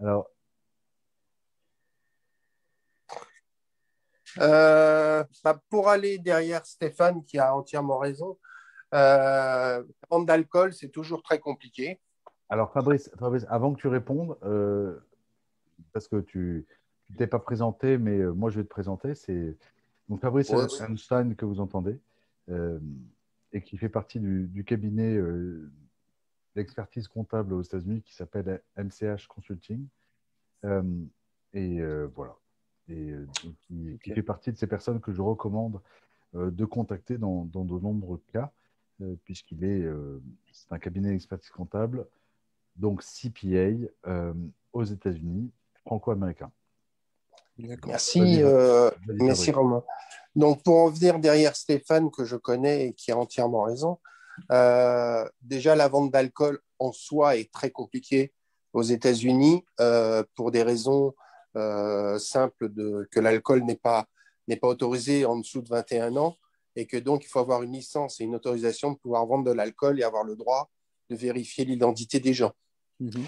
Alors. 0.00 0.30
Euh, 4.40 5.22
bah, 5.44 5.60
pour 5.70 5.88
aller 5.88 6.18
derrière 6.18 6.66
Stéphane, 6.66 7.22
qui 7.22 7.38
a 7.38 7.54
entièrement 7.54 7.98
raison, 7.98 8.36
euh, 8.92 9.84
vendre 10.10 10.26
d'alcool, 10.26 10.72
c'est 10.72 10.88
toujours 10.88 11.22
très 11.22 11.38
compliqué. 11.38 12.00
Alors, 12.48 12.72
Fabrice, 12.72 13.10
avant 13.48 13.74
que 13.74 13.80
tu 13.80 13.88
répondes, 13.88 14.36
euh, 14.42 14.98
parce 15.92 16.08
que 16.08 16.16
tu 16.16 16.66
ne 17.10 17.16
t'es 17.16 17.26
pas 17.26 17.38
présenté, 17.38 17.98
mais 17.98 18.18
euh, 18.18 18.32
moi 18.32 18.50
je 18.50 18.56
vais 18.56 18.64
te 18.64 18.68
présenter. 18.68 19.14
C'est 19.14 19.56
donc 20.08 20.20
Fabrice 20.20 20.50
Einstein 20.80 21.36
que 21.36 21.44
vous 21.44 21.60
entendez 21.60 22.00
et 23.54 23.62
qui 23.62 23.78
fait 23.78 23.88
partie 23.88 24.20
du, 24.20 24.46
du 24.48 24.64
cabinet 24.64 25.18
l'expertise 26.54 27.08
comptable 27.08 27.52
aux 27.52 27.62
États-Unis 27.62 28.02
qui 28.02 28.14
s'appelle 28.14 28.62
MCH 28.76 29.26
Consulting. 29.28 29.86
Euh, 30.64 30.82
et 31.52 31.80
euh, 31.80 32.08
voilà. 32.14 32.36
Et 32.88 33.10
euh, 33.10 33.26
qui, 33.62 33.98
fait 34.12 34.22
partie 34.22 34.52
de 34.52 34.56
ces 34.56 34.66
personnes 34.66 35.00
que 35.00 35.12
je 35.12 35.22
recommande 35.22 35.80
de 36.34 36.64
contacter 36.64 37.16
dans, 37.16 37.44
dans, 37.44 37.64
de 37.64 37.78
nombreux 37.78 38.20
cas, 38.32 38.50
puisqu'il 39.22 39.62
est, 39.62 39.88
c'est 40.50 40.72
un 40.72 40.80
cabinet 40.80 41.10
d'expertise 41.10 41.50
comptable, 41.50 42.08
donc 42.74 43.04
CPA 43.04 43.70
aux 44.72 44.82
États-Unis, 44.82 45.52
franco-américain. 45.84 46.50
Merci, 47.58 48.42
merci 49.06 49.50
Romain. 49.52 49.82
Donc 50.34 50.62
pour 50.62 50.76
en 50.76 50.88
venir 50.88 51.18
derrière 51.18 51.54
Stéphane, 51.54 52.10
que 52.10 52.24
je 52.24 52.36
connais 52.36 52.88
et 52.88 52.92
qui 52.94 53.12
a 53.12 53.16
entièrement 53.16 53.62
raison, 53.62 53.98
euh, 54.50 55.28
déjà, 55.42 55.74
la 55.76 55.88
vente 55.88 56.10
d'alcool 56.10 56.60
en 56.78 56.92
soi 56.92 57.36
est 57.36 57.52
très 57.52 57.70
compliquée 57.70 58.32
aux 58.72 58.82
États-Unis 58.82 59.64
euh, 59.80 60.24
pour 60.34 60.50
des 60.50 60.62
raisons 60.62 61.14
euh, 61.56 62.18
simples 62.18 62.68
de, 62.68 63.08
que 63.10 63.20
l'alcool 63.20 63.62
n'est 63.62 63.76
pas, 63.76 64.06
n'est 64.48 64.56
pas 64.56 64.68
autorisé 64.68 65.24
en 65.24 65.36
dessous 65.36 65.62
de 65.62 65.68
21 65.68 66.16
ans 66.16 66.36
et 66.76 66.86
que 66.86 66.96
donc 66.96 67.24
il 67.24 67.28
faut 67.28 67.38
avoir 67.38 67.62
une 67.62 67.72
licence 67.72 68.20
et 68.20 68.24
une 68.24 68.34
autorisation 68.34 68.94
pour 68.94 69.00
pouvoir 69.02 69.26
vendre 69.26 69.44
de 69.44 69.52
l'alcool 69.52 70.00
et 70.00 70.02
avoir 70.02 70.24
le 70.24 70.34
droit 70.34 70.70
de 71.08 71.14
vérifier 71.14 71.64
l'identité 71.64 72.18
des 72.18 72.34
gens. 72.34 72.52
Mhm. 72.98 73.26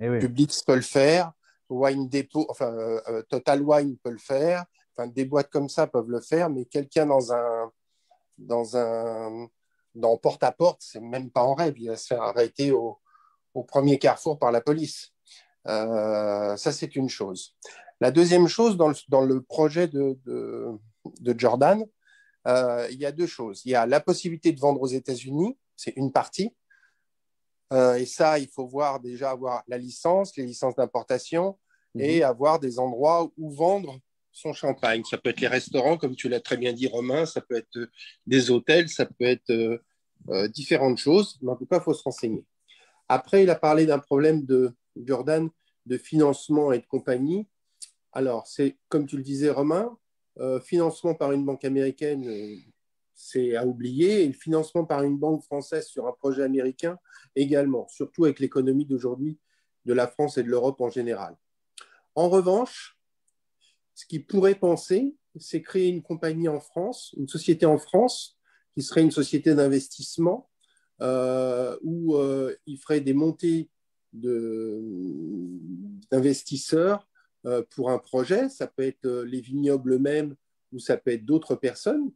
Eh 0.00 0.18
Publix 0.20 0.62
peut 0.62 0.74
le 0.74 0.80
faire, 0.80 1.32
Wine 1.68 2.08
Depot, 2.08 2.46
enfin 2.48 3.00
Total 3.28 3.62
Wine 3.62 3.96
peut 4.02 4.10
le 4.10 4.18
faire, 4.18 4.64
enfin 4.96 5.08
des 5.08 5.24
boîtes 5.24 5.50
comme 5.50 5.68
ça 5.68 5.86
peuvent 5.86 6.10
le 6.10 6.20
faire, 6.20 6.50
mais 6.50 6.64
quelqu'un 6.64 7.06
dans 7.06 7.32
un 7.32 7.70
dans 8.38 8.76
un 8.76 9.48
dans 9.94 10.16
porte-à-porte, 10.16 10.80
c'est 10.82 11.00
même 11.00 11.30
pas 11.30 11.42
en 11.42 11.54
rêve. 11.54 11.74
Il 11.78 11.88
va 11.88 11.96
se 11.96 12.06
faire 12.06 12.22
arrêter 12.22 12.72
au, 12.72 12.98
premier 13.68 13.98
carrefour 13.98 14.38
par 14.38 14.50
la 14.50 14.60
police. 14.60 15.12
Euh, 15.68 16.56
ça, 16.56 16.72
c'est 16.72 16.96
une 16.96 17.08
chose. 17.08 17.54
La 18.00 18.10
deuxième 18.10 18.48
chose, 18.48 18.76
dans 18.76 18.88
le, 19.20 19.40
projet 19.42 19.86
de, 19.86 20.18
Jordan, 21.36 21.84
euh, 22.48 22.88
il 22.90 22.98
y 22.98 23.06
a 23.06 23.12
deux 23.12 23.28
choses. 23.28 23.62
Il 23.64 23.70
y 23.70 23.74
a 23.76 23.86
la 23.86 24.00
possibilité 24.00 24.52
de 24.52 24.60
vendre 24.60 24.82
aux 24.82 24.88
États-Unis, 24.88 25.56
c'est 25.76 25.94
une 25.96 26.12
partie. 26.12 26.54
Euh, 27.74 27.96
et 27.96 28.06
ça, 28.06 28.38
il 28.38 28.48
faut 28.48 28.66
voir 28.66 29.00
déjà 29.00 29.30
avoir 29.30 29.62
la 29.68 29.76
licence, 29.76 30.36
les 30.36 30.46
licences 30.46 30.76
d'importation 30.76 31.58
et 31.98 32.18
mhm. 32.20 32.24
avoir 32.24 32.58
des 32.58 32.78
endroits 32.78 33.30
où 33.36 33.50
vendre 33.50 34.00
son 34.34 34.52
champagne. 34.52 35.02
Ça 35.04 35.16
peut 35.16 35.30
être 35.30 35.40
les 35.40 35.48
restaurants, 35.48 35.96
comme 35.96 36.16
tu 36.16 36.28
l'as 36.28 36.40
très 36.40 36.56
bien 36.56 36.72
dit, 36.72 36.88
Romain, 36.88 37.24
ça 37.24 37.40
peut 37.40 37.56
être 37.56 37.76
euh, 37.76 37.90
des 38.26 38.50
hôtels, 38.50 38.88
ça 38.88 39.06
peut 39.06 39.24
être 39.24 39.50
euh, 39.50 39.78
euh, 40.28 40.48
différentes 40.48 40.98
choses, 40.98 41.38
mais 41.40 41.52
en 41.52 41.56
tout 41.56 41.66
cas, 41.66 41.78
il 41.78 41.82
faut 41.82 41.94
se 41.94 42.02
renseigner. 42.02 42.44
Après, 43.08 43.44
il 43.44 43.50
a 43.50 43.54
parlé 43.54 43.86
d'un 43.86 44.00
problème 44.00 44.44
de 44.44 44.74
Jordan 44.96 45.48
de 45.86 45.98
financement 45.98 46.72
et 46.72 46.78
de 46.78 46.86
compagnie. 46.86 47.46
Alors, 48.12 48.46
c'est 48.46 48.76
comme 48.88 49.06
tu 49.06 49.16
le 49.16 49.22
disais, 49.22 49.50
Romain, 49.50 49.96
financement 50.64 51.14
par 51.14 51.30
une 51.30 51.44
banque 51.44 51.64
américaine, 51.64 52.24
c'est 53.14 53.56
à 53.56 53.64
oublier, 53.66 54.24
et 54.24 54.26
le 54.26 54.32
financement 54.32 54.84
par 54.84 55.02
une 55.02 55.18
banque 55.18 55.42
française 55.44 55.86
sur 55.86 56.06
un 56.06 56.12
projet 56.12 56.42
américain 56.42 56.98
également, 57.36 57.86
surtout 57.88 58.24
avec 58.24 58.40
l'économie 58.40 58.86
d'aujourd'hui 58.86 59.38
de 59.84 59.92
la 59.92 60.06
France 60.08 60.36
et 60.38 60.42
de 60.42 60.48
l'Europe 60.48 60.80
en 60.80 60.90
général. 60.90 61.36
En 62.14 62.28
revanche, 62.28 62.98
ce 63.94 64.06
qu'il 64.06 64.26
pourrait 64.26 64.54
penser, 64.54 65.14
c'est 65.36 65.62
créer 65.62 65.88
une 65.88 66.02
compagnie 66.02 66.48
en 66.48 66.60
France, 66.60 67.14
une 67.16 67.28
société 67.28 67.66
en 67.66 67.78
France, 67.78 68.38
qui 68.74 68.82
serait 68.82 69.02
une 69.02 69.10
société 69.10 69.54
d'investissement, 69.54 70.50
où 71.82 72.16
ils 72.66 72.78
feraient 72.78 73.00
des 73.00 73.14
montées 73.14 73.70
d'investisseurs 76.10 77.08
pour 77.70 77.90
un 77.90 77.98
projet. 77.98 78.48
Ça 78.48 78.66
peut 78.66 78.84
être 78.84 79.08
les 79.22 79.40
vignobles 79.40 79.92
eux-mêmes 79.94 80.34
ou 80.72 80.78
ça 80.78 80.96
peut 80.96 81.12
être 81.12 81.24
d'autres 81.24 81.54
personnes 81.56 82.10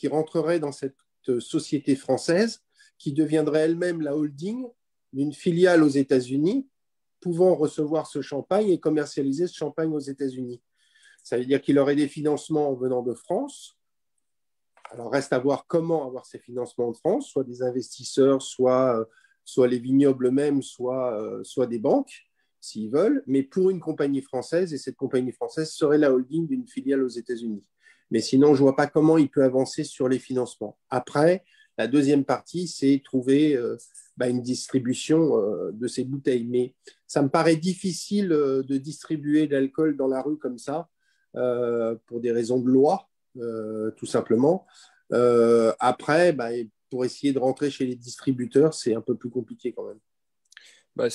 qui 0.00 0.08
rentreraient 0.08 0.60
dans 0.60 0.72
cette 0.72 0.96
société 1.40 1.94
française 1.94 2.62
qui 2.96 3.12
deviendrait 3.12 3.60
elle-même 3.60 4.00
la 4.00 4.16
holding 4.16 4.66
d'une 5.12 5.34
filiale 5.34 5.82
aux 5.82 5.88
États-Unis 5.88 6.66
pouvant 7.20 7.54
recevoir 7.54 8.06
ce 8.06 8.22
champagne 8.22 8.70
et 8.70 8.80
commercialiser 8.80 9.46
ce 9.46 9.54
champagne 9.54 9.92
aux 9.92 10.00
États-Unis. 10.00 10.62
Ça 11.22 11.36
veut 11.36 11.44
dire 11.44 11.60
qu'il 11.60 11.78
aurait 11.78 11.96
des 11.96 12.08
financements 12.08 12.72
venant 12.72 13.02
de 13.02 13.12
France. 13.12 13.76
Alors 14.90 15.12
reste 15.12 15.34
à 15.34 15.38
voir 15.38 15.66
comment 15.66 16.06
avoir 16.06 16.24
ces 16.24 16.38
financements 16.38 16.90
de 16.92 16.96
France, 16.96 17.28
soit 17.28 17.44
des 17.44 17.62
investisseurs, 17.62 18.40
soit, 18.40 18.98
euh, 18.98 19.04
soit 19.44 19.68
les 19.68 19.78
vignobles 19.78 20.28
eux-mêmes, 20.28 20.62
soit, 20.62 21.12
euh, 21.20 21.44
soit 21.44 21.66
des 21.66 21.78
banques, 21.78 22.26
s'ils 22.58 22.90
veulent, 22.90 23.22
mais 23.26 23.42
pour 23.42 23.68
une 23.68 23.80
compagnie 23.80 24.22
française, 24.22 24.72
et 24.72 24.78
cette 24.78 24.96
compagnie 24.96 25.32
française 25.32 25.70
serait 25.70 25.98
la 25.98 26.10
holding 26.10 26.46
d'une 26.46 26.66
filiale 26.66 27.02
aux 27.02 27.08
États-Unis. 27.08 27.62
Mais 28.10 28.20
sinon, 28.20 28.54
je 28.54 28.60
ne 28.60 28.64
vois 28.64 28.76
pas 28.76 28.86
comment 28.86 29.18
il 29.18 29.28
peut 29.30 29.44
avancer 29.44 29.84
sur 29.84 30.08
les 30.08 30.18
financements. 30.18 30.78
Après, 30.88 31.44
la 31.80 31.86
deuxième 31.86 32.26
partie, 32.26 32.68
c'est 32.68 33.00
trouver 33.02 33.56
euh, 33.56 33.78
bah, 34.18 34.28
une 34.28 34.42
distribution 34.42 35.38
euh, 35.38 35.70
de 35.72 35.86
ces 35.86 36.04
bouteilles. 36.04 36.44
Mais 36.44 36.74
ça 37.06 37.22
me 37.22 37.30
paraît 37.30 37.56
difficile 37.56 38.32
euh, 38.32 38.62
de 38.62 38.76
distribuer 38.76 39.46
de 39.46 39.54
l'alcool 39.54 39.96
dans 39.96 40.06
la 40.06 40.20
rue 40.20 40.36
comme 40.36 40.58
ça, 40.58 40.90
pour 42.06 42.20
des 42.20 42.32
raisons 42.32 42.60
de 42.60 42.68
loi, 42.68 43.08
tout 43.96 44.06
simplement. 44.06 44.66
après, 45.78 46.32
bah, 46.32 46.48
pour 46.90 47.04
essayer 47.04 47.32
de 47.32 47.38
rentrer 47.38 47.70
chez 47.70 47.86
les 47.86 47.94
distributeurs, 47.94 48.74
c'est 48.74 48.94
un 48.96 49.00
peu 49.00 49.14
plus 49.14 49.30
compliqué 49.30 49.72
quand 49.72 49.86
même. 49.86 50.00
Bah, 50.96 51.06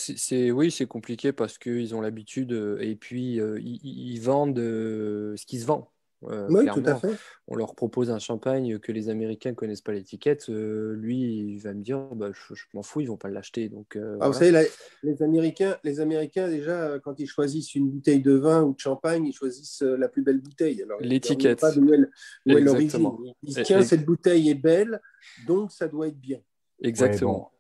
oui, 0.54 0.72
c'est 0.72 0.86
compliqué 0.86 1.34
parce 1.34 1.58
qu'ils 1.58 1.94
ont 1.96 2.00
l'habitude 2.00 2.54
et 2.80 2.96
puis 2.96 3.42
ils, 3.62 4.20
vendent 4.20 4.58
ce 4.58 5.46
qui 5.46 5.60
se 5.60 5.66
vend. 5.66 5.92
Euh, 6.30 6.48
oui, 6.50 6.66
tout 6.74 6.84
à 6.86 6.96
fait. 6.96 7.16
On 7.48 7.56
leur 7.56 7.76
propose 7.76 8.10
un 8.10 8.20
champagne 8.20 8.80
que 8.80 8.92
les 8.92 9.10
Américains 9.10 9.52
ne 9.52 9.56
connaissent 9.56 9.82
pas 9.82 9.92
l'étiquette. 9.92 10.50
Euh, 10.50 10.96
lui, 10.96 11.54
il 11.54 11.58
va 11.60 11.74
me 11.74 11.84
dire 11.84 12.00
bah, 12.16 12.32
je, 12.32 12.64
m'en 12.74 12.84
fous, 12.84 13.02
ils 13.02 13.08
vont 13.08 13.18
pas 13.18 13.30
l'acheter. 13.30 13.70
Donc, 13.70 13.96
euh, 13.96 14.18
ah, 14.22 14.28
Vous 14.28 14.34
savez, 14.34 14.68
les, 15.04 15.24
Américains, 15.24 15.78
les 15.84 16.00
Américains, 16.00 16.48
déjà, 16.48 17.00
quand 17.00 17.20
ils 17.20 17.28
choisissent 17.28 17.76
une 17.76 17.90
bouteille 17.90 18.22
de 18.22 18.34
vin 18.34 18.64
ou 18.64 18.74
de 18.74 18.80
champagne, 18.80 19.26
ils 19.26 19.34
choisissent 19.34 19.82
la 19.82 20.08
plus 20.08 20.24
belle 20.24 20.42
bouteille. 20.42 20.84
L'étiquette. 21.00 21.62
Pas 21.62 21.72
d'où 21.72 21.94
est 21.94 22.60
l'origine. 22.60 23.10
Ils 23.44 23.48
disent 23.48 23.64
tiens, 23.64 23.82
cette 23.84 24.06
bouteille 24.06 24.50
est 24.50 24.56
belle, 24.56 25.02
donc 25.48 25.72
ça 25.72 25.88
doit 25.88 26.08
être 26.08 26.20
bien. 26.20 26.40
Exactement. 26.82 27.52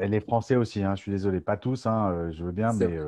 Et 0.00 0.08
les 0.08 0.20
Français 0.20 0.56
aussi, 0.56 0.82
hein, 0.82 0.96
je 0.96 1.02
suis 1.02 1.12
désolé, 1.12 1.40
pas 1.40 1.56
tous, 1.56 1.86
hein, 1.86 2.30
je 2.32 2.44
veux 2.44 2.52
bien, 2.52 2.72
mais. 2.72 2.98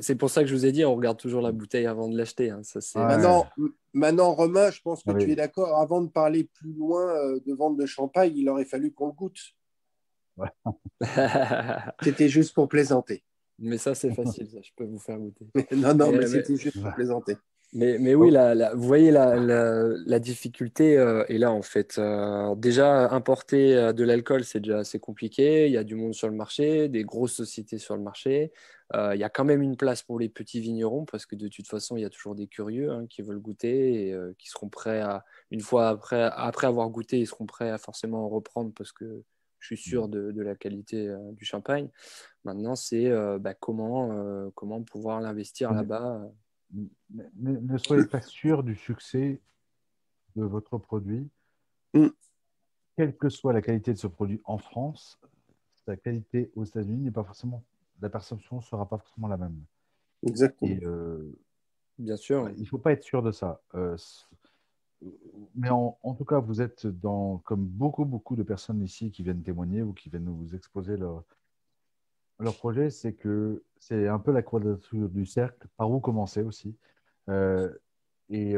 C'est 0.00 0.14
pour 0.14 0.30
ça 0.30 0.42
que 0.42 0.48
je 0.48 0.54
vous 0.54 0.66
ai 0.66 0.72
dit, 0.72 0.84
on 0.84 0.94
regarde 0.94 1.18
toujours 1.18 1.42
la 1.42 1.52
bouteille 1.52 1.86
avant 1.86 2.08
de 2.08 2.16
l'acheter. 2.16 2.50
Hein. 2.50 2.62
Maintenant, 2.94 3.46
maintenant, 3.92 4.32
Romain, 4.32 4.70
je 4.70 4.80
pense 4.80 5.02
que 5.02 5.12
tu 5.18 5.30
es 5.30 5.36
d'accord. 5.36 5.76
Avant 5.78 6.00
de 6.00 6.08
parler 6.08 6.44
plus 6.44 6.72
loin 6.72 7.08
euh, 7.08 7.40
de 7.46 7.54
vente 7.54 7.76
de 7.76 7.86
champagne, 7.86 8.32
il 8.36 8.48
aurait 8.48 8.64
fallu 8.64 8.92
qu'on 8.92 9.06
le 9.06 9.12
goûte. 9.12 9.40
c'était 12.02 12.28
juste 12.28 12.54
pour 12.54 12.68
plaisanter. 12.68 13.22
Mais 13.58 13.76
ça, 13.76 13.94
c'est 13.94 14.14
facile, 14.14 14.48
ça. 14.48 14.58
je 14.62 14.70
peux 14.74 14.84
vous 14.84 14.98
faire 14.98 15.18
goûter. 15.18 15.46
non, 15.76 15.94
non, 15.94 16.12
mais, 16.12 16.26
c'était 16.26 16.56
juste 16.56 16.80
pour 16.80 16.94
plaisanter. 16.94 17.36
Mais, 17.72 17.98
mais 17.98 18.14
oui, 18.14 18.30
la, 18.30 18.74
vous 18.74 18.86
voyez, 18.86 19.10
la, 19.10 19.36
la, 19.36 20.18
difficulté 20.18 20.96
euh, 20.96 21.24
est 21.28 21.38
là, 21.38 21.52
en 21.52 21.62
fait. 21.62 21.98
Euh, 21.98 22.54
déjà, 22.56 23.10
importer 23.10 23.92
de 23.92 24.04
l'alcool, 24.04 24.44
c'est 24.44 24.60
déjà 24.60 24.78
assez 24.78 24.98
compliqué. 24.98 25.66
Il 25.66 25.72
y 25.72 25.76
a 25.76 25.84
du 25.84 25.94
monde 25.94 26.14
sur 26.14 26.28
le 26.28 26.34
marché, 26.34 26.88
des 26.88 27.04
grosses 27.04 27.34
sociétés 27.34 27.78
sur 27.78 27.96
le 27.96 28.02
marché. 28.02 28.50
Euh, 28.94 29.14
il 29.14 29.20
y 29.20 29.24
a 29.24 29.28
quand 29.28 29.44
même 29.44 29.62
une 29.62 29.76
place 29.76 30.02
pour 30.02 30.18
les 30.18 30.28
petits 30.28 30.60
vignerons 30.60 31.04
parce 31.04 31.24
que 31.24 31.36
de 31.36 31.48
toute 31.48 31.68
façon, 31.68 31.96
il 31.96 32.02
y 32.02 32.04
a 32.04 32.10
toujours 32.10 32.34
des 32.34 32.48
curieux 32.48 32.90
hein, 32.90 33.06
qui 33.08 33.22
veulent 33.22 33.38
goûter 33.38 34.06
et 34.06 34.12
euh, 34.12 34.34
qui 34.36 34.48
seront 34.48 34.68
prêts 34.68 35.00
à, 35.00 35.24
une 35.50 35.60
fois 35.60 35.88
après, 35.88 36.22
après 36.34 36.66
avoir 36.66 36.88
goûté, 36.90 37.20
ils 37.20 37.26
seront 37.26 37.46
prêts 37.46 37.70
à 37.70 37.78
forcément 37.78 38.28
reprendre 38.28 38.72
parce 38.74 38.90
que 38.92 39.22
je 39.60 39.66
suis 39.66 39.76
sûr 39.76 40.08
de, 40.08 40.32
de 40.32 40.42
la 40.42 40.56
qualité 40.56 41.08
euh, 41.08 41.18
du 41.32 41.44
champagne. 41.44 41.88
Maintenant, 42.44 42.74
c'est 42.74 43.10
bah, 43.38 43.52
comment, 43.52 44.50
comment 44.54 44.82
pouvoir 44.82 45.20
l'investir 45.20 45.74
là-bas. 45.74 46.22
Ne, 46.72 47.76
soyez 47.76 48.06
pas 48.06 48.22
sûr 48.22 48.62
du 48.62 48.74
succès 48.74 49.42
de 50.36 50.44
votre 50.44 50.78
produit. 50.78 51.28
Mm. 51.92 52.06
Quelle 52.96 53.14
que 53.14 53.28
soit 53.28 53.52
la 53.52 53.60
qualité 53.60 53.92
de 53.92 53.98
ce 53.98 54.06
produit 54.06 54.40
en 54.44 54.56
France, 54.56 55.20
sa 55.84 55.98
qualité 55.98 56.50
aux 56.54 56.64
États-Unis 56.64 57.04
n'est 57.04 57.10
pas 57.10 57.24
forcément 57.24 57.62
la 58.00 58.08
perception 58.08 58.56
ne 58.56 58.62
sera 58.62 58.88
pas 58.88 58.98
forcément 58.98 59.28
la 59.28 59.36
même. 59.36 59.56
Exactement. 60.26 60.76
Euh, 60.82 61.32
Bien 61.98 62.16
sûr. 62.16 62.50
Il 62.56 62.60
ne 62.60 62.66
faut 62.66 62.78
pas 62.78 62.92
être 62.92 63.02
sûr 63.02 63.22
de 63.22 63.30
ça. 63.30 63.60
Euh, 63.74 63.96
mais 65.54 65.70
en, 65.70 66.14
tout 66.16 66.24
cas, 66.24 66.38
vous 66.38 66.60
êtes 66.60 66.86
dans, 66.86 67.38
comme 67.38 67.64
beaucoup, 67.64 68.04
beaucoup 68.04 68.36
de 68.36 68.42
personnes 68.42 68.82
ici 68.82 69.10
qui 69.10 69.22
viennent 69.22 69.42
témoigner 69.42 69.82
ou 69.82 69.92
qui 69.92 70.10
viennent 70.10 70.24
nous 70.24 70.54
exposer 70.54 70.96
leur, 70.96 71.24
leur 72.38 72.56
projet, 72.56 72.90
c'est 72.90 73.14
que 73.14 73.62
c'est 73.78 74.08
un 74.08 74.18
peu 74.18 74.32
la 74.32 74.42
quadrature 74.42 75.08
du 75.08 75.24
cercle, 75.24 75.68
par 75.76 75.90
où 75.90 76.00
commencer 76.00 76.42
aussi. 76.42 76.76
Euh, 77.28 77.72
et, 78.28 78.54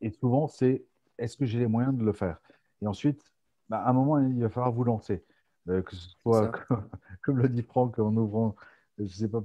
et 0.00 0.10
souvent, 0.10 0.48
c'est 0.48 0.84
est-ce 1.18 1.36
que 1.36 1.44
j'ai 1.44 1.58
les 1.58 1.66
moyens 1.66 1.94
de 1.94 2.04
le 2.04 2.12
faire? 2.12 2.40
Et 2.80 2.86
ensuite, 2.86 3.32
bah, 3.68 3.78
à 3.78 3.90
un 3.90 3.92
moment, 3.92 4.18
il 4.18 4.40
va 4.40 4.48
falloir 4.48 4.72
vous 4.72 4.84
lancer. 4.84 5.24
Que 5.66 5.94
ce 5.94 6.10
soit 6.22 6.50
comme 7.22 7.38
le 7.38 7.48
dit 7.48 7.62
Franck 7.62 7.98
en 7.98 8.16
ouvrant, 8.16 8.56
je 8.98 9.04
ne 9.04 9.08
sais 9.08 9.28
pas, 9.28 9.42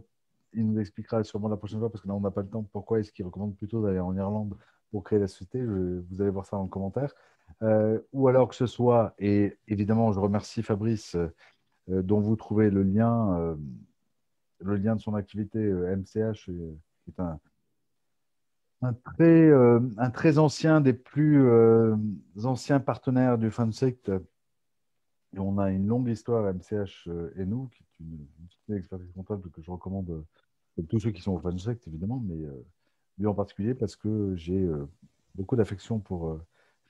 il 0.53 0.71
nous 0.71 0.79
expliquera 0.79 1.23
sûrement 1.23 1.47
la 1.47 1.57
prochaine 1.57 1.79
fois 1.79 1.91
parce 1.91 2.03
que 2.03 2.07
là 2.07 2.15
on 2.15 2.19
n'a 2.19 2.31
pas 2.31 2.41
le 2.41 2.49
temps. 2.49 2.63
Pourquoi 2.71 2.99
est-ce 2.99 3.11
qu'il 3.11 3.25
recommande 3.25 3.55
plutôt 3.55 3.83
d'aller 3.83 3.99
en 3.99 4.15
Irlande 4.15 4.57
pour 4.91 5.03
créer 5.03 5.19
la 5.19 5.27
société? 5.27 5.63
Vous 5.63 6.21
allez 6.21 6.31
voir 6.31 6.45
ça 6.45 6.57
en 6.57 6.67
commentaire. 6.67 7.13
Euh, 7.63 7.99
ou 8.13 8.27
alors 8.27 8.49
que 8.49 8.55
ce 8.55 8.67
soit, 8.67 9.15
et 9.19 9.57
évidemment 9.67 10.11
je 10.11 10.19
remercie 10.19 10.61
Fabrice 10.61 11.15
euh, 11.15 11.31
dont 11.87 12.19
vous 12.19 12.35
trouvez 12.35 12.69
le 12.69 12.83
lien, 12.83 13.35
euh, 13.39 13.55
le 14.59 14.75
lien 14.75 14.95
de 14.95 15.01
son 15.01 15.15
activité 15.15 15.59
MCH, 15.59 16.45
qui 16.45 17.09
est 17.09 17.19
un, 17.19 17.39
un 18.81 18.93
très, 18.93 19.51
un 19.51 20.09
très 20.11 20.37
ancien 20.37 20.81
des 20.81 20.93
plus 20.93 21.49
anciens 22.43 22.79
partenaires 22.79 23.37
du 23.37 23.49
FunSect 23.49 24.11
et 25.35 25.39
on 25.39 25.57
a 25.57 25.71
une 25.71 25.87
longue 25.87 26.07
histoire 26.09 26.53
MCH 26.53 27.07
euh, 27.07 27.33
et 27.37 27.45
nous, 27.45 27.67
qui 27.67 27.83
est 27.83 28.03
une, 28.03 28.27
une 28.69 28.75
expertise 28.75 29.11
comptable 29.13 29.49
que 29.51 29.61
je 29.61 29.69
recommande 29.69 30.09
à 30.09 30.81
euh, 30.81 30.83
tous 30.89 30.99
ceux 30.99 31.11
qui 31.11 31.21
sont 31.21 31.33
au 31.33 31.39
FanSect, 31.39 31.87
évidemment, 31.87 32.21
mais 32.25 32.45
euh, 32.45 32.65
lui 33.17 33.27
en 33.27 33.33
particulier 33.33 33.73
parce 33.73 33.95
que 33.95 34.35
j'ai 34.35 34.67
beaucoup 35.35 35.55
d'affection 35.55 35.99
pour, 35.99 36.39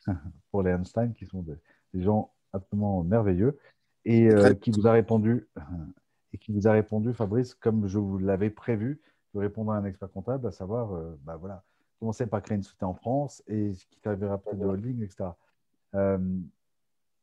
pour 0.52 0.62
les 0.62 0.72
Einstein, 0.72 1.14
qui 1.14 1.26
sont 1.26 1.42
des, 1.42 1.58
gens 2.02 2.32
absolument 2.54 3.04
merveilleux, 3.04 3.58
et 4.06 4.30
qui 4.62 4.72
vous 4.72 4.88
a 4.88 4.92
répondu, 4.92 5.48
et 6.34 6.38
qui 6.38 6.52
vous 6.52 6.68
a 6.68 6.74
répondu, 6.74 7.14
Fabrice, 7.14 7.56
comme 7.56 7.88
je 7.88 7.98
vous 7.98 8.18
l'avais 8.18 8.50
prévu, 8.50 9.00
de 9.34 9.40
répondre 9.40 9.72
à 9.72 9.78
un 9.78 9.86
expert 9.86 10.12
comptable, 10.12 10.48
à 10.48 10.52
savoir, 10.52 10.90
bah 11.24 11.38
voilà, 11.38 11.64
commencer 12.00 12.28
par 12.28 12.42
créer 12.42 12.58
une 12.58 12.64
société 12.64 12.86
en 12.86 12.94
France 12.94 13.42
et 13.48 13.74
ce 13.74 13.86
qui 13.86 14.00
servira 14.00 14.38
peut-être 14.38 14.60
de 14.60 14.66
holding, 14.66 15.02
etc 15.02 15.30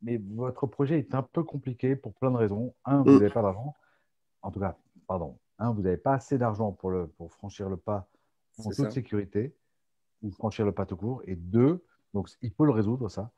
mais 0.05 0.20
votre 0.35 0.66
projet 0.66 0.98
est 0.98 1.14
un 1.14 1.22
peu 1.22 1.43
compliqué 1.43 1.97
pour 1.97 2.14
plein 2.14 2.31
de 2.31 2.36
raisons. 2.36 2.74
Un, 2.85 3.02
vous 3.02 3.10
mm. 3.10 3.18
n'avez 3.18 3.31
pas 3.31 3.43
d'argent. 3.43 3.74
En 4.43 4.51
tout 4.51 4.60
cas, 4.60 4.76
pardon. 5.06 5.39
Un, 5.59 5.72
vous 5.72 5.82
n'avez 5.82 5.97
pas 5.97 6.14
assez 6.14 6.36
d'argent 6.36 6.72
pour, 6.72 6.90
le, 6.90 7.06
pour 7.06 7.32
franchir 7.32 7.68
le 7.68 7.76
pas 7.76 8.09
en 8.59 8.70
toute 8.70 8.93
sécurité 8.93 9.56
ou 10.22 10.31
franchir 10.31 10.64
le 10.66 10.72
pas 10.72 10.85
tout 10.85 10.97
court. 10.97 11.22
Et 11.24 11.36
deux, 11.36 11.85
donc 12.12 12.28
il 12.43 12.52
faut 12.52 12.66
le 12.66 12.72
résoudre 12.72 13.09
ça. 13.09 13.32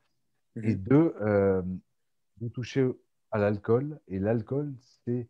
Et 0.57 0.75
mm-hmm. 0.75 0.83
deux, 0.83 1.15
euh, 1.21 1.61
vous 2.41 2.49
touchez 2.49 2.89
à 3.31 3.37
l'alcool. 3.37 3.99
Et 4.07 4.19
l'alcool, 4.19 4.73
c'est 5.05 5.29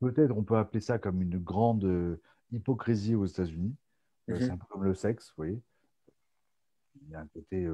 peut-être, 0.00 0.36
on 0.36 0.42
peut 0.42 0.56
appeler 0.56 0.80
ça 0.80 0.98
comme 0.98 1.22
une 1.22 1.38
grande 1.38 1.84
euh, 1.84 2.20
hypocrisie 2.50 3.14
aux 3.14 3.26
États-Unis. 3.26 3.76
Euh, 4.28 4.34
mm-hmm. 4.34 4.40
C'est 4.40 4.50
un 4.50 4.56
peu 4.56 4.66
comme 4.70 4.84
le 4.84 4.94
sexe, 4.94 5.28
vous 5.28 5.34
voyez. 5.36 5.62
Il 7.02 7.10
y 7.10 7.14
a 7.14 7.20
un 7.20 7.26
côté 7.26 7.68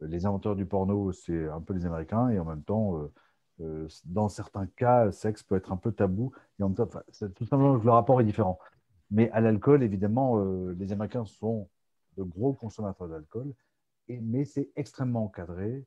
les 0.00 0.26
inventeurs 0.26 0.56
du 0.56 0.66
porno, 0.66 1.12
c'est 1.12 1.48
un 1.48 1.60
peu 1.60 1.74
les 1.74 1.86
Américains, 1.86 2.28
et 2.30 2.38
en 2.38 2.44
même 2.44 2.62
temps, 2.62 2.98
euh, 2.98 3.12
euh, 3.60 3.88
dans 4.06 4.28
certains 4.28 4.66
cas, 4.66 5.06
le 5.06 5.12
sexe 5.12 5.42
peut 5.42 5.56
être 5.56 5.72
un 5.72 5.76
peu 5.76 5.92
tabou. 5.92 6.32
Et 6.58 6.62
en 6.62 6.68
même 6.68 6.76
temps, 6.76 6.88
tout 7.34 7.44
simplement 7.46 7.74
le 7.74 7.90
rapport 7.90 8.20
est 8.20 8.24
différent. 8.24 8.58
Mais 9.10 9.30
à 9.32 9.40
l'alcool, 9.40 9.82
évidemment, 9.82 10.38
euh, 10.38 10.74
les 10.78 10.92
Américains 10.92 11.24
sont 11.24 11.68
de 12.16 12.22
gros 12.22 12.52
consommateurs 12.54 13.08
d'alcool, 13.08 13.54
mais 14.08 14.44
c'est 14.44 14.70
extrêmement 14.76 15.24
encadré. 15.24 15.86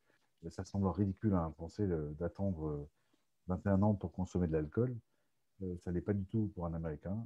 Ça 0.49 0.63
semble 0.65 0.87
ridicule 0.87 1.33
à 1.33 1.39
un 1.43 1.51
Français 1.51 1.87
d'attendre 2.19 2.87
21 3.47 3.81
ans 3.83 3.93
pour 3.95 4.11
consommer 4.11 4.47
de 4.47 4.53
l'alcool. 4.53 4.95
ça 5.79 5.91
n'est 5.91 6.01
pas 6.01 6.13
du 6.13 6.25
tout 6.25 6.51
pour 6.55 6.65
un 6.65 6.73
Américain. 6.73 7.17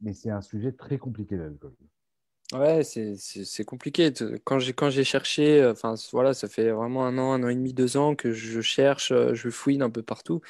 Mais 0.00 0.12
c'est 0.12 0.30
un 0.30 0.42
sujet 0.42 0.72
très 0.72 0.98
compliqué, 0.98 1.36
l'alcool. 1.36 1.74
Ouais, 2.52 2.82
c'est 2.82 3.64
compliqué. 3.64 4.12
Quand 4.44 4.58
j'ai 4.58 4.72
quand 4.72 4.90
j'ai 4.90 5.04
cherché, 5.04 5.64
enfin 5.64 5.94
voilà, 6.10 6.34
ça 6.34 6.48
fait 6.48 6.70
vraiment 6.72 7.06
un 7.06 7.16
an, 7.16 7.32
un 7.32 7.44
an 7.44 7.48
et 7.48 7.54
demi, 7.54 7.72
deux 7.72 7.96
ans 7.96 8.16
que 8.16 8.32
je 8.32 8.60
cherche, 8.60 9.12
je 9.32 9.50
fouine 9.50 9.82
un 9.82 9.90
peu 9.90 10.02
partout. 10.02 10.40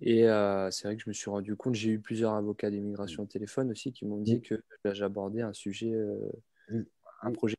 Et 0.00 0.22
c'est 0.70 0.84
vrai 0.86 0.96
que 0.96 1.02
je 1.02 1.08
me 1.10 1.12
suis 1.12 1.30
rendu 1.30 1.56
compte, 1.56 1.74
j'ai 1.74 1.90
eu 1.90 1.98
plusieurs 1.98 2.34
avocats 2.34 2.70
d'immigration 2.70 3.24
au 3.24 3.26
téléphone 3.26 3.72
aussi 3.72 3.92
qui 3.92 4.06
m'ont 4.06 4.20
dit 4.20 4.42
que 4.42 4.62
j'abordais 4.92 5.42
un 5.42 5.52
sujet, 5.52 5.92
un 7.22 7.32
projet. 7.32 7.56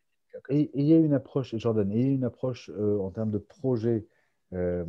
Et 0.49 0.71
il 0.73 0.85
y 0.85 0.93
a 0.93 0.97
une 0.97 1.13
approche, 1.13 1.55
Jordan, 1.57 1.91
il 1.91 1.99
y 2.01 2.05
a 2.05 2.07
une 2.07 2.23
approche 2.23 2.69
en 2.69 3.11
termes 3.11 3.31
de 3.31 3.39
projet, 3.39 4.05
de 4.53 4.85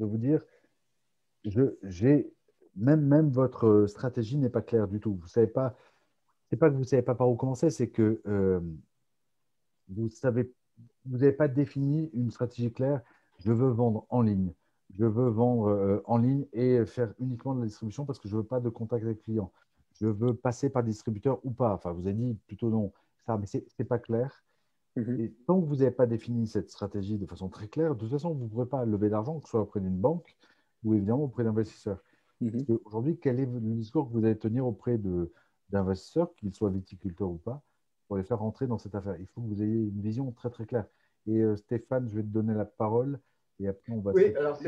vous 0.00 0.18
dire, 0.18 0.42
j'ai 1.84 2.32
même, 2.76 3.02
même 3.02 3.30
votre 3.30 3.86
stratégie 3.88 4.36
n'est 4.36 4.50
pas 4.50 4.62
claire 4.62 4.88
du 4.88 5.00
tout. 5.00 5.14
Vous 5.20 5.28
savez 5.28 5.46
pas 5.46 5.76
c'est 6.50 6.56
pas 6.56 6.68
que 6.68 6.74
vous 6.74 6.80
ne 6.80 6.86
savez 6.86 7.02
pas 7.02 7.14
par 7.14 7.28
où 7.28 7.36
commencer, 7.36 7.70
c'est 7.70 7.88
que 7.88 8.20
euh, 8.26 8.60
vous 9.88 10.08
savez, 10.08 10.50
vous 11.06 11.18
n'avez 11.18 11.32
pas 11.32 11.48
défini 11.48 12.10
une 12.14 12.30
stratégie 12.30 12.72
claire. 12.72 13.02
Je 13.38 13.52
veux 13.52 13.68
vendre 13.68 14.06
en 14.08 14.22
ligne. 14.22 14.52
Je 14.98 15.04
veux 15.04 15.28
vendre 15.28 15.68
euh, 15.68 16.02
en 16.06 16.16
ligne 16.16 16.46
et 16.52 16.84
faire 16.86 17.12
uniquement 17.18 17.54
de 17.54 17.60
la 17.60 17.66
distribution 17.66 18.06
parce 18.06 18.18
que 18.18 18.28
je 18.28 18.36
ne 18.36 18.40
veux 18.40 18.46
pas 18.46 18.60
de 18.60 18.68
contact 18.68 19.04
avec 19.04 19.18
le 19.18 19.22
client. 19.22 19.52
Je 20.00 20.06
veux 20.06 20.34
passer 20.34 20.70
par 20.70 20.82
distributeur 20.82 21.40
ou 21.44 21.50
pas. 21.50 21.74
Enfin, 21.74 21.92
vous 21.92 22.06
avez 22.06 22.14
dit 22.14 22.34
plutôt 22.46 22.70
non. 22.70 22.92
Ça, 23.26 23.36
mais 23.36 23.46
ce 23.46 23.58
n'est 23.78 23.84
pas 23.84 23.98
clair. 23.98 24.44
Mhm. 24.96 25.20
Et 25.20 25.30
tant 25.46 25.60
que 25.60 25.66
vous 25.66 25.76
n'avez 25.76 25.90
pas 25.90 26.06
défini 26.06 26.46
cette 26.46 26.70
stratégie 26.70 27.18
de 27.18 27.26
façon 27.26 27.48
très 27.48 27.68
claire, 27.68 27.94
de 27.94 28.00
toute 28.00 28.10
façon, 28.10 28.32
vous 28.32 28.44
ne 28.44 28.48
pourrez 28.48 28.66
pas 28.66 28.84
lever 28.86 29.10
d'argent, 29.10 29.38
que 29.38 29.44
ce 29.44 29.50
soit 29.50 29.60
auprès 29.60 29.80
d'une 29.80 29.98
banque 29.98 30.34
ou 30.82 30.94
évidemment 30.94 31.24
auprès 31.24 31.44
d'investisseurs. 31.44 32.02
Mhm. 32.40 32.64
Aujourd'hui, 32.84 33.18
quel 33.18 33.40
est 33.40 33.46
le 33.46 33.60
discours 33.60 34.08
que 34.08 34.14
vous 34.14 34.24
allez 34.24 34.38
tenir 34.38 34.66
auprès 34.66 34.96
de, 34.96 35.32
d'investisseurs, 35.70 36.34
qu'ils 36.36 36.54
soient 36.54 36.70
viticulteurs 36.70 37.30
ou 37.30 37.36
pas, 37.36 37.62
pour 38.06 38.16
les 38.16 38.22
faire 38.22 38.38
rentrer 38.38 38.66
dans 38.66 38.78
cette 38.78 38.94
affaire. 38.94 39.16
Il 39.18 39.26
faut 39.26 39.40
que 39.40 39.46
vous 39.46 39.62
ayez 39.62 39.74
une 39.74 40.00
vision 40.00 40.30
très 40.32 40.50
très 40.50 40.66
claire. 40.66 40.86
Et 41.26 41.42
euh, 41.42 41.56
Stéphane, 41.56 42.08
je 42.08 42.16
vais 42.16 42.22
te 42.22 42.28
donner 42.28 42.54
la 42.54 42.64
parole 42.64 43.18
et 43.60 43.68
après 43.68 43.92
on 43.92 44.00
va. 44.00 44.12
Oui, 44.12 44.34
alors 44.36 44.58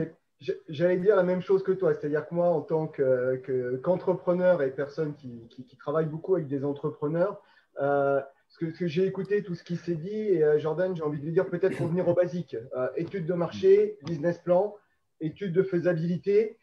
J'allais 0.71 0.97
dire 0.97 1.17
la 1.17 1.23
même 1.23 1.43
chose 1.43 1.63
que 1.63 1.73
toi, 1.73 1.93
c'est-à-dire 1.93 2.27
que 2.27 2.35
moi, 2.35 2.49
en 2.49 2.63
tant 2.63 2.87
qu'entrepreneur 2.87 4.63
et 4.63 4.71
personne 4.71 5.15
qui, 5.15 5.47
qui, 5.51 5.77
travaille 5.77 6.07
beaucoup 6.07 6.35
avec 6.35 6.49
des 6.49 6.65
entrepreneurs, 6.65 7.43
euh, 7.83 8.23
ce 8.49 8.57
que, 8.57 8.65
que 8.65 8.87
j'ai 8.87 9.05
écouté 9.05 9.43
tout 9.43 9.55
ce 9.55 9.63
qui 9.63 9.77
s'est 9.77 9.97
dit, 9.97 10.09
et 10.09 10.43
euh, 10.43 10.59
Jordan, 10.59 10.97
j'ai 10.97 11.03
envie 11.03 11.19
de 11.19 11.27
lui 11.27 11.33
dire 11.33 11.47
peut-être 11.47 11.83
revenir 11.83 12.09
au 12.09 12.15
basique. 12.15 12.57
étude 12.97 13.27
de 13.27 13.35
marché, 13.35 13.99
business 14.07 14.39
plan, 14.39 14.75
étude 15.21 15.53
de 15.53 15.63
faisabilité, 15.63 16.57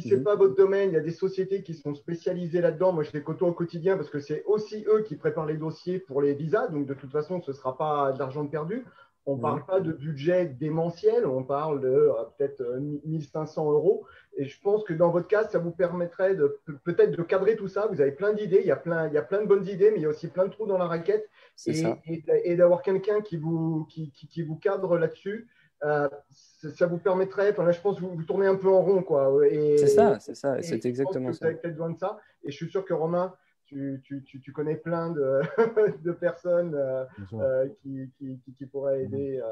si 0.00 0.08
ce 0.08 0.14
n'est 0.14 0.16
mhm. 0.16 0.24
pas 0.24 0.34
votre 0.34 0.56
domaine, 0.56 0.90
il 0.90 0.94
y 0.94 0.96
a 0.96 1.00
des 1.00 1.12
sociétés 1.12 1.62
qui 1.62 1.74
sont 1.74 1.94
spécialisées 1.94 2.60
là-dedans. 2.60 2.92
Moi, 2.92 3.04
je 3.04 3.12
les 3.12 3.22
côtoie 3.22 3.48
au 3.48 3.52
quotidien 3.52 3.96
parce 3.96 4.10
que 4.10 4.18
c'est 4.18 4.42
aussi 4.44 4.84
eux 4.88 5.02
qui 5.02 5.14
préparent 5.14 5.46
les 5.46 5.56
dossiers 5.56 6.00
pour 6.00 6.20
les 6.20 6.34
visas. 6.34 6.66
Donc, 6.68 6.86
de 6.86 6.94
toute 6.94 7.12
façon, 7.12 7.40
ce 7.40 7.52
ne 7.52 7.56
sera 7.56 7.78
pas 7.78 8.12
d'argent 8.12 8.44
perdu. 8.46 8.84
On 9.26 9.36
ne 9.36 9.40
parle 9.40 9.64
pas 9.64 9.80
de 9.80 9.92
budget 9.92 10.44
démentiel, 10.44 11.24
on 11.24 11.44
parle 11.44 11.80
de 11.80 11.88
euh, 11.88 12.12
peut-être 12.36 12.62
1500 13.06 13.62
euh, 13.62 13.72
euros. 13.72 14.04
Et 14.36 14.44
je 14.44 14.60
pense 14.60 14.84
que 14.84 14.92
dans 14.92 15.10
votre 15.10 15.28
cas, 15.28 15.44
ça 15.44 15.58
vous 15.58 15.70
permettrait 15.70 16.34
de 16.34 16.60
peut-être 16.84 17.12
de 17.12 17.22
cadrer 17.22 17.56
tout 17.56 17.68
ça. 17.68 17.86
Vous 17.90 18.02
avez 18.02 18.12
plein 18.12 18.34
d'idées, 18.34 18.60
il, 18.60 18.66
y 18.66 18.70
a 18.70 18.76
plein, 18.76 19.06
il 19.06 19.14
y 19.14 19.16
a 19.16 19.22
plein 19.22 19.40
de 19.40 19.46
bonnes 19.46 19.66
idées, 19.66 19.92
mais 19.92 19.98
il 19.98 20.02
y 20.02 20.06
a 20.06 20.10
aussi 20.10 20.28
plein 20.28 20.44
de 20.44 20.50
trous 20.50 20.66
dans 20.66 20.76
la 20.76 20.86
raquette. 20.86 21.30
Et, 21.66 21.84
et, 22.44 22.56
d'avoir 22.56 22.82
quelqu'un 22.82 23.22
qui 23.22 23.38
vous, 23.38 23.86
qui, 23.88 24.10
qui 24.10 24.42
vous 24.42 24.56
cadre 24.56 24.98
là-dessus. 24.98 25.48
Euh, 25.84 26.08
ça 26.76 26.86
vous 26.86 26.96
permettrait, 26.96 27.50
enfin 27.50 27.64
là 27.64 27.72
je 27.72 27.80
pense 27.80 28.00
que 28.00 28.04
vous, 28.04 28.22
tournez 28.22 28.46
un 28.46 28.56
peu 28.56 28.70
en 28.70 28.80
rond 28.80 29.02
quoi. 29.02 29.30
C'est 29.50 29.86
ça, 29.86 30.18
c'est 30.18 30.34
ça, 30.34 30.62
c'est 30.62 30.84
exactement 30.86 31.30
ça. 31.32 31.38
Vous 31.40 31.46
avez 31.46 31.56
peut-être 31.56 31.74
besoin 31.74 31.90
de 31.90 31.98
ça. 31.98 32.18
Et 32.42 32.50
je 32.50 32.56
suis 32.56 32.70
sûr 32.70 32.86
que 32.86 32.94
Romain, 32.94 33.34
tu, 33.66 34.00
tu, 34.02 34.24
tu, 34.24 34.52
connais 34.52 34.76
plein 34.76 35.10
de, 35.10 35.40
de 36.02 36.12
personnes 36.12 36.74
euh, 36.74 37.04
euh, 37.34 37.68
qui, 37.82 38.10
qui, 38.16 38.40
qui, 38.56 38.66
pourraient 38.66 39.02
aider 39.02 39.42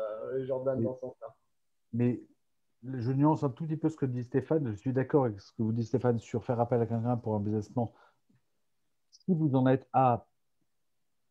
Jordan 0.41 0.83
dans 0.83 0.95
ce 0.95 1.01
sens-là. 1.01 1.35
Mais 1.93 2.23
je 2.83 3.13
nuance 3.13 3.43
un 3.45 3.51
tout 3.51 3.65
petit 3.65 3.77
peu 3.77 3.91
ce 3.91 3.97
que 3.97 4.07
dit 4.07 4.25
Stéphane. 4.25 4.71
Je 4.71 4.77
suis 4.77 4.93
d'accord 4.95 5.27
avec 5.27 5.39
ce 5.39 5.53
que 5.53 5.63
vous 5.63 5.73
dit 5.73 5.85
Stéphane 5.85 6.19
sur 6.19 6.45
faire 6.45 6.61
appel 6.61 6.81
à 6.81 6.87
quelqu'un 6.87 7.17
pour 7.19 7.35
un 7.35 7.41
business 7.41 7.69
plan. 7.69 7.93
Si 9.11 9.35
vous 9.35 9.55
en 9.55 9.67
êtes 9.67 9.87
à 9.93 10.27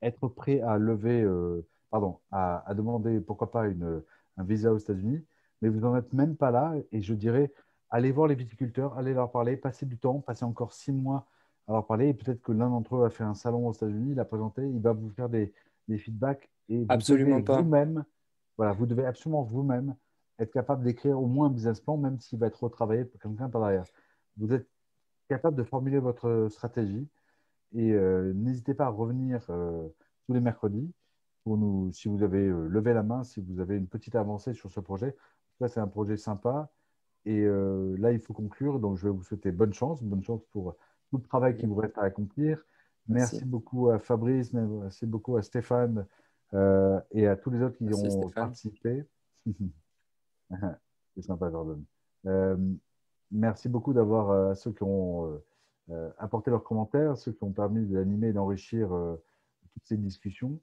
être 0.04 0.28
prêt 0.28 0.62
à 0.62 0.78
lever, 0.78 1.28
pardon, 1.90 2.20
à, 2.30 2.70
à, 2.70 2.76
demander 2.76 3.20
pourquoi 3.20 3.50
pas 3.50 3.66
une 3.66 4.04
un 4.38 4.44
visa 4.44 4.74
aux 4.74 4.78
États-Unis, 4.78 5.24
mais 5.62 5.70
vous 5.70 5.80
n'en 5.80 5.96
êtes 5.96 6.14
même 6.14 6.36
pas 6.36 6.52
là. 6.52 6.74
Et 6.92 7.02
je 7.02 7.14
dirais, 7.14 7.52
allez 7.90 8.12
voir 8.12 8.28
les 8.28 8.36
viticulteurs, 8.36 8.98
allez 8.98 9.14
leur 9.14 9.32
parler, 9.32 9.58
passez 9.58 9.86
du 9.86 9.98
temps, 9.98 10.20
passez 10.20 10.46
encore 10.46 10.74
six 10.74 10.92
mois 10.92 11.28
à 11.68 11.74
leur 11.74 11.86
parler. 11.86 12.10
Et 12.10 12.14
peut-être 12.14 12.42
que 12.42 12.52
l'un 12.52 12.70
d'entre 12.70 12.98
eux 12.98 13.06
a 13.06 13.10
fait 13.10 13.24
un 13.24 13.36
salon 13.36 13.68
aux 13.68 13.74
États-Unis, 13.74 14.12
il 14.12 14.20
a 14.20 14.26
présenté, 14.26 14.68
il 14.68 14.82
va 14.82 14.94
vous 14.94 15.10
faire 15.10 15.30
des, 15.30 15.54
des 15.88 15.98
feedbacks. 15.98 16.50
Et 16.70 16.86
absolument 16.90 17.42
pas. 17.42 17.62
Vous-même, 17.62 18.04
voilà, 18.58 18.74
vous 18.74 18.86
devez 18.86 19.06
absolument 19.06 19.44
vous-même 19.44 19.96
être 20.40 20.52
capable 20.52 20.84
d'écrire 20.84 21.20
au 21.20 21.28
moins 21.28 21.48
un 21.48 21.52
business 21.52 21.80
plan, 21.80 21.98
même 21.98 22.20
s'il 22.20 22.40
va 22.40 22.48
être 22.48 22.64
retravaillé 22.64 23.06
par 23.06 23.22
quelqu'un 23.22 23.50
par 23.50 23.62
derrière. 23.62 23.86
Vous 24.38 24.54
êtes 24.54 24.68
capable 25.30 25.56
de 25.56 25.64
formuler 25.64 26.00
votre 26.00 26.48
stratégie 26.50 27.08
et 27.74 27.94
euh, 27.94 28.34
n'hésitez 28.34 28.74
pas 28.74 28.86
à 28.86 28.90
revenir 28.90 29.46
euh, 29.50 29.88
tous 30.26 30.34
les 30.34 30.42
mercredis 30.42 30.92
pour 31.44 31.58
nous, 31.58 31.92
si 31.92 32.08
vous 32.08 32.24
avez 32.24 32.48
euh, 32.48 32.68
levé 32.68 32.94
la 32.94 33.04
main, 33.04 33.24
si 33.24 33.42
vous 33.42 33.60
avez 33.60 33.78
une 33.78 33.88
petite 33.88 34.16
avancée 34.16 34.54
sur 34.54 34.72
ce 34.72 34.80
projet. 34.80 35.16
Ça, 35.60 35.68
c'est 35.68 35.80
un 35.80 35.88
projet 35.88 36.18
sympa. 36.18 36.70
Et 37.26 37.42
euh, 37.42 37.96
là, 37.98 38.12
il 38.12 38.20
faut 38.20 38.34
conclure. 38.34 38.80
Donc, 38.80 38.98
je 38.98 39.08
vais 39.08 39.14
vous 39.14 39.24
souhaiter 39.24 39.52
bonne 39.52 39.74
chance. 39.74 40.04
Bonne 40.04 40.24
chance 40.24 40.44
pour 40.52 40.76
tout 41.10 41.18
le 41.18 41.24
travail 41.24 41.58
qui 41.58 41.66
vous 41.66 41.76
reste 41.76 41.98
à 41.98 42.04
accomplir. 42.04 42.64
Merci, 43.08 43.44
beaucoup 43.44 43.90
à 43.90 44.00
Fabrice, 44.00 44.54
merci 44.54 45.06
beaucoup 45.06 45.36
à 45.36 45.42
Stéphane 45.42 46.06
euh, 46.54 47.00
et 47.12 47.28
à 47.28 47.36
tous 47.36 47.50
les 47.50 47.62
autres 47.62 47.76
qui 47.76 47.94
ont 47.94 48.30
participé. 48.30 49.04
c'est 51.16 51.22
sympa, 51.22 51.50
Jordan. 51.52 51.84
merci 53.32 53.68
beaucoup 53.68 53.92
d'avoir 53.92 54.52
à 54.52 54.56
ceux 54.56 54.72
qui 54.72 54.84
ont 54.84 55.42
apporté 56.20 56.52
leurs 56.52 56.64
commentaires, 56.64 57.18
ceux 57.18 57.34
qui 57.34 57.44
ont 57.44 57.52
permis 57.52 57.86
d'animer 57.88 58.28
et 58.28 58.34
d'enrichir 58.34 58.90
toutes 59.74 59.84
ces 59.84 59.98
discussions. 59.98 60.60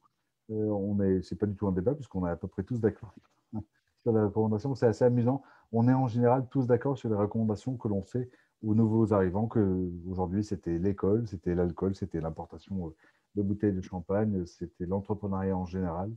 Euh, 0.51 0.71
on 0.71 1.01
est, 1.01 1.23
c'est 1.23 1.37
pas 1.37 1.47
du 1.47 1.55
tout 1.55 1.67
un 1.67 1.73
débat 1.73 1.95
puisqu'on 1.95 2.27
est 2.27 2.31
à 2.31 2.37
peu 2.37 2.49
près 2.49 2.63
tous 2.63 2.81
d'accord 2.81 3.15
sur 4.03 4.13
les 4.13 4.21
recommandations. 4.21 4.75
C'est 4.75 4.87
assez 4.87 5.05
amusant. 5.05 5.43
On 5.73 5.89
est 5.89 5.95
en 5.95 6.09
général 6.09 6.47
tous 6.51 6.67
d'accord 6.67 6.97
sur 6.97 7.09
les 7.09 7.17
recommandations 7.17 7.77
que 7.77 7.89
l'on 7.89 8.03
fait 8.03 8.31
aux 8.63 8.75
nouveaux 8.75 9.13
arrivants. 9.13 9.47
Que 9.47 9.91
aujourd'hui 10.09 10.43
c'était 10.43 10.79
l'école, 10.79 11.27
c'était 11.27 11.55
l'alcool, 11.55 11.95
c'était 11.95 12.21
l'importation 12.21 12.89
euh, 12.89 12.97
de 13.35 13.43
bouteilles 13.43 13.75
de 13.75 13.83
champagne, 13.83 14.47
c'était 14.47 14.87
l'entrepreneuriat 14.87 15.57
en 15.57 15.67
général. 15.67 16.11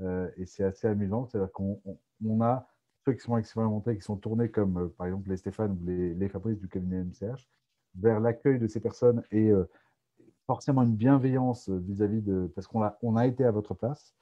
Euh, 0.00 0.28
et 0.36 0.46
c'est 0.46 0.64
assez 0.64 0.88
amusant. 0.88 1.26
C'est-à-dire 1.26 1.52
qu'on 1.52 1.80
on, 2.24 2.40
a 2.40 2.66
ceux 3.04 3.12
qui 3.12 3.20
sont 3.20 3.36
expérimentés, 3.36 3.96
qui 3.96 4.02
sont 4.02 4.16
tournés 4.16 4.50
comme 4.50 4.90
par 4.90 5.06
exemple 5.06 5.28
les 5.28 5.36
Stéphane 5.36 5.78
ou 5.80 5.86
les, 5.86 6.14
les 6.14 6.28
Fabrice 6.28 6.58
du 6.58 6.68
cabinet 6.68 7.04
MCH, 7.04 7.48
vers 7.96 8.18
l'accueil 8.18 8.58
de 8.58 8.66
ces 8.66 8.80
personnes 8.80 9.22
et 9.30 9.52
forcément 10.46 10.82
une 10.82 10.96
bienveillance 10.96 11.68
euh, 11.68 11.78
vis-à-vis 11.78 12.22
de. 12.22 12.50
Parce 12.54 12.66
qu'on 12.66 12.82
a, 12.82 12.98
on 13.02 13.16
a 13.16 13.26
été 13.26 13.44
à 13.44 13.50
votre 13.50 13.74
place 13.74 14.14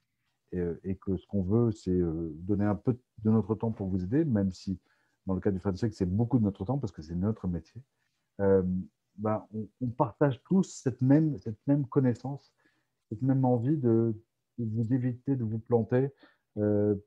et, 0.52 0.58
euh, 0.58 0.78
que 1.00 1.16
ce 1.16 1.26
qu'on 1.26 1.42
veut, 1.42 1.72
c'est 1.72 1.90
euh, 1.90 2.30
donner 2.34 2.64
un 2.64 2.74
peu 2.74 2.98
de 3.24 3.30
notre 3.30 3.54
temps 3.54 3.70
pour 3.70 3.88
vous 3.88 4.02
aider, 4.04 4.24
même 4.24 4.52
si 4.52 4.78
dans 5.26 5.34
le 5.34 5.40
cas 5.40 5.50
du 5.50 5.58
Fred 5.58 5.76
c'est 5.76 6.06
beaucoup 6.06 6.38
de 6.38 6.44
notre 6.44 6.64
temps 6.64 6.78
parce 6.78 6.92
que 6.92 7.02
c'est 7.02 7.14
notre 7.14 7.48
métier. 7.48 7.82
ben, 8.38 9.46
on, 9.52 9.88
partage 9.88 10.42
tous 10.44 10.62
cette 10.82 11.02
même, 11.02 11.38
cette 11.38 11.58
même 11.66 11.86
connaissance, 11.86 12.52
cette 13.10 13.20
même 13.20 13.44
envie 13.44 13.76
de, 13.76 14.14
vous 14.58 14.92
éviter 14.92 15.36
de 15.36 15.44
vous 15.44 15.58
planter 15.58 16.08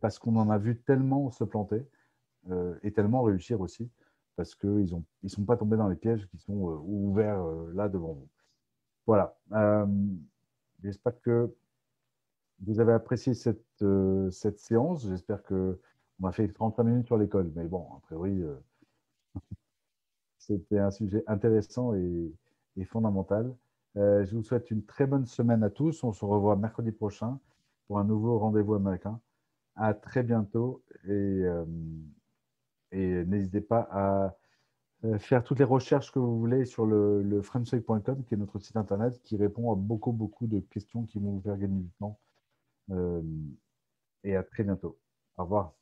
parce 0.01 0.19
qu'on 0.19 0.35
en 0.35 0.51
a 0.51 0.59
vu 0.59 0.77
tellement 0.81 1.31
se 1.31 1.43
planter 1.43 1.83
et 2.83 2.91
tellement 2.91 3.23
réussir 3.23 3.59
aussi 3.59 3.89
parce 4.35 4.53
qu'ils 4.53 4.69
ne 4.69 5.01
ils 5.23 5.29
sont 5.31 5.43
pas 5.43 5.57
tombés 5.57 5.77
dans 5.77 5.87
les 5.87 5.95
pièges 5.95 6.27
qui 6.27 6.37
sont 6.37 6.83
ouverts 6.85 7.43
là 7.73 7.89
devant 7.89 8.13
vous. 8.13 8.29
Voilà. 9.07 9.35
Euh, 9.53 9.85
j'espère 10.83 11.19
que 11.21 11.53
vous 12.61 12.79
avez 12.79 12.93
apprécié 12.93 13.33
cette, 13.33 13.65
euh, 13.81 14.29
cette 14.31 14.59
séance. 14.59 15.07
J'espère 15.07 15.43
que 15.43 15.79
on 16.21 16.27
a 16.27 16.31
fait 16.31 16.47
35 16.47 16.83
minutes 16.83 17.07
sur 17.07 17.17
l'école. 17.17 17.51
Mais 17.55 17.65
bon, 17.67 17.87
a 17.97 17.99
priori, 18.01 18.41
euh, 18.41 18.55
c'était 20.37 20.79
un 20.79 20.91
sujet 20.91 21.23
intéressant 21.27 21.93
et, 21.95 22.33
fondamental. 22.85 23.55
je 23.95 24.35
vous 24.35 24.41
souhaite 24.41 24.71
une 24.71 24.83
très 24.83 25.05
bonne 25.05 25.25
semaine 25.25 25.63
à 25.63 25.69
tous. 25.69 26.03
On 26.03 26.13
se 26.13 26.25
revoit 26.25 26.55
mercredi 26.55 26.91
prochain 26.91 27.39
pour 27.87 27.99
un 27.99 28.03
nouveau 28.03 28.39
rendez-vous 28.39 28.73
américain. 28.73 29.19
À 29.75 29.93
très 29.93 30.23
bientôt 30.23 30.83
et, 31.07 31.45
n'hésitez 32.91 33.61
pas 33.61 33.87
à 33.91 34.35
faire 35.19 35.43
toutes 35.43 35.59
les 35.59 35.65
recherches 35.65 36.11
que 36.11 36.19
vous 36.19 36.39
voulez 36.39 36.65
sur 36.65 36.85
le, 36.85 37.23
le 37.23 37.41
qui 37.41 38.33
est 38.33 38.37
notre 38.37 38.59
site 38.59 38.77
internet, 38.77 39.19
qui 39.23 39.37
répond 39.37 39.71
à 39.71 39.75
beaucoup, 39.75 40.11
beaucoup 40.11 40.47
de 40.47 40.59
questions 40.59 41.03
qui 41.05 41.19
vont 41.19 41.31
vous 41.31 41.41
faire 41.41 41.57
gagner 41.57 41.81
du 41.81 41.91
temps. 41.99 42.19
Euh, 42.91 43.21
et 44.23 44.35
à 44.35 44.43
très 44.43 44.63
bientôt. 44.63 44.99
Au 45.37 45.43
revoir. 45.43 45.80